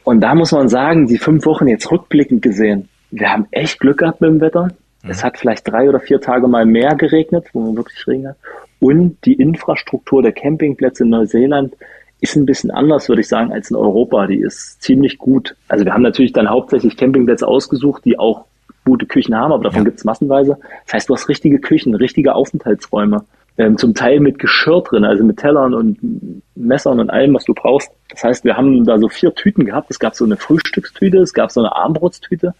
Und 0.03 0.21
da 0.21 0.35
muss 0.35 0.51
man 0.51 0.69
sagen, 0.69 1.07
die 1.07 1.17
fünf 1.17 1.45
Wochen 1.45 1.67
jetzt 1.67 1.91
rückblickend 1.91 2.41
gesehen, 2.41 2.89
wir 3.11 3.31
haben 3.31 3.47
echt 3.51 3.79
Glück 3.79 3.99
gehabt 3.99 4.21
mit 4.21 4.29
dem 4.29 4.41
Wetter. 4.41 4.69
Mhm. 5.03 5.09
Es 5.09 5.23
hat 5.23 5.37
vielleicht 5.37 5.67
drei 5.67 5.89
oder 5.89 5.99
vier 5.99 6.21
Tage 6.21 6.47
mal 6.47 6.65
mehr 6.65 6.95
geregnet, 6.95 7.47
wo 7.53 7.61
man 7.61 7.75
wirklich 7.75 8.07
Regen 8.07 8.29
hat. 8.29 8.37
Und 8.79 9.17
die 9.25 9.33
Infrastruktur 9.33 10.23
der 10.23 10.31
Campingplätze 10.31 11.03
in 11.03 11.09
Neuseeland 11.09 11.75
ist 12.21 12.35
ein 12.35 12.45
bisschen 12.45 12.71
anders, 12.71 13.09
würde 13.09 13.21
ich 13.21 13.27
sagen, 13.27 13.51
als 13.51 13.71
in 13.71 13.75
Europa. 13.75 14.27
Die 14.27 14.39
ist 14.39 14.81
ziemlich 14.81 15.17
gut. 15.17 15.55
Also 15.67 15.83
wir 15.83 15.93
haben 15.93 16.03
natürlich 16.03 16.31
dann 16.31 16.49
hauptsächlich 16.49 16.95
Campingplätze 16.95 17.47
ausgesucht, 17.47 18.05
die 18.05 18.17
auch 18.17 18.45
gute 18.85 19.07
Küchen 19.07 19.35
haben, 19.35 19.51
aber 19.51 19.63
davon 19.63 19.79
ja. 19.79 19.85
gibt 19.85 19.97
es 19.97 20.05
massenweise. 20.05 20.57
Das 20.85 20.93
heißt, 20.93 21.09
du 21.09 21.15
hast 21.15 21.27
richtige 21.29 21.59
Küchen, 21.59 21.93
richtige 21.95 22.35
Aufenthaltsräume 22.35 23.25
ähm, 23.57 23.77
zum 23.77 23.95
Teil 23.95 24.19
mit 24.19 24.39
Geschirr 24.39 24.81
drin, 24.81 25.03
also 25.03 25.23
mit 25.23 25.37
Tellern 25.37 25.73
und 25.73 26.43
Messern 26.55 26.99
und 26.99 27.09
allem, 27.09 27.33
was 27.33 27.45
du 27.45 27.53
brauchst. 27.53 27.91
Das 28.09 28.23
heißt, 28.23 28.45
wir 28.45 28.55
haben 28.55 28.85
da 28.85 28.97
so 28.99 29.09
vier 29.09 29.33
Tüten 29.33 29.65
gehabt. 29.65 29.89
Es 29.89 29.99
gab 29.99 30.15
so 30.15 30.23
eine 30.25 30.37
Frühstückstüte, 30.37 31.17
es 31.17 31.33
gab 31.33 31.51
so 31.51 31.61
eine 31.61 31.75
Armbrotstüte, 31.75 32.53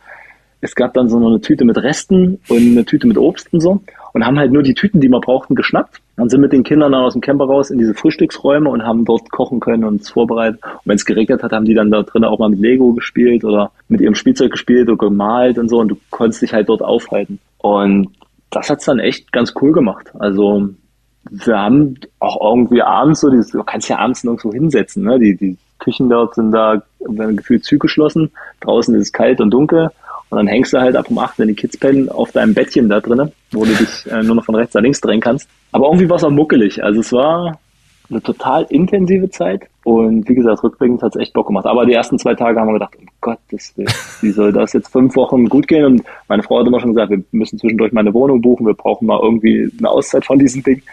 es 0.59 0.75
gab 0.75 0.93
dann 0.95 1.07
so 1.07 1.17
eine 1.17 1.39
Tüte 1.39 1.65
mit 1.65 1.77
Resten 1.77 2.39
und 2.49 2.57
eine 2.57 2.85
Tüte 2.85 3.07
mit 3.07 3.17
Obst 3.17 3.53
und 3.53 3.61
so 3.61 3.81
und 4.13 4.25
haben 4.25 4.37
halt 4.37 4.51
nur 4.51 4.63
die 4.63 4.73
Tüten, 4.73 4.99
die 4.99 5.09
wir 5.09 5.19
brauchten, 5.19 5.55
geschnappt 5.55 6.01
und 6.17 6.29
sind 6.29 6.41
mit 6.41 6.53
den 6.53 6.63
Kindern 6.63 6.91
dann 6.91 7.01
aus 7.01 7.13
dem 7.13 7.21
Camper 7.21 7.45
raus 7.45 7.69
in 7.69 7.79
diese 7.79 7.93
Frühstücksräume 7.93 8.69
und 8.69 8.83
haben 8.83 9.05
dort 9.05 9.31
kochen 9.31 9.59
können 9.59 9.83
und 9.83 10.01
es 10.01 10.09
vorbereitet. 10.09 10.59
Und 10.63 10.81
wenn 10.85 10.95
es 10.95 11.05
geregnet 11.05 11.43
hat, 11.43 11.51
haben 11.51 11.65
die 11.65 11.73
dann 11.73 11.91
da 11.91 12.03
drinnen 12.03 12.25
auch 12.25 12.39
mal 12.39 12.49
mit 12.49 12.59
Lego 12.59 12.93
gespielt 12.93 13.43
oder 13.43 13.71
mit 13.87 14.01
ihrem 14.01 14.15
Spielzeug 14.15 14.51
gespielt 14.51 14.89
oder 14.89 14.97
gemalt 14.97 15.57
und 15.57 15.69
so 15.69 15.79
und 15.79 15.89
du 15.89 15.97
konntest 16.09 16.41
dich 16.41 16.53
halt 16.53 16.69
dort 16.69 16.81
aufhalten. 16.81 17.39
Und 17.59 18.09
das 18.49 18.69
hat's 18.69 18.85
dann 18.85 18.99
echt 18.99 19.31
ganz 19.31 19.53
cool 19.61 19.71
gemacht. 19.71 20.11
Also 20.19 20.69
wir 21.29 21.57
haben 21.57 21.95
auch 22.19 22.53
irgendwie 22.53 22.81
abends 22.81 23.21
so, 23.21 23.29
dieses, 23.29 23.51
du 23.51 23.63
kannst 23.63 23.89
ja 23.89 23.99
abends 23.99 24.23
nirgendwo 24.23 24.51
hinsetzen, 24.51 25.03
ne? 25.03 25.19
Die, 25.19 25.35
die 25.35 25.57
Küchen 25.79 26.09
dort 26.09 26.35
sind 26.35 26.51
da 26.51 26.81
werden 26.99 27.37
gefühlt 27.37 27.63
zugeschlossen. 27.63 28.31
Draußen 28.59 28.93
ist 28.95 29.01
es 29.01 29.13
kalt 29.13 29.41
und 29.41 29.51
dunkel. 29.51 29.89
Und 30.29 30.37
dann 30.37 30.47
hängst 30.47 30.73
du 30.73 30.79
halt 30.79 30.95
ab 30.95 31.07
um 31.09 31.17
acht, 31.19 31.39
wenn 31.39 31.49
die 31.49 31.55
Kids 31.55 31.77
pennen, 31.77 32.09
auf 32.09 32.31
deinem 32.31 32.53
Bettchen 32.53 32.87
da 32.87 33.01
drinnen, 33.01 33.31
wo 33.51 33.65
du 33.65 33.71
dich 33.73 34.11
äh, 34.11 34.23
nur 34.23 34.35
noch 34.35 34.45
von 34.45 34.55
rechts 34.55 34.73
nach 34.73 34.81
links 34.81 35.01
drehen 35.01 35.21
kannst. 35.21 35.49
Aber 35.71 35.87
irgendwie 35.87 36.09
war 36.09 36.17
es 36.17 36.23
auch 36.23 36.29
muckelig. 36.29 36.83
Also 36.83 37.01
es 37.01 37.11
war 37.11 37.59
eine 38.09 38.21
total 38.21 38.65
intensive 38.69 39.29
Zeit. 39.29 39.67
Und 39.83 40.27
wie 40.29 40.35
gesagt, 40.35 40.63
rückblickend 40.63 41.01
hat 41.01 41.15
es 41.15 41.21
echt 41.21 41.33
Bock 41.33 41.47
gemacht. 41.47 41.65
Aber 41.65 41.85
die 41.85 41.93
ersten 41.93 42.19
zwei 42.19 42.35
Tage 42.35 42.59
haben 42.59 42.67
wir 42.67 42.73
gedacht, 42.73 42.95
um 42.97 43.05
Gottes 43.19 43.73
Willen, 43.77 43.89
wie 44.21 44.31
soll 44.31 44.53
das 44.53 44.73
jetzt 44.73 44.89
fünf 44.89 45.15
Wochen 45.15 45.45
gut 45.49 45.67
gehen? 45.67 45.85
Und 45.85 46.03
meine 46.27 46.43
Frau 46.43 46.59
hat 46.59 46.67
immer 46.67 46.79
schon 46.79 46.93
gesagt, 46.93 47.09
wir 47.09 47.23
müssen 47.31 47.57
zwischendurch 47.57 47.91
mal 47.91 48.01
eine 48.01 48.13
Wohnung 48.13 48.41
buchen, 48.41 48.67
wir 48.67 48.73
brauchen 48.73 49.07
mal 49.07 49.19
irgendwie 49.21 49.71
eine 49.77 49.89
Auszeit 49.89 50.25
von 50.25 50.37
diesem 50.37 50.61
Ding. 50.61 50.83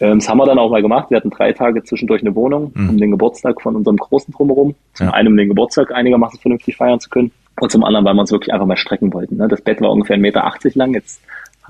Ähm, 0.00 0.18
das 0.18 0.28
haben 0.28 0.38
wir 0.38 0.46
dann 0.46 0.58
auch 0.58 0.70
mal 0.70 0.82
gemacht. 0.82 1.10
Wir 1.10 1.16
hatten 1.16 1.30
drei 1.30 1.52
Tage 1.52 1.82
zwischendurch 1.82 2.22
eine 2.22 2.34
Wohnung, 2.34 2.72
mhm. 2.74 2.90
um 2.90 2.98
den 2.98 3.10
Geburtstag 3.10 3.60
von 3.60 3.74
unserem 3.74 3.96
Großen 3.96 4.32
drumherum. 4.32 4.74
Zum 4.94 5.08
ja. 5.08 5.12
einen, 5.12 5.28
um 5.28 5.36
den 5.36 5.48
Geburtstag 5.48 5.92
einigermaßen 5.92 6.38
vernünftig 6.38 6.76
feiern 6.76 7.00
zu 7.00 7.10
können. 7.10 7.32
Und 7.60 7.70
zum 7.70 7.84
anderen, 7.84 8.06
weil 8.06 8.14
wir 8.14 8.20
uns 8.20 8.32
wirklich 8.32 8.52
einfach 8.52 8.66
mal 8.66 8.76
strecken 8.76 9.12
wollten. 9.12 9.36
Ne? 9.36 9.48
Das 9.48 9.60
Bett 9.60 9.80
war 9.82 9.90
ungefähr 9.90 10.16
1,80 10.16 10.20
Meter 10.20 10.50
lang. 10.74 10.94
Jetzt 10.94 11.20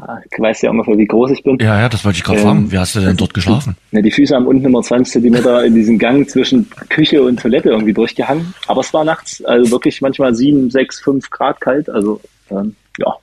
ah, 0.07 0.21
ich 0.31 0.39
weiß 0.39 0.63
ja 0.63 0.71
ungefähr, 0.71 0.97
wie 0.99 1.07
groß 1.07 1.31
ich 1.31 1.43
bin. 1.43 1.59
Ja, 1.61 1.81
ja, 1.81 1.89
das 1.89 2.05
wollte 2.05 2.19
ich 2.19 2.25
gerade 2.25 2.41
ähm, 2.41 2.47
fragen. 2.47 2.73
Wie 2.73 2.79
hast 2.79 2.97
du 2.97 3.01
denn 3.01 3.17
dort 3.17 3.35
geschlafen? 3.35 3.77
Ja, 3.93 4.03
die 4.03 4.11
Füße 4.11 4.35
haben 4.35 4.47
unten 4.47 4.65
immer 4.65 4.83
20 4.83 5.13
Zentimeter 5.13 5.65
in 5.65 5.75
diesen 5.75 5.99
Gang 5.99 6.29
zwischen 6.29 6.69
Küche 6.89 7.23
und 7.23 7.41
Toilette 7.41 7.71
irgendwie 7.71 7.93
durchgehangen. 7.93 8.55
Aber 8.69 8.83
es 8.83 8.95
war 8.95 9.05
nachts, 9.05 9.45
also 9.45 9.71
wirklich 9.73 10.01
manchmal 10.01 10.35
7, 10.35 10.71
6, 10.71 11.01
5 11.01 11.31
Grad 11.31 11.61
kalt. 11.61 11.91
Also, 11.91 12.21
ähm, 12.51 12.77
ja. 12.99 13.17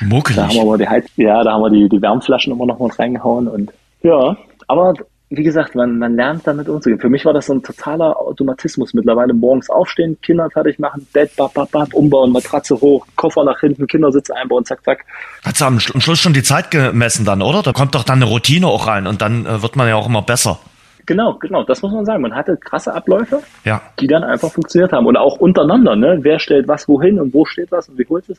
Muckelig. 0.00 0.36
Da 0.36 0.48
haben 0.48 0.54
wir 0.54 0.62
aber 0.62 0.78
die 0.78 0.88
Heiz 0.88 1.06
ja, 1.16 1.42
da 1.42 1.52
haben 1.52 1.62
wir 1.62 1.70
die, 1.70 1.88
die 1.88 2.02
Wärmflaschen 2.02 2.52
immer 2.52 2.66
noch 2.66 2.78
mal 2.78 2.90
reingehauen 2.90 3.48
und 3.48 3.72
ja, 4.02 4.36
aber 4.66 4.94
wie 5.30 5.42
gesagt, 5.42 5.74
man, 5.74 5.98
man 5.98 6.16
lernt 6.16 6.46
damit 6.46 6.68
umzugehen. 6.68 6.98
Für 6.98 7.10
mich 7.10 7.26
war 7.26 7.34
das 7.34 7.46
so 7.46 7.52
ein 7.52 7.62
totaler 7.62 8.16
Automatismus 8.18 8.94
mittlerweile. 8.94 9.34
Morgens 9.34 9.68
aufstehen, 9.68 10.18
Kinder 10.22 10.48
fertig 10.50 10.78
machen, 10.78 11.06
Bett, 11.12 11.36
bap, 11.36 11.52
bap, 11.52 11.70
bap, 11.70 11.92
umbauen, 11.92 12.32
Matratze 12.32 12.80
hoch, 12.80 13.06
Koffer 13.14 13.44
nach 13.44 13.60
hinten, 13.60 13.86
Kindersitz 13.86 14.30
einbauen, 14.30 14.64
zack, 14.64 14.82
zack. 14.84 15.04
Hat's 15.44 15.60
am 15.60 15.80
Schluss 15.80 16.18
schon 16.18 16.32
die 16.32 16.42
Zeit 16.42 16.70
gemessen 16.70 17.26
dann, 17.26 17.42
oder? 17.42 17.62
Da 17.62 17.72
kommt 17.72 17.94
doch 17.94 18.04
dann 18.04 18.22
eine 18.22 18.24
Routine 18.24 18.66
auch 18.66 18.86
rein 18.86 19.06
und 19.06 19.20
dann 19.20 19.44
äh, 19.44 19.62
wird 19.62 19.76
man 19.76 19.86
ja 19.86 19.96
auch 19.96 20.08
immer 20.08 20.22
besser. 20.22 20.60
Genau, 21.04 21.34
genau, 21.34 21.62
das 21.62 21.82
muss 21.82 21.92
man 21.92 22.04
sagen. 22.06 22.22
Man 22.22 22.34
hatte 22.34 22.56
krasse 22.56 22.94
Abläufe, 22.94 23.42
ja. 23.64 23.82
die 24.00 24.06
dann 24.06 24.24
einfach 24.24 24.50
funktioniert 24.50 24.92
haben. 24.92 25.06
Und 25.06 25.16
auch 25.16 25.38
untereinander, 25.38 25.96
ne? 25.96 26.18
Wer 26.20 26.38
stellt 26.38 26.68
was 26.68 26.86
wohin 26.88 27.18
und 27.18 27.32
wo 27.32 27.44
steht 27.44 27.70
was 27.70 27.88
und 27.88 27.98
wie 27.98 28.06
holt 28.08 28.28
es? 28.28 28.38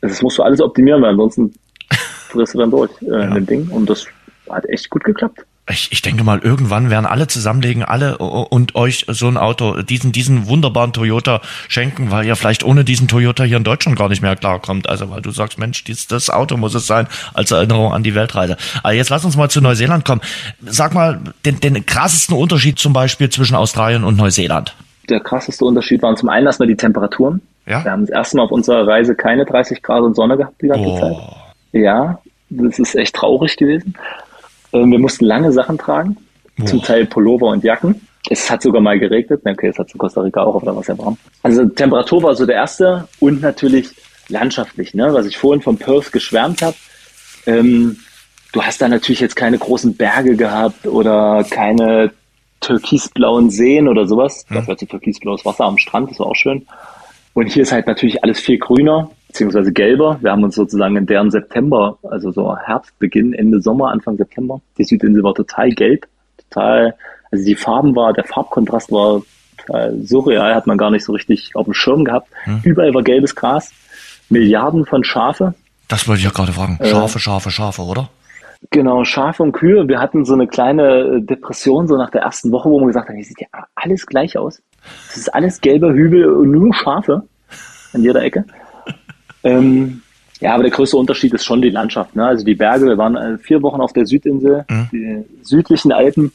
Das 0.00 0.20
musst 0.20 0.38
du 0.38 0.42
alles 0.42 0.60
optimieren, 0.60 1.00
weil 1.00 1.10
ansonsten 1.10 1.54
frisst 1.90 2.54
du 2.54 2.58
dann 2.58 2.70
durch 2.70 2.90
äh, 3.02 3.06
ja. 3.06 3.26
dem 3.26 3.46
Ding. 3.46 3.68
Und 3.70 3.88
das 3.88 4.06
hat 4.50 4.66
echt 4.68 4.90
gut 4.90 5.04
geklappt. 5.04 5.46
Ich, 5.70 5.92
ich 5.92 6.02
denke 6.02 6.24
mal, 6.24 6.40
irgendwann 6.40 6.90
werden 6.90 7.06
alle 7.06 7.26
zusammenlegen, 7.26 7.82
alle 7.82 8.18
und 8.18 8.74
euch 8.74 9.06
so 9.08 9.28
ein 9.28 9.38
Auto, 9.38 9.80
diesen, 9.80 10.12
diesen 10.12 10.46
wunderbaren 10.46 10.92
Toyota 10.92 11.40
schenken, 11.68 12.10
weil 12.10 12.26
ihr 12.26 12.36
vielleicht 12.36 12.64
ohne 12.64 12.84
diesen 12.84 13.08
Toyota 13.08 13.44
hier 13.44 13.56
in 13.56 13.64
Deutschland 13.64 13.98
gar 13.98 14.10
nicht 14.10 14.20
mehr 14.20 14.36
klarkommt. 14.36 14.90
Also, 14.90 15.10
weil 15.10 15.22
du 15.22 15.30
sagst, 15.30 15.58
Mensch, 15.58 15.82
dies, 15.84 16.06
das 16.06 16.28
Auto 16.28 16.58
muss 16.58 16.74
es 16.74 16.86
sein, 16.86 17.06
als 17.32 17.50
Erinnerung 17.50 17.94
an 17.94 18.02
die 18.02 18.14
Weltreise. 18.14 18.58
Aber 18.82 18.92
jetzt 18.92 19.08
lass 19.08 19.24
uns 19.24 19.36
mal 19.38 19.48
zu 19.48 19.62
Neuseeland 19.62 20.04
kommen. 20.04 20.20
Sag 20.60 20.92
mal, 20.92 21.20
den, 21.46 21.60
den 21.60 21.86
krassesten 21.86 22.36
Unterschied 22.36 22.78
zum 22.78 22.92
Beispiel 22.92 23.30
zwischen 23.30 23.54
Australien 23.56 24.04
und 24.04 24.18
Neuseeland. 24.18 24.76
Der 25.08 25.20
krasseste 25.20 25.64
Unterschied 25.64 26.02
waren 26.02 26.16
zum 26.18 26.28
einen 26.28 26.44
erstmal 26.44 26.68
die 26.68 26.76
Temperaturen. 26.76 27.40
Ja? 27.66 27.82
Wir 27.82 27.90
haben 27.90 28.02
das 28.02 28.10
erste 28.10 28.36
Mal 28.36 28.42
auf 28.42 28.52
unserer 28.52 28.86
Reise 28.86 29.14
keine 29.14 29.46
30 29.46 29.82
Grad 29.82 30.02
und 30.02 30.14
Sonne 30.14 30.36
gehabt 30.36 30.60
die 30.60 30.68
ganze 30.68 30.86
oh. 30.86 30.98
Zeit. 30.98 31.16
Ja, 31.72 32.18
das 32.50 32.78
ist 32.78 32.94
echt 32.94 33.14
traurig 33.14 33.56
gewesen. 33.56 33.94
Ähm, 34.74 34.90
wir 34.90 34.98
mussten 34.98 35.24
lange 35.24 35.52
Sachen 35.52 35.78
tragen, 35.78 36.16
Boah. 36.56 36.66
zum 36.66 36.82
Teil 36.82 37.06
Pullover 37.06 37.46
und 37.46 37.64
Jacken. 37.64 38.06
Es 38.28 38.50
hat 38.50 38.62
sogar 38.62 38.80
mal 38.80 38.98
geregnet. 38.98 39.42
Okay, 39.44 39.68
es 39.68 39.78
hat 39.78 39.92
in 39.92 39.98
Costa 39.98 40.20
Rica 40.20 40.42
auch, 40.42 40.56
aber 40.56 40.66
da 40.66 40.74
war 40.74 40.80
es 40.80 40.88
ja 40.88 40.98
warm. 40.98 41.16
Also 41.42 41.66
Temperatur 41.66 42.22
war 42.22 42.34
so 42.34 42.46
der 42.46 42.56
erste 42.56 43.08
und 43.20 43.40
natürlich 43.42 43.90
landschaftlich, 44.28 44.94
ne? 44.94 45.12
was 45.12 45.26
ich 45.26 45.38
vorhin 45.38 45.62
von 45.62 45.76
Perth 45.76 46.10
geschwärmt 46.10 46.62
habe. 46.62 46.76
Ähm, 47.46 47.98
du 48.52 48.62
hast 48.62 48.80
da 48.80 48.88
natürlich 48.88 49.20
jetzt 49.20 49.36
keine 49.36 49.58
großen 49.58 49.96
Berge 49.96 50.36
gehabt 50.36 50.86
oder 50.86 51.44
keine 51.48 52.12
türkisblauen 52.60 53.50
Seen 53.50 53.88
oder 53.88 54.06
sowas. 54.06 54.44
Hm. 54.48 54.56
Dafür 54.56 54.76
sie 54.78 54.86
türkisblaues 54.86 55.44
Wasser 55.44 55.64
am 55.64 55.78
Strand, 55.78 56.10
das 56.10 56.18
war 56.18 56.26
auch 56.26 56.36
schön. 56.36 56.66
Und 57.34 57.48
hier 57.48 57.64
ist 57.64 57.72
halt 57.72 57.86
natürlich 57.86 58.24
alles 58.24 58.40
viel 58.40 58.58
grüner 58.58 59.10
beziehungsweise 59.34 59.72
gelber. 59.72 60.18
Wir 60.20 60.30
haben 60.30 60.44
uns 60.44 60.54
sozusagen 60.54 60.94
in 60.96 61.06
deren 61.06 61.32
September, 61.32 61.98
also 62.04 62.30
so 62.30 62.56
Herbstbeginn, 62.56 63.34
Ende 63.34 63.60
Sommer, 63.60 63.90
Anfang 63.90 64.16
September, 64.16 64.60
die 64.78 64.84
Südinsel 64.84 65.24
war 65.24 65.34
total 65.34 65.70
gelb, 65.70 66.06
total, 66.48 66.94
also 67.32 67.44
die 67.44 67.56
Farben 67.56 67.96
war, 67.96 68.12
der 68.12 68.22
Farbkontrast 68.22 68.92
war 68.92 69.22
total 69.58 69.98
surreal, 70.04 70.54
hat 70.54 70.68
man 70.68 70.78
gar 70.78 70.92
nicht 70.92 71.04
so 71.04 71.12
richtig 71.12 71.56
auf 71.56 71.64
dem 71.64 71.74
Schirm 71.74 72.04
gehabt. 72.04 72.28
Hm. 72.44 72.60
Überall 72.62 72.94
war 72.94 73.02
gelbes 73.02 73.34
Gras, 73.34 73.72
Milliarden 74.28 74.86
von 74.86 75.02
Schafe. 75.02 75.54
Das 75.88 76.06
wollte 76.06 76.20
ich 76.20 76.26
ja 76.26 76.30
gerade 76.30 76.52
fragen. 76.52 76.78
Äh, 76.80 76.86
Schafe, 76.86 77.18
Schafe, 77.18 77.50
Schafe, 77.50 77.82
oder? 77.82 78.10
Genau, 78.70 79.02
Schafe 79.02 79.42
und 79.42 79.50
Kühe. 79.50 79.88
Wir 79.88 79.98
hatten 79.98 80.24
so 80.24 80.34
eine 80.34 80.46
kleine 80.46 81.20
Depression 81.20 81.88
so 81.88 81.96
nach 81.96 82.10
der 82.10 82.22
ersten 82.22 82.52
Woche, 82.52 82.70
wo 82.70 82.78
man 82.78 82.86
gesagt 82.86 83.08
hat, 83.08 83.16
hier 83.16 83.24
sieht 83.24 83.40
ja 83.40 83.48
alles 83.74 84.06
gleich 84.06 84.38
aus. 84.38 84.62
Es 85.08 85.16
ist 85.16 85.34
alles 85.34 85.60
gelber 85.60 85.92
Hügel 85.92 86.28
und 86.28 86.52
nur 86.52 86.72
Schafe 86.72 87.24
an 87.92 88.02
jeder 88.02 88.22
Ecke. 88.22 88.44
Ähm, 89.44 90.02
ja, 90.40 90.54
aber 90.54 90.64
der 90.64 90.72
größte 90.72 90.96
Unterschied 90.96 91.32
ist 91.32 91.44
schon 91.44 91.62
die 91.62 91.70
Landschaft. 91.70 92.16
Ne? 92.16 92.26
Also 92.26 92.44
die 92.44 92.54
Berge, 92.54 92.86
wir 92.86 92.98
waren 92.98 93.16
äh, 93.16 93.38
vier 93.38 93.62
Wochen 93.62 93.80
auf 93.80 93.92
der 93.92 94.06
Südinsel, 94.06 94.64
mhm. 94.68 94.88
die 94.92 95.24
südlichen 95.42 95.92
Alpen 95.92 96.32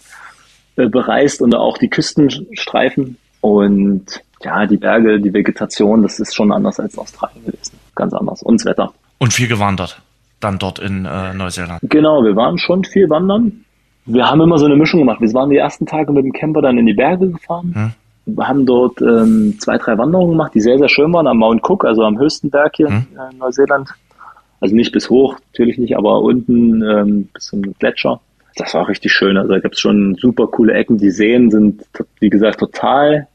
äh, 0.78 0.88
bereist 0.88 1.42
und 1.42 1.54
auch 1.56 1.78
die 1.78 1.90
Küstenstreifen. 1.90 3.18
Und 3.42 4.22
ja, 4.44 4.66
die 4.66 4.78
Berge, 4.78 5.20
die 5.20 5.34
Vegetation, 5.34 6.02
das 6.02 6.20
ist 6.20 6.34
schon 6.34 6.52
anders 6.52 6.80
als 6.80 6.98
Australien 6.98 7.46
gewesen. 7.46 7.78
Ganz 7.96 8.14
anders. 8.14 8.42
Und 8.42 8.62
das 8.62 8.66
Wetter. 8.66 8.94
Und 9.18 9.34
viel 9.34 9.48
gewandert, 9.48 10.02
dann 10.40 10.60
dort 10.60 10.80
in 10.80 11.06
äh, 11.06 11.34
Neuseeland. 11.34 11.82
Genau, 11.84 12.24
wir 12.24 12.36
waren 12.36 12.58
schon 12.58 12.86
viel 12.86 13.10
wandern. 13.10 13.66
Wir 14.06 14.26
haben 14.26 14.40
immer 14.40 14.58
so 14.58 14.66
eine 14.66 14.78
Mischung 14.78 15.02
gemacht. 15.02 15.20
Wir 15.20 15.32
waren 15.34 15.50
die 15.50 15.58
ersten 15.58 15.86
Tage 15.86 16.12
mit 16.14 16.24
dem 16.24 16.32
Camper 16.32 16.62
dann 16.62 16.78
in 16.78 16.86
die 16.86 16.94
Berge 16.94 17.30
gefahren. 17.30 17.74
Mhm 17.76 17.92
haben 18.40 18.66
dort 18.66 19.02
ähm, 19.02 19.56
zwei, 19.60 19.78
drei 19.78 19.98
Wanderungen 19.98 20.32
gemacht, 20.32 20.54
die 20.54 20.62
sehr, 20.62 20.78
sehr 20.78 20.90
schön 20.90 21.12
waren 21.14 21.28
am 21.28 21.38
Mount 21.38 21.62
Cook, 21.68 21.86
also 21.86 22.04
am 22.04 22.20
höchsten 22.20 22.50
Berg 22.50 22.76
hier 22.76 22.90
mhm. 22.90 23.08
in 23.32 23.38
Neuseeland. 23.38 23.90
Also 24.62 24.76
nicht 24.76 24.92
bis 24.92 25.10
hoch, 25.10 25.38
natürlich 25.52 25.78
nicht, 25.78 25.96
aber 25.98 26.22
unten 26.22 26.82
ähm, 26.82 27.30
bis 27.34 27.46
zum 27.46 27.62
Gletscher. 27.80 28.20
Das 28.56 28.74
war 28.74 28.88
richtig 28.88 29.14
schön. 29.14 29.38
Also 29.38 29.54
da 29.54 29.60
gibt 29.60 29.76
es 29.76 29.80
schon 29.80 30.16
super 30.16 30.48
coole 30.48 30.74
Ecken. 30.74 30.98
Die 30.98 31.12
Seen 31.12 31.50
sind, 31.50 31.86
wie 32.20 32.30
gesagt, 32.30 32.60
total 32.60 33.28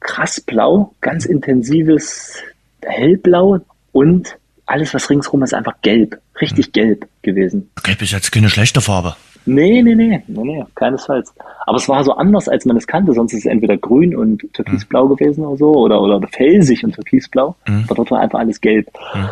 krass 0.00 0.40
blau, 0.40 0.92
ganz 1.00 1.24
intensives 1.24 2.42
Hellblau 2.82 3.60
und 3.92 4.36
alles, 4.66 4.92
was 4.94 5.08
ringsrum 5.08 5.42
ist, 5.42 5.54
einfach 5.54 5.74
gelb. 5.82 6.18
Richtig 6.40 6.68
mhm. 6.68 6.72
gelb 6.72 7.08
gewesen. 7.22 7.70
Gelb 7.82 8.02
ist 8.02 8.12
jetzt 8.12 8.32
keine 8.32 8.50
schlechte 8.50 8.80
Farbe. 8.80 9.16
Nee, 9.46 9.80
nee, 9.82 9.94
nee, 9.94 10.22
nee, 10.26 10.42
nee, 10.42 10.64
keinesfalls. 10.74 11.32
Aber 11.66 11.76
es 11.76 11.88
war 11.88 12.02
so 12.02 12.12
anders, 12.12 12.48
als 12.48 12.64
man 12.64 12.76
es 12.76 12.86
kannte. 12.86 13.12
Sonst 13.12 13.32
ist 13.32 13.40
es 13.40 13.46
entweder 13.46 13.76
grün 13.76 14.16
und 14.16 14.42
türkisblau 14.52 15.06
mhm. 15.06 15.16
gewesen 15.16 15.44
oder 15.44 15.56
so, 15.56 15.72
oder, 15.72 16.00
oder 16.00 16.20
felsig 16.28 16.84
und 16.84 16.94
türkisblau. 16.94 17.54
Mhm. 17.66 17.84
Aber 17.86 17.94
dort 17.94 18.10
war 18.10 18.20
einfach 18.20 18.40
alles 18.40 18.60
gelb. 18.60 18.88
Mhm. 19.14 19.28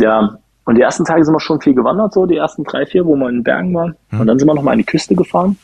Ja, 0.00 0.38
und 0.64 0.74
die 0.76 0.82
ersten 0.82 1.04
Tage 1.04 1.24
sind 1.24 1.34
wir 1.34 1.40
schon 1.40 1.60
viel 1.60 1.74
gewandert, 1.74 2.12
so 2.12 2.26
die 2.26 2.36
ersten 2.36 2.62
drei, 2.62 2.86
vier, 2.86 3.04
wo 3.04 3.16
wir 3.16 3.28
in 3.28 3.36
den 3.36 3.42
Bergen 3.42 3.74
waren. 3.74 3.96
Mhm. 4.10 4.20
Und 4.20 4.26
dann 4.28 4.38
sind 4.38 4.46
wir 4.46 4.54
nochmal 4.54 4.72
an 4.72 4.78
die 4.78 4.84
Küste 4.84 5.16
gefahren. 5.16 5.56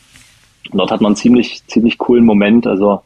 Und 0.71 0.77
dort 0.77 0.91
hat 0.91 0.99
man 0.99 1.09
einen 1.09 1.15
ziemlich, 1.15 1.63
ziemlich 1.67 1.97
coolen 1.97 2.25
Moment. 2.25 2.67
Also 2.67 3.01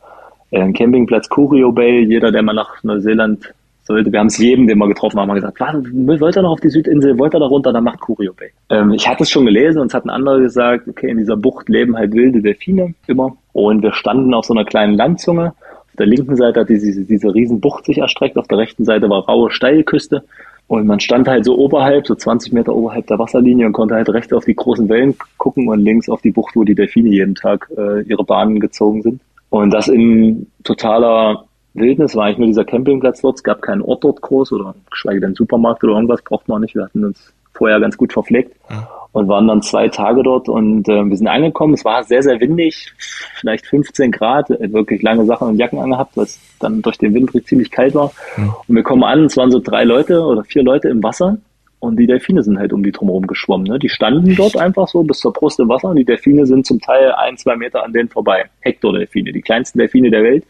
äh, 0.49 0.61
ein 0.61 0.73
Campingplatz 0.73 1.29
Curio 1.29 1.71
Bay. 1.71 2.05
Jeder, 2.05 2.31
der 2.31 2.41
mal 2.41 2.53
nach 2.53 2.83
Neuseeland 2.83 3.53
sollte. 3.89 4.11
Wir 4.11 4.19
haben 4.19 4.27
es 4.27 4.37
jedem, 4.37 4.67
den 4.67 4.77
wir 4.77 4.87
getroffen 4.87 5.19
haben, 5.19 5.33
gesagt, 5.33 5.59
wollt 5.59 6.37
ihr 6.37 6.41
noch 6.41 6.51
auf 6.51 6.61
die 6.61 6.69
Südinsel, 6.69 7.17
wollt 7.17 7.33
ihr 7.33 7.39
da 7.39 7.47
runter, 7.47 7.73
dann 7.73 7.83
macht 7.83 7.99
Curio 7.99 8.33
Bay. 8.33 8.51
Ähm, 8.69 8.91
ich 8.91 9.07
hatte 9.07 9.23
es 9.23 9.31
schon 9.31 9.45
gelesen 9.45 9.81
und 9.81 9.87
es 9.87 9.93
hat 9.93 10.05
ein 10.05 10.11
anderer 10.11 10.39
gesagt, 10.39 10.87
okay, 10.87 11.09
in 11.09 11.17
dieser 11.17 11.35
Bucht 11.35 11.67
leben 11.67 11.97
halt 11.97 12.13
wilde 12.13 12.41
Delfine 12.41 12.93
immer. 13.07 13.35
Und 13.51 13.81
wir 13.81 13.91
standen 13.93 14.33
auf 14.33 14.45
so 14.45 14.53
einer 14.53 14.63
kleinen 14.63 14.93
Landzunge. 14.93 15.53
Auf 15.71 15.95
der 15.97 16.05
linken 16.05 16.35
Seite 16.35 16.61
hat 16.61 16.69
diese, 16.69 17.03
diese 17.03 17.33
riesen 17.33 17.61
sich 17.83 17.97
erstreckt, 17.97 18.37
auf 18.37 18.47
der 18.47 18.59
rechten 18.59 18.85
Seite 18.85 19.09
war 19.09 19.25
raue 19.25 19.51
Steilküste. 19.51 20.23
Und 20.67 20.85
man 20.85 20.99
stand 20.99 21.27
halt 21.27 21.45
so 21.45 21.57
oberhalb, 21.57 22.05
so 22.05 22.13
20 22.13 22.53
Meter 22.53 22.75
oberhalb 22.75 23.07
der 23.07 23.17
Wasserlinie 23.17 23.65
und 23.65 23.73
konnte 23.73 23.95
halt 23.95 24.07
rechts 24.09 24.31
auf 24.33 24.45
die 24.45 24.55
großen 24.55 24.87
Wellen 24.87 25.15
gucken 25.37 25.67
und 25.67 25.79
links 25.79 26.07
auf 26.09 26.21
die 26.21 26.29
Bucht, 26.29 26.55
wo 26.55 26.63
die 26.63 26.75
Delfine 26.75 27.09
jeden 27.09 27.33
Tag 27.33 27.67
äh, 27.75 28.03
ihre 28.03 28.23
Bahnen 28.23 28.59
gezogen 28.59 29.01
sind. 29.01 29.19
Und 29.49 29.71
das 29.71 29.87
in 29.87 30.45
totaler 30.63 31.45
Wildnis 31.73 32.15
war 32.15 32.25
eigentlich 32.25 32.39
nur 32.39 32.47
dieser 32.47 32.65
Campingplatz 32.65 33.21
dort. 33.21 33.37
Es 33.37 33.43
gab 33.43 33.61
keinen 33.61 33.81
Ort 33.81 34.03
dort 34.03 34.21
groß 34.21 34.51
oder 34.53 34.75
geschweige 34.89 35.21
denn 35.21 35.35
Supermarkt 35.35 35.83
oder 35.83 35.93
irgendwas, 35.93 36.21
braucht 36.21 36.47
man 36.47 36.61
nicht. 36.61 36.75
Wir 36.75 36.83
hatten 36.83 37.05
uns 37.05 37.33
vorher 37.53 37.79
ganz 37.79 37.97
gut 37.97 38.13
verpflegt 38.13 38.55
ja. 38.69 38.87
und 39.11 39.27
waren 39.27 39.47
dann 39.47 39.61
zwei 39.61 39.89
Tage 39.89 40.23
dort 40.23 40.49
und 40.49 40.87
äh, 40.87 41.03
wir 41.03 41.17
sind 41.17 41.27
angekommen. 41.27 41.73
Es 41.73 41.85
war 41.85 42.03
sehr, 42.03 42.23
sehr 42.23 42.39
windig, 42.39 42.93
vielleicht 43.35 43.65
15 43.67 44.11
Grad, 44.11 44.49
wirklich 44.49 45.01
lange 45.01 45.25
Sachen 45.25 45.49
und 45.49 45.57
Jacken 45.57 45.79
angehabt, 45.79 46.15
was 46.15 46.39
dann 46.59 46.81
durch 46.81 46.97
den 46.97 47.13
Wind 47.13 47.31
ziemlich 47.45 47.69
kalt 47.69 47.95
war. 47.95 48.11
Ja. 48.37 48.55
Und 48.67 48.75
wir 48.75 48.83
kommen 48.83 49.03
an, 49.03 49.25
es 49.25 49.37
waren 49.37 49.51
so 49.51 49.59
drei 49.59 49.83
Leute 49.83 50.21
oder 50.21 50.43
vier 50.43 50.63
Leute 50.63 50.87
im 50.87 51.03
Wasser 51.03 51.37
und 51.79 51.97
die 51.97 52.07
Delfine 52.07 52.43
sind 52.43 52.59
halt 52.59 52.73
um 52.73 52.83
die 52.83 52.91
drumherum 52.91 53.25
geschwommen. 53.25 53.65
Ne? 53.67 53.79
Die 53.79 53.89
standen 53.89 54.35
dort 54.35 54.57
einfach 54.57 54.87
so 54.87 55.03
bis 55.03 55.19
zur 55.19 55.31
Brust 55.31 55.59
im 55.59 55.69
Wasser 55.69 55.89
und 55.89 55.95
die 55.95 56.05
Delfine 56.05 56.45
sind 56.45 56.65
zum 56.65 56.79
Teil 56.79 57.11
ein, 57.13 57.37
zwei 57.37 57.55
Meter 57.55 57.83
an 57.83 57.93
denen 57.93 58.09
vorbei. 58.09 58.49
Hector-Delfine, 58.61 59.31
die 59.31 59.41
kleinsten 59.41 59.79
Delfine 59.79 60.11
der 60.11 60.23
Welt. 60.23 60.45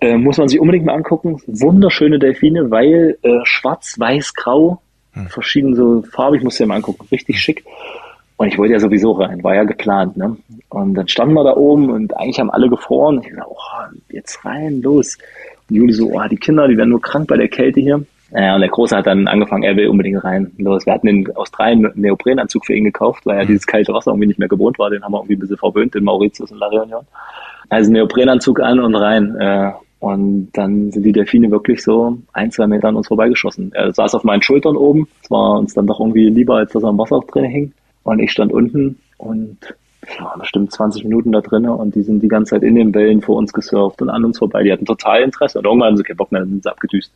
Äh, 0.00 0.16
muss 0.16 0.38
man 0.38 0.48
sich 0.48 0.58
unbedingt 0.58 0.86
mal 0.86 0.94
angucken. 0.94 1.40
Wunderschöne 1.46 2.18
Delfine, 2.18 2.70
weil 2.70 3.18
äh, 3.22 3.40
schwarz, 3.44 3.96
weiß, 3.98 4.34
grau, 4.34 4.80
hm. 5.12 5.26
verschieden 5.28 5.74
so 5.74 6.02
farbig, 6.02 6.42
muss 6.42 6.58
ich 6.58 6.66
mal 6.66 6.76
angucken. 6.76 7.06
Richtig 7.10 7.38
schick. 7.40 7.64
Und 8.40 8.48
ich 8.48 8.56
wollte 8.56 8.72
ja 8.72 8.80
sowieso 8.80 9.12
rein, 9.12 9.44
war 9.44 9.54
ja 9.54 9.64
geplant. 9.64 10.16
Ne? 10.16 10.34
Und 10.70 10.94
dann 10.94 11.06
standen 11.08 11.34
wir 11.34 11.44
da 11.44 11.54
oben 11.54 11.90
und 11.90 12.16
eigentlich 12.16 12.40
haben 12.40 12.50
alle 12.50 12.70
gefroren. 12.70 13.20
Ich 13.22 13.36
dachte, 13.36 13.50
oh, 13.50 13.96
jetzt 14.08 14.42
rein, 14.46 14.80
los. 14.80 15.18
Und 15.68 15.76
Juli 15.76 15.92
so, 15.92 16.10
oh, 16.10 16.22
die 16.30 16.36
Kinder, 16.36 16.66
die 16.66 16.78
werden 16.78 16.88
nur 16.88 17.02
krank 17.02 17.28
bei 17.28 17.36
der 17.36 17.48
Kälte 17.48 17.80
hier. 17.80 18.02
Naja, 18.30 18.54
und 18.54 18.62
der 18.62 18.70
Große 18.70 18.96
hat 18.96 19.06
dann 19.06 19.28
angefangen, 19.28 19.64
er 19.64 19.76
will 19.76 19.88
unbedingt 19.88 20.24
rein. 20.24 20.52
Los, 20.56 20.86
wir 20.86 20.94
hatten 20.94 21.08
in 21.08 21.36
Australien 21.36 21.84
einen 21.84 22.00
Neoprenanzug 22.00 22.64
für 22.64 22.74
ihn 22.74 22.84
gekauft, 22.84 23.26
weil 23.26 23.36
er 23.36 23.42
hm. 23.42 23.48
dieses 23.48 23.66
kalte 23.66 23.92
Wasser 23.92 24.12
irgendwie 24.12 24.28
nicht 24.28 24.38
mehr 24.38 24.48
gewohnt 24.48 24.78
war. 24.78 24.88
Den 24.88 25.02
haben 25.02 25.12
wir 25.12 25.18
irgendwie 25.18 25.34
ein 25.34 25.40
bisschen 25.40 25.58
verwöhnt 25.58 25.94
in 25.94 26.04
Mauritius 26.04 26.50
und 26.50 26.58
La 26.58 26.68
Réunion. 26.68 27.04
Also 27.68 27.92
Neoprenanzug 27.92 28.60
an 28.60 28.80
und 28.80 28.94
rein. 28.94 29.36
Äh, 29.36 29.72
und 30.00 30.50
dann 30.54 30.90
sind 30.90 31.02
die 31.02 31.12
Delfine 31.12 31.50
wirklich 31.50 31.82
so 31.82 32.18
ein, 32.32 32.50
zwei 32.50 32.66
Meter 32.66 32.88
an 32.88 32.96
uns 32.96 33.08
vorbeigeschossen. 33.08 33.72
Er 33.74 33.92
saß 33.92 34.14
auf 34.14 34.24
meinen 34.24 34.42
Schultern 34.42 34.76
oben. 34.76 35.06
Es 35.22 35.30
war 35.30 35.58
uns 35.58 35.74
dann 35.74 35.86
doch 35.86 36.00
irgendwie 36.00 36.30
lieber, 36.30 36.56
als 36.56 36.72
dass 36.72 36.82
er 36.82 36.88
am 36.88 36.98
Wasser 36.98 37.20
drin 37.30 37.44
hing. 37.44 37.72
Und 38.02 38.18
ich 38.18 38.32
stand 38.32 38.50
unten 38.50 38.98
und 39.18 39.58
ja, 40.18 40.34
bestimmt 40.38 40.72
20 40.72 41.04
Minuten 41.04 41.32
da 41.32 41.42
drinnen 41.42 41.70
und 41.70 41.94
die 41.94 42.02
sind 42.02 42.22
die 42.22 42.28
ganze 42.28 42.54
Zeit 42.54 42.62
in 42.62 42.74
den 42.74 42.94
Wellen 42.94 43.20
vor 43.20 43.36
uns 43.36 43.52
gesurft 43.52 44.00
und 44.00 44.08
an 44.08 44.24
uns 44.24 44.38
vorbei. 44.38 44.62
Die 44.62 44.72
hatten 44.72 44.86
total 44.86 45.20
Interesse 45.20 45.58
und 45.58 45.66
irgendwann 45.66 45.88
haben 45.88 45.96
sie 45.98 46.02
keinen 46.02 46.16
Bock 46.16 46.32
mehr, 46.32 46.46
sind 46.46 46.62
sie 46.62 46.70
abgedüst. 46.70 47.12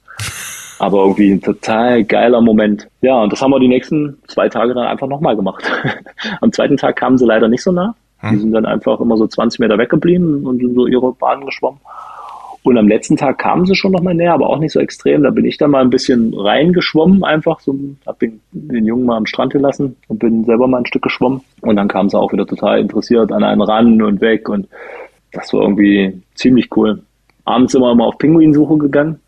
Aber 0.79 0.99
irgendwie 0.99 1.33
ein 1.33 1.41
total 1.41 2.05
geiler 2.05 2.43
Moment. 2.43 2.89
Ja, 3.01 3.23
und 3.23 3.33
das 3.33 3.41
haben 3.41 3.53
wir 3.53 3.61
die 3.61 3.69
nächsten 3.69 4.19
zwei 4.29 4.51
Tage 4.51 4.75
dann 4.75 4.87
einfach 4.87 5.07
nochmal 5.07 5.37
gemacht. 5.37 5.65
Am 6.43 6.53
zweiten 6.53 6.77
Tag 6.77 6.97
kamen 6.97 7.17
sie 7.17 7.25
leider 7.25 7.49
nicht 7.49 7.63
so 7.63 7.73
nah. 7.73 7.95
Die 8.23 8.29
hm. 8.29 8.41
sind 8.41 8.53
dann 8.53 8.67
einfach 8.67 9.01
immer 9.01 9.17
so 9.17 9.27
20 9.27 9.61
Meter 9.61 9.79
weggeblieben 9.79 10.47
und 10.47 10.59
sind 10.59 10.75
so 10.75 10.87
ihre 10.87 11.13
Bahnen 11.13 11.47
geschwommen. 11.47 11.81
Und 12.65 12.79
am 12.79 12.89
letzten 12.89 13.19
Tag 13.19 13.39
kamen 13.39 13.67
sie 13.67 13.75
schon 13.75 13.93
noch 13.93 14.01
mal 14.01 14.15
näher, 14.15 14.33
aber 14.33 14.49
auch 14.49 14.59
nicht 14.59 14.73
so 14.73 14.81
extrem. 14.81 15.23
Da 15.23 15.29
bin 15.29 15.45
ich 15.45 15.59
dann 15.59 15.71
mal 15.71 15.83
ein 15.83 15.91
bisschen 15.91 16.33
reingeschwommen, 16.33 17.23
einfach 17.23 17.61
so, 17.61 17.79
hab 18.07 18.19
den, 18.21 18.41
den 18.53 18.87
Jungen 18.87 19.05
mal 19.05 19.19
am 19.19 19.27
Strand 19.27 19.53
gelassen 19.53 19.97
und 20.09 20.19
bin 20.19 20.45
selber 20.45 20.67
mal 20.67 20.79
ein 20.79 20.87
Stück 20.87 21.03
geschwommen. 21.03 21.43
Und 21.61 21.77
dann 21.77 21.89
kamen 21.89 22.09
sie 22.09 22.19
auch 22.19 22.33
wieder 22.33 22.47
total 22.47 22.81
interessiert 22.81 23.33
an 23.33 23.45
einen 23.45 23.61
ran 23.61 24.01
und 24.01 24.23
weg 24.23 24.49
und 24.49 24.67
das 25.33 25.53
war 25.53 25.61
irgendwie 25.61 26.23
ziemlich 26.37 26.75
cool. 26.75 27.03
Abends 27.45 27.73
sind 27.73 27.83
wir 27.83 27.93
immer 27.93 28.07
auf 28.07 28.17
Pinguinsuche 28.17 28.79
gegangen, 28.79 29.21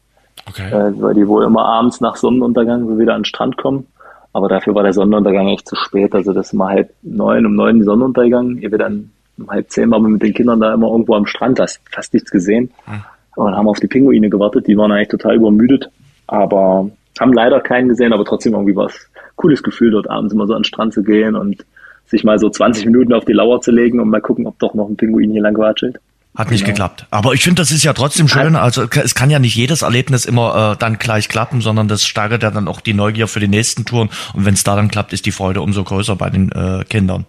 okay. 0.49 0.70
äh, 0.70 0.99
weil 0.99 1.12
die 1.12 1.28
wohl 1.28 1.45
immer 1.45 1.66
abends 1.66 2.01
nach 2.01 2.16
Sonnenuntergang 2.16 2.89
so 2.89 2.99
wieder 2.99 3.12
an 3.12 3.20
den 3.20 3.26
Strand 3.26 3.59
kommen. 3.59 3.87
Aber 4.32 4.49
dafür 4.49 4.74
war 4.74 4.82
der 4.82 4.95
Sonnenuntergang 4.95 5.49
echt 5.49 5.68
zu 5.68 5.76
spät. 5.76 6.14
Also 6.14 6.32
das 6.32 6.47
ist 6.47 6.53
mal 6.55 6.70
halb 6.70 6.95
neun, 7.03 7.45
um 7.45 7.55
neun 7.55 7.84
Sonnenuntergang. 7.84 8.57
Ihr 8.57 8.70
dann 8.70 9.11
um 9.37 9.51
halb 9.51 9.70
zehn 9.70 9.91
waren 9.91 10.03
wir 10.03 10.09
mit 10.09 10.22
den 10.22 10.32
Kindern 10.32 10.61
da 10.61 10.72
immer 10.72 10.89
irgendwo 10.89 11.14
am 11.14 11.26
Strand, 11.26 11.61
hast 11.61 11.82
fast 11.91 12.14
nichts 12.14 12.30
gesehen. 12.30 12.70
Mhm. 12.87 13.05
Und 13.37 13.55
haben 13.55 13.68
auf 13.68 13.78
die 13.78 13.87
Pinguine 13.87 14.28
gewartet. 14.28 14.66
Die 14.66 14.76
waren 14.76 14.91
eigentlich 14.91 15.09
total 15.09 15.37
übermüdet. 15.37 15.91
Aber 16.26 16.91
haben 17.20 17.32
leider 17.32 17.61
keinen 17.61 17.89
gesehen, 17.89 18.12
aber 18.12 18.24
trotzdem 18.24 18.55
irgendwie 18.55 18.76
was 18.76 19.09
cooles 19.37 19.62
Gefühl, 19.62 19.91
dort 19.93 20.11
abends 20.11 20.32
immer 20.32 20.47
so 20.47 20.55
an 20.55 20.61
den 20.61 20.64
Strand 20.64 20.95
zu 20.95 21.03
gehen 21.03 21.37
und 21.37 21.64
sich 22.07 22.24
mal 22.24 22.39
so 22.39 22.49
20 22.49 22.87
Minuten 22.87 23.12
auf 23.12 23.24
die 23.24 23.32
Lauer 23.32 23.61
zu 23.61 23.70
legen 23.70 24.01
und 24.01 24.09
mal 24.09 24.20
gucken, 24.20 24.47
ob 24.47 24.59
doch 24.59 24.74
noch 24.74 24.89
ein 24.89 24.97
Pinguin 24.97 25.30
hier 25.30 25.43
lang 25.43 25.57
watschelt. 25.59 25.99
Hat 26.37 26.51
nicht 26.51 26.64
genau. 26.64 26.74
geklappt. 26.74 27.07
Aber 27.11 27.32
ich 27.32 27.43
finde, 27.43 27.62
das 27.62 27.70
ist 27.70 27.82
ja 27.82 27.95
trotzdem 27.95 28.28
schön. 28.28 28.57
Also 28.57 28.84
es 29.03 29.14
kann 29.14 29.30
ja 29.30 29.39
nicht 29.39 29.57
jedes 29.57 29.80
Erlebnis 29.80 30.26
immer 30.26 30.72
äh, 30.72 30.76
dann 30.78 30.99
gleich 30.99 31.30
klappen, 31.30 31.62
sondern 31.62 31.89
das 31.89 32.05
steigert 32.05 32.43
ja 32.43 32.51
dann 32.51 32.68
auch 32.68 32.82
die 32.82 32.93
Neugier 32.93 33.26
für 33.26 33.41
die 33.41 33.49
nächsten 33.49 33.87
Touren. 33.87 34.11
Und 34.34 34.45
wenn 34.45 34.53
es 34.53 34.62
da 34.62 34.76
dann 34.76 34.89
klappt, 34.89 35.14
ist 35.14 35.24
die 35.24 35.32
Freude 35.32 35.62
umso 35.62 35.82
größer 35.82 36.14
bei 36.14 36.28
den 36.28 36.53
äh, 36.53 36.84
Kindern. 36.84 37.24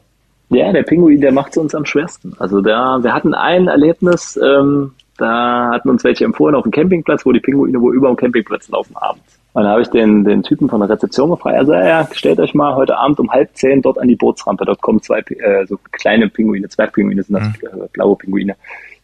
Ja, 0.49 0.71
der 0.73 0.83
Pinguin, 0.83 1.21
der 1.21 1.31
macht 1.31 1.51
es 1.51 1.57
uns 1.57 1.73
am 1.73 1.85
schwersten. 1.85 2.33
Also 2.37 2.61
der, 2.61 2.99
wir 3.01 3.13
hatten 3.13 3.33
ein 3.33 3.67
Erlebnis, 3.67 4.37
ähm, 4.43 4.91
da 5.17 5.69
hatten 5.71 5.89
uns 5.89 6.03
welche 6.03 6.25
empfohlen 6.25 6.55
auf 6.55 6.63
dem 6.63 6.71
Campingplatz, 6.71 7.25
wo 7.25 7.31
die 7.31 7.39
Pinguine 7.39 7.81
wohl 7.81 7.95
über 7.95 8.07
dem 8.07 8.15
Campingplatz 8.15 8.69
laufen 8.69 8.95
abends. 8.95 9.39
Und 9.53 9.63
da 9.63 9.71
habe 9.71 9.81
ich 9.81 9.87
den, 9.89 10.23
den 10.23 10.43
Typen 10.43 10.69
von 10.69 10.79
der 10.81 10.89
Rezeption 10.89 11.31
gefragt, 11.31 11.57
also 11.57 11.73
ja, 11.73 12.07
stellt 12.11 12.39
euch 12.39 12.53
mal 12.53 12.75
heute 12.75 12.95
Abend 12.95 13.19
um 13.19 13.31
halb 13.31 13.49
zehn 13.55 13.81
dort 13.81 13.97
an 13.97 14.07
die 14.07 14.15
Bootsrampe. 14.15 14.65
Dort 14.65 14.81
kommen 14.81 15.01
zwei 15.01 15.19
äh, 15.19 15.65
so 15.65 15.79
kleine 15.91 16.29
Pinguine, 16.29 16.69
Zwergpinguine 16.69 17.23
sind 17.23 17.35
das, 17.35 17.47
mhm. 17.47 17.81
äh, 17.81 17.87
blaue 17.91 18.15
Pinguine. 18.15 18.55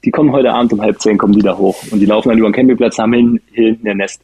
Die 0.05 0.11
kommen 0.11 0.31
heute 0.31 0.51
Abend 0.51 0.71
um 0.73 0.81
halb 0.81 1.01
zehn, 1.01 1.17
kommen 1.17 1.33
die 1.33 1.41
da 1.41 1.57
hoch. 1.57 1.75
Und 1.91 1.99
die 1.99 2.05
laufen 2.05 2.29
dann 2.29 2.37
über 2.37 2.49
den 2.49 2.53
Campingplatz, 2.53 2.99
haben 2.99 3.13
hin, 3.13 3.41
hinten 3.51 3.87
ihr 3.87 3.95
Nest. 3.95 4.21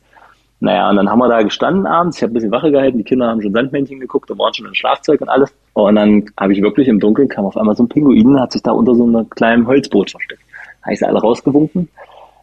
Naja, 0.59 0.89
und 0.89 0.97
dann 0.97 1.09
haben 1.09 1.19
wir 1.19 1.29
da 1.29 1.41
gestanden 1.41 1.87
abends. 1.87 2.17
Ich 2.17 2.23
habe 2.23 2.31
ein 2.31 2.35
bisschen 2.35 2.51
Wache 2.51 2.69
gehalten. 2.69 2.97
Die 2.97 3.03
Kinder 3.03 3.27
haben 3.27 3.41
schon 3.41 3.53
Sandmännchen 3.53 3.99
geguckt 3.99 4.29
und 4.29 4.37
waren 4.37 4.53
schon 4.53 4.65
im 4.65 4.73
Schlafzeug 4.73 5.21
und 5.21 5.29
alles. 5.29 5.53
Und 5.73 5.95
dann 5.95 6.25
habe 6.37 6.53
ich 6.53 6.61
wirklich 6.61 6.89
im 6.89 6.99
Dunkeln, 6.99 7.29
kam 7.29 7.45
auf 7.45 7.55
einmal 7.55 7.75
so 7.75 7.83
ein 7.83 7.89
Pinguin, 7.89 8.39
hat 8.39 8.51
sich 8.51 8.61
da 8.61 8.71
unter 8.71 8.93
so 8.93 9.05
einem 9.05 9.29
kleinen 9.29 9.65
Holzboot 9.65 10.11
versteckt. 10.11 10.43
Habe 10.81 10.93
ich 10.93 10.99
sie 10.99 11.05
alle 11.05 11.19
rausgewunken. 11.19 11.89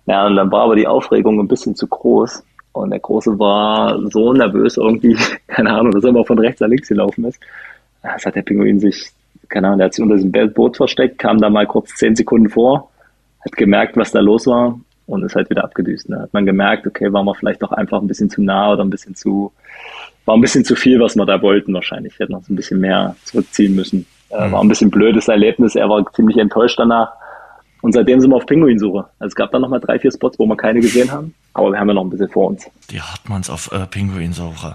Ja, 0.07 0.27
und 0.27 0.37
dann 0.37 0.51
war 0.53 0.63
aber 0.63 0.77
die 0.77 0.87
Aufregung 0.87 1.41
ein 1.41 1.49
bisschen 1.49 1.75
zu 1.75 1.87
groß. 1.87 2.45
Und 2.73 2.91
der 2.91 3.01
Große 3.01 3.39
war 3.39 3.99
so 4.11 4.33
nervös 4.33 4.77
irgendwie, 4.77 5.17
keine 5.47 5.71
Ahnung, 5.71 5.93
dass 5.93 6.05
er 6.05 6.11
immer 6.11 6.25
von 6.25 6.39
rechts 6.39 6.61
nach 6.61 6.69
links 6.69 6.89
gelaufen 6.89 7.25
ist. 7.25 7.41
Das 8.03 8.25
hat 8.25 8.37
der 8.37 8.43
Pinguin 8.43 8.79
sich, 8.79 9.11
keine 9.49 9.69
Ahnung, 9.69 9.79
der 9.79 9.87
hat 9.87 9.95
sich 9.95 10.03
unter 10.03 10.17
diesem 10.17 10.33
Boot 10.53 10.77
versteckt, 10.77 11.19
kam 11.19 11.39
da 11.39 11.51
mal 11.51 11.67
kurz 11.67 11.95
zehn 11.95 12.15
Sekunden 12.15 12.51
vor, 12.51 12.91
hat 13.45 13.53
gemerkt, 13.53 13.97
was 13.97 14.13
da 14.13 14.21
los 14.21 14.47
war 14.47 14.79
und 15.07 15.25
ist 15.25 15.35
halt 15.35 15.51
wieder 15.51 15.65
abgedüst. 15.65 16.09
Da 16.09 16.17
ne? 16.17 16.23
hat 16.23 16.35
man 16.35 16.47
gemerkt, 16.47 16.87
okay, 16.87 17.13
waren 17.13 17.25
wir 17.25 17.35
vielleicht 17.35 17.63
doch 17.63 17.73
einfach 17.73 18.01
ein 18.01 18.07
bisschen 18.07 18.31
zu 18.31 18.43
nah 18.43 18.73
oder 18.73 18.85
ein 18.85 18.91
bisschen 18.91 19.15
zu, 19.15 19.53
war 20.25 20.37
ein 20.37 20.41
bisschen 20.41 20.65
zu 20.65 20.77
viel, 20.77 21.01
was 21.01 21.17
wir 21.17 21.25
da 21.25 21.41
wollten 21.41 21.73
wahrscheinlich. 21.73 22.19
Wir 22.19 22.25
hätten 22.25 22.35
uns 22.35 22.49
ein 22.51 22.57
bisschen 22.57 22.81
mehr 22.81 23.17
zurückziehen 23.25 23.75
müssen. 23.75 24.07
Äh, 24.31 24.49
mhm. 24.49 24.53
War 24.53 24.61
ein 24.63 24.69
bisschen 24.69 24.91
blödes 24.91 25.29
Erlebnis. 25.29 25.77
Er 25.77 25.89
war 25.89 26.05
ziemlich 26.13 26.37
enttäuscht 26.37 26.79
danach. 26.79 27.13
Und 27.87 27.93
seitdem 27.93 28.21
sind 28.21 28.31
wir 28.31 28.37
auf 28.37 28.47
Pinguinsuche. 28.47 29.05
Also 29.21 29.29
es 29.29 29.37
gab 29.37 29.53
da 29.53 29.61
nochmal 29.61 29.79
drei, 29.79 30.01
vier 30.01 30.11
Spots, 30.11 30.41
wo 30.41 30.47
wir 30.47 30.57
keine 30.57 30.81
gesehen 30.81 31.13
haben. 31.13 31.33
Aber 31.55 31.71
wir 31.71 31.79
haben 31.79 31.87
ja 31.87 31.95
noch 31.95 32.03
ein 32.03 32.11
bisschen 32.11 32.29
vor 32.29 32.49
uns. 32.49 32.69
Die 32.91 33.01
Hartmanns 33.01 33.49
auf 33.49 33.71
äh, 33.71 33.87
Pinguinsuche. 33.87 34.75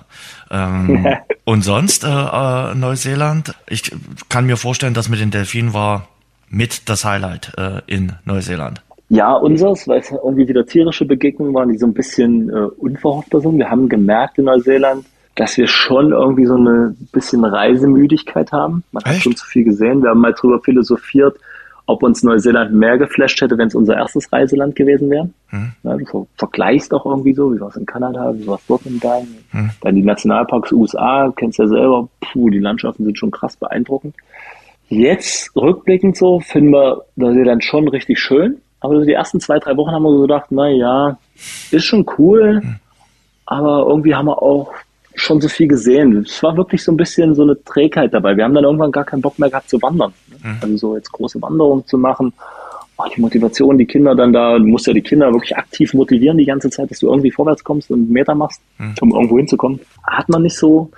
Ähm, 0.50 1.06
und 1.44 1.62
sonst 1.66 2.06
äh, 2.06 2.08
äh, 2.08 2.74
Neuseeland? 2.74 3.54
Ich 3.68 3.92
kann 4.30 4.46
mir 4.46 4.56
vorstellen, 4.56 4.94
dass 4.94 5.10
mit 5.10 5.20
den 5.20 5.30
Delfinen 5.30 5.74
war 5.74 6.08
mit 6.50 6.88
das 6.88 7.04
Highlight 7.04 7.52
äh, 7.58 7.82
in 7.86 8.14
Neuseeland. 8.24 8.82
Ja, 9.10 9.34
unseres, 9.34 9.90
weil 9.90 10.00
es 10.00 10.10
irgendwie 10.12 10.48
wieder 10.48 10.66
tierische 10.66 11.04
Begegnungen 11.04 11.54
waren, 11.54 11.68
die 11.68 11.78
so 11.78 11.88
ein 11.88 11.94
bisschen 11.94 12.50
äh, 12.50 12.54
unverhoffter 12.54 13.42
sind. 13.42 13.58
Wir 13.58 13.70
haben 13.70 13.90
gemerkt 13.90 14.38
in 14.38 14.46
Neuseeland, 14.46 15.06
dass 15.36 15.58
wir 15.58 15.68
schon 15.68 16.14
irgendwie 16.14 16.46
so 16.46 16.56
eine 16.56 16.96
bisschen 17.12 17.44
Reisemüdigkeit 17.44 18.54
haben. 18.54 18.86
Man 18.94 19.04
Echt? 19.04 19.16
hat 19.16 19.22
schon 19.24 19.36
zu 19.36 19.46
viel 19.46 19.66
gesehen. 19.66 20.02
Wir 20.02 20.12
haben 20.12 20.22
mal 20.22 20.32
drüber 20.32 20.62
philosophiert, 20.62 21.36
ob 21.86 22.04
uns 22.04 22.24
Neuseeland 22.24 22.74
mehr 22.74 22.98
geflasht 22.98 23.42
hätte, 23.42 23.58
wenn 23.58 23.68
es 23.68 23.76
unser 23.76 23.96
erstes 23.96 24.32
Reiseland 24.32 24.76
gewesen 24.76 25.10
wäre. 25.10 25.30
Hm. 25.48 25.72
Ja, 25.84 25.98
du 25.98 26.28
vergleichst 26.38 26.94
auch 26.94 27.06
irgendwie 27.06 27.34
so, 27.34 27.54
wie 27.54 27.60
war 27.60 27.70
es 27.70 27.76
in 27.76 27.86
Kanada, 27.86 28.34
wie 28.36 28.48
war 28.48 28.56
es 28.56 28.66
dort 28.68 28.86
in 28.86 29.00
dann. 29.00 29.28
Hm. 29.52 29.72
Dann 29.82 29.96
die 29.96 30.04
Nationalparks 30.04 30.72
USA, 30.72 31.34
kennst 31.36 31.60
ja 31.60 31.68
selber, 31.68 32.08
puh, 32.22 32.50
die 32.50 32.60
Landschaften 32.60 33.06
sind 33.06 33.18
schon 33.18 33.32
krass 33.32 33.58
beeindruckend. 33.58 34.16
Jetzt 34.90 35.56
rückblickend 35.56 36.18
so 36.18 36.40
finden 36.40 36.72
wir 36.72 37.04
Neuseeland 37.16 37.64
schon 37.64 37.88
richtig 37.88 38.20
schön, 38.20 38.58
aber 38.80 38.96
so 38.96 39.06
die 39.06 39.14
ersten 39.14 39.40
zwei, 39.40 39.60
drei 39.60 39.76
Wochen 39.78 39.92
haben 39.92 40.04
wir 40.04 40.12
so 40.12 40.22
gedacht, 40.22 40.48
na 40.50 40.70
ja, 40.70 41.18
ist 41.72 41.86
schon 41.86 42.06
cool, 42.18 42.62
hm. 42.62 42.76
aber 43.46 43.86
irgendwie 43.88 44.16
haben 44.16 44.28
wir 44.28 44.42
auch 44.42 44.74
schon 45.22 45.40
so 45.40 45.48
viel 45.48 45.68
gesehen. 45.68 46.18
Es 46.18 46.42
war 46.42 46.58
wirklich 46.58 46.84
so 46.84 46.92
ein 46.92 46.98
bisschen 46.98 47.36
so 47.36 47.44
eine 47.44 47.62
Trägheit 47.64 48.14
dabei. 48.14 48.36
Wir 48.36 48.44
haben 48.44 48.54
dann 48.54 48.64
irgendwann 48.64 48.92
gar 48.92 49.04
keinen 49.04 49.22
Bock 49.22 49.38
mehr 49.38 49.50
gehabt 49.50 49.70
zu 49.70 49.82
wandern. 49.82 50.14
Mhm. 50.44 50.58
Also 50.62 50.78
so 50.78 50.96
jetzt 50.96 51.12
große 51.12 51.42
Wanderungen 51.42 51.86
zu 51.86 51.98
machen. 51.98 52.34
Oh, 52.98 53.04
die 53.16 53.22
Motivation, 53.22 53.78
die 53.78 53.86
Kinder 53.86 54.16
dann 54.16 54.34
da, 54.34 54.58
du 54.58 54.66
musst 54.66 54.88
ja 54.88 54.94
die 54.94 55.02
Kinder 55.02 55.32
wirklich 55.32 55.56
aktiv 55.56 55.94
motivieren 55.94 56.38
die 56.38 56.46
ganze 56.46 56.70
Zeit, 56.70 56.92
dass 56.92 57.00
du 57.00 57.08
irgendwie 57.08 57.32
vorwärts 57.32 57.64
kommst 57.64 57.90
und 57.92 58.10
Meter 58.10 58.36
machst, 58.36 58.62
mhm. 58.78 58.96
um 59.02 59.12
irgendwo 59.12 59.38
hinzukommen. 59.38 59.80
Hat 60.04 60.28
man 60.30 60.42
nicht 60.42 60.58
so, 60.58 60.90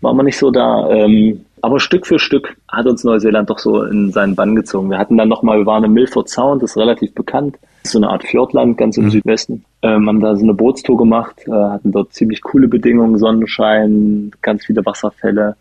war 0.00 0.12
man 0.12 0.26
nicht 0.26 0.38
so 0.38 0.50
da. 0.50 0.90
Ähm, 0.90 1.45
aber 1.62 1.80
Stück 1.80 2.06
für 2.06 2.18
Stück 2.18 2.56
hat 2.68 2.86
uns 2.86 3.04
Neuseeland 3.04 3.50
doch 3.50 3.58
so 3.58 3.82
in 3.82 4.12
seinen 4.12 4.34
Bann 4.34 4.54
gezogen. 4.54 4.90
Wir 4.90 4.98
hatten 4.98 5.16
dann 5.16 5.28
nochmal, 5.28 5.58
wir 5.58 5.66
waren 5.66 5.84
in 5.84 5.92
Milford 5.92 6.28
Sound, 6.28 6.62
das 6.62 6.70
ist 6.70 6.76
relativ 6.76 7.14
bekannt. 7.14 7.56
Das 7.82 7.90
ist 7.90 7.92
so 7.92 7.98
eine 7.98 8.10
Art 8.10 8.24
Fjordland 8.24 8.76
ganz 8.76 8.96
im 8.96 9.04
mhm. 9.04 9.10
Südwesten. 9.10 9.64
Ähm, 9.82 10.08
haben 10.08 10.20
da 10.20 10.36
so 10.36 10.42
eine 10.42 10.54
Bootstour 10.54 10.96
gemacht, 10.96 11.42
äh, 11.46 11.52
hatten 11.52 11.92
dort 11.92 12.12
ziemlich 12.12 12.42
coole 12.42 12.68
Bedingungen, 12.68 13.18
Sonnenschein, 13.18 14.32
ganz 14.42 14.66
viele 14.66 14.84
Wasserfälle. 14.84 15.56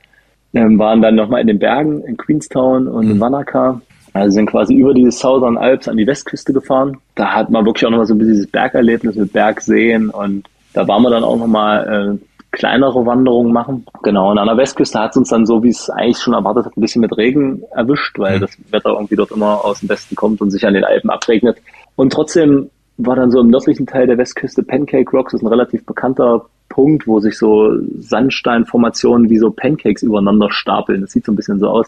Ähm, 0.53 0.79
waren 0.79 1.01
dann 1.01 1.15
nochmal 1.15 1.41
in 1.41 1.47
den 1.47 1.59
Bergen 1.59 2.01
in 2.03 2.17
Queenstown 2.17 2.87
und 2.87 3.05
mhm. 3.05 3.11
in 3.11 3.19
Wanaka. 3.19 3.81
Also 4.13 4.35
sind 4.35 4.45
quasi 4.45 4.73
über 4.73 4.93
die 4.93 5.11
Southern 5.11 5.57
Alps 5.57 5.89
an 5.89 5.97
die 5.97 6.07
Westküste 6.07 6.53
gefahren. 6.53 6.97
Da 7.15 7.33
hat 7.33 7.49
man 7.49 7.65
wirklich 7.65 7.85
auch 7.85 7.89
nochmal 7.89 8.05
so 8.05 8.13
ein 8.13 8.17
bisschen 8.17 8.35
dieses 8.35 8.47
Bergerlebnis 8.47 9.15
mit 9.15 9.33
Bergseen 9.33 10.09
und 10.09 10.47
da 10.73 10.87
waren 10.87 11.03
wir 11.03 11.09
dann 11.09 11.23
auch 11.23 11.37
nochmal 11.37 12.17
äh, 12.19 12.25
kleinere 12.55 13.05
Wanderungen 13.05 13.51
machen. 13.51 13.85
Genau, 14.01 14.31
und 14.31 14.37
an 14.37 14.47
der 14.47 14.57
Westküste 14.57 14.99
hat 14.99 15.11
es 15.11 15.17
uns 15.17 15.29
dann 15.29 15.45
so, 15.45 15.61
wie 15.61 15.69
es 15.69 15.89
eigentlich 15.89 16.19
schon 16.19 16.33
erwartet 16.33 16.65
hat, 16.65 16.77
ein 16.77 16.81
bisschen 16.81 17.01
mit 17.01 17.15
Regen 17.17 17.61
erwischt, 17.75 18.17
weil 18.17 18.37
mhm. 18.37 18.41
das 18.41 18.57
Wetter 18.71 18.91
irgendwie 18.91 19.17
dort 19.17 19.31
immer 19.31 19.63
aus 19.63 19.81
dem 19.81 19.89
Westen 19.89 20.15
kommt 20.15 20.41
und 20.41 20.51
sich 20.51 20.65
an 20.65 20.73
den 20.73 20.85
Alpen 20.85 21.09
abregnet. 21.09 21.57
Und 21.95 22.13
trotzdem 22.13 22.69
war 22.97 23.17
dann 23.17 23.29
so 23.29 23.41
im 23.41 23.49
nördlichen 23.49 23.85
Teil 23.85 24.07
der 24.07 24.17
Westküste 24.17 24.63
Pancake 24.63 25.11
Rocks, 25.11 25.33
das 25.33 25.41
ist 25.41 25.45
ein 25.45 25.51
relativ 25.51 25.85
bekannter 25.85 26.45
Punkt, 26.69 27.05
wo 27.07 27.19
sich 27.19 27.37
so 27.37 27.71
Sandsteinformationen 27.99 29.29
wie 29.29 29.37
so 29.37 29.51
Pancakes 29.51 30.01
übereinander 30.01 30.49
stapeln. 30.49 31.01
Das 31.01 31.11
sieht 31.11 31.25
so 31.25 31.33
ein 31.33 31.35
bisschen 31.35 31.59
so 31.59 31.67
aus. 31.67 31.87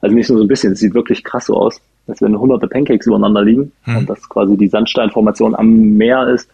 Also 0.00 0.14
nicht 0.14 0.28
nur 0.28 0.38
so 0.38 0.44
ein 0.44 0.48
bisschen, 0.48 0.72
es 0.74 0.80
sieht 0.80 0.94
wirklich 0.94 1.24
krass 1.24 1.46
so 1.46 1.54
aus, 1.54 1.80
als 2.06 2.22
wenn 2.22 2.38
hunderte 2.38 2.68
Pancakes 2.68 3.06
übereinander 3.06 3.42
liegen 3.42 3.72
mhm. 3.84 3.96
und 3.96 4.10
das 4.10 4.28
quasi 4.28 4.56
die 4.56 4.68
Sandsteinformation 4.68 5.54
am 5.56 5.96
Meer 5.96 6.28
ist 6.28 6.48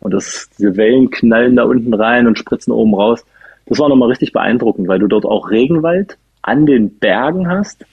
und 0.00 0.12
das, 0.12 0.50
diese 0.58 0.76
Wellen 0.76 1.10
knallen 1.10 1.56
da 1.56 1.64
unten 1.64 1.94
rein 1.94 2.26
und 2.26 2.38
spritzen 2.38 2.72
oben 2.72 2.94
raus. 2.94 3.24
Das 3.66 3.78
war 3.78 3.88
nochmal 3.88 4.08
richtig 4.08 4.32
beeindruckend, 4.32 4.88
weil 4.88 4.98
du 4.98 5.06
dort 5.06 5.24
auch 5.24 5.50
Regenwald 5.50 6.18
an 6.42 6.66
den 6.66 6.98
Bergen 6.98 7.48
hast. 7.48 7.84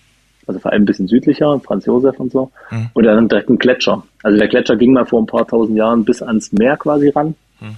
Also 0.47 0.59
vor 0.59 0.71
allem 0.71 0.83
ein 0.83 0.85
bisschen 0.85 1.07
südlicher, 1.07 1.59
Franz 1.59 1.85
Josef 1.85 2.19
und 2.19 2.31
so. 2.31 2.51
Mhm. 2.71 2.89
Und 2.93 3.03
dann 3.03 3.27
direkt 3.27 3.49
ein 3.49 3.57
Gletscher. 3.57 4.03
Also 4.23 4.37
der 4.37 4.47
Gletscher 4.47 4.77
ging 4.77 4.93
mal 4.93 5.05
vor 5.05 5.21
ein 5.21 5.25
paar 5.25 5.45
tausend 5.45 5.77
Jahren 5.77 6.05
bis 6.05 6.21
ans 6.21 6.53
Meer 6.53 6.77
quasi 6.77 7.09
ran. 7.09 7.35
Mhm. 7.59 7.75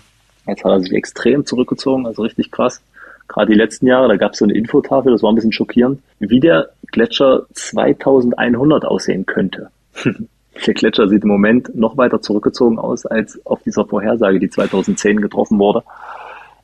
Jetzt 0.48 0.64
hat 0.64 0.72
er 0.72 0.80
sich 0.80 0.94
extrem 0.94 1.46
zurückgezogen, 1.46 2.06
also 2.06 2.22
richtig 2.22 2.52
krass. 2.52 2.82
Gerade 3.28 3.52
die 3.52 3.58
letzten 3.58 3.88
Jahre, 3.88 4.08
da 4.08 4.16
gab 4.18 4.34
es 4.34 4.40
so 4.40 4.46
eine 4.46 4.56
Infotafel, 4.56 5.12
das 5.12 5.22
war 5.22 5.32
ein 5.32 5.36
bisschen 5.36 5.52
schockierend, 5.52 6.02
wie 6.20 6.40
der 6.40 6.70
Gletscher 6.92 7.46
2100 7.54 8.86
aussehen 8.86 9.26
könnte. 9.26 9.70
Der 10.66 10.74
Gletscher 10.74 11.07
sieht 11.07 11.24
im 11.24 11.30
Moment 11.30 11.76
noch 11.76 11.97
weiter 11.97 12.22
zurückgezogen 12.22 12.80
aus 12.80 13.05
als 13.05 13.43
auf 13.45 13.62
dieser 13.64 13.86
Vorhersage, 13.86 14.39
die 14.39 14.49
2010 14.49 15.22
getroffen 15.22 15.60
wurde. 15.60 15.84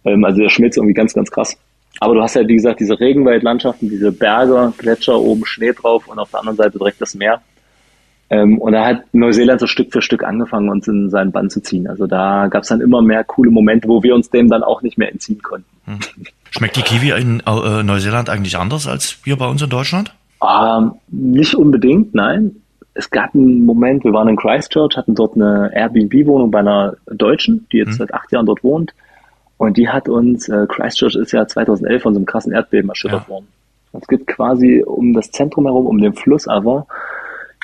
Ähm, 0.04 0.24
also 0.24 0.42
der 0.42 0.50
schmilzt 0.50 0.78
irgendwie 0.78 0.94
ganz, 0.94 1.14
ganz 1.14 1.32
krass. 1.32 1.58
Aber 2.00 2.14
du 2.16 2.22
hast 2.22 2.36
ja, 2.36 2.48
wie 2.48 2.56
gesagt, 2.56 2.80
diese 2.80 3.00
Regenwaldlandschaften, 3.00 3.90
diese 3.90 4.12
Berge, 4.12 4.74
Gletscher, 4.78 5.18
oben 5.18 5.46
Schnee 5.46 5.72
drauf 5.72 6.08
und 6.08 6.20
auf 6.20 6.30
der 6.32 6.42
anderen 6.42 6.58
Seite 6.58 6.78
direkt 6.78 7.00
das 7.00 7.16
Meer. 7.16 7.42
Ähm, 8.30 8.58
und 8.58 8.74
da 8.74 8.86
hat 8.86 9.04
Neuseeland 9.14 9.62
so 9.62 9.68
Stück 9.68 9.94
für 9.94 10.02
Stück 10.02 10.24
angefangen, 10.24 10.70
uns 10.70 10.88
in 10.88 11.10
seinen 11.10 11.32
Bann 11.32 11.50
zu 11.50 11.62
ziehen. 11.62 11.88
Also 11.88 12.08
da 12.08 12.48
gab 12.48 12.64
es 12.64 12.70
dann 12.70 12.82
immer 12.82 13.02
mehr 13.02 13.24
coole 13.24 13.52
Momente, 13.52 13.88
wo 13.88 14.04
wir 14.04 14.16
uns 14.16 14.30
dem 14.30 14.50
dann 14.50 14.64
auch 14.64 14.82
nicht 14.82 14.98
mehr 14.98 15.12
entziehen 15.12 15.42
konnten. 15.42 15.70
Hm. 15.86 16.00
Schmeckt 16.50 16.76
die 16.76 16.82
Kiwi 16.82 17.12
in 17.12 17.42
äh, 17.46 17.84
Neuseeland 17.84 18.30
eigentlich 18.30 18.58
anders 18.58 18.88
als 18.88 19.18
hier 19.24 19.38
bei 19.38 19.48
uns 19.48 19.62
in 19.62 19.70
Deutschland? 19.70 20.14
Ähm, 20.42 20.94
nicht 21.08 21.56
unbedingt, 21.56 22.14
nein 22.14 22.56
es 22.96 23.10
gab 23.10 23.36
einen 23.36 23.66
Moment, 23.66 24.04
wir 24.06 24.14
waren 24.14 24.30
in 24.30 24.38
Christchurch, 24.38 24.96
hatten 24.98 25.16
dort 25.16 25.36
eine 25.36 25.70
Airbnb-Wohnung 25.74 26.50
bei 26.50 26.60
einer 26.60 26.96
Deutschen, 27.06 27.68
die 27.72 27.78
jetzt 27.78 27.90
mhm. 27.90 27.98
seit 27.98 28.14
acht 28.14 28.32
Jahren 28.32 28.46
dort 28.46 28.64
wohnt. 28.64 28.94
Und 29.58 29.78
die 29.78 29.90
hat 29.90 30.10
uns, 30.10 30.50
äh, 30.50 30.66
Christchurch 30.68 31.16
ist 31.16 31.32
ja 31.32 31.46
2011 31.46 32.02
von 32.02 32.14
so 32.14 32.20
einem 32.20 32.26
krassen 32.26 32.54
Erdbeben 32.54 32.90
erschüttert 32.90 33.24
ja. 33.24 33.30
worden. 33.30 33.48
Es 33.94 34.08
gibt 34.08 34.28
quasi 34.28 34.84
um 34.86 35.14
das 35.14 35.32
Zentrum 35.32 35.66
herum, 35.66 35.86
um 35.86 36.00
den 36.00 36.14
Fluss 36.14 36.48
aber, 36.48 36.88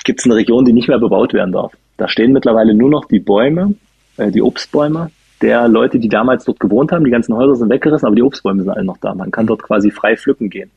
gibt 0.03 0.19
es 0.19 0.25
eine 0.25 0.35
Region, 0.35 0.65
die 0.65 0.73
nicht 0.73 0.87
mehr 0.87 0.99
bebaut 0.99 1.33
werden 1.33 1.51
darf. 1.51 1.73
Da 1.97 2.07
stehen 2.07 2.33
mittlerweile 2.33 2.73
nur 2.73 2.89
noch 2.89 3.05
die 3.05 3.19
Bäume, 3.19 3.75
äh, 4.17 4.31
die 4.31 4.41
Obstbäume 4.41 5.11
der 5.41 5.67
Leute, 5.67 5.99
die 5.99 6.09
damals 6.09 6.45
dort 6.45 6.59
gewohnt 6.59 6.91
haben. 6.91 7.03
Die 7.03 7.11
ganzen 7.11 7.35
Häuser 7.35 7.55
sind 7.55 7.69
weggerissen, 7.69 8.05
aber 8.05 8.15
die 8.15 8.23
Obstbäume 8.23 8.61
sind 8.61 8.71
alle 8.71 8.83
noch 8.83 8.97
da. 8.97 9.13
Man 9.15 9.31
kann 9.31 9.47
dort 9.47 9.63
quasi 9.63 9.91
frei 9.91 10.15
pflücken 10.15 10.49
gehen. 10.49 10.71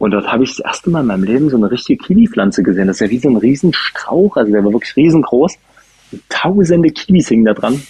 Und 0.00 0.12
dort 0.12 0.32
habe 0.32 0.44
ich 0.44 0.56
das 0.56 0.60
erste 0.60 0.88
Mal 0.88 1.02
in 1.02 1.08
meinem 1.08 1.24
Leben 1.24 1.50
so 1.50 1.58
eine 1.58 1.70
richtige 1.70 2.02
Kiwi-Pflanze 2.02 2.62
gesehen. 2.62 2.86
Das 2.86 2.96
ist 2.96 3.00
ja 3.00 3.10
wie 3.10 3.18
so 3.18 3.28
ein 3.28 3.36
Riesenstrauch, 3.36 4.34
also 4.34 4.50
der 4.50 4.64
war 4.64 4.72
wirklich 4.72 4.96
riesengroß. 4.96 5.58
Und 6.12 6.22
tausende 6.30 6.90
Kiwis 6.90 7.28
hingen 7.28 7.44
da 7.44 7.52
dran. 7.52 7.82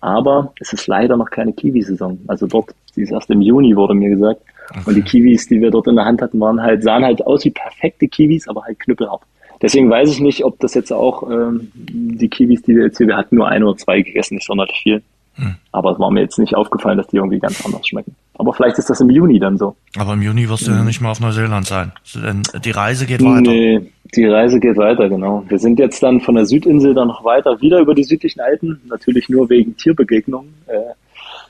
Aber 0.00 0.54
es 0.60 0.72
ist 0.72 0.86
leider 0.86 1.18
noch 1.18 1.28
keine 1.28 1.52
Kiwi-Saison. 1.52 2.20
Also 2.26 2.46
dort, 2.46 2.74
die 2.96 3.02
ist 3.02 3.12
erst 3.12 3.28
im 3.28 3.42
Juni, 3.42 3.76
wurde 3.76 3.92
mir 3.92 4.08
gesagt. 4.08 4.40
Okay. 4.70 4.80
Und 4.86 4.94
die 4.94 5.02
Kiwis, 5.02 5.46
die 5.46 5.60
wir 5.60 5.70
dort 5.70 5.88
in 5.88 5.96
der 5.96 6.06
Hand 6.06 6.22
hatten, 6.22 6.40
waren 6.40 6.62
halt, 6.62 6.82
sahen 6.82 7.04
halt 7.04 7.26
aus 7.26 7.44
wie 7.44 7.50
perfekte 7.50 8.08
Kiwis, 8.08 8.48
aber 8.48 8.64
halt 8.64 8.80
knüppelhart. 8.80 9.20
Deswegen 9.60 9.90
weiß 9.90 10.10
ich 10.10 10.20
nicht, 10.20 10.46
ob 10.46 10.58
das 10.58 10.72
jetzt 10.72 10.90
auch 10.90 11.30
ähm, 11.30 11.70
die 11.74 12.30
Kiwis, 12.30 12.62
die 12.62 12.76
wir 12.76 12.84
jetzt 12.84 12.96
hier, 12.96 13.08
wir 13.08 13.18
hatten 13.18 13.36
nur 13.36 13.48
ein 13.48 13.62
oder 13.62 13.76
zwei 13.76 14.00
gegessen, 14.00 14.36
nicht 14.36 14.46
sonderlich 14.46 14.80
viel. 14.82 15.02
Hm. 15.36 15.56
Aber 15.72 15.92
es 15.92 15.98
war 15.98 16.10
mir 16.10 16.20
jetzt 16.20 16.38
nicht 16.38 16.54
aufgefallen, 16.54 16.98
dass 16.98 17.06
die 17.06 17.16
irgendwie 17.16 17.38
ganz 17.38 17.64
anders 17.64 17.86
schmecken. 17.86 18.14
Aber 18.34 18.52
vielleicht 18.52 18.78
ist 18.78 18.90
das 18.90 19.00
im 19.00 19.10
Juni 19.10 19.38
dann 19.38 19.56
so. 19.56 19.76
Aber 19.96 20.14
im 20.14 20.22
Juni 20.22 20.48
wirst 20.48 20.66
du 20.66 20.70
hm. 20.70 20.78
ja 20.78 20.84
nicht 20.84 21.00
mal 21.00 21.10
auf 21.10 21.20
Neuseeland 21.20 21.66
sein. 21.66 21.92
Denn 22.14 22.42
die 22.64 22.70
Reise 22.70 23.06
geht 23.06 23.22
weiter. 23.22 23.40
Nee, 23.40 23.92
die 24.14 24.26
Reise 24.26 24.60
geht 24.60 24.76
weiter, 24.76 25.08
genau. 25.08 25.44
Wir 25.48 25.58
sind 25.58 25.78
jetzt 25.78 26.02
dann 26.02 26.20
von 26.20 26.34
der 26.34 26.44
Südinsel 26.44 26.94
dann 26.94 27.08
noch 27.08 27.24
weiter, 27.24 27.60
wieder 27.60 27.80
über 27.80 27.94
die 27.94 28.04
südlichen 28.04 28.40
Alpen. 28.40 28.80
Natürlich 28.88 29.28
nur 29.28 29.48
wegen 29.48 29.76
Tierbegegnungen. 29.76 30.52
Äh, 30.66 30.94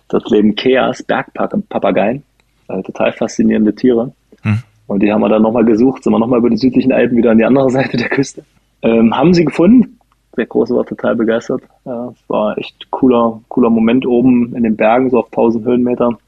dort 0.08 0.30
leben 0.30 0.54
Keas, 0.54 1.02
Bergpapageien. 1.02 2.22
Äh, 2.68 2.82
total 2.82 3.12
faszinierende 3.12 3.74
Tiere. 3.74 4.12
Hm. 4.42 4.58
Und 4.86 5.02
die 5.02 5.12
haben 5.12 5.20
wir 5.20 5.28
dann 5.28 5.42
nochmal 5.42 5.64
gesucht, 5.64 6.04
sind 6.04 6.12
wir 6.12 6.18
nochmal 6.18 6.38
über 6.38 6.50
die 6.50 6.56
südlichen 6.56 6.92
Alpen 6.92 7.16
wieder 7.16 7.30
an 7.30 7.38
die 7.38 7.44
andere 7.44 7.70
Seite 7.70 7.96
der 7.96 8.08
Küste. 8.08 8.44
Ähm, 8.82 9.16
haben 9.16 9.32
sie 9.32 9.44
gefunden. 9.44 9.98
Der 10.36 10.46
Große 10.46 10.74
war 10.74 10.84
total 10.84 11.14
begeistert. 11.16 11.62
Es 11.84 12.28
war 12.28 12.56
echt 12.56 12.90
cooler, 12.90 13.40
cooler 13.48 13.70
Moment 13.70 14.06
oben 14.06 14.54
in 14.56 14.62
den 14.62 14.76
Bergen, 14.76 15.10
so 15.10 15.20
auf 15.20 15.26
1000 15.26 15.64
Höhenmeter. 15.64 16.18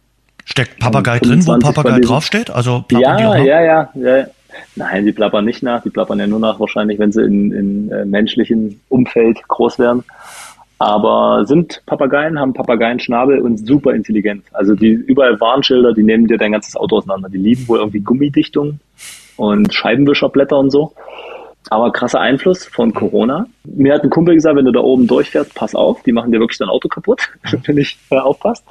Steckt 0.44 0.78
Papagei 0.78 1.18
drin, 1.18 1.46
wo 1.46 1.59
Papagei 1.59 2.00
draufsteht? 2.00 2.50
Also 2.50 2.84
ja, 2.90 3.18
ja, 3.18 3.61
ja, 3.62 3.90
ja. 3.94 4.26
Nein, 4.76 5.07
die 5.07 5.12
plappern 5.12 5.44
nicht 5.44 5.62
nach. 5.62 5.82
Die 5.82 5.90
plappern 5.90 6.18
ja 6.18 6.26
nur 6.26 6.38
nach 6.38 6.61
wahrscheinlich, 6.61 6.98
wenn 6.98 7.12
sie 7.12 7.22
in, 7.22 7.50
in 7.50 7.90
äh, 7.90 8.05
menschlichen 8.05 8.80
Umfeld 8.88 9.42
groß 9.48 9.78
werden 9.78 10.05
aber 10.78 11.46
sind 11.46 11.82
Papageien, 11.86 12.38
haben 12.38 12.52
Papageienschnabel 12.52 13.40
und 13.40 13.66
super 13.66 13.94
intelligent. 13.94 14.44
Also 14.52 14.74
die 14.74 14.90
überall 14.90 15.40
Warnschilder, 15.40 15.94
die 15.94 16.02
nehmen 16.02 16.26
dir 16.26 16.36
dein 16.36 16.52
ganzes 16.52 16.76
Auto 16.76 16.98
auseinander. 16.98 17.28
Die 17.28 17.38
lieben 17.38 17.66
wohl 17.68 17.78
irgendwie 17.78 18.00
Gummidichtung 18.00 18.80
und 19.36 19.72
Scheibenwischerblätter 19.72 20.59
und 20.59 20.70
so. 20.70 20.92
Aber 21.71 21.93
krasser 21.93 22.21
Einfluss 22.21 22.65
von 22.65 22.93
Corona. 22.93 23.47
Mir 23.65 23.95
hat 23.95 24.03
ein 24.03 24.11
Kumpel 24.11 24.35
gesagt, 24.35 24.57
wenn 24.57 24.67
du 24.67 24.73
da 24.73 24.81
oben 24.81 25.07
durchfährst, 25.07 25.55
pass 25.55 25.75
auf, 25.75 26.03
die 26.03 26.12
machen 26.12 26.31
dir 26.31 26.41
wirklich 26.41 26.59
dein 26.59 26.69
Auto 26.69 26.89
kaputt, 26.89 27.29
wenn 27.51 27.62
du 27.62 27.73
nicht 27.73 27.99
äh, 28.11 28.19
aufpasst. 28.19 28.65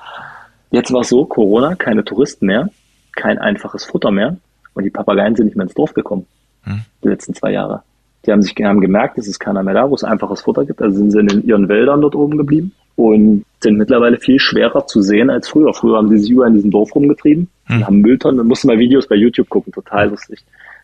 Jetzt 0.72 0.92
war 0.92 1.02
es 1.02 1.10
so, 1.10 1.26
Corona, 1.26 1.76
keine 1.76 2.04
Touristen 2.04 2.46
mehr, 2.46 2.70
kein 3.16 3.38
einfaches 3.38 3.86
Futter 3.86 4.12
mehr 4.12 4.38
und 4.74 4.84
die 4.84 4.90
Papageien 4.90 5.36
sind 5.36 5.46
nicht 5.46 5.56
mehr 5.56 5.66
ins 5.66 5.74
Dorf 5.74 5.94
gekommen. 5.94 6.26
Hm. 6.64 6.82
Die 7.04 7.08
letzten 7.10 7.34
zwei 7.34 7.52
Jahre. 7.52 7.84
Die 8.26 8.32
haben 8.32 8.42
sich 8.42 8.56
haben 8.64 8.80
gemerkt, 8.80 9.18
es 9.18 9.28
ist 9.28 9.40
keiner 9.40 9.64
mehr 9.64 9.74
da, 9.74 9.90
wo 9.90 9.96
es 9.96 10.04
einfaches 10.04 10.42
Futter 10.42 10.66
gibt. 10.66 10.82
Also 10.82 10.98
sind 10.98 11.12
sie 11.12 11.20
in 11.20 11.46
ihren 11.46 11.68
Wäldern 11.68 12.02
dort 12.02 12.16
oben 12.16 12.38
geblieben 12.38 12.72
und 12.96 13.46
sind 13.60 13.78
mittlerweile 13.78 14.18
viel 14.18 14.40
schwerer 14.40 14.88
zu 14.88 15.02
sehen 15.02 15.30
als 15.30 15.50
früher. 15.50 15.74
Früher 15.74 15.98
haben 15.98 16.10
sie 16.10 16.20
sich 16.20 16.32
über 16.32 16.48
in 16.48 16.54
diesem 16.54 16.72
Dorf 16.72 16.96
rumgetrieben 16.96 17.50
hm. 17.66 17.78
und 17.78 17.88
haben 17.88 18.00
Mülltonnen. 18.00 18.48
Mussten 18.48 18.68
mal 18.68 18.80
Videos 18.80 19.08
bei 19.08 19.16
YouTube 19.16 19.50
gucken, 19.50 19.74
total 19.74 20.10
lustig. 20.10 20.44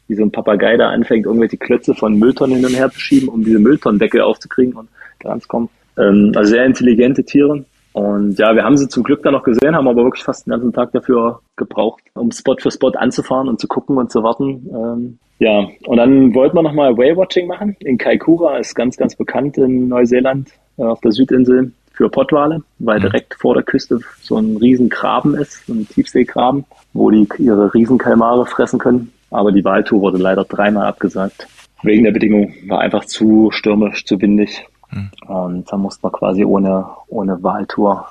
Wie 0.10 0.16
so 0.16 0.24
ein 0.24 0.32
Papagei 0.32 0.76
da 0.76 0.90
anfängt, 0.90 1.26
irgendwelche 1.26 1.58
Klötze 1.58 1.94
von 1.96 2.20
Mülltonnen 2.20 2.58
hin 2.58 2.66
und 2.66 2.74
her 2.76 2.90
zu 2.90 3.00
schieben, 3.00 3.30
um 3.30 3.44
diese 3.44 3.60
Mülltonnendeckel 3.60 4.22
aufzukriegen 4.22 4.74
und 4.74 4.90
da 5.20 5.30
ranzukommen. 5.30 5.70
Ähm, 5.98 6.34
also 6.36 6.50
sehr 6.50 6.66
intelligente 6.66 7.24
Tiere. 7.24 7.64
Und 7.94 8.38
ja, 8.38 8.56
wir 8.56 8.64
haben 8.64 8.78
sie 8.78 8.88
zum 8.88 9.04
Glück 9.04 9.24
dann 9.24 9.34
noch 9.34 9.44
gesehen, 9.44 9.76
haben 9.76 9.88
aber 9.88 10.04
wirklich 10.04 10.24
fast 10.24 10.46
den 10.46 10.52
ganzen 10.52 10.74
Tag 10.74 10.92
dafür 10.92 11.40
gebraucht, 11.56 12.02
um 12.14 12.32
Spot 12.32 12.56
für 12.60 12.72
Spot 12.72 12.92
anzufahren 12.92 13.48
und 13.48 13.60
zu 13.60 13.68
gucken 13.68 13.98
und 13.98 14.12
zu 14.12 14.22
warten. 14.24 14.68
Ähm, 14.74 15.20
ja, 15.40 15.68
und 15.86 15.98
dann 15.98 16.34
wollten 16.36 16.58
wir 16.58 16.64
nochmal 16.64 16.98
Whale-Watching 16.98 17.48
machen. 17.48 17.76
In 17.80 17.98
Kaikoura 17.98 18.58
ist 18.58 18.76
ganz, 18.76 18.98
ganz 18.98 19.16
bekannt 19.16 19.58
in 19.58 19.88
Neuseeland 19.88 20.50
äh, 20.78 20.84
auf 20.84 21.00
der 21.02 21.12
Südinsel 21.12 21.72
für 21.94 22.10
Pottwale, 22.10 22.62
weil 22.80 23.00
mhm. 23.00 23.04
direkt 23.04 23.36
vor 23.36 23.56
der 23.56 23.64
Küste 23.64 24.00
so 24.22 24.38
ein 24.38 24.58
riesen 24.58 24.90
Graben 24.90 25.36
ist, 25.36 25.66
so 25.66 25.74
ein 25.74 25.88
Tiefseegraben, 25.88 26.66
wo 26.94 27.10
die 27.10 27.28
ihre 27.38 27.74
Riesenkalmare 27.74 28.46
fressen 28.46 28.80
können. 28.80 29.12
Aber 29.32 29.52
die 29.52 29.64
Wahltour 29.64 30.02
wurde 30.02 30.18
leider 30.18 30.44
dreimal 30.44 30.88
abgesagt. 30.88 31.48
Wegen 31.84 32.04
der 32.04 32.12
Bedingung 32.12 32.54
war 32.68 32.80
einfach 32.80 33.06
zu 33.06 33.52
stürmisch, 33.52 34.06
zu 34.06 34.20
windig. 34.22 34.66
Mhm. 34.92 35.10
Und 35.28 35.72
dann 35.72 35.82
musste 35.82 36.00
man 36.04 36.12
quasi 36.12 36.44
ohne, 36.44 36.86
ohne 37.08 37.42
Wahltour 37.44 38.08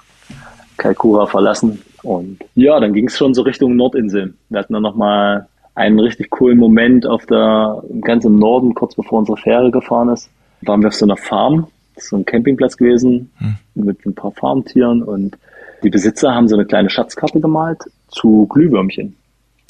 Kaikoura 0.77 1.27
verlassen. 1.27 1.83
Und 2.03 2.39
ja, 2.55 2.79
dann 2.81 2.93
ging 2.93 3.09
es 3.09 3.19
schon 3.19 3.35
so 3.35 3.43
Richtung 3.43 3.77
Nordinsel. 3.77 4.35
Wir 4.49 4.61
hatten 4.61 4.73
dann 4.73 4.83
nochmal 4.83 5.49
einen 5.75 6.01
richtig 6.01 6.31
coolen 6.31 6.59
Moment 6.59 7.07
auf 7.07 7.27
der, 7.27 7.83
ganz 8.01 8.25
im 8.25 8.39
Norden, 8.39 8.75
kurz 8.75 8.95
bevor 8.95 9.21
unsere 9.21 9.37
Fähre 9.37 9.71
gefahren 9.71 10.09
ist, 10.09 10.31
waren 10.63 10.81
wir 10.81 10.89
auf 10.89 10.95
so 10.95 11.05
einer 11.05 11.17
Farm. 11.17 11.69
So 11.97 12.17
ein 12.17 12.25
Campingplatz 12.25 12.77
gewesen 12.77 13.31
hm. 13.39 13.57
mit 13.75 14.07
ein 14.07 14.15
paar 14.15 14.31
Farmtieren 14.31 15.03
und 15.03 15.37
die 15.83 15.91
Besitzer 15.91 16.35
haben 16.35 16.49
so 16.49 16.57
eine 16.57 16.65
kleine 16.65 16.91
Schatzkarte 16.91 17.41
gemalt 17.41 17.79
zu 18.09 18.47
Glühwürmchen, 18.47 19.17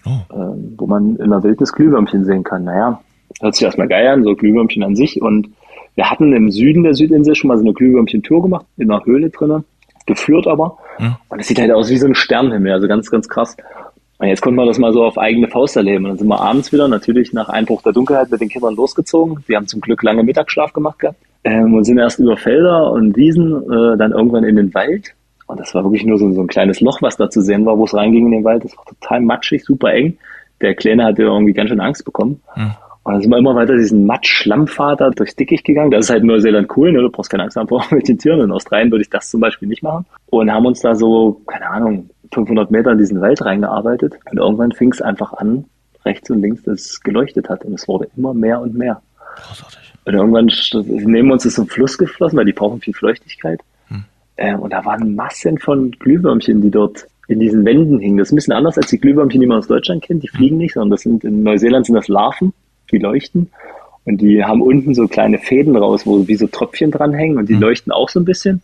oh. 0.04 0.34
ähm, 0.34 0.74
wo 0.76 0.86
man 0.86 1.16
in 1.16 1.30
der 1.30 1.42
Wildnis 1.42 1.72
Glühwürmchen 1.72 2.24
sehen 2.24 2.44
kann. 2.44 2.64
Naja, 2.64 3.00
hört 3.40 3.54
sich 3.54 3.64
erstmal 3.64 3.88
geil 3.88 4.06
an, 4.08 4.24
so 4.24 4.34
Glühwürmchen 4.34 4.82
an 4.82 4.96
sich 4.96 5.20
und 5.20 5.48
wir 5.94 6.10
hatten 6.10 6.32
im 6.32 6.50
Süden 6.50 6.84
der 6.84 6.94
Südinsel 6.94 7.34
schon 7.34 7.48
mal 7.48 7.58
so 7.58 7.64
eine 7.64 7.72
Glühwürmchen-Tour 7.72 8.42
gemacht, 8.42 8.66
in 8.76 8.90
einer 8.90 9.04
Höhle 9.04 9.30
drinnen, 9.30 9.64
geführt 10.06 10.46
aber. 10.46 10.78
Hm. 10.98 11.16
Und 11.28 11.40
es 11.40 11.48
sieht 11.48 11.58
halt 11.58 11.72
aus 11.72 11.90
wie 11.90 11.98
so 11.98 12.06
ein 12.06 12.14
Sternenhimmel, 12.14 12.72
also 12.72 12.86
ganz, 12.86 13.10
ganz 13.10 13.28
krass. 13.28 13.56
Und 14.18 14.26
jetzt 14.26 14.42
konnte 14.42 14.56
man 14.56 14.66
das 14.66 14.78
mal 14.78 14.92
so 14.92 15.04
auf 15.04 15.16
eigene 15.16 15.48
Faust 15.48 15.76
erleben. 15.76 16.04
Und 16.04 16.10
dann 16.10 16.18
sind 16.18 16.28
wir 16.28 16.40
abends 16.40 16.72
wieder, 16.72 16.88
natürlich 16.88 17.32
nach 17.32 17.48
Einbruch 17.48 17.82
der 17.82 17.92
Dunkelheit, 17.92 18.30
mit 18.30 18.40
den 18.40 18.48
Kindern 18.48 18.74
losgezogen. 18.74 19.44
Die 19.48 19.56
haben 19.56 19.66
zum 19.66 19.80
Glück 19.80 20.02
lange 20.02 20.24
Mittagsschlaf 20.24 20.72
gemacht 20.72 20.98
gehabt. 20.98 21.18
Ähm, 21.44 21.74
und 21.74 21.84
sind 21.84 21.98
erst 21.98 22.18
über 22.18 22.36
Felder 22.36 22.92
und 22.92 23.16
Wiesen, 23.16 23.54
äh, 23.54 23.96
dann 23.96 24.12
irgendwann 24.12 24.44
in 24.44 24.56
den 24.56 24.74
Wald. 24.74 25.14
Und 25.48 25.58
das 25.58 25.74
war 25.74 25.82
wirklich 25.82 26.04
nur 26.04 26.18
so, 26.18 26.30
so 26.32 26.42
ein 26.42 26.46
kleines 26.46 26.80
Loch, 26.80 27.02
was 27.02 27.16
da 27.16 27.28
zu 27.28 27.40
sehen 27.40 27.66
war, 27.66 27.76
wo 27.76 27.84
es 27.84 27.94
reinging 27.94 28.26
in 28.26 28.32
den 28.32 28.44
Wald. 28.44 28.64
Das 28.64 28.76
war 28.76 28.84
total 28.84 29.20
matschig, 29.22 29.64
super 29.64 29.92
eng. 29.92 30.18
Der 30.60 30.74
Kleine 30.74 31.04
hatte 31.04 31.22
irgendwie 31.22 31.54
ganz 31.54 31.70
schön 31.70 31.80
Angst 31.80 32.04
bekommen. 32.04 32.40
Hm. 32.52 32.72
Und 33.04 33.14
dann 33.14 33.22
sind 33.22 33.30
wir 33.30 33.38
immer 33.38 33.54
weiter 33.54 33.74
diesen 33.74 34.04
Matsch-Schlammfahrt 34.04 35.18
durchs 35.18 35.34
Dickicht 35.34 35.64
gegangen. 35.64 35.90
Das 35.90 36.04
ist 36.04 36.10
halt 36.10 36.20
in 36.20 36.26
Neuseeland 36.26 36.68
cool, 36.76 36.92
ne? 36.92 37.00
du 37.00 37.10
brauchst 37.10 37.30
keine 37.30 37.44
Angst 37.44 37.56
haben 37.56 37.66
vor 37.66 37.82
mit 37.90 38.06
den 38.06 38.18
Tieren. 38.18 38.40
In 38.40 38.52
Australien 38.52 38.90
würde 38.90 39.02
ich 39.02 39.10
das 39.10 39.30
zum 39.30 39.40
Beispiel 39.40 39.66
nicht 39.66 39.82
machen. 39.82 40.04
Und 40.26 40.52
haben 40.52 40.66
uns 40.66 40.80
da 40.80 40.94
so, 40.94 41.40
keine 41.46 41.70
Ahnung, 41.70 42.10
500 42.32 42.70
Meter 42.70 42.92
in 42.92 42.98
diesen 42.98 43.20
Wald 43.22 43.42
reingearbeitet 43.42 44.18
und 44.30 44.38
irgendwann 44.38 44.72
fing 44.72 44.92
es 44.92 45.00
einfach 45.00 45.32
an, 45.32 45.64
rechts 46.04 46.30
und 46.30 46.42
links, 46.42 46.62
dass 46.64 46.80
es 46.80 47.00
geleuchtet 47.00 47.48
hat 47.48 47.64
und 47.64 47.72
es 47.72 47.88
wurde 47.88 48.08
immer 48.16 48.34
mehr 48.34 48.60
und 48.60 48.74
mehr. 48.74 49.00
Großartig. 49.36 49.94
Und 50.04 50.14
irgendwann 50.14 50.50
neben 51.06 51.30
uns 51.30 51.46
ist 51.46 51.58
ein 51.58 51.66
Fluss 51.66 51.96
geflossen, 51.96 52.38
weil 52.38 52.44
die 52.44 52.52
brauchen 52.52 52.80
viel 52.80 52.94
Feuchtigkeit. 52.94 53.60
Äh, 54.38 54.54
und 54.54 54.72
da 54.72 54.84
waren 54.84 55.14
Massen 55.14 55.58
von 55.58 55.90
Glühwürmchen, 55.90 56.62
die 56.62 56.70
dort 56.70 57.06
in 57.26 57.40
diesen 57.40 57.64
Wänden 57.64 57.98
hingen. 57.98 58.16
Das 58.16 58.28
ist 58.28 58.32
ein 58.32 58.36
bisschen 58.36 58.54
anders 58.54 58.78
als 58.78 58.88
die 58.88 58.98
Glühwürmchen, 58.98 59.40
die 59.40 59.46
man 59.46 59.58
aus 59.58 59.66
Deutschland 59.66 60.02
kennt. 60.02 60.22
Die 60.22 60.28
fliegen 60.28 60.56
nicht, 60.56 60.74
sondern 60.74 60.92
das 60.92 61.02
sind 61.02 61.24
in 61.24 61.42
Neuseeland 61.42 61.84
sind 61.84 61.96
das 61.96 62.08
Larven, 62.08 62.54
die 62.90 62.98
leuchten. 62.98 63.50
Und 64.04 64.22
die 64.22 64.42
haben 64.42 64.62
unten 64.62 64.94
so 64.94 65.06
kleine 65.06 65.38
Fäden 65.38 65.76
raus, 65.76 66.06
wo 66.06 66.26
wie 66.26 66.36
so 66.36 66.46
Tröpfchen 66.46 66.90
dranhängen 66.90 67.36
und 67.36 67.48
die 67.48 67.54
hm. 67.54 67.60
leuchten 67.60 67.92
auch 67.92 68.08
so 68.08 68.20
ein 68.20 68.24
bisschen. 68.24 68.62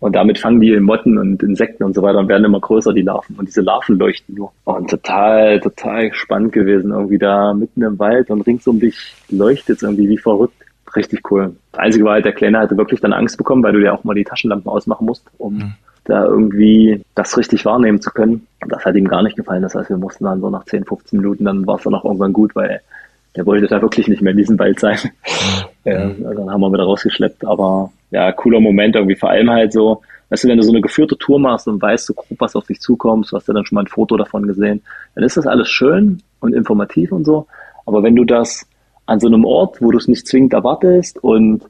Und 0.00 0.16
damit 0.16 0.38
fangen 0.38 0.60
die 0.60 0.78
Motten 0.80 1.16
und 1.16 1.42
Insekten 1.44 1.84
und 1.84 1.94
so 1.94 2.02
weiter 2.02 2.18
und 2.18 2.28
werden 2.28 2.44
immer 2.44 2.58
größer, 2.58 2.92
die 2.92 3.02
Larven. 3.02 3.36
Und 3.36 3.46
diese 3.46 3.60
Larven 3.60 3.98
leuchten 3.98 4.34
nur. 4.34 4.52
Und 4.64 4.90
total, 4.90 5.60
total 5.60 6.12
spannend 6.12 6.52
gewesen, 6.52 6.90
irgendwie 6.90 7.18
da 7.18 7.54
mitten 7.54 7.82
im 7.82 7.98
Wald 8.00 8.28
und 8.28 8.42
rings 8.42 8.66
um 8.66 8.80
dich 8.80 9.14
leuchtet 9.30 9.76
es 9.76 9.82
irgendwie 9.84 10.08
wie 10.08 10.18
verrückt. 10.18 10.61
Richtig 10.94 11.30
cool. 11.30 11.56
Das 11.72 11.80
Einzige 11.80 12.04
war 12.04 12.14
halt, 12.14 12.24
der 12.24 12.32
Kleine 12.32 12.58
hatte 12.58 12.76
wirklich 12.76 13.00
dann 13.00 13.12
Angst 13.12 13.38
bekommen, 13.38 13.62
weil 13.62 13.72
du 13.72 13.82
ja 13.82 13.92
auch 13.92 14.04
mal 14.04 14.14
die 14.14 14.24
Taschenlampen 14.24 14.70
ausmachen 14.70 15.06
musst, 15.06 15.24
um 15.38 15.54
mhm. 15.54 15.74
da 16.04 16.24
irgendwie 16.24 17.02
das 17.14 17.36
richtig 17.38 17.64
wahrnehmen 17.64 18.00
zu 18.00 18.10
können. 18.10 18.46
Und 18.62 18.72
das 18.72 18.84
hat 18.84 18.94
ihm 18.94 19.08
gar 19.08 19.22
nicht 19.22 19.36
gefallen. 19.36 19.62
Das 19.62 19.74
heißt, 19.74 19.90
wir 19.90 19.96
mussten 19.96 20.24
dann 20.24 20.40
so 20.40 20.50
nach 20.50 20.64
10, 20.64 20.84
15 20.84 21.18
Minuten, 21.18 21.44
dann 21.44 21.66
war 21.66 21.76
es 21.76 21.82
dann 21.82 21.94
auch 21.94 22.04
irgendwann 22.04 22.32
gut, 22.32 22.54
weil 22.54 22.80
der 23.36 23.46
wollte 23.46 23.66
da 23.66 23.80
wirklich 23.80 24.08
nicht 24.08 24.20
mehr 24.20 24.32
in 24.32 24.36
diesem 24.36 24.58
Wald 24.58 24.78
sein. 24.80 24.98
Mhm. 25.84 25.90
ja, 25.90 25.98
also 26.28 26.34
dann 26.42 26.50
haben 26.50 26.60
wir 26.60 26.72
wieder 26.72 26.84
rausgeschleppt. 26.84 27.44
Aber 27.46 27.90
ja, 28.10 28.30
cooler 28.32 28.60
Moment 28.60 28.94
irgendwie. 28.94 29.16
Vor 29.16 29.30
allem 29.30 29.50
halt 29.50 29.72
so, 29.72 30.02
weißt 30.28 30.44
du, 30.44 30.48
wenn 30.48 30.58
du 30.58 30.62
so 30.62 30.72
eine 30.72 30.82
geführte 30.82 31.16
Tour 31.16 31.38
machst 31.38 31.66
und 31.66 31.80
weißt 31.80 32.06
so 32.06 32.14
grob, 32.14 32.38
was 32.38 32.54
auf 32.54 32.66
dich 32.66 32.80
zukommt, 32.80 33.30
du 33.30 33.36
hast 33.36 33.48
ja 33.48 33.54
dann 33.54 33.64
schon 33.64 33.76
mal 33.76 33.82
ein 33.82 33.88
Foto 33.88 34.16
davon 34.16 34.46
gesehen, 34.46 34.82
dann 35.14 35.24
ist 35.24 35.36
das 35.36 35.46
alles 35.46 35.70
schön 35.70 36.22
und 36.40 36.54
informativ 36.54 37.12
und 37.12 37.24
so. 37.24 37.46
Aber 37.86 38.02
wenn 38.02 38.14
du 38.14 38.24
das 38.24 38.66
an 39.06 39.20
so 39.20 39.26
einem 39.26 39.44
Ort, 39.44 39.80
wo 39.80 39.90
du 39.90 39.98
es 39.98 40.08
nicht 40.08 40.26
zwingend 40.26 40.52
erwartest 40.52 41.22
und 41.22 41.62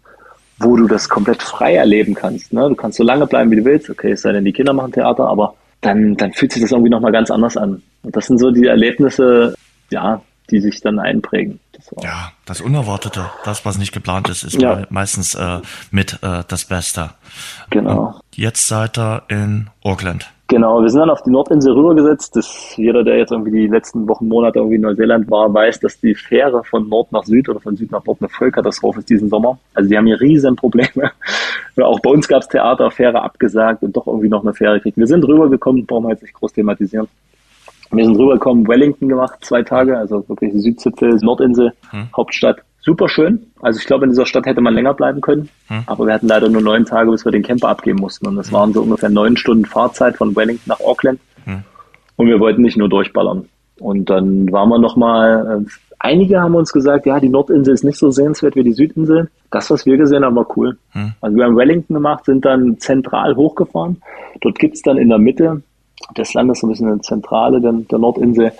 wo 0.58 0.76
du 0.76 0.86
das 0.86 1.08
komplett 1.08 1.42
frei 1.42 1.74
erleben 1.74 2.14
kannst, 2.14 2.52
ne? 2.52 2.68
du 2.68 2.74
kannst 2.74 2.98
so 2.98 3.04
lange 3.04 3.26
bleiben, 3.26 3.50
wie 3.50 3.56
du 3.56 3.64
willst, 3.64 3.90
okay, 3.90 4.12
es 4.12 4.22
sei 4.22 4.32
denn, 4.32 4.44
die 4.44 4.52
Kinder 4.52 4.72
machen 4.72 4.92
Theater, 4.92 5.26
aber 5.26 5.54
dann, 5.80 6.16
dann 6.16 6.32
fühlt 6.32 6.52
sich 6.52 6.62
das 6.62 6.70
irgendwie 6.70 6.90
nochmal 6.90 7.12
ganz 7.12 7.30
anders 7.30 7.56
an. 7.56 7.82
Und 8.02 8.16
das 8.16 8.26
sind 8.26 8.38
so 8.38 8.50
die 8.50 8.66
Erlebnisse, 8.66 9.54
ja, 9.90 10.22
die 10.50 10.60
sich 10.60 10.80
dann 10.80 10.98
einprägen. 10.98 11.58
Das 11.72 11.90
ja, 12.02 12.32
das 12.44 12.60
Unerwartete, 12.60 13.30
das, 13.44 13.64
was 13.64 13.78
nicht 13.78 13.92
geplant 13.92 14.28
ist, 14.28 14.44
ist 14.44 14.60
ja. 14.60 14.86
meistens 14.90 15.34
äh, 15.34 15.60
mit 15.90 16.18
äh, 16.22 16.44
das 16.46 16.66
Beste. 16.66 17.10
Genau. 17.70 18.06
Und 18.06 18.36
jetzt 18.36 18.68
seid 18.68 18.98
ihr 18.98 19.22
in 19.28 19.70
Auckland. 19.82 20.30
Genau, 20.52 20.82
wir 20.82 20.90
sind 20.90 21.00
dann 21.00 21.08
auf 21.08 21.22
die 21.22 21.30
Nordinsel 21.30 21.72
rübergesetzt. 21.72 22.36
Das, 22.36 22.76
jeder, 22.76 23.02
der 23.02 23.16
jetzt 23.16 23.32
irgendwie 23.32 23.52
die 23.52 23.68
letzten 23.68 24.06
Wochen, 24.06 24.28
Monate 24.28 24.58
irgendwie 24.58 24.74
in 24.74 24.82
Neuseeland 24.82 25.30
war, 25.30 25.52
weiß, 25.54 25.80
dass 25.80 25.98
die 25.98 26.14
Fähre 26.14 26.62
von 26.62 26.90
Nord 26.90 27.10
nach 27.10 27.24
Süd 27.24 27.48
oder 27.48 27.58
von 27.58 27.74
Süd 27.74 27.90
nach 27.90 28.04
Nord 28.04 28.18
eine 28.20 28.28
Vollkatastrophe 28.28 28.98
ist 28.98 29.08
diesen 29.08 29.30
Sommer. 29.30 29.58
Also 29.72 29.88
die 29.88 29.96
haben 29.96 30.04
hier 30.04 30.20
riesen 30.20 30.54
Probleme. 30.54 31.10
Auch 31.80 32.00
bei 32.00 32.10
uns 32.10 32.28
gab 32.28 32.42
es 32.42 32.48
Theater, 32.48 32.90
Fähre 32.90 33.22
abgesagt 33.22 33.82
und 33.82 33.96
doch 33.96 34.06
irgendwie 34.06 34.28
noch 34.28 34.42
eine 34.42 34.52
Fähre 34.52 34.78
kriegen. 34.78 35.00
Wir 35.00 35.06
sind 35.06 35.26
rübergekommen, 35.26 35.86
brauchen 35.86 36.04
wir 36.04 36.10
jetzt 36.10 36.22
nicht 36.22 36.34
groß 36.34 36.52
thematisieren. 36.52 37.08
Wir 37.90 38.04
sind 38.04 38.18
rübergekommen, 38.18 38.68
Wellington 38.68 39.08
gemacht, 39.08 39.38
zwei 39.40 39.62
Tage, 39.62 39.96
also 39.96 40.22
wirklich 40.28 40.52
Südzipfel, 40.52 41.16
Nordinsel, 41.22 41.72
hm. 41.92 42.08
Hauptstadt 42.14 42.58
super 42.82 43.08
schön. 43.08 43.46
Also 43.60 43.78
ich 43.78 43.86
glaube, 43.86 44.04
in 44.04 44.10
dieser 44.10 44.26
Stadt 44.26 44.46
hätte 44.46 44.60
man 44.60 44.74
länger 44.74 44.94
bleiben 44.94 45.20
können. 45.20 45.48
Hm. 45.68 45.84
Aber 45.86 46.06
wir 46.06 46.14
hatten 46.14 46.28
leider 46.28 46.48
nur 46.48 46.62
neun 46.62 46.84
Tage, 46.84 47.10
bis 47.10 47.24
wir 47.24 47.32
den 47.32 47.42
Camper 47.42 47.68
abgeben 47.68 48.00
mussten. 48.00 48.26
Und 48.26 48.36
das 48.36 48.48
hm. 48.48 48.54
waren 48.54 48.72
so 48.72 48.82
ungefähr 48.82 49.08
neun 49.08 49.36
Stunden 49.36 49.64
Fahrzeit 49.64 50.16
von 50.16 50.36
Wellington 50.36 50.68
nach 50.68 50.80
Auckland. 50.80 51.20
Hm. 51.44 51.62
Und 52.16 52.26
wir 52.26 52.40
wollten 52.40 52.62
nicht 52.62 52.76
nur 52.76 52.88
durchballern. 52.88 53.48
Und 53.80 54.10
dann 54.10 54.50
waren 54.52 54.68
wir 54.68 54.78
nochmal, 54.78 55.64
äh, 55.64 55.70
einige 55.98 56.40
haben 56.40 56.54
uns 56.54 56.72
gesagt, 56.72 57.06
ja, 57.06 57.18
die 57.18 57.28
Nordinsel 57.28 57.74
ist 57.74 57.84
nicht 57.84 57.98
so 57.98 58.10
sehenswert 58.10 58.54
wie 58.54 58.64
die 58.64 58.74
Südinsel. 58.74 59.30
Das, 59.50 59.70
was 59.70 59.86
wir 59.86 59.96
gesehen 59.96 60.24
haben, 60.24 60.36
war 60.36 60.46
cool. 60.56 60.76
Hm. 60.90 61.12
Also 61.20 61.36
wir 61.36 61.44
haben 61.44 61.56
Wellington 61.56 61.94
gemacht, 61.94 62.24
sind 62.24 62.44
dann 62.44 62.78
zentral 62.78 63.34
hochgefahren. 63.36 64.02
Dort 64.40 64.58
gibt's 64.58 64.82
dann 64.82 64.98
in 64.98 65.08
der 65.08 65.18
Mitte 65.18 65.62
des 66.16 66.34
Landes, 66.34 66.60
so 66.60 66.66
ein 66.66 66.70
bisschen 66.70 66.88
eine 66.88 67.00
Zentrale 67.00 67.60
der, 67.60 67.72
der 67.72 67.98
Nordinsel, 67.98 68.52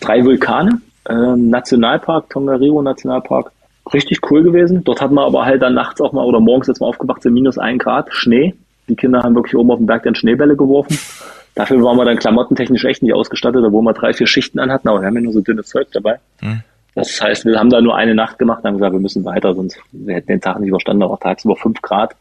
drei 0.00 0.24
Vulkane. 0.24 0.80
Ähm, 1.08 1.48
Nationalpark, 1.48 2.28
Tongariro 2.28 2.82
Nationalpark, 2.82 3.52
richtig 3.94 4.30
cool 4.30 4.42
gewesen. 4.42 4.84
Dort 4.84 5.00
hat 5.00 5.10
man 5.10 5.24
aber 5.24 5.44
halt 5.44 5.62
dann 5.62 5.74
nachts 5.74 6.00
auch 6.00 6.12
mal 6.12 6.24
oder 6.24 6.40
morgens 6.40 6.66
jetzt 6.66 6.80
mal 6.80 6.86
aufgewacht, 6.86 7.22
sind 7.22 7.34
minus 7.34 7.58
ein 7.58 7.78
Grad, 7.78 8.08
Schnee. 8.12 8.54
Die 8.88 8.96
Kinder 8.96 9.22
haben 9.22 9.34
wirklich 9.34 9.56
oben 9.56 9.70
auf 9.70 9.78
dem 9.78 9.86
Berg 9.86 10.02
dann 10.02 10.14
Schneebälle 10.14 10.56
geworfen. 10.56 10.98
Dafür 11.54 11.82
waren 11.82 11.96
wir 11.96 12.04
dann 12.04 12.18
klamottentechnisch 12.18 12.84
echt 12.84 13.02
nicht 13.02 13.12
ausgestattet, 13.12 13.62
obwohl 13.64 13.82
wir 13.82 13.92
drei, 13.92 14.12
vier 14.12 14.26
Schichten 14.26 14.60
anhatten, 14.60 14.88
aber 14.88 15.00
wir 15.00 15.06
haben 15.06 15.16
ja 15.16 15.20
nur 15.20 15.32
so 15.32 15.40
dünnes 15.40 15.66
Zeug 15.66 15.88
dabei. 15.92 16.18
Hm. 16.40 16.62
Das 16.94 17.20
heißt, 17.20 17.44
wir 17.44 17.58
haben 17.58 17.70
da 17.70 17.80
nur 17.80 17.96
eine 17.96 18.14
Nacht 18.14 18.38
gemacht 18.38 18.62
und 18.62 18.68
haben 18.68 18.76
gesagt, 18.76 18.92
wir 18.92 19.00
müssen 19.00 19.24
weiter, 19.24 19.54
sonst 19.54 19.78
wir 19.92 20.14
hätten 20.14 20.28
den 20.28 20.40
Tag 20.40 20.58
nicht 20.60 20.68
überstanden, 20.68 21.02
aber 21.02 21.18
tagsüber 21.18 21.56
fünf 21.56 21.82
Grad. 21.82 22.14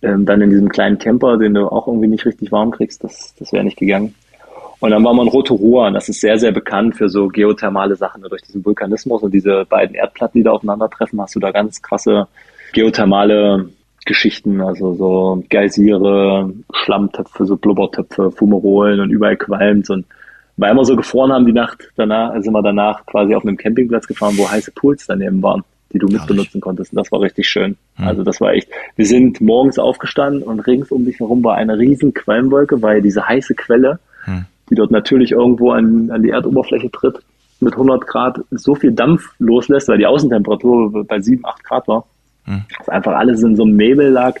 Ähm, 0.00 0.26
dann 0.26 0.40
in 0.40 0.50
diesem 0.50 0.68
kleinen 0.68 0.98
Camper, 0.98 1.38
den 1.38 1.54
du 1.54 1.66
auch 1.66 1.88
irgendwie 1.88 2.08
nicht 2.08 2.24
richtig 2.24 2.52
warm 2.52 2.70
kriegst, 2.70 3.02
das, 3.02 3.34
das 3.38 3.52
wäre 3.52 3.64
nicht 3.64 3.78
gegangen. 3.78 4.14
Und 4.80 4.90
dann 4.90 5.04
war 5.04 5.14
man 5.14 5.28
Rotorua 5.28 5.88
und 5.88 5.94
das 5.94 6.08
ist 6.08 6.20
sehr, 6.20 6.38
sehr 6.38 6.52
bekannt 6.52 6.96
für 6.96 7.08
so 7.08 7.28
geothermale 7.28 7.96
Sachen. 7.96 8.22
Durch 8.22 8.42
diesen 8.42 8.64
Vulkanismus 8.64 9.22
und 9.22 9.34
diese 9.34 9.64
beiden 9.68 9.96
Erdplatten, 9.96 10.38
die 10.38 10.44
da 10.44 10.52
aufeinandertreffen, 10.52 11.20
hast 11.20 11.34
du 11.34 11.40
da 11.40 11.50
ganz 11.50 11.82
krasse 11.82 12.28
geothermale 12.72 13.70
Geschichten, 14.04 14.60
also 14.60 14.94
so 14.94 15.42
Geysire, 15.50 16.52
Schlammtöpfe, 16.72 17.44
so 17.44 17.56
Blubbertöpfe, 17.56 18.30
Fumerolen 18.30 19.00
und 19.00 19.10
überall 19.10 19.36
qualmt 19.36 19.90
und 19.90 20.06
weil 20.56 20.74
wir 20.74 20.84
so 20.84 20.96
gefroren 20.96 21.32
haben 21.32 21.46
die 21.46 21.52
Nacht 21.52 21.90
danach, 21.96 22.32
sind 22.42 22.52
wir 22.52 22.62
danach 22.62 23.06
quasi 23.06 23.34
auf 23.34 23.44
einem 23.44 23.56
Campingplatz 23.56 24.06
gefahren, 24.08 24.34
wo 24.36 24.50
heiße 24.50 24.72
Pools 24.72 25.06
daneben 25.06 25.40
waren, 25.40 25.62
die 25.92 25.98
du 25.98 26.08
mitbenutzen 26.08 26.60
konntest. 26.60 26.92
Und 26.92 26.96
das 26.96 27.12
war 27.12 27.20
richtig 27.20 27.48
schön. 27.48 27.76
Mhm. 27.96 28.08
Also 28.08 28.24
das 28.24 28.40
war 28.40 28.52
echt, 28.52 28.68
wir 28.96 29.06
sind 29.06 29.40
morgens 29.40 29.78
aufgestanden 29.78 30.42
und 30.42 30.58
rings 30.60 30.90
um 30.90 31.04
dich 31.04 31.20
herum 31.20 31.44
war 31.44 31.54
eine 31.54 31.78
riesen 31.78 32.12
Qualmwolke, 32.12 32.82
weil 32.82 33.02
diese 33.02 33.28
heiße 33.28 33.54
Quelle 33.54 34.00
mhm 34.26 34.46
die 34.70 34.74
dort 34.74 34.90
natürlich 34.90 35.32
irgendwo 35.32 35.72
an, 35.72 36.10
an 36.10 36.22
die 36.22 36.30
Erdoberfläche 36.30 36.90
tritt, 36.90 37.18
mit 37.60 37.72
100 37.72 38.06
Grad 38.06 38.40
so 38.50 38.74
viel 38.74 38.92
Dampf 38.92 39.30
loslässt, 39.38 39.88
weil 39.88 39.98
die 39.98 40.06
Außentemperatur 40.06 41.04
bei 41.04 41.20
7, 41.20 41.44
8 41.44 41.64
Grad 41.64 41.88
war, 41.88 42.04
hm. 42.44 42.62
dass 42.78 42.88
einfach 42.88 43.14
alles 43.14 43.42
in 43.42 43.56
so 43.56 43.64
einem 43.64 43.76
Nebel 43.76 44.10
lag. 44.10 44.36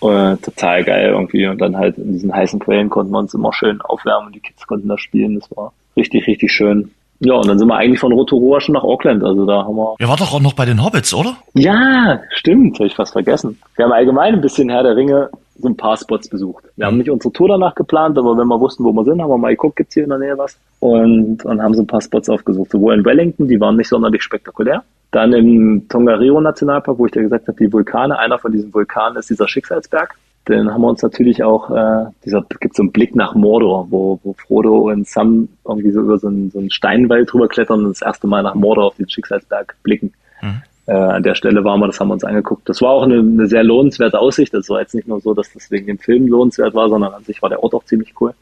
Äh, 0.00 0.36
total 0.36 0.84
geil 0.84 1.10
irgendwie. 1.10 1.46
Und 1.46 1.60
dann 1.60 1.76
halt 1.76 1.98
in 1.98 2.12
diesen 2.12 2.32
heißen 2.32 2.60
Quellen 2.60 2.88
konnten 2.88 3.12
wir 3.12 3.18
uns 3.18 3.34
immer 3.34 3.52
schön 3.52 3.80
aufwärmen 3.80 4.28
und 4.28 4.34
die 4.34 4.40
Kids 4.40 4.66
konnten 4.66 4.88
da 4.88 4.96
spielen. 4.96 5.40
Das 5.40 5.50
war 5.56 5.72
richtig, 5.96 6.26
richtig 6.26 6.52
schön. 6.52 6.92
Ja, 7.20 7.34
und 7.34 7.48
dann 7.48 7.58
sind 7.58 7.68
wir 7.68 7.76
eigentlich 7.76 7.98
von 7.98 8.12
Rotorua 8.12 8.60
schon 8.60 8.74
nach 8.74 8.84
Auckland. 8.84 9.24
Also 9.24 9.44
da 9.44 9.64
haben 9.64 9.76
wir. 9.76 9.96
Ihr 9.98 10.08
wart 10.08 10.20
doch 10.20 10.32
auch 10.32 10.40
noch 10.40 10.52
bei 10.52 10.64
den 10.64 10.84
Hobbits, 10.84 11.12
oder? 11.12 11.36
Ja, 11.54 12.20
stimmt. 12.30 12.78
Habe 12.78 12.86
ich 12.86 12.94
fast 12.94 13.12
vergessen. 13.12 13.58
Wir 13.76 13.84
haben 13.84 13.92
allgemein 13.92 14.34
ein 14.34 14.40
bisschen 14.40 14.68
Herr 14.68 14.84
der 14.84 14.96
Ringe 14.96 15.30
so 15.58 15.68
ein 15.68 15.76
paar 15.76 15.96
Spots 15.96 16.28
besucht. 16.28 16.64
Wir 16.76 16.86
haben 16.86 16.98
nicht 16.98 17.10
unsere 17.10 17.32
Tour 17.32 17.48
danach 17.48 17.74
geplant, 17.74 18.16
aber 18.16 18.36
wenn 18.38 18.46
wir 18.46 18.60
wussten, 18.60 18.84
wo 18.84 18.92
wir 18.92 19.04
sind, 19.04 19.20
haben 19.20 19.30
wir 19.30 19.38
mal 19.38 19.50
geguckt, 19.50 19.76
gibt's 19.76 19.94
hier 19.94 20.04
in 20.04 20.10
der 20.10 20.18
Nähe 20.18 20.38
was? 20.38 20.56
Und, 20.78 21.44
und 21.44 21.62
haben 21.62 21.74
so 21.74 21.82
ein 21.82 21.86
paar 21.86 22.00
Spots 22.00 22.28
aufgesucht. 22.28 22.70
Sowohl 22.70 22.94
in 22.94 23.04
Wellington, 23.04 23.48
die 23.48 23.60
waren 23.60 23.76
nicht 23.76 23.88
sonderlich 23.88 24.22
spektakulär. 24.22 24.84
Dann 25.10 25.32
im 25.32 25.86
Tongariro 25.88 26.40
Nationalpark, 26.40 26.98
wo 26.98 27.06
ich 27.06 27.12
dir 27.12 27.22
gesagt 27.22 27.48
habe, 27.48 27.58
die 27.58 27.72
Vulkane. 27.72 28.18
Einer 28.18 28.38
von 28.38 28.52
diesen 28.52 28.72
Vulkanen 28.72 29.18
ist 29.18 29.30
dieser 29.30 29.48
Schicksalsberg. 29.48 30.14
Den 30.46 30.72
haben 30.72 30.80
wir 30.80 30.88
uns 30.88 31.02
natürlich 31.02 31.42
auch, 31.42 31.70
äh, 31.70 32.06
dieser 32.24 32.44
gibt 32.60 32.74
so 32.74 32.82
einen 32.82 32.92
Blick 32.92 33.14
nach 33.14 33.34
Mordor, 33.34 33.88
wo, 33.90 34.18
wo 34.22 34.32
Frodo 34.32 34.90
und 34.90 35.06
Sam 35.06 35.48
irgendwie 35.66 35.90
so 35.90 36.00
über 36.00 36.18
so 36.18 36.28
einen, 36.28 36.50
so 36.50 36.58
einen 36.58 36.70
Steinwald 36.70 37.32
drüber 37.32 37.48
klettern 37.48 37.84
und 37.84 37.90
das 37.90 38.02
erste 38.02 38.26
Mal 38.26 38.42
nach 38.42 38.54
Mordor 38.54 38.86
auf 38.86 38.96
den 38.96 39.08
Schicksalsberg 39.08 39.76
blicken. 39.82 40.12
Mhm 40.40 40.62
äh, 40.88 40.92
an 40.92 41.22
der 41.22 41.34
Stelle 41.34 41.62
waren 41.64 41.80
wir, 41.80 41.86
das 41.86 42.00
haben 42.00 42.08
wir 42.08 42.14
uns 42.14 42.24
angeguckt. 42.24 42.66
Das 42.68 42.80
war 42.80 42.90
auch 42.90 43.02
eine, 43.02 43.18
eine 43.18 43.46
sehr 43.46 43.62
lohnenswerte 43.62 44.18
Aussicht. 44.18 44.54
Das 44.54 44.70
war 44.70 44.80
jetzt 44.80 44.94
nicht 44.94 45.06
nur 45.06 45.20
so, 45.20 45.34
dass 45.34 45.52
das 45.52 45.70
wegen 45.70 45.86
dem 45.86 45.98
Film 45.98 46.26
lohnenswert 46.26 46.74
war, 46.74 46.88
sondern 46.88 47.12
an 47.12 47.24
sich 47.24 47.42
war 47.42 47.50
der 47.50 47.62
Ort 47.62 47.74
auch 47.74 47.84
ziemlich 47.84 48.14
cool. 48.20 48.32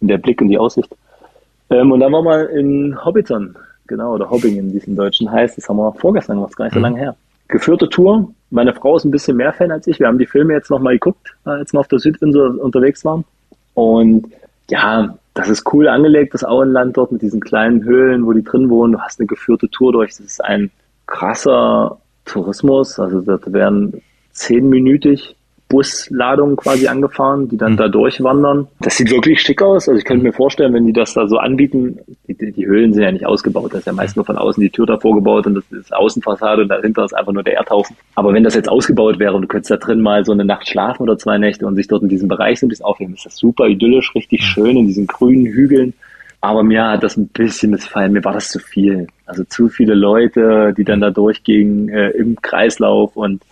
Und 0.00 0.08
der 0.08 0.18
Blick 0.18 0.40
und 0.40 0.48
die 0.48 0.58
Aussicht. 0.58 0.92
Ähm, 1.70 1.92
und 1.92 2.00
dann 2.00 2.12
waren 2.12 2.24
wir 2.24 2.50
in 2.50 3.04
Hobbiton, 3.04 3.56
genau, 3.86 4.14
oder 4.14 4.28
Hobbingen, 4.28 4.72
wie 4.72 4.78
es 4.78 4.84
im 4.88 4.96
Deutschen 4.96 5.30
heißt. 5.30 5.58
Das 5.58 5.68
haben 5.68 5.76
wir 5.76 5.92
vorgestern 5.94 6.38
gemacht, 6.38 6.56
gar 6.56 6.64
nicht 6.64 6.74
so 6.74 6.80
mhm. 6.80 6.84
lange 6.86 6.98
her. 6.98 7.16
Geführte 7.48 7.88
Tour. 7.88 8.32
Meine 8.50 8.74
Frau 8.74 8.96
ist 8.96 9.04
ein 9.04 9.10
bisschen 9.10 9.36
mehr 9.36 9.52
Fan 9.52 9.70
als 9.70 9.86
ich. 9.86 9.98
Wir 9.98 10.06
haben 10.06 10.18
die 10.18 10.26
Filme 10.26 10.52
jetzt 10.52 10.70
nochmal 10.70 10.94
geguckt, 10.94 11.34
als 11.44 11.72
wir 11.72 11.80
auf 11.80 11.88
der 11.88 11.98
Südinsel 11.98 12.58
unterwegs 12.58 13.04
waren. 13.04 13.24
Und 13.74 14.28
ja, 14.70 15.16
das 15.34 15.48
ist 15.48 15.72
cool 15.72 15.88
angelegt, 15.88 16.34
das 16.34 16.44
Auenland 16.44 16.96
dort 16.96 17.12
mit 17.12 17.22
diesen 17.22 17.40
kleinen 17.40 17.84
Höhlen, 17.84 18.24
wo 18.26 18.32
die 18.32 18.42
drin 18.42 18.70
wohnen. 18.70 18.94
Du 18.94 19.00
hast 19.00 19.20
eine 19.20 19.26
geführte 19.26 19.68
Tour 19.68 19.92
durch. 19.92 20.16
Das 20.16 20.20
ist 20.20 20.44
ein 20.44 20.70
krasser 21.06 21.98
Tourismus. 22.24 22.98
Also 22.98 23.20
das 23.20 23.52
werden 23.52 24.02
zehnminütig 24.32 25.35
Busladungen 25.68 26.56
quasi 26.56 26.86
angefahren, 26.86 27.48
die 27.48 27.56
dann 27.56 27.72
mhm. 27.72 27.76
da 27.76 27.88
durchwandern. 27.88 28.68
Das 28.80 28.96
sieht 28.96 29.10
wirklich 29.10 29.40
schick 29.40 29.60
aus. 29.62 29.88
Also 29.88 29.98
ich 29.98 30.04
könnte 30.04 30.22
mir 30.22 30.32
vorstellen, 30.32 30.72
wenn 30.74 30.86
die 30.86 30.92
das 30.92 31.14
da 31.14 31.26
so 31.26 31.38
anbieten, 31.38 31.98
die, 32.28 32.52
die 32.52 32.66
Höhlen 32.66 32.92
sind 32.92 33.02
ja 33.02 33.10
nicht 33.10 33.26
ausgebaut. 33.26 33.72
Das 33.72 33.80
ist 33.80 33.86
ja 33.86 33.92
meist 33.92 34.14
nur 34.14 34.24
von 34.24 34.38
außen 34.38 34.60
die 34.60 34.70
Tür 34.70 34.86
davor 34.86 35.16
gebaut 35.16 35.46
und 35.46 35.56
das 35.56 35.64
ist 35.72 35.92
Außenfassade 35.92 36.62
und 36.62 36.68
dahinter 36.68 37.04
ist 37.04 37.14
einfach 37.14 37.32
nur 37.32 37.42
der 37.42 37.54
Erdhaufen. 37.54 37.96
Aber 38.14 38.32
wenn 38.32 38.44
das 38.44 38.54
jetzt 38.54 38.68
ausgebaut 38.68 39.18
wäre 39.18 39.34
und 39.34 39.42
du 39.42 39.48
könntest 39.48 39.72
da 39.72 39.76
drin 39.76 40.00
mal 40.00 40.24
so 40.24 40.32
eine 40.32 40.44
Nacht 40.44 40.68
schlafen 40.68 41.02
oder 41.02 41.18
zwei 41.18 41.36
Nächte 41.38 41.66
und 41.66 41.74
sich 41.74 41.88
dort 41.88 42.02
in 42.02 42.08
diesem 42.08 42.28
Bereich 42.28 42.60
so 42.60 42.66
ein 42.66 42.68
bisschen 42.68 42.86
aufheben, 42.86 43.14
ist 43.14 43.26
das 43.26 43.36
super 43.36 43.66
idyllisch, 43.66 44.14
richtig 44.14 44.42
mhm. 44.42 44.44
schön 44.44 44.76
in 44.76 44.86
diesen 44.86 45.08
grünen 45.08 45.46
Hügeln. 45.46 45.94
Aber 46.40 46.62
mir 46.62 46.86
hat 46.86 47.02
das 47.02 47.16
ein 47.16 47.26
bisschen 47.28 47.72
missfallen. 47.72 48.12
Mir 48.12 48.24
war 48.24 48.34
das 48.34 48.50
zu 48.50 48.60
viel. 48.60 49.08
Also 49.24 49.42
zu 49.44 49.68
viele 49.68 49.94
Leute, 49.94 50.74
die 50.76 50.84
dann 50.84 51.00
da 51.00 51.10
durchgingen 51.10 51.88
äh, 51.88 52.10
im 52.10 52.36
Kreislauf 52.40 53.16
und 53.16 53.42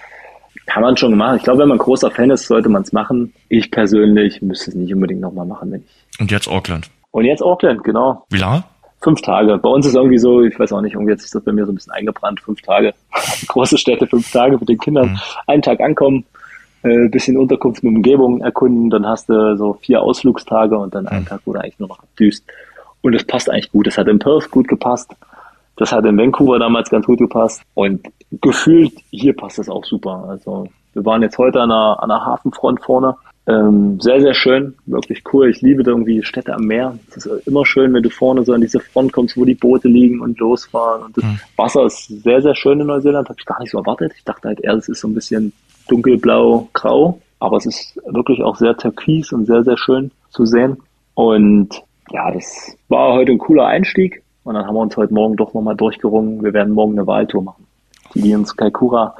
kann 0.66 0.82
man 0.82 0.96
schon 0.96 1.16
machen. 1.16 1.36
Ich 1.36 1.44
glaube, 1.44 1.60
wenn 1.60 1.68
man 1.68 1.78
großer 1.78 2.10
Fan 2.10 2.30
ist, 2.30 2.46
sollte 2.46 2.68
man 2.68 2.82
es 2.82 2.92
machen. 2.92 3.32
Ich 3.48 3.70
persönlich 3.70 4.42
müsste 4.42 4.70
es 4.70 4.76
nicht 4.76 4.94
unbedingt 4.94 5.20
nochmal 5.20 5.46
machen, 5.46 5.72
wenn 5.72 5.80
ich. 5.80 6.20
Und 6.20 6.30
jetzt 6.30 6.48
Auckland. 6.48 6.90
Und 7.10 7.24
jetzt 7.24 7.42
Auckland, 7.42 7.84
genau. 7.84 8.24
Wie 8.30 8.38
lange? 8.38 8.64
Fünf 9.00 9.20
Tage. 9.20 9.58
Bei 9.58 9.68
uns 9.68 9.86
ist 9.86 9.94
irgendwie 9.94 10.18
so, 10.18 10.42
ich 10.42 10.58
weiß 10.58 10.72
auch 10.72 10.80
nicht, 10.80 10.94
irgendwie 10.94 11.12
hat 11.12 11.20
sich 11.20 11.30
das 11.30 11.44
bei 11.44 11.52
mir 11.52 11.66
so 11.66 11.72
ein 11.72 11.74
bisschen 11.74 11.92
eingebrannt. 11.92 12.40
Fünf 12.40 12.62
Tage. 12.62 12.94
Große 13.48 13.76
Städte, 13.76 14.06
fünf 14.06 14.30
Tage 14.32 14.56
mit 14.56 14.68
den 14.68 14.78
Kindern. 14.78 15.10
Mhm. 15.10 15.18
Einen 15.46 15.62
Tag 15.62 15.80
ankommen, 15.80 16.24
äh, 16.82 17.08
bisschen 17.08 17.36
Unterkunft 17.36 17.84
mit 17.84 17.94
Umgebung 17.94 18.40
erkunden, 18.40 18.90
dann 18.90 19.06
hast 19.06 19.28
du 19.28 19.56
so 19.56 19.74
vier 19.74 20.02
Ausflugstage 20.02 20.76
und 20.76 20.94
dann 20.94 21.06
einen 21.06 21.22
mhm. 21.22 21.28
Tag, 21.28 21.40
wo 21.44 21.52
du 21.52 21.60
eigentlich 21.60 21.78
nur 21.78 21.88
noch 21.88 22.00
abdüst. 22.00 22.44
Und 23.02 23.14
es 23.14 23.24
passt 23.24 23.50
eigentlich 23.50 23.70
gut. 23.70 23.86
Es 23.86 23.98
hat 23.98 24.08
in 24.08 24.18
Perth 24.18 24.50
gut 24.50 24.66
gepasst. 24.66 25.14
Das 25.76 25.92
hat 25.92 26.04
in 26.04 26.18
Vancouver 26.18 26.58
damals 26.58 26.90
ganz 26.90 27.06
gut 27.06 27.18
gepasst. 27.18 27.62
Und 27.74 28.06
gefühlt 28.40 28.92
hier 29.10 29.34
passt 29.34 29.58
es 29.58 29.68
auch 29.68 29.84
super. 29.84 30.26
Also 30.28 30.68
wir 30.92 31.04
waren 31.04 31.22
jetzt 31.22 31.38
heute 31.38 31.60
an 31.60 31.70
der, 31.70 31.96
an 32.00 32.08
der 32.08 32.24
Hafenfront 32.24 32.80
vorne. 32.82 33.16
Ähm, 33.46 34.00
sehr, 34.00 34.22
sehr 34.22 34.32
schön, 34.32 34.74
wirklich 34.86 35.22
cool. 35.32 35.50
Ich 35.50 35.60
liebe 35.60 35.82
irgendwie 35.82 36.22
Städte 36.22 36.54
am 36.54 36.62
Meer. 36.62 36.98
Es 37.10 37.26
ist 37.26 37.46
immer 37.46 37.66
schön, 37.66 37.92
wenn 37.92 38.02
du 38.02 38.08
vorne 38.08 38.42
so 38.42 38.54
an 38.54 38.62
diese 38.62 38.80
Front 38.80 39.12
kommst, 39.12 39.36
wo 39.36 39.44
die 39.44 39.54
Boote 39.54 39.88
liegen 39.88 40.20
und 40.20 40.38
losfahren. 40.38 41.02
Und 41.02 41.16
das 41.18 41.24
mhm. 41.24 41.40
Wasser 41.56 41.84
ist 41.84 42.06
sehr, 42.06 42.40
sehr 42.40 42.54
schön 42.54 42.80
in 42.80 42.86
Neuseeland. 42.86 43.28
Habe 43.28 43.38
ich 43.38 43.44
gar 43.44 43.60
nicht 43.60 43.70
so 43.70 43.78
erwartet. 43.78 44.12
Ich 44.16 44.24
dachte 44.24 44.48
halt 44.48 44.60
eher, 44.60 44.74
es 44.74 44.88
ist 44.88 45.00
so 45.00 45.08
ein 45.08 45.14
bisschen 45.14 45.52
dunkelblau, 45.88 46.68
grau. 46.72 47.20
Aber 47.38 47.58
es 47.58 47.66
ist 47.66 48.00
wirklich 48.06 48.42
auch 48.42 48.56
sehr 48.56 48.76
türkis 48.76 49.30
und 49.32 49.44
sehr, 49.44 49.62
sehr 49.62 49.76
schön 49.76 50.10
zu 50.30 50.46
sehen. 50.46 50.78
Und 51.12 51.82
ja, 52.12 52.30
das 52.30 52.74
war 52.88 53.12
heute 53.12 53.32
ein 53.32 53.38
cooler 53.38 53.66
Einstieg. 53.66 54.22
Und 54.44 54.54
dann 54.54 54.66
haben 54.66 54.74
wir 54.74 54.80
uns 54.80 54.96
heute 54.96 55.12
Morgen 55.12 55.36
doch 55.36 55.54
nochmal 55.54 55.74
durchgerungen. 55.74 56.44
Wir 56.44 56.52
werden 56.52 56.74
morgen 56.74 56.92
eine 56.92 57.06
Wahltour 57.06 57.42
machen, 57.42 57.66
die 58.14 58.30
ins 58.30 58.56
Kaikoura 58.56 59.16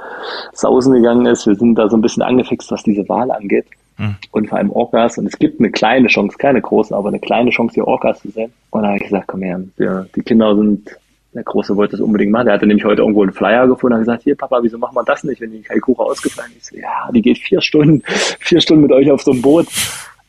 sausen 0.53 0.93
gegangen 0.93 1.25
ist. 1.25 1.47
Wir 1.47 1.55
sind 1.55 1.75
da 1.75 1.89
so 1.89 1.97
ein 1.97 2.01
bisschen 2.01 2.23
angefixt, 2.23 2.71
was 2.71 2.83
diese 2.83 3.07
Wahl 3.09 3.31
angeht. 3.31 3.65
Mhm. 3.97 4.15
Und 4.31 4.49
vor 4.49 4.57
allem 4.59 4.71
Orcas. 4.71 5.17
Und 5.17 5.25
es 5.25 5.39
gibt 5.39 5.59
eine 5.59 5.71
kleine 5.71 6.07
Chance, 6.07 6.37
keine 6.37 6.61
große, 6.61 6.95
aber 6.95 7.09
eine 7.09 7.19
kleine 7.19 7.49
Chance, 7.49 7.73
hier 7.73 7.87
Orcas 7.87 8.21
zu 8.21 8.29
sehen. 8.29 8.53
Und 8.69 8.83
da 8.83 8.89
habe 8.89 8.97
ich 8.97 9.03
gesagt, 9.03 9.27
komm 9.27 9.41
her, 9.41 9.61
wir, 9.77 10.07
die 10.15 10.21
Kinder 10.21 10.55
sind 10.55 10.89
Der 11.33 11.43
Große 11.43 11.75
wollte 11.75 11.93
das 11.93 12.01
unbedingt 12.01 12.31
machen. 12.31 12.45
Der 12.45 12.53
hatte 12.53 12.67
nämlich 12.67 12.85
heute 12.85 13.01
irgendwo 13.01 13.23
einen 13.23 13.33
Flyer 13.33 13.67
gefunden 13.67 13.95
und 13.95 14.01
gesagt, 14.01 14.23
hier 14.23 14.35
Papa, 14.35 14.59
wieso 14.61 14.77
machen 14.77 14.95
wir 14.95 15.03
das 15.03 15.23
nicht, 15.23 15.41
wenn 15.41 15.51
die 15.51 15.61
Kalkuche 15.61 16.03
ausgefallen 16.03 16.51
ist? 16.57 16.67
So, 16.67 16.77
ja, 16.77 17.09
die 17.11 17.21
geht 17.21 17.39
vier 17.39 17.61
Stunden, 17.61 18.03
vier 18.05 18.61
Stunden 18.61 18.83
mit 18.83 18.91
euch 18.91 19.09
auf 19.11 19.21
so 19.23 19.31
einem 19.31 19.41
Boot. 19.41 19.67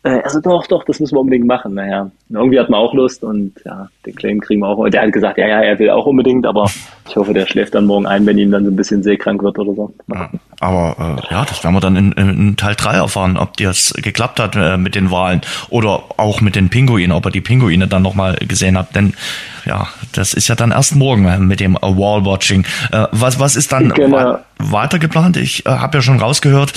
Äh, 0.06 0.22
also 0.22 0.40
doch, 0.40 0.66
doch, 0.68 0.84
das 0.84 1.00
müssen 1.00 1.16
wir 1.16 1.20
unbedingt 1.20 1.46
machen. 1.46 1.74
Naja, 1.74 2.10
irgendwie 2.30 2.60
hat 2.60 2.70
man 2.70 2.80
auch 2.80 2.94
Lust 2.94 3.24
und 3.24 3.52
ja, 3.64 3.88
den 4.04 4.14
Claim 4.14 4.40
kriegen 4.40 4.60
wir 4.60 4.68
auch. 4.68 4.88
Der 4.88 5.02
hat 5.02 5.12
gesagt, 5.12 5.36
ja, 5.38 5.48
ja, 5.48 5.60
er 5.60 5.78
will 5.78 5.90
auch 5.90 6.06
unbedingt, 6.06 6.46
aber 6.46 6.70
ich 7.08 7.16
hoffe, 7.16 7.34
der 7.34 7.46
schläft 7.46 7.74
dann 7.74 7.86
morgen 7.86 8.06
ein, 8.06 8.24
wenn 8.24 8.38
ihm 8.38 8.52
dann 8.52 8.64
so 8.64 8.70
ein 8.70 8.76
bisschen 8.76 9.02
seekrank 9.02 9.42
wird 9.42 9.58
oder 9.58 9.74
so. 9.74 9.94
Ja, 10.12 10.30
aber 10.60 11.18
äh, 11.28 11.34
ja, 11.34 11.44
das 11.44 11.64
werden 11.64 11.74
wir 11.74 11.80
dann 11.80 11.96
in, 11.96 12.12
in 12.12 12.56
Teil 12.56 12.76
3 12.76 12.96
erfahren, 12.98 13.36
ob 13.36 13.56
das 13.56 13.92
geklappt 13.94 14.38
hat 14.38 14.54
äh, 14.54 14.76
mit 14.76 14.94
den 14.94 15.10
Wahlen 15.10 15.40
oder 15.70 16.04
auch 16.16 16.40
mit 16.40 16.54
den 16.54 16.70
Pinguinen, 16.70 17.10
ob 17.10 17.24
er 17.24 17.32
die 17.32 17.40
Pinguine 17.40 17.88
dann 17.88 18.02
nochmal 18.02 18.36
gesehen 18.36 18.78
hat. 18.78 18.94
Denn 18.94 19.14
ja, 19.66 19.88
das 20.12 20.34
ist 20.34 20.48
ja 20.48 20.54
dann 20.54 20.70
erst 20.70 20.94
morgen 20.94 21.26
äh, 21.26 21.38
mit 21.38 21.60
dem 21.60 21.74
Wall-Watching. 21.74 22.64
Äh, 22.92 23.06
was, 23.10 23.38
was 23.40 23.56
ist 23.56 23.72
dann 23.72 23.90
genau. 23.90 24.38
weiter 24.58 24.98
geplant? 24.98 25.36
Ich 25.36 25.66
äh, 25.66 25.70
habe 25.70 25.98
ja 25.98 26.02
schon 26.02 26.20
rausgehört, 26.20 26.72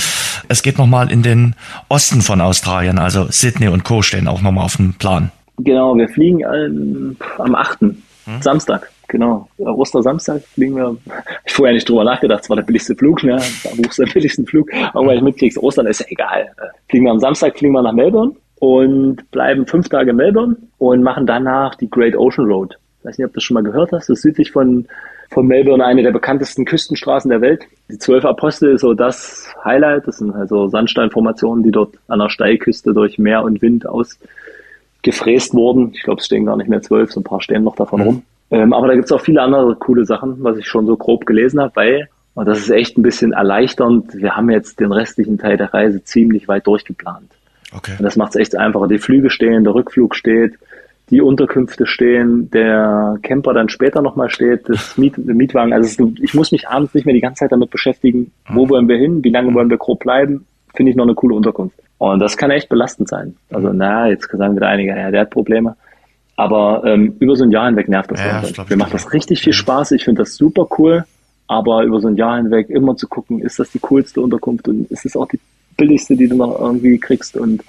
es 0.48 0.64
geht 0.64 0.78
nochmal 0.78 1.12
in 1.12 1.24
den 1.24 1.56
Osten 1.88 2.22
von 2.22 2.42
Australien, 2.42 2.98
also 3.00 3.28
Sydney 3.30 3.68
und 3.68 3.84
Co. 3.84 4.02
stehen 4.02 4.28
auch 4.28 4.42
nochmal 4.42 4.66
auf 4.66 4.78
dem 4.78 4.94
Plan. 4.94 5.32
Genau, 5.58 5.96
wir 5.96 6.10
fliegen 6.10 6.46
am, 6.46 7.16
am 7.38 7.56
8. 7.56 7.82
Hm? 7.82 7.96
Samstag. 8.42 8.90
Genau, 9.08 9.48
Ostersamstag 9.58 10.44
fliegen 10.54 10.76
wir. 10.76 10.96
Ich 11.46 11.54
vorher 11.54 11.74
nicht 11.74 11.90
drüber 11.90 12.04
nachgedacht, 12.04 12.44
es 12.44 12.50
war 12.50 12.58
der 12.58 12.64
billigste 12.64 12.96
Flug, 12.96 13.24
ne? 13.24 13.42
Da 13.64 13.70
buchst 13.76 13.98
du 13.98 14.04
den 14.04 14.14
billigsten 14.14 14.46
Flug. 14.46 14.70
Aber 14.94 15.08
weil 15.08 15.18
ich 15.18 15.24
mitkriegst, 15.24 15.58
Ostern 15.58 15.88
ist 15.88 16.00
ja 16.00 16.06
egal. 16.10 16.52
Fliegen 16.88 17.06
wir 17.06 17.12
am 17.12 17.20
Samstag, 17.20 17.58
fliegen 17.58 17.74
wir 17.74 17.82
nach 17.82 17.92
Melbourne 17.92 18.34
und 18.60 19.32
bleiben 19.32 19.66
fünf 19.66 19.90
Tage 19.90 20.12
in 20.12 20.18
Melbourne 20.18 20.58
und 20.78 21.02
machen 21.02 21.26
danach 21.26 21.76
die 21.76 21.90
Great 21.90 22.16
Ocean 22.16 22.48
Road. 22.48 22.78
Ich 23.00 23.06
weiß 23.06 23.18
nicht, 23.18 23.26
ob 23.26 23.32
du 23.32 23.36
das 23.36 23.44
schon 23.44 23.56
mal 23.56 23.64
gehört 23.64 23.92
hast. 23.94 24.10
Das 24.10 24.18
ist 24.18 24.24
südlich 24.24 24.52
von, 24.52 24.86
von 25.30 25.48
Melbourne 25.48 25.84
eine 25.86 26.04
der 26.04 26.12
bekanntesten 26.12 26.66
Küstenstraßen 26.66 27.30
der 27.30 27.40
Welt. 27.40 27.64
Die 27.90 27.98
Zwölf 27.98 28.26
Apostel 28.26 28.74
ist 28.74 28.82
so 28.82 28.94
das 28.94 29.54
Highlight. 29.64 30.06
Das 30.08 30.18
sind 30.18 30.36
also 30.36 30.68
Sandsteinformationen, 30.68 31.64
die 31.64 31.72
dort 31.72 31.96
an 32.10 32.20
der 32.20 32.30
Steilküste 32.30 32.94
durch 32.94 33.18
Meer 33.18 33.44
und 33.44 33.62
Wind 33.62 33.86
ausgefräst 33.88 35.54
wurden. 35.54 35.92
Ich 35.94 36.04
glaube, 36.04 36.20
es 36.20 36.26
stehen 36.26 36.46
gar 36.46 36.58
nicht 36.58 36.70
mehr 36.70 36.82
zwölf, 36.82 37.12
so 37.12 37.22
ein 37.22 37.24
paar 37.24 37.42
stehen 37.42 37.64
noch 37.64 37.78
davon 37.78 38.02
mhm. 38.02 38.06
rum. 38.06 38.24
Ähm, 38.52 38.74
aber 38.74 38.88
da 38.88 38.96
gibt's 38.96 39.12
auch 39.12 39.22
viele 39.22 39.42
andere 39.42 39.76
coole 39.76 40.06
Sachen, 40.06 40.44
was 40.44 40.58
ich 40.58 40.68
schon 40.68 40.86
so 40.86 40.98
grob 40.98 41.26
gelesen 41.26 41.62
habe, 41.62 41.76
weil, 41.76 42.10
und 42.34 42.48
das 42.48 42.58
ist 42.58 42.72
echt 42.72 42.98
ein 42.98 43.04
bisschen 43.04 43.32
erleichternd, 43.32 44.16
wir 44.16 44.36
haben 44.36 44.50
jetzt 44.50 44.80
den 44.80 44.92
restlichen 44.92 45.38
Teil 45.38 45.56
der 45.56 45.74
Reise 45.74 46.04
ziemlich 46.04 46.48
weit 46.48 46.66
durchgeplant. 46.66 47.30
Okay. 47.76 47.94
Und 47.98 48.04
das 48.04 48.16
macht 48.16 48.32
es 48.32 48.42
echt 48.42 48.56
einfacher. 48.56 48.88
Die 48.88 49.00
Flüge 49.00 49.30
stehen, 49.30 49.64
der 49.64 49.76
Rückflug 49.76 50.16
steht, 50.16 50.58
die 51.10 51.22
Unterkünfte 51.22 51.86
stehen, 51.86 52.50
der 52.52 53.18
Camper 53.22 53.54
dann 53.54 53.70
später 53.70 54.02
nochmal 54.02 54.30
steht, 54.30 54.70
das 54.70 54.98
Miet, 54.98 55.18
Mietwagen. 55.18 55.74
Also 55.74 56.12
ich 56.22 56.34
muss 56.34 56.52
mich 56.52 56.68
abends 56.68 56.94
nicht 56.94 57.06
mehr 57.06 57.16
die 57.16 57.22
ganze 57.22 57.40
Zeit 57.42 57.52
damit 57.52 57.70
beschäftigen, 57.70 58.32
wo 58.48 58.66
mhm. 58.66 58.70
wollen 58.70 58.88
wir 58.88 58.98
hin, 58.98 59.24
wie 59.24 59.30
lange 59.30 59.54
wollen 59.54 59.70
wir 59.70 59.78
grob 59.78 60.00
bleiben, 60.00 60.46
finde 60.74 60.92
ich 60.92 60.96
noch 60.96 61.06
eine 61.06 61.16
coole 61.16 61.36
Unterkunft. 61.36 61.78
Und 61.98 62.20
das 62.20 62.38
kann 62.38 62.52
echt 62.52 62.70
belastend 62.70 63.10
sein. 63.10 63.36
Also 63.52 63.72
na, 63.74 64.08
jetzt 64.08 64.30
sagen 64.32 64.56
wieder 64.56 64.68
einige, 64.68 64.96
ja, 64.96 65.12
der 65.12 65.22
hat 65.22 65.30
Probleme. 65.32 65.76
Aber 66.38 66.84
ähm, 66.86 67.16
über 67.20 67.36
so 67.36 67.44
ein 67.44 67.52
Jahr 67.52 67.66
hinweg 67.66 67.90
nervt 67.90 68.12
das. 68.12 68.22
Ja, 68.22 68.42
das 68.42 68.70
Mir 68.70 68.78
macht 68.78 68.94
das 68.94 69.12
richtig 69.12 69.42
viel 69.42 69.52
Spaß. 69.52 69.92
Ich 69.92 70.06
finde 70.06 70.22
das 70.22 70.36
super 70.36 70.68
cool. 70.78 71.04
Aber 71.48 71.84
über 71.84 72.00
so 72.00 72.08
ein 72.08 72.16
Jahr 72.16 72.38
hinweg 72.38 72.70
immer 72.70 72.96
zu 72.96 73.08
gucken, 73.10 73.42
ist 73.42 73.60
das 73.60 73.72
die 73.72 73.80
coolste 73.80 74.22
Unterkunft 74.22 74.68
und 74.70 74.90
ist 74.90 75.06
es 75.06 75.18
auch 75.18 75.28
die 75.28 75.40
billigste, 75.80 76.16
die 76.16 76.28
du 76.28 76.36
noch 76.36 76.60
irgendwie 76.60 77.00
kriegst. 77.00 77.36
Und 77.36 77.64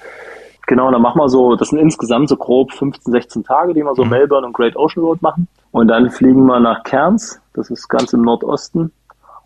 genau, 0.66 0.90
dann 0.90 1.00
machen 1.00 1.18
wir 1.18 1.28
so, 1.28 1.56
das 1.56 1.68
sind 1.68 1.78
insgesamt 1.78 2.28
so 2.28 2.36
grob 2.36 2.72
15, 2.72 3.12
16 3.12 3.44
Tage, 3.44 3.72
die 3.72 3.82
wir 3.82 3.94
so 3.94 4.04
mhm. 4.04 4.10
Melbourne 4.10 4.46
und 4.46 4.52
Great 4.52 4.76
Ocean 4.76 5.02
Road 5.02 5.22
machen. 5.22 5.48
Und 5.70 5.88
dann 5.88 6.10
fliegen 6.10 6.44
wir 6.46 6.60
nach 6.60 6.82
Cairns, 6.82 7.40
das 7.54 7.70
ist 7.70 7.88
ganz 7.88 8.12
im 8.12 8.22
Nordosten, 8.22 8.92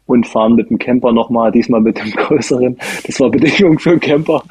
und 0.06 0.26
fahren 0.26 0.54
mit 0.54 0.70
dem 0.70 0.78
Camper 0.78 1.12
nochmal, 1.12 1.50
diesmal 1.50 1.80
mit 1.80 1.98
dem 1.98 2.10
größeren. 2.16 2.76
Das 3.06 3.20
war 3.20 3.30
Bedingung 3.30 3.78
für 3.78 3.90
einen 3.90 4.00
Camper, 4.00 4.42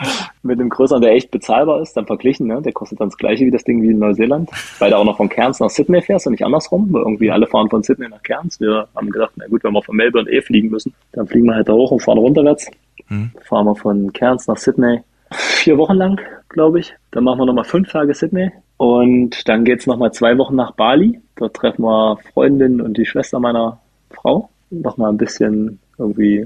mit 0.41 0.59
dem 0.59 0.69
größeren, 0.69 1.01
der 1.01 1.13
echt 1.13 1.31
bezahlbar 1.31 1.81
ist, 1.81 1.95
dann 1.95 2.05
verglichen, 2.05 2.47
ne? 2.47 2.61
Der 2.61 2.73
kostet 2.73 2.99
dann 2.99 3.09
das 3.09 3.17
gleiche 3.17 3.45
wie 3.45 3.51
das 3.51 3.63
Ding 3.63 3.81
wie 3.81 3.91
in 3.91 3.99
Neuseeland, 3.99 4.49
weil 4.79 4.89
du 4.89 4.97
auch 4.97 5.05
noch 5.05 5.17
von 5.17 5.29
Cairns 5.29 5.59
nach 5.59 5.69
Sydney 5.69 6.01
fährst 6.01 6.25
und 6.27 6.31
nicht 6.31 6.43
andersrum, 6.43 6.87
weil 6.91 7.03
irgendwie 7.03 7.29
alle 7.29 7.47
fahren 7.47 7.69
von 7.69 7.83
Sydney 7.83 8.07
nach 8.09 8.23
Cairns. 8.23 8.59
Wir 8.59 8.87
haben 8.95 9.09
gedacht, 9.09 9.31
na 9.35 9.47
gut, 9.47 9.63
wenn 9.63 9.73
wir 9.73 9.83
von 9.83 9.95
Melbourne 9.95 10.29
eh 10.29 10.41
fliegen 10.41 10.69
müssen, 10.69 10.93
dann 11.11 11.27
fliegen 11.27 11.45
wir 11.45 11.55
halt 11.55 11.69
da 11.69 11.73
hoch 11.73 11.91
und 11.91 12.01
fahren 12.01 12.17
runterwärts. 12.17 12.69
Mhm. 13.09 13.31
Fahren 13.43 13.65
wir 13.65 13.75
von 13.75 14.11
Cairns 14.13 14.47
nach 14.47 14.57
Sydney. 14.57 15.01
Vier 15.31 15.77
Wochen 15.77 15.95
lang, 15.95 16.19
glaube 16.49 16.79
ich. 16.79 16.93
Dann 17.11 17.23
machen 17.23 17.39
wir 17.39 17.45
nochmal 17.45 17.63
fünf 17.63 17.91
Tage 17.91 18.13
Sydney. 18.13 18.51
Und 18.77 19.47
dann 19.47 19.65
geht's 19.65 19.87
nochmal 19.87 20.11
zwei 20.11 20.37
Wochen 20.37 20.55
nach 20.55 20.71
Bali. 20.71 21.19
Dort 21.35 21.55
treffen 21.55 21.83
wir 21.83 22.17
Freundin 22.33 22.81
und 22.81 22.97
die 22.97 23.05
Schwester 23.05 23.39
meiner 23.39 23.79
Frau 24.11 24.49
nochmal 24.81 25.11
ein 25.11 25.17
bisschen 25.17 25.79
irgendwie, 25.97 26.45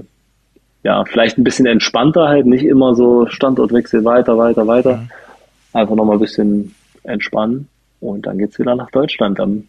ja, 0.82 1.04
vielleicht 1.04 1.38
ein 1.38 1.44
bisschen 1.44 1.66
entspannter 1.66 2.28
halt, 2.28 2.46
nicht 2.46 2.64
immer 2.64 2.94
so 2.94 3.26
Standortwechsel 3.26 4.04
weiter, 4.04 4.38
weiter, 4.38 4.66
weiter. 4.66 4.96
Mhm. 4.98 5.10
Einfach 5.72 5.94
nochmal 5.94 6.16
ein 6.16 6.20
bisschen 6.20 6.74
entspannen 7.04 7.68
und 8.00 8.26
dann 8.26 8.38
geht's 8.38 8.58
wieder 8.58 8.74
nach 8.74 8.90
Deutschland. 8.90 9.40
Am 9.40 9.64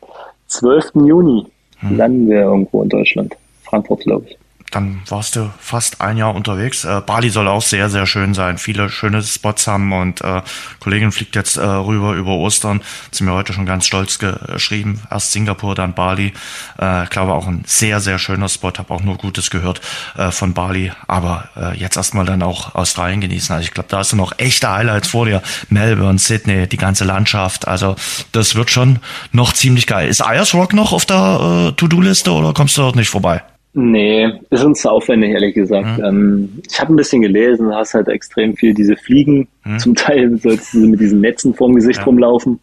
12. 0.48 0.92
Juni 1.06 1.46
mhm. 1.82 1.98
landen 1.98 2.30
wir 2.30 2.42
irgendwo 2.42 2.82
in 2.84 2.90
Deutschland. 2.90 3.36
Frankfurt, 3.64 4.02
glaube 4.02 4.26
ich 4.30 4.38
dann 4.72 5.02
warst 5.08 5.36
du 5.36 5.52
fast 5.60 6.02
ein 6.02 6.18
Jahr 6.18 6.36
unterwegs. 6.36 6.86
Äh, 6.86 7.02
Bali 7.06 7.30
soll 7.30 7.48
auch 7.48 7.62
sehr, 7.62 7.90
sehr 7.90 8.06
schön 8.06 8.34
sein. 8.34 8.58
Viele 8.58 8.90
schöne 8.90 9.22
Spots 9.24 9.68
haben 9.68 9.92
und 9.94 10.22
äh, 10.22 10.42
Kollegin 10.80 11.12
fliegt 11.12 11.36
jetzt 11.36 11.58
äh, 11.58 11.62
rüber 11.62 12.14
über 12.14 12.32
Ostern. 12.32 12.80
Hat 12.80 13.16
sie 13.16 13.24
mir 13.24 13.34
heute 13.34 13.54
schon 13.54 13.66
ganz 13.66 13.86
stolz 13.86 14.20
geschrieben. 14.20 15.02
Erst 15.10 15.32
Singapur, 15.32 15.76
dann 15.76 15.94
Bali. 15.94 16.34
Äh, 16.80 17.04
ich 17.04 17.10
glaube 17.10 17.34
auch 17.34 17.48
ein 17.48 17.64
sehr, 17.66 18.00
sehr 18.00 18.20
schöner 18.20 18.50
Spot. 18.50 18.72
Habe 18.78 18.94
auch 18.94 19.02
nur 19.02 19.18
Gutes 19.18 19.50
gehört 19.50 19.82
äh, 20.18 20.32
von 20.32 20.54
Bali. 20.54 20.92
Aber 21.08 21.50
äh, 21.56 21.78
jetzt 21.78 21.98
erstmal 21.98 22.26
dann 22.26 22.44
auch 22.44 22.76
Australien 22.76 23.22
genießen. 23.22 23.54
Also 23.56 23.66
ich 23.66 23.74
glaube, 23.74 23.90
da 23.90 24.00
hast 24.00 24.12
du 24.12 24.16
noch 24.16 24.34
echte 24.38 24.70
Highlights 24.70 25.10
vor 25.10 25.26
dir. 25.26 25.42
Melbourne, 25.70 26.20
Sydney, 26.20 26.68
die 26.68 26.78
ganze 26.78 27.06
Landschaft. 27.06 27.68
Also 27.68 27.96
das 28.32 28.56
wird 28.56 28.70
schon 28.70 29.00
noch 29.32 29.54
ziemlich 29.54 29.88
geil. 29.88 30.10
Ist 30.10 30.22
Ayers 30.22 30.54
Rock 30.54 30.74
noch 30.74 30.94
auf 30.94 31.06
der 31.06 31.70
äh, 31.70 31.72
To-Do-Liste 31.74 32.32
oder 32.32 32.54
kommst 32.54 32.78
du 32.78 32.82
dort 32.82 32.96
nicht 32.96 33.10
vorbei? 33.10 33.42
Nee, 33.74 34.32
ist 34.50 34.64
uns 34.64 34.82
zu 34.82 34.90
aufwendig, 34.90 35.32
ehrlich 35.32 35.54
gesagt. 35.54 36.00
Mhm. 36.00 36.04
Ähm, 36.04 36.62
ich 36.68 36.80
habe 36.80 36.94
ein 36.94 36.96
bisschen 36.96 37.22
gelesen, 37.22 37.68
du 37.68 37.76
hast 37.76 37.94
halt 37.94 38.08
extrem 38.08 38.56
viel 38.56 38.74
diese 38.74 38.96
Fliegen. 38.96 39.48
Mhm. 39.64 39.80
Zum 39.80 39.96
Teil 39.96 40.38
sollst 40.40 40.74
du 40.74 40.80
mit 40.80 41.00
diesen 41.00 41.22
Netzen 41.22 41.54
vorm 41.54 41.76
Gesicht 41.76 42.00
ja. 42.00 42.06
rumlaufen. 42.06 42.60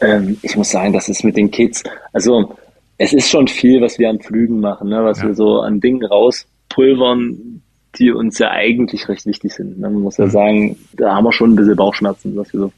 Ähm, 0.00 0.38
ich 0.42 0.56
muss 0.56 0.70
sagen, 0.70 0.92
das 0.92 1.08
ist 1.08 1.24
mit 1.24 1.36
den 1.36 1.50
Kids, 1.50 1.82
also 2.12 2.56
es 2.96 3.12
ist 3.12 3.30
schon 3.30 3.48
viel, 3.48 3.80
was 3.80 3.98
wir 3.98 4.08
an 4.10 4.20
Flügen 4.20 4.60
machen, 4.60 4.90
ne? 4.90 5.02
was 5.02 5.20
ja. 5.20 5.28
wir 5.28 5.34
so 5.34 5.60
an 5.60 5.80
Dingen 5.80 6.04
rauspulvern, 6.04 7.62
die 7.98 8.12
uns 8.12 8.38
ja 8.38 8.50
eigentlich 8.50 9.08
recht 9.08 9.26
wichtig 9.26 9.54
sind. 9.54 9.78
Ne? 9.78 9.90
Man 9.90 10.02
muss 10.02 10.18
ja 10.18 10.26
mhm. 10.26 10.30
sagen, 10.30 10.76
da 10.92 11.16
haben 11.16 11.24
wir 11.24 11.32
schon 11.32 11.52
ein 11.52 11.56
bisschen 11.56 11.76
Bauchschmerzen, 11.76 12.36
was 12.36 12.52
wir 12.52 12.60
so 12.60 12.72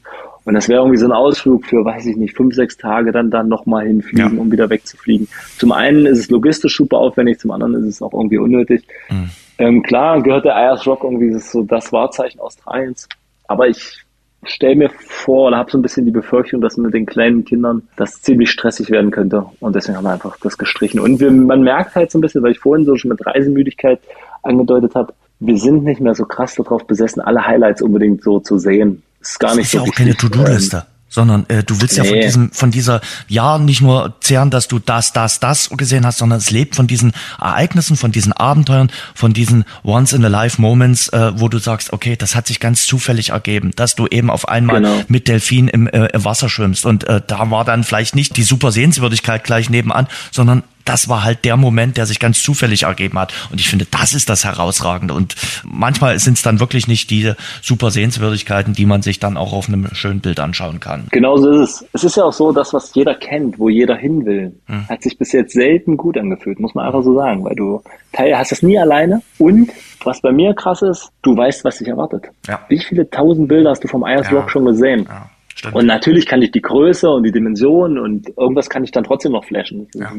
und 0.45 0.55
das 0.55 0.67
wäre 0.67 0.81
irgendwie 0.81 0.97
so 0.97 1.05
ein 1.05 1.11
Ausflug 1.11 1.65
für, 1.65 1.85
weiß 1.85 2.05
ich 2.05 2.17
nicht, 2.17 2.35
fünf, 2.35 2.53
sechs 2.53 2.77
Tage 2.77 3.11
dann 3.11 3.31
dann 3.31 3.47
nochmal 3.47 3.87
hinfliegen, 3.87 4.35
ja. 4.35 4.41
um 4.41 4.51
wieder 4.51 4.69
wegzufliegen. 4.69 5.27
Zum 5.57 5.71
einen 5.71 6.05
ist 6.05 6.19
es 6.19 6.29
logistisch 6.29 6.75
super 6.75 6.97
aufwendig, 6.97 7.39
zum 7.39 7.51
anderen 7.51 7.75
ist 7.75 7.85
es 7.85 8.01
auch 8.01 8.13
irgendwie 8.13 8.37
unnötig. 8.37 8.83
Mhm. 9.09 9.29
Ähm, 9.57 9.83
klar 9.83 10.21
gehört 10.21 10.45
der 10.45 10.55
Ayers 10.55 10.85
Rock 10.85 11.03
irgendwie 11.03 11.33
so 11.39 11.63
das 11.63 11.93
Wahrzeichen 11.93 12.39
Australiens. 12.41 13.07
Aber 13.47 13.67
ich 13.67 14.03
stelle 14.45 14.75
mir 14.75 14.89
vor 14.89 15.47
oder 15.47 15.57
habe 15.57 15.71
so 15.71 15.77
ein 15.77 15.81
bisschen 15.81 16.05
die 16.05 16.11
Befürchtung, 16.11 16.59
dass 16.59 16.75
mit 16.75 16.93
den 16.93 17.05
kleinen 17.05 17.45
Kindern 17.45 17.87
das 17.95 18.21
ziemlich 18.21 18.51
stressig 18.51 18.89
werden 18.89 19.11
könnte. 19.11 19.45
Und 19.61 19.75
deswegen 19.75 19.97
haben 19.97 20.03
wir 20.03 20.11
einfach 20.11 20.37
das 20.41 20.57
gestrichen. 20.57 20.99
Und 20.99 21.21
wir, 21.21 21.31
man 21.31 21.61
merkt 21.61 21.95
halt 21.95 22.11
so 22.11 22.17
ein 22.17 22.21
bisschen, 22.21 22.43
weil 22.43 22.51
ich 22.51 22.59
vorhin 22.59 22.85
so 22.85 22.97
schon 22.97 23.09
mit 23.09 23.25
Reisemüdigkeit 23.25 23.99
angedeutet 24.41 24.95
habe, 24.95 25.13
wir 25.39 25.57
sind 25.57 25.83
nicht 25.83 26.01
mehr 26.01 26.15
so 26.15 26.25
krass 26.25 26.55
darauf 26.55 26.85
besessen, 26.85 27.21
alle 27.21 27.45
Highlights 27.45 27.81
unbedingt 27.81 28.23
so 28.23 28.39
zu 28.39 28.57
sehen 28.57 29.03
ist 29.29 29.39
gar 29.39 29.55
nicht 29.55 29.65
ist 29.65 29.71
so 29.71 29.77
ja 29.79 29.83
auch 29.83 29.95
keine 29.95 30.15
To-Do-Liste. 30.15 30.77
Ähm, 30.77 30.83
sondern 31.13 31.45
äh, 31.47 31.63
du 31.63 31.79
willst 31.79 31.97
nee. 31.97 32.03
ja 32.03 32.09
von 32.09 32.21
diesem 32.21 32.51
von 32.51 32.71
dieser 32.71 33.01
ja 33.27 33.59
nicht 33.59 33.81
nur 33.81 34.15
zehren, 34.19 34.49
dass 34.49 34.67
du 34.67 34.79
das 34.79 35.13
das 35.13 35.39
das 35.39 35.69
gesehen 35.69 36.07
hast, 36.07 36.17
sondern 36.17 36.39
es 36.39 36.49
lebt 36.49 36.75
von 36.75 36.87
diesen 36.87 37.13
Ereignissen, 37.39 37.95
von 37.95 38.11
diesen 38.11 38.33
Abenteuern, 38.33 38.91
von 39.13 39.31
diesen 39.31 39.63
once 39.83 40.13
in 40.13 40.25
a 40.25 40.27
life 40.27 40.59
Moments, 40.59 41.09
äh, 41.09 41.33
wo 41.35 41.49
du 41.49 41.59
sagst, 41.59 41.93
okay, 41.93 42.15
das 42.15 42.35
hat 42.35 42.47
sich 42.47 42.59
ganz 42.59 42.87
zufällig 42.87 43.29
ergeben, 43.29 43.71
dass 43.75 43.93
du 43.93 44.07
eben 44.07 44.31
auf 44.31 44.47
einmal 44.47 44.81
genau. 44.81 45.01
mit 45.07 45.27
Delfin 45.27 45.67
im, 45.67 45.87
äh, 45.87 46.07
im 46.07 46.25
Wasser 46.25 46.49
schwimmst 46.49 46.83
und 46.85 47.03
äh, 47.03 47.21
da 47.25 47.51
war 47.51 47.63
dann 47.63 47.83
vielleicht 47.83 48.15
nicht 48.15 48.35
die 48.35 48.43
super 48.43 48.71
Sehenswürdigkeit 48.71 49.43
gleich 49.43 49.69
nebenan, 49.69 50.07
sondern 50.31 50.63
das 50.85 51.09
war 51.09 51.23
halt 51.23 51.45
der 51.45 51.57
Moment, 51.57 51.97
der 51.97 52.05
sich 52.05 52.19
ganz 52.19 52.41
zufällig 52.41 52.83
ergeben 52.83 53.17
hat. 53.19 53.33
Und 53.51 53.59
ich 53.59 53.69
finde, 53.69 53.85
das 53.89 54.13
ist 54.13 54.29
das 54.29 54.45
Herausragende. 54.45 55.13
Und 55.13 55.35
manchmal 55.63 56.17
sind 56.19 56.37
es 56.37 56.43
dann 56.43 56.59
wirklich 56.59 56.87
nicht 56.87 57.09
diese 57.09 57.35
super 57.61 57.91
Sehenswürdigkeiten, 57.91 58.73
die 58.73 58.85
man 58.85 59.01
sich 59.01 59.19
dann 59.19 59.37
auch 59.37 59.53
auf 59.53 59.67
einem 59.67 59.87
schönen 59.93 60.19
Bild 60.19 60.39
anschauen 60.39 60.79
kann. 60.79 61.07
Genau 61.11 61.37
so 61.37 61.49
ist 61.51 61.81
es. 61.81 61.85
Es 61.93 62.03
ist 62.03 62.17
ja 62.17 62.23
auch 62.23 62.33
so, 62.33 62.51
das, 62.51 62.73
was 62.73 62.93
jeder 62.93 63.15
kennt, 63.15 63.59
wo 63.59 63.69
jeder 63.69 63.95
hin 63.95 64.25
will, 64.25 64.53
hm. 64.67 64.87
hat 64.89 65.03
sich 65.03 65.17
bis 65.17 65.31
jetzt 65.31 65.53
selten 65.53 65.97
gut 65.97 66.17
angefühlt, 66.17 66.59
muss 66.59 66.75
man 66.75 66.85
einfach 66.85 67.03
so 67.03 67.13
sagen, 67.13 67.43
weil 67.43 67.55
du 67.55 67.81
hast 68.17 68.51
es 68.51 68.61
nie 68.61 68.77
alleine 68.77 69.21
und 69.37 69.71
was 70.03 70.21
bei 70.21 70.31
mir 70.31 70.53
krass 70.53 70.81
ist, 70.81 71.11
du 71.21 71.35
weißt, 71.35 71.63
was 71.63 71.77
dich 71.77 71.87
erwartet. 71.87 72.25
Ja. 72.47 72.59
Wie 72.67 72.79
viele 72.79 73.09
tausend 73.09 73.47
Bilder 73.47 73.71
hast 73.71 73.83
du 73.83 73.87
vom 73.87 74.03
Ayers 74.03 74.29
ja. 74.29 74.37
Rock 74.37 74.51
schon 74.51 74.65
gesehen? 74.65 75.05
Ja. 75.07 75.29
Stimmt. 75.55 75.75
Und 75.75 75.85
natürlich 75.85 76.25
kann 76.25 76.41
ich 76.41 76.51
die 76.51 76.61
Größe 76.61 77.09
und 77.09 77.23
die 77.23 77.31
Dimension 77.31 77.97
und 77.97 78.35
irgendwas 78.37 78.69
kann 78.69 78.83
ich 78.83 78.91
dann 78.91 79.03
trotzdem 79.03 79.33
noch 79.33 79.45
flashen. 79.45 79.87
Ja. 79.93 80.11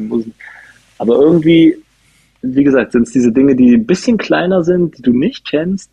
Aber 0.97 1.15
irgendwie, 1.15 1.77
wie 2.41 2.63
gesagt, 2.63 2.91
sind 2.91 3.03
es 3.03 3.13
diese 3.13 3.31
Dinge, 3.31 3.55
die 3.55 3.75
ein 3.75 3.85
bisschen 3.85 4.17
kleiner 4.17 4.63
sind, 4.63 4.97
die 4.97 5.01
du 5.01 5.11
nicht 5.11 5.49
kennst, 5.49 5.89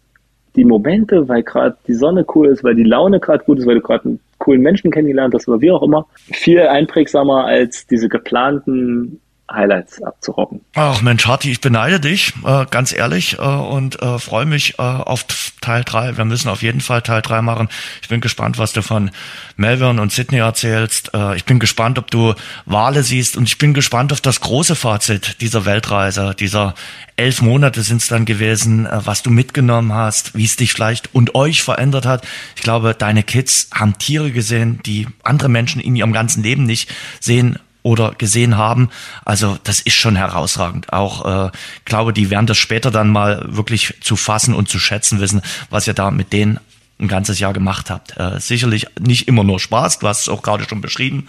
die 0.54 0.64
Momente, 0.64 1.28
weil 1.28 1.42
gerade 1.42 1.76
die 1.86 1.94
Sonne 1.94 2.26
cool 2.34 2.48
ist, 2.48 2.62
weil 2.62 2.74
die 2.74 2.84
Laune 2.84 3.20
gerade 3.20 3.44
gut 3.44 3.58
ist, 3.58 3.66
weil 3.66 3.76
du 3.76 3.80
gerade 3.80 4.04
einen 4.04 4.20
coolen 4.38 4.60
Menschen 4.60 4.90
kennengelernt 4.90 5.34
hast 5.34 5.48
oder 5.48 5.60
wie 5.60 5.70
auch 5.70 5.82
immer, 5.82 6.06
viel 6.14 6.60
einprägsamer 6.60 7.46
als 7.46 7.86
diese 7.86 8.08
geplanten 8.08 9.21
Highlights 9.54 10.02
abzurocken. 10.02 10.60
Ach 10.74 11.02
Mensch, 11.02 11.26
Harti, 11.26 11.50
ich 11.50 11.60
beneide 11.60 12.00
dich, 12.00 12.32
äh, 12.44 12.66
ganz 12.70 12.92
ehrlich, 12.92 13.38
äh, 13.38 13.42
und 13.42 14.00
äh, 14.02 14.18
freue 14.18 14.46
mich 14.46 14.78
äh, 14.78 14.82
auf 14.82 15.24
Teil 15.60 15.84
3. 15.84 16.16
Wir 16.16 16.24
müssen 16.24 16.48
auf 16.48 16.62
jeden 16.62 16.80
Fall 16.80 17.02
Teil 17.02 17.22
3 17.22 17.42
machen. 17.42 17.68
Ich 18.02 18.08
bin 18.08 18.20
gespannt, 18.20 18.58
was 18.58 18.72
du 18.72 18.82
von 18.82 19.10
Melbourne 19.56 20.00
und 20.00 20.12
Sydney 20.12 20.38
erzählst. 20.38 21.14
Äh, 21.14 21.36
ich 21.36 21.44
bin 21.44 21.58
gespannt, 21.58 21.98
ob 21.98 22.10
du 22.10 22.34
Wale 22.66 23.02
siehst 23.02 23.36
und 23.36 23.44
ich 23.44 23.58
bin 23.58 23.74
gespannt 23.74 24.12
auf 24.12 24.20
das 24.20 24.40
große 24.40 24.74
Fazit 24.74 25.40
dieser 25.40 25.64
Weltreise, 25.64 26.34
dieser 26.38 26.74
elf 27.16 27.42
Monate 27.42 27.82
sind 27.82 28.02
es 28.02 28.08
dann 28.08 28.24
gewesen, 28.24 28.86
äh, 28.86 29.00
was 29.04 29.22
du 29.22 29.30
mitgenommen 29.30 29.92
hast, 29.92 30.34
wie 30.34 30.44
es 30.44 30.56
dich 30.56 30.72
vielleicht 30.72 31.14
und 31.14 31.34
euch 31.34 31.62
verändert 31.62 32.06
hat. 32.06 32.26
Ich 32.56 32.62
glaube, 32.62 32.94
deine 32.94 33.22
Kids 33.22 33.68
haben 33.72 33.98
Tiere 33.98 34.32
gesehen, 34.32 34.80
die 34.84 35.06
andere 35.22 35.48
Menschen 35.48 35.80
in 35.80 35.96
ihrem 35.96 36.12
ganzen 36.12 36.42
Leben 36.42 36.64
nicht 36.64 36.92
sehen 37.20 37.58
oder 37.82 38.12
gesehen 38.12 38.56
haben. 38.56 38.90
Also 39.24 39.58
das 39.64 39.80
ist 39.80 39.94
schon 39.94 40.16
herausragend. 40.16 40.92
Auch 40.92 41.46
äh, 41.46 41.50
glaube, 41.84 42.12
die 42.12 42.30
werden 42.30 42.46
das 42.46 42.58
später 42.58 42.90
dann 42.90 43.10
mal 43.10 43.44
wirklich 43.48 43.94
zu 44.00 44.16
fassen 44.16 44.54
und 44.54 44.68
zu 44.68 44.78
schätzen 44.78 45.20
wissen, 45.20 45.42
was 45.70 45.86
ihr 45.86 45.94
da 45.94 46.10
mit 46.10 46.32
denen 46.32 46.60
ein 47.00 47.08
ganzes 47.08 47.38
Jahr 47.38 47.52
gemacht 47.52 47.90
habt. 47.90 48.16
Äh, 48.18 48.38
sicherlich 48.40 48.86
nicht 49.00 49.28
immer 49.28 49.44
nur 49.44 49.58
Spaß, 49.58 49.98
du 49.98 50.08
hast 50.08 50.22
es 50.22 50.28
auch 50.28 50.42
gerade 50.42 50.68
schon 50.68 50.80
beschrieben, 50.80 51.26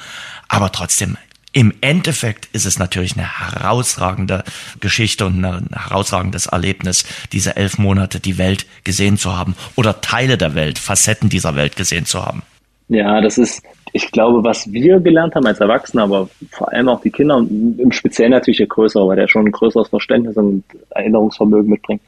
aber 0.47 0.71
trotzdem 0.71 1.17
im 1.55 1.71
Endeffekt 1.81 2.47
ist 2.47 2.65
es 2.65 2.79
natürlich 2.79 3.15
eine 3.15 3.39
herausragende 3.39 4.43
Geschichte 4.79 5.25
und 5.27 5.45
ein 5.45 5.69
herausragendes 5.71 6.47
Erlebnis, 6.47 7.05
diese 7.31 7.55
elf 7.55 7.77
Monate 7.77 8.19
die 8.19 8.39
Welt 8.39 8.65
gesehen 8.83 9.17
zu 9.19 9.37
haben 9.37 9.55
oder 9.75 10.01
Teile 10.01 10.37
der 10.37 10.55
Welt, 10.55 10.79
Facetten 10.79 11.29
dieser 11.29 11.55
Welt 11.55 11.75
gesehen 11.75 12.07
zu 12.07 12.25
haben. 12.25 12.41
Ja, 12.89 13.21
das 13.21 13.37
ist, 13.37 13.61
ich 13.95 14.11
glaube, 14.11 14.43
was 14.43 14.73
wir 14.73 14.99
gelernt 14.99 15.35
haben 15.35 15.45
als 15.45 15.59
Erwachsene, 15.59 16.01
aber 16.01 16.27
vor 16.49 16.73
allem 16.73 16.89
auch 16.89 16.99
die 17.01 17.11
Kinder 17.11 17.37
und 17.37 17.79
im 17.79 17.91
Speziellen 17.91 18.31
natürlich 18.31 18.57
der 18.57 18.67
Größere, 18.67 19.07
weil 19.07 19.15
der 19.15 19.27
schon 19.27 19.45
ein 19.45 19.51
größeres 19.51 19.89
Verständnis 19.89 20.35
und 20.35 20.63
Erinnerungsvermögen 20.89 21.69
mitbringt, 21.69 22.01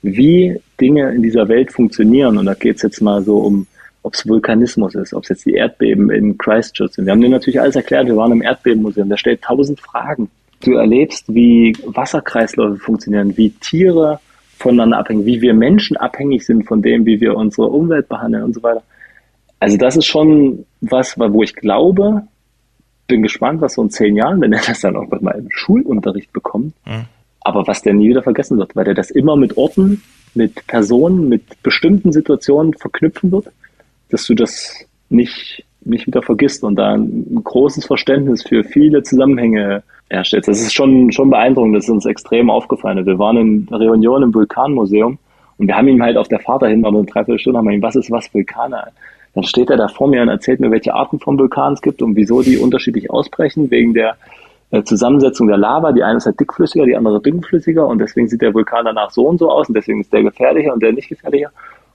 wie 0.00 0.58
Dinge 0.80 1.12
in 1.12 1.22
dieser 1.22 1.46
Welt 1.48 1.70
funktionieren. 1.72 2.38
Und 2.38 2.46
da 2.46 2.54
geht 2.54 2.76
es 2.76 2.82
jetzt 2.82 3.02
mal 3.02 3.22
so 3.22 3.36
um, 3.36 3.66
ob 4.02 4.14
es 4.14 4.26
Vulkanismus 4.26 4.94
ist, 4.94 5.12
ob 5.12 5.24
es 5.24 5.28
jetzt 5.28 5.44
die 5.44 5.52
Erdbeben 5.52 6.10
in 6.10 6.38
Christchurch 6.38 6.92
sind. 6.92 7.04
Wir 7.04 7.12
haben 7.12 7.20
dir 7.20 7.28
natürlich 7.28 7.60
alles 7.60 7.76
erklärt, 7.76 8.06
wir 8.06 8.16
waren 8.16 8.32
im 8.32 8.42
Erdbebenmuseum, 8.42 9.10
der 9.10 9.18
stellt 9.18 9.42
tausend 9.42 9.78
Fragen. 9.78 10.30
Du 10.64 10.72
erlebst, 10.72 11.26
wie 11.28 11.76
Wasserkreisläufe 11.84 12.76
funktionieren, 12.76 13.36
wie 13.36 13.50
Tiere 13.50 14.20
voneinander 14.56 14.98
abhängen, 14.98 15.26
wie 15.26 15.42
wir 15.42 15.52
Menschen 15.52 15.98
abhängig 15.98 16.46
sind 16.46 16.66
von 16.66 16.80
dem, 16.80 17.04
wie 17.04 17.20
wir 17.20 17.36
unsere 17.36 17.68
Umwelt 17.68 18.08
behandeln 18.08 18.44
und 18.44 18.54
so 18.54 18.62
weiter. 18.62 18.82
Also 19.60 19.76
das 19.76 19.96
ist 19.96 20.06
schon 20.06 20.66
was, 20.80 21.18
wo 21.18 21.42
ich 21.42 21.54
glaube, 21.54 22.22
bin 23.06 23.22
gespannt, 23.22 23.60
was 23.60 23.74
so 23.74 23.82
in 23.82 23.90
zehn 23.90 24.16
Jahren, 24.16 24.40
wenn 24.40 24.52
er 24.52 24.62
das 24.66 24.80
dann 24.80 24.96
auch 24.96 25.08
mal 25.20 25.38
im 25.38 25.48
Schulunterricht 25.50 26.32
bekommt, 26.32 26.74
mhm. 26.86 27.06
aber 27.40 27.66
was 27.66 27.82
der 27.82 27.94
nie 27.94 28.08
wieder 28.08 28.22
vergessen 28.22 28.58
wird, 28.58 28.74
weil 28.76 28.88
er 28.88 28.94
das 28.94 29.10
immer 29.10 29.36
mit 29.36 29.56
Orten, 29.56 30.02
mit 30.34 30.66
Personen, 30.66 31.28
mit 31.28 31.62
bestimmten 31.62 32.12
Situationen 32.12 32.74
verknüpfen 32.74 33.32
wird, 33.32 33.46
dass 34.10 34.26
du 34.26 34.34
das 34.34 34.74
nicht, 35.08 35.64
nicht 35.80 36.06
wieder 36.06 36.22
vergisst 36.22 36.62
und 36.64 36.76
da 36.76 36.94
ein 36.94 37.40
großes 37.42 37.86
Verständnis 37.86 38.42
für 38.42 38.64
viele 38.64 39.02
Zusammenhänge 39.02 39.82
herstellst. 40.10 40.48
Das 40.48 40.60
ist 40.60 40.74
schon, 40.74 41.10
schon 41.12 41.30
beeindruckend, 41.30 41.76
das 41.76 41.84
ist 41.84 41.90
uns 41.90 42.06
extrem 42.06 42.50
aufgefallen. 42.50 43.04
Wir 43.06 43.18
waren 43.18 43.36
in 43.36 43.68
Reunion 43.70 44.22
im 44.22 44.34
Vulkanmuseum 44.34 45.18
und 45.58 45.66
wir 45.66 45.76
haben 45.76 45.88
ihm 45.88 46.02
halt 46.02 46.16
auf 46.16 46.28
der 46.28 46.40
Fahrt 46.40 46.62
dahin, 46.62 46.84
aber 46.84 46.98
eine 46.98 47.06
Dreiviertelstunde, 47.06 47.58
haben 47.58 47.68
wir 47.68 47.74
ihm, 47.74 47.82
was 47.82 47.96
ist 47.96 48.10
was, 48.10 48.32
Vulkane? 48.32 48.92
Dann 49.36 49.44
steht 49.44 49.68
er 49.68 49.76
da 49.76 49.86
vor 49.86 50.08
mir 50.08 50.22
und 50.22 50.28
erzählt 50.28 50.60
mir, 50.60 50.70
welche 50.70 50.94
Arten 50.94 51.20
von 51.20 51.38
Vulkanen 51.38 51.74
es 51.74 51.82
gibt 51.82 52.00
und 52.00 52.16
wieso 52.16 52.40
die 52.40 52.56
unterschiedlich 52.56 53.10
ausbrechen, 53.10 53.70
wegen 53.70 53.92
der 53.92 54.16
äh, 54.70 54.82
Zusammensetzung 54.82 55.46
der 55.46 55.58
Lava. 55.58 55.92
Die 55.92 56.02
eine 56.02 56.16
ist 56.16 56.24
halt 56.24 56.40
dickflüssiger, 56.40 56.86
die 56.86 56.96
andere 56.96 57.20
dünnflüssiger 57.20 57.86
und 57.86 57.98
deswegen 57.98 58.28
sieht 58.28 58.40
der 58.40 58.54
Vulkan 58.54 58.86
danach 58.86 59.10
so 59.10 59.28
und 59.28 59.36
so 59.36 59.50
aus 59.50 59.68
und 59.68 59.74
deswegen 59.74 60.00
ist 60.00 60.10
der 60.10 60.22
gefährlicher 60.22 60.72
und 60.72 60.82
der 60.82 60.94
nicht 60.94 61.10
gefährlicher. 61.10 61.50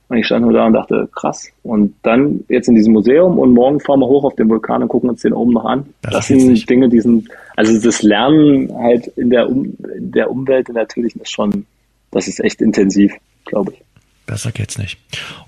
Und 0.08 0.18
ich 0.18 0.28
stand 0.28 0.46
nur 0.46 0.54
da 0.54 0.68
und 0.68 0.74
dachte, 0.74 1.10
krass. 1.16 1.50
Und 1.64 1.96
dann 2.04 2.44
jetzt 2.48 2.68
in 2.68 2.76
diesem 2.76 2.94
Museum 2.94 3.40
und 3.40 3.54
morgen 3.54 3.80
fahren 3.80 4.02
wir 4.02 4.08
hoch 4.08 4.24
auf 4.24 4.36
den 4.36 4.48
Vulkan 4.48 4.84
und 4.84 4.90
gucken 4.90 5.10
uns 5.10 5.24
den 5.24 5.34
oben 5.34 5.54
noch 5.54 5.66
an. 5.66 5.88
Das, 6.04 6.14
das 6.14 6.28
sind 6.28 6.46
nicht. 6.46 6.70
Dinge, 6.70 6.90
die 6.90 7.00
sind, 7.00 7.28
also 7.56 7.82
das 7.82 8.04
Lernen 8.04 8.72
halt 8.78 9.08
in 9.18 9.32
der, 9.32 9.50
um, 9.50 9.76
in 9.98 10.12
der 10.12 10.30
Umwelt 10.30 10.70
natürlich 10.70 11.16
ist 11.16 11.32
schon, 11.32 11.66
das 12.12 12.28
ist 12.28 12.40
echt 12.40 12.62
intensiv, 12.62 13.16
glaube 13.46 13.72
ich. 13.72 13.82
Besser 14.26 14.52
geht's 14.52 14.78
nicht. 14.78 14.98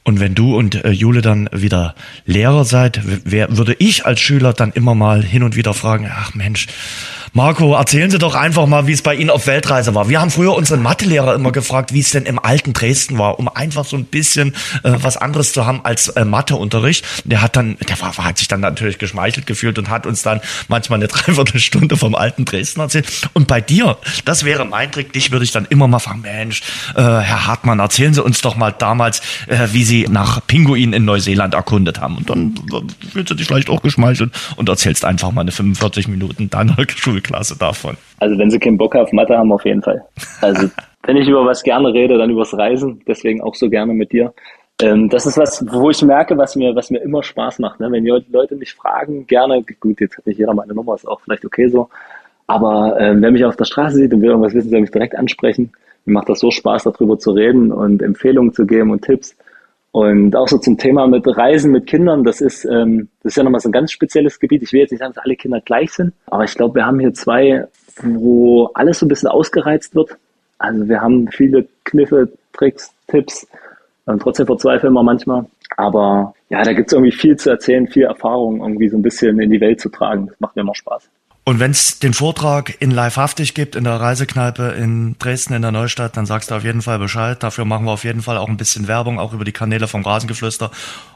Und 0.03 0.19
wenn 0.19 0.35
du 0.35 0.57
und 0.57 0.83
äh, 0.83 0.89
Jule 0.89 1.21
dann 1.21 1.49
wieder 1.53 1.95
Lehrer 2.25 2.65
seid, 2.65 3.01
wer, 3.03 3.57
würde 3.57 3.75
ich 3.79 4.05
als 4.05 4.19
Schüler 4.19 4.53
dann 4.53 4.71
immer 4.71 4.95
mal 4.95 5.23
hin 5.23 5.43
und 5.43 5.55
wieder 5.55 5.73
fragen, 5.73 6.09
ach 6.11 6.33
Mensch, 6.33 6.67
Marco, 7.35 7.73
erzählen 7.73 8.11
Sie 8.11 8.19
doch 8.19 8.35
einfach 8.35 8.67
mal, 8.67 8.85
wie 8.85 8.91
es 8.91 9.01
bei 9.01 9.15
Ihnen 9.15 9.31
auf 9.31 9.47
Weltreise 9.47 9.95
war. 9.95 10.07
Wir 10.07 10.21
haben 10.21 10.29
früher 10.29 10.53
unseren 10.53 10.83
Mathelehrer 10.83 11.33
immer 11.33 11.51
gefragt, 11.51 11.91
wie 11.91 12.01
es 12.01 12.11
denn 12.11 12.27
im 12.27 12.37
alten 12.37 12.73
Dresden 12.73 13.17
war, 13.17 13.39
um 13.39 13.47
einfach 13.47 13.85
so 13.85 13.97
ein 13.97 14.05
bisschen 14.05 14.53
äh, 14.83 14.93
was 15.01 15.17
anderes 15.17 15.51
zu 15.51 15.65
haben 15.65 15.83
als 15.83 16.09
äh, 16.09 16.25
Matheunterricht. 16.25 17.03
Der 17.23 17.41
hat 17.41 17.55
dann, 17.55 17.75
der 17.89 17.99
war, 18.01 18.15
hat 18.17 18.37
sich 18.37 18.47
dann 18.49 18.59
natürlich 18.59 18.99
geschmeichelt 18.99 19.47
gefühlt 19.47 19.79
und 19.79 19.89
hat 19.89 20.05
uns 20.05 20.21
dann 20.21 20.41
manchmal 20.67 20.99
eine 20.99 21.07
Dreiviertelstunde 21.07 21.97
vom 21.97 22.13
alten 22.13 22.45
Dresden 22.45 22.81
erzählt. 22.81 23.07
Und 23.33 23.47
bei 23.47 23.61
dir, 23.61 23.97
das 24.25 24.45
wäre 24.45 24.63
mein 24.65 24.91
Trick, 24.91 25.11
dich 25.11 25.31
würde 25.31 25.43
ich 25.43 25.51
dann 25.51 25.65
immer 25.65 25.87
mal 25.87 25.97
fragen, 25.97 26.21
Mensch, 26.21 26.61
äh, 26.93 27.01
Herr 27.01 27.47
Hartmann, 27.47 27.79
erzählen 27.79 28.13
Sie 28.13 28.21
uns 28.21 28.41
doch 28.41 28.57
mal 28.57 28.75
damals, 28.77 29.23
äh, 29.47 29.69
wie 29.71 29.83
Sie 29.83 30.05
nach 30.07 30.45
Pinguinen 30.45 30.93
in 30.93 31.05
Neuseeland 31.05 31.55
erkundet 31.55 31.99
haben. 31.99 32.15
Und 32.17 32.29
dann 32.29 32.53
fühlst 33.11 33.31
du 33.31 33.33
dich 33.33 33.47
vielleicht 33.47 33.71
auch 33.71 33.81
geschmeichelt 33.81 34.31
und 34.55 34.69
erzählst 34.69 35.03
einfach 35.03 35.31
mal 35.31 35.41
eine 35.41 35.51
45 35.51 36.07
Minuten 36.07 36.51
deiner 36.51 36.77
Schule 36.95 37.22
Klasse 37.23 37.57
davon? 37.57 37.97
Also 38.19 38.37
wenn 38.37 38.49
sie 38.49 38.59
keinen 38.59 38.77
Bock 38.77 38.95
auf 38.95 39.11
Mathe 39.11 39.37
haben, 39.37 39.51
auf 39.51 39.65
jeden 39.65 39.81
Fall. 39.81 40.03
Also 40.41 40.69
wenn 41.03 41.17
ich 41.17 41.27
über 41.27 41.45
was 41.45 41.63
gerne 41.63 41.93
rede, 41.93 42.17
dann 42.17 42.29
übers 42.29 42.55
Reisen. 42.57 43.01
Deswegen 43.07 43.41
auch 43.41 43.55
so 43.55 43.69
gerne 43.69 43.93
mit 43.93 44.11
dir. 44.11 44.33
Ähm, 44.81 45.09
das 45.09 45.25
ist 45.25 45.37
was, 45.37 45.63
wo 45.71 45.89
ich 45.89 46.01
merke, 46.01 46.37
was 46.37 46.55
mir, 46.55 46.75
was 46.75 46.89
mir 46.89 46.99
immer 46.99 47.23
Spaß 47.23 47.59
macht. 47.59 47.79
Ne? 47.79 47.91
Wenn 47.91 48.05
Leute 48.05 48.55
mich 48.55 48.73
fragen, 48.73 49.25
gerne, 49.27 49.63
gut, 49.79 49.99
jetzt 50.01 50.17
hat 50.17 50.25
nicht 50.25 50.39
jeder 50.39 50.53
meine 50.53 50.73
Nummer, 50.73 50.95
ist 50.95 51.07
auch 51.07 51.21
vielleicht 51.21 51.45
okay 51.45 51.67
so. 51.67 51.89
Aber 52.47 52.99
ähm, 52.99 53.21
wer 53.21 53.31
mich 53.31 53.45
auf 53.45 53.55
der 53.55 53.65
Straße 53.65 53.97
sieht 53.97 54.13
und 54.13 54.21
will 54.21 54.29
irgendwas 54.29 54.53
wissen, 54.53 54.69
soll 54.69 54.81
mich 54.81 54.91
direkt 54.91 55.15
ansprechen. 55.15 55.71
Mir 56.05 56.13
macht 56.13 56.29
das 56.29 56.39
so 56.39 56.51
Spaß, 56.51 56.83
darüber 56.83 57.17
zu 57.17 57.31
reden 57.31 57.71
und 57.71 58.01
Empfehlungen 58.01 58.53
zu 58.53 58.65
geben 58.65 58.91
und 58.91 59.03
Tipps. 59.03 59.37
Und 59.93 60.35
auch 60.35 60.47
so 60.47 60.57
zum 60.57 60.75
Thema 60.79 61.05
mit 61.05 61.23
Reisen 61.27 61.71
mit 61.71 61.85
Kindern, 61.85 62.23
das 62.23 62.41
ist, 62.41 62.65
ähm, 62.65 63.09
das 63.21 63.33
ist 63.33 63.37
ja 63.37 63.43
nochmal 63.43 63.61
so 63.61 63.69
ein 63.69 63.71
ganz 63.71 63.91
spezielles 63.91 64.39
Gebiet. 64.39 64.63
Ich 64.63 64.73
will 64.73 64.79
jetzt 64.79 64.89
nicht 64.89 64.99
sagen, 64.99 65.13
dass 65.13 65.23
alle 65.23 65.35
Kinder 65.35 65.61
gleich 65.61 65.91
sind, 65.91 66.13
aber 66.25 66.45
ich 66.45 66.55
glaube, 66.55 66.73
wir 66.73 66.85
haben 66.87 66.99
hier 66.99 67.13
zwei, 67.13 67.67
wo 68.01 68.71
alles 68.73 68.97
so 68.97 69.05
ein 69.05 69.09
bisschen 69.09 69.29
ausgereizt 69.29 69.93
wird. 69.93 70.17
Also 70.57 70.89
wir 70.89 70.99
haben 70.99 71.27
viele 71.27 71.67
Kniffe, 71.83 72.27
Tricks, 72.53 72.91
Tipps 73.07 73.47
und 74.05 74.19
trotzdem 74.19 74.47
verzweifeln 74.47 74.93
wir 74.93 75.03
manchmal. 75.03 75.45
Aber 75.77 76.33
ja, 76.49 76.63
da 76.63 76.73
gibt 76.73 76.87
es 76.87 76.93
irgendwie 76.93 77.11
viel 77.11 77.37
zu 77.37 77.51
erzählen, 77.51 77.87
viel 77.87 78.05
Erfahrung 78.05 78.61
irgendwie 78.61 78.89
so 78.89 78.97
ein 78.97 79.03
bisschen 79.03 79.39
in 79.39 79.51
die 79.51 79.61
Welt 79.61 79.79
zu 79.79 79.89
tragen. 79.89 80.25
Das 80.25 80.39
macht 80.39 80.55
mir 80.55 80.63
immer 80.63 80.73
Spaß. 80.73 81.07
Und 81.45 81.59
wenn 81.59 81.71
es 81.71 81.99
den 81.99 82.13
Vortrag 82.13 82.81
in 82.81 82.89
Live-Haftig 82.89 83.53
gibt, 83.53 83.75
in 83.75 83.83
der 83.83 83.99
Reisekneipe 83.99 84.75
in 84.77 85.17
Dresden, 85.19 85.53
in 85.53 85.61
der 85.61 85.73
Neustadt, 85.73 86.15
dann 86.15 86.25
sagst 86.25 86.51
du 86.51 86.55
auf 86.55 86.63
jeden 86.63 86.81
Fall 86.81 86.99
Bescheid. 86.99 87.43
Dafür 87.43 87.65
machen 87.65 87.85
wir 87.85 87.91
auf 87.91 88.05
jeden 88.05 88.21
Fall 88.21 88.37
auch 88.37 88.47
ein 88.47 88.55
bisschen 88.55 88.87
Werbung, 88.87 89.19
auch 89.19 89.33
über 89.33 89.43
die 89.43 89.51
Kanäle 89.51 89.89
vom 89.89 90.03
Rasengeflüster. 90.03 90.71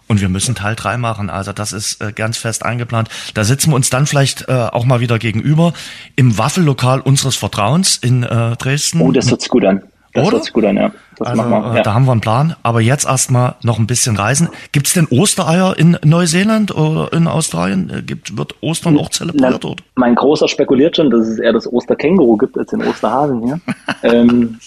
Und 0.08 0.20
wir 0.20 0.28
müssen 0.28 0.54
Teil 0.54 0.76
drei 0.76 0.98
machen. 0.98 1.30
Also 1.30 1.54
das 1.54 1.72
ist 1.72 2.02
äh, 2.02 2.12
ganz 2.12 2.38
fest 2.38 2.66
eingeplant. 2.66 3.10
Da 3.36 3.46
sitzen 3.46 3.72
wir 3.72 3.76
uns 3.76 3.90
dann 3.90 4.06
vielleicht 4.06 4.50
äh, 4.50 4.52
auch 4.52 4.84
mal 4.84 5.00
wieder 5.00 5.18
gegenüber 5.18 5.72
im 6.18 6.38
Waffellokal 6.38 7.00
unseres 7.00 7.38
Vertrauens 7.38 7.96
in 7.96 8.24
äh, 8.24 8.58
Dresden. 8.58 9.00
Oh, 9.00 9.14
das 9.14 9.30
hört 9.30 9.42
sich 9.42 9.50
gut 9.50 9.64
an. 9.64 9.82
Das 10.18 10.26
Oder? 10.28 10.38
hört 10.38 10.46
sich 10.46 10.54
gut 10.54 10.66
an, 10.66 10.78
ja. 10.78 10.92
Das 11.18 11.28
also, 11.28 11.44
wir, 11.44 11.72
äh, 11.74 11.76
ja. 11.78 11.84
Da 11.84 11.94
haben 11.94 12.06
wir 12.06 12.12
einen 12.12 12.22
Plan. 12.22 12.56
Aber 12.64 12.82
jetzt 12.82 13.06
erstmal 13.06 13.54
noch 13.62 13.78
ein 13.78 13.86
bisschen 13.86 14.16
reisen. 14.16 14.50
Gibt 14.72 14.88
es 14.88 14.94
denn 14.94 15.08
Ostereier 15.12 15.78
in 15.78 15.96
Neuseeland 16.04 16.76
oder 16.76 17.14
in 17.14 17.28
Australien? 17.28 17.92
Äh, 17.96 18.02
gibt, 18.02 18.36
wird 18.36 18.56
Ostern 18.62 18.98
auch 18.98 19.10
zelebriert 19.10 19.64
dort? 19.64 19.84
Mein 19.94 20.16
Großer 20.16 20.48
spekuliert 20.48 20.96
schon, 20.96 21.12
dass 21.12 21.28
es 21.28 21.38
eher 21.38 21.54
das 21.54 21.72
Osterkänguru 21.72 22.36
gibt 22.38 22.58
als 22.58 22.72
den 22.72 22.84
Osterhasen 22.84 23.44
hier. 23.44 23.60
ähm, 24.04 24.58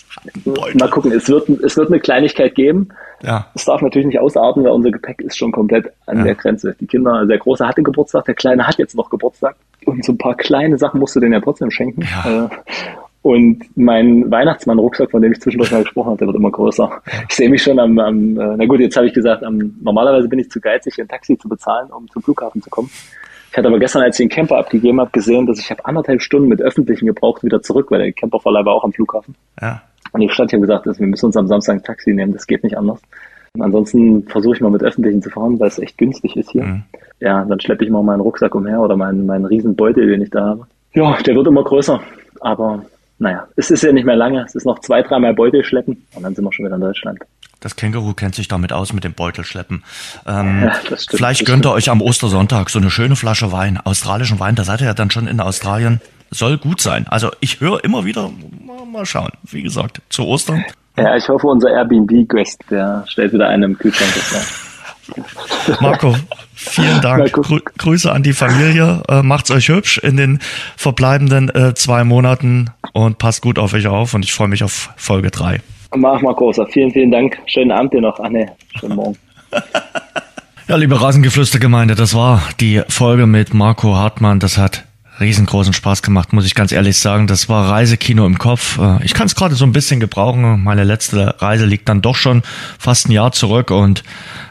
mal 0.74 0.88
gucken, 0.88 1.10
es 1.10 1.28
wird, 1.28 1.48
es 1.48 1.76
wird 1.76 1.88
eine 1.88 1.98
Kleinigkeit 1.98 2.54
geben. 2.54 2.90
Ja. 3.24 3.48
Es 3.54 3.64
darf 3.64 3.82
natürlich 3.82 4.06
nicht 4.06 4.20
ausarten, 4.20 4.62
weil 4.62 4.70
unser 4.70 4.92
Gepäck 4.92 5.20
ist 5.22 5.36
schon 5.36 5.50
komplett 5.50 5.90
an 6.06 6.18
ja. 6.18 6.24
der 6.24 6.34
Grenze. 6.36 6.76
Die 6.80 6.86
Kinder, 6.86 7.26
der 7.26 7.38
Große 7.38 7.66
hatte 7.66 7.82
Geburtstag, 7.82 8.24
der 8.26 8.34
Kleine 8.34 8.68
hat 8.68 8.78
jetzt 8.78 8.94
noch 8.94 9.10
Geburtstag. 9.10 9.56
Und 9.84 10.04
so 10.04 10.12
ein 10.12 10.18
paar 10.18 10.36
kleine 10.36 10.78
Sachen 10.78 11.00
musst 11.00 11.16
du 11.16 11.20
denen 11.20 11.32
ja 11.32 11.40
trotzdem 11.40 11.72
schenken. 11.72 12.02
Ja. 12.02 12.44
Äh, 12.44 12.48
Und 13.22 13.64
mein 13.76 14.30
Weihnachtsmann-Rucksack, 14.30 15.10
von 15.10 15.20
dem 15.20 15.32
ich 15.32 15.40
zwischendurch 15.40 15.70
mal 15.70 15.82
gesprochen 15.82 16.08
habe, 16.08 16.18
der 16.18 16.26
wird 16.28 16.36
immer 16.36 16.50
größer. 16.50 16.90
Ich 17.28 17.36
sehe 17.36 17.50
mich 17.50 17.62
schon 17.62 17.78
am, 17.78 17.98
am 17.98 18.40
äh, 18.40 18.56
na 18.56 18.64
gut, 18.64 18.80
jetzt 18.80 18.96
habe 18.96 19.06
ich 19.06 19.12
gesagt, 19.12 19.44
am, 19.44 19.76
normalerweise 19.82 20.26
bin 20.26 20.38
ich 20.38 20.50
zu 20.50 20.58
geizig, 20.58 20.98
ein 20.98 21.08
Taxi 21.08 21.36
zu 21.36 21.48
bezahlen, 21.48 21.90
um 21.90 22.08
zum 22.08 22.22
Flughafen 22.22 22.62
zu 22.62 22.70
kommen. 22.70 22.90
Ich 23.50 23.58
hatte 23.58 23.68
aber 23.68 23.78
gestern, 23.78 24.02
als 24.02 24.18
ich 24.18 24.28
den 24.28 24.34
Camper 24.34 24.56
abgegeben 24.56 25.00
habe, 25.00 25.10
gesehen, 25.10 25.46
dass 25.46 25.58
ich 25.58 25.70
habe 25.70 25.84
anderthalb 25.84 26.22
Stunden 26.22 26.48
mit 26.48 26.62
Öffentlichen 26.62 27.06
gebraucht, 27.06 27.42
wieder 27.42 27.60
zurück, 27.60 27.90
weil 27.90 27.98
der 27.98 28.12
Camperverleih 28.12 28.64
war 28.64 28.74
auch 28.74 28.84
am 28.84 28.92
Flughafen. 28.92 29.34
Ja. 29.60 29.82
Und 30.12 30.22
ich 30.22 30.32
stand 30.32 30.50
hier 30.50 30.60
gesagt, 30.60 30.86
wir 30.86 31.06
müssen 31.06 31.26
uns 31.26 31.36
am 31.36 31.46
Samstag 31.46 31.74
ein 31.74 31.82
Taxi 31.82 32.12
nehmen, 32.12 32.32
das 32.32 32.46
geht 32.46 32.62
nicht 32.62 32.78
anders. 32.78 33.00
Und 33.54 33.62
ansonsten 33.62 34.22
versuche 34.28 34.54
ich 34.54 34.60
mal 34.60 34.70
mit 34.70 34.82
Öffentlichen 34.82 35.20
zu 35.20 35.30
fahren, 35.30 35.58
weil 35.58 35.68
es 35.68 35.78
echt 35.78 35.98
günstig 35.98 36.36
ist 36.36 36.52
hier. 36.52 36.64
Mhm. 36.64 36.82
Ja, 37.18 37.44
dann 37.44 37.60
schleppe 37.60 37.84
ich 37.84 37.90
mal 37.90 38.02
meinen 38.02 38.20
Rucksack 38.20 38.54
umher 38.54 38.80
oder 38.80 38.96
meinen, 38.96 39.26
meinen 39.26 39.44
riesen 39.44 39.74
Beutel, 39.74 40.06
den 40.06 40.22
ich 40.22 40.30
da 40.30 40.46
habe. 40.46 40.66
Ja, 40.94 41.16
der 41.26 41.34
wird 41.34 41.48
immer 41.48 41.64
größer. 41.64 42.00
Aber 42.40 42.84
naja, 43.20 43.46
es 43.56 43.70
ist 43.70 43.82
ja 43.82 43.92
nicht 43.92 44.06
mehr 44.06 44.16
lange. 44.16 44.42
Es 44.44 44.54
ist 44.54 44.64
noch 44.64 44.78
zwei, 44.80 45.02
dreimal 45.02 45.34
Beutel 45.34 45.62
schleppen 45.62 46.06
und 46.14 46.22
dann 46.22 46.34
sind 46.34 46.42
wir 46.42 46.52
schon 46.52 46.64
wieder 46.64 46.76
in 46.76 46.80
Deutschland. 46.80 47.18
Das 47.60 47.76
Känguru 47.76 48.14
kennt 48.14 48.34
sich 48.34 48.48
damit 48.48 48.72
aus 48.72 48.94
mit 48.94 49.04
dem 49.04 49.12
Beutelschleppen. 49.12 49.84
Ähm, 50.26 50.62
ja, 50.64 50.74
stimmt, 50.74 51.06
vielleicht 51.10 51.44
gönnt 51.44 51.66
ihr 51.66 51.72
euch 51.72 51.90
am 51.90 52.00
Ostersonntag 52.00 52.70
so 52.70 52.78
eine 52.78 52.90
schöne 52.90 53.16
Flasche 53.16 53.52
Wein, 53.52 53.78
australischen 53.84 54.40
Wein. 54.40 54.54
Da 54.54 54.64
seid 54.64 54.80
ihr 54.80 54.86
ja 54.86 54.94
dann 54.94 55.10
schon 55.10 55.26
in 55.26 55.38
Australien. 55.40 56.00
Soll 56.30 56.56
gut 56.56 56.80
sein. 56.80 57.06
Also 57.08 57.30
ich 57.40 57.60
höre 57.60 57.84
immer 57.84 58.06
wieder, 58.06 58.30
mal 58.90 59.04
schauen. 59.04 59.32
Wie 59.42 59.62
gesagt, 59.62 60.00
zu 60.08 60.26
Ostern. 60.26 60.64
Ja, 60.96 61.14
ich 61.16 61.28
hoffe, 61.28 61.46
unser 61.46 61.70
Airbnb-Guest, 61.70 62.62
der 62.70 63.04
stellt 63.06 63.34
wieder 63.34 63.48
einen 63.48 63.62
im 63.64 63.78
Kühlschrank. 63.78 64.12
Marco, 65.80 66.14
vielen 66.54 67.00
Dank. 67.00 67.32
Grü 67.32 67.60
Grüße 67.78 68.10
an 68.10 68.22
die 68.22 68.32
Familie. 68.32 69.02
Äh, 69.08 69.22
macht's 69.22 69.50
euch 69.50 69.68
hübsch 69.68 69.98
in 69.98 70.16
den 70.16 70.38
verbleibenden 70.76 71.48
äh, 71.50 71.74
zwei 71.74 72.04
Monaten 72.04 72.70
und 72.92 73.18
passt 73.18 73.42
gut 73.42 73.58
auf 73.58 73.74
euch 73.74 73.86
auf 73.86 74.14
und 74.14 74.24
ich 74.24 74.32
freue 74.32 74.48
mich 74.48 74.64
auf 74.64 74.90
Folge 74.96 75.30
3. 75.30 75.60
Mach 75.96 76.20
mal 76.22 76.34
großer. 76.34 76.66
Vielen, 76.66 76.90
vielen 76.92 77.10
Dank. 77.10 77.38
Schönen 77.46 77.72
Abend 77.72 77.92
dir 77.92 78.00
noch. 78.00 78.18
Nee, 78.28 78.46
schönen 78.78 78.96
Morgen. 78.96 79.16
ja, 80.68 80.76
liebe 80.76 81.00
Rasengeflüstergemeinde, 81.00 81.94
das 81.94 82.14
war 82.14 82.42
die 82.60 82.82
Folge 82.88 83.26
mit 83.26 83.54
Marco 83.54 83.96
Hartmann. 83.96 84.38
Das 84.38 84.56
hat 84.56 84.84
riesengroßen 85.20 85.72
Spaß 85.72 86.02
gemacht, 86.02 86.32
muss 86.32 86.46
ich 86.46 86.54
ganz 86.54 86.72
ehrlich 86.72 86.98
sagen. 86.98 87.26
Das 87.26 87.48
war 87.48 87.70
Reisekino 87.70 88.26
im 88.26 88.38
Kopf. 88.38 88.78
Äh, 88.78 89.04
ich 89.04 89.14
kann 89.14 89.26
es 89.26 89.34
gerade 89.34 89.54
so 89.54 89.64
ein 89.64 89.72
bisschen 89.72 90.00
gebrauchen. 90.00 90.64
Meine 90.64 90.84
letzte 90.84 91.36
Reise 91.38 91.66
liegt 91.66 91.88
dann 91.88 92.02
doch 92.02 92.16
schon 92.16 92.42
fast 92.78 93.08
ein 93.08 93.12
Jahr 93.12 93.32
zurück 93.32 93.70
und 93.70 94.02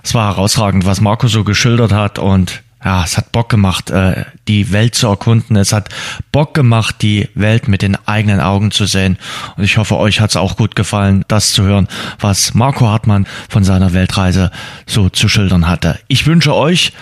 es 0.03 0.13
war 0.13 0.29
herausragend, 0.29 0.85
was 0.85 1.01
Marco 1.01 1.27
so 1.27 1.43
geschildert 1.43 1.91
hat 1.91 2.19
und 2.19 2.63
ja, 2.83 3.03
es 3.03 3.17
hat 3.17 3.33
Bock 3.33 3.49
gemacht, 3.49 3.89
äh, 3.89 4.23
die 4.47 4.71
Welt 4.71 4.95
zu 4.95 5.07
erkunden. 5.07 5.57
Es 5.57 5.73
hat 5.73 5.89
Bock 6.31 6.53
gemacht, 6.53 6.95
die 7.01 7.27
Welt 7.35 7.67
mit 7.67 7.81
den 7.81 7.97
eigenen 8.07 8.39
Augen 8.39 8.71
zu 8.71 8.85
sehen. 8.85 9.17
Und 9.57 9.65
ich 9.65 9.77
hoffe, 9.77 9.97
euch 9.97 10.21
hat 10.21 10.29
es 10.29 10.37
auch 10.37 10.55
gut 10.55 10.77
gefallen, 10.77 11.25
das 11.27 11.51
zu 11.51 11.63
hören, 11.63 11.89
was 12.19 12.53
Marco 12.53 12.87
Hartmann 12.87 13.27
von 13.49 13.65
seiner 13.65 13.91
Weltreise 13.91 14.49
so 14.85 15.09
zu 15.09 15.27
schildern 15.27 15.67
hatte. 15.67 15.99
Ich 16.07 16.25
wünsche 16.25 16.55
euch 16.55 16.93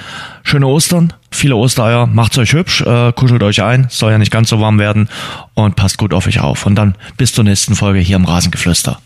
schöne 0.47 0.67
Ostern, 0.67 1.13
viele 1.29 1.55
Ostereier, 1.55 2.07
macht's 2.07 2.37
euch 2.37 2.53
hübsch, 2.53 2.81
äh, 2.81 3.11
kuschelt 3.11 3.43
euch 3.43 3.61
ein, 3.61 3.87
soll 3.89 4.11
ja 4.11 4.17
nicht 4.17 4.31
ganz 4.31 4.49
so 4.49 4.59
warm 4.59 4.79
werden 4.79 5.09
und 5.53 5.75
passt 5.75 5.97
gut 5.97 6.13
auf 6.13 6.27
euch 6.27 6.39
auf. 6.39 6.65
Und 6.65 6.75
dann 6.75 6.95
bis 7.17 7.33
zur 7.33 7.43
nächsten 7.43 7.75
Folge 7.75 7.99
hier 7.99 8.15
im 8.15 8.25
Rasengeflüster. 8.25 8.99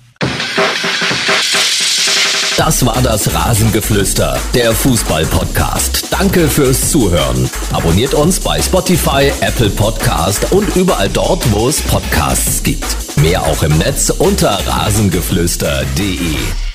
Das 2.58 2.86
war 2.86 3.02
das 3.02 3.34
Rasengeflüster, 3.34 4.38
der 4.54 4.72
Fußball-Podcast. 4.72 6.06
Danke 6.12 6.48
fürs 6.48 6.92
Zuhören. 6.92 7.50
Abonniert 7.74 8.14
uns 8.14 8.40
bei 8.40 8.62
Spotify, 8.62 9.32
Apple 9.42 9.72
Podcast 9.72 10.52
und 10.52 10.76
überall 10.76 11.10
dort, 11.10 11.52
wo 11.52 11.68
es 11.68 11.82
Podcasts 11.82 12.62
gibt. 12.62 12.86
Mehr 13.18 13.42
auch 13.42 13.64
im 13.64 13.76
Netz 13.80 14.12
unter 14.12 14.60
rasengeflüster.de. 14.68 16.71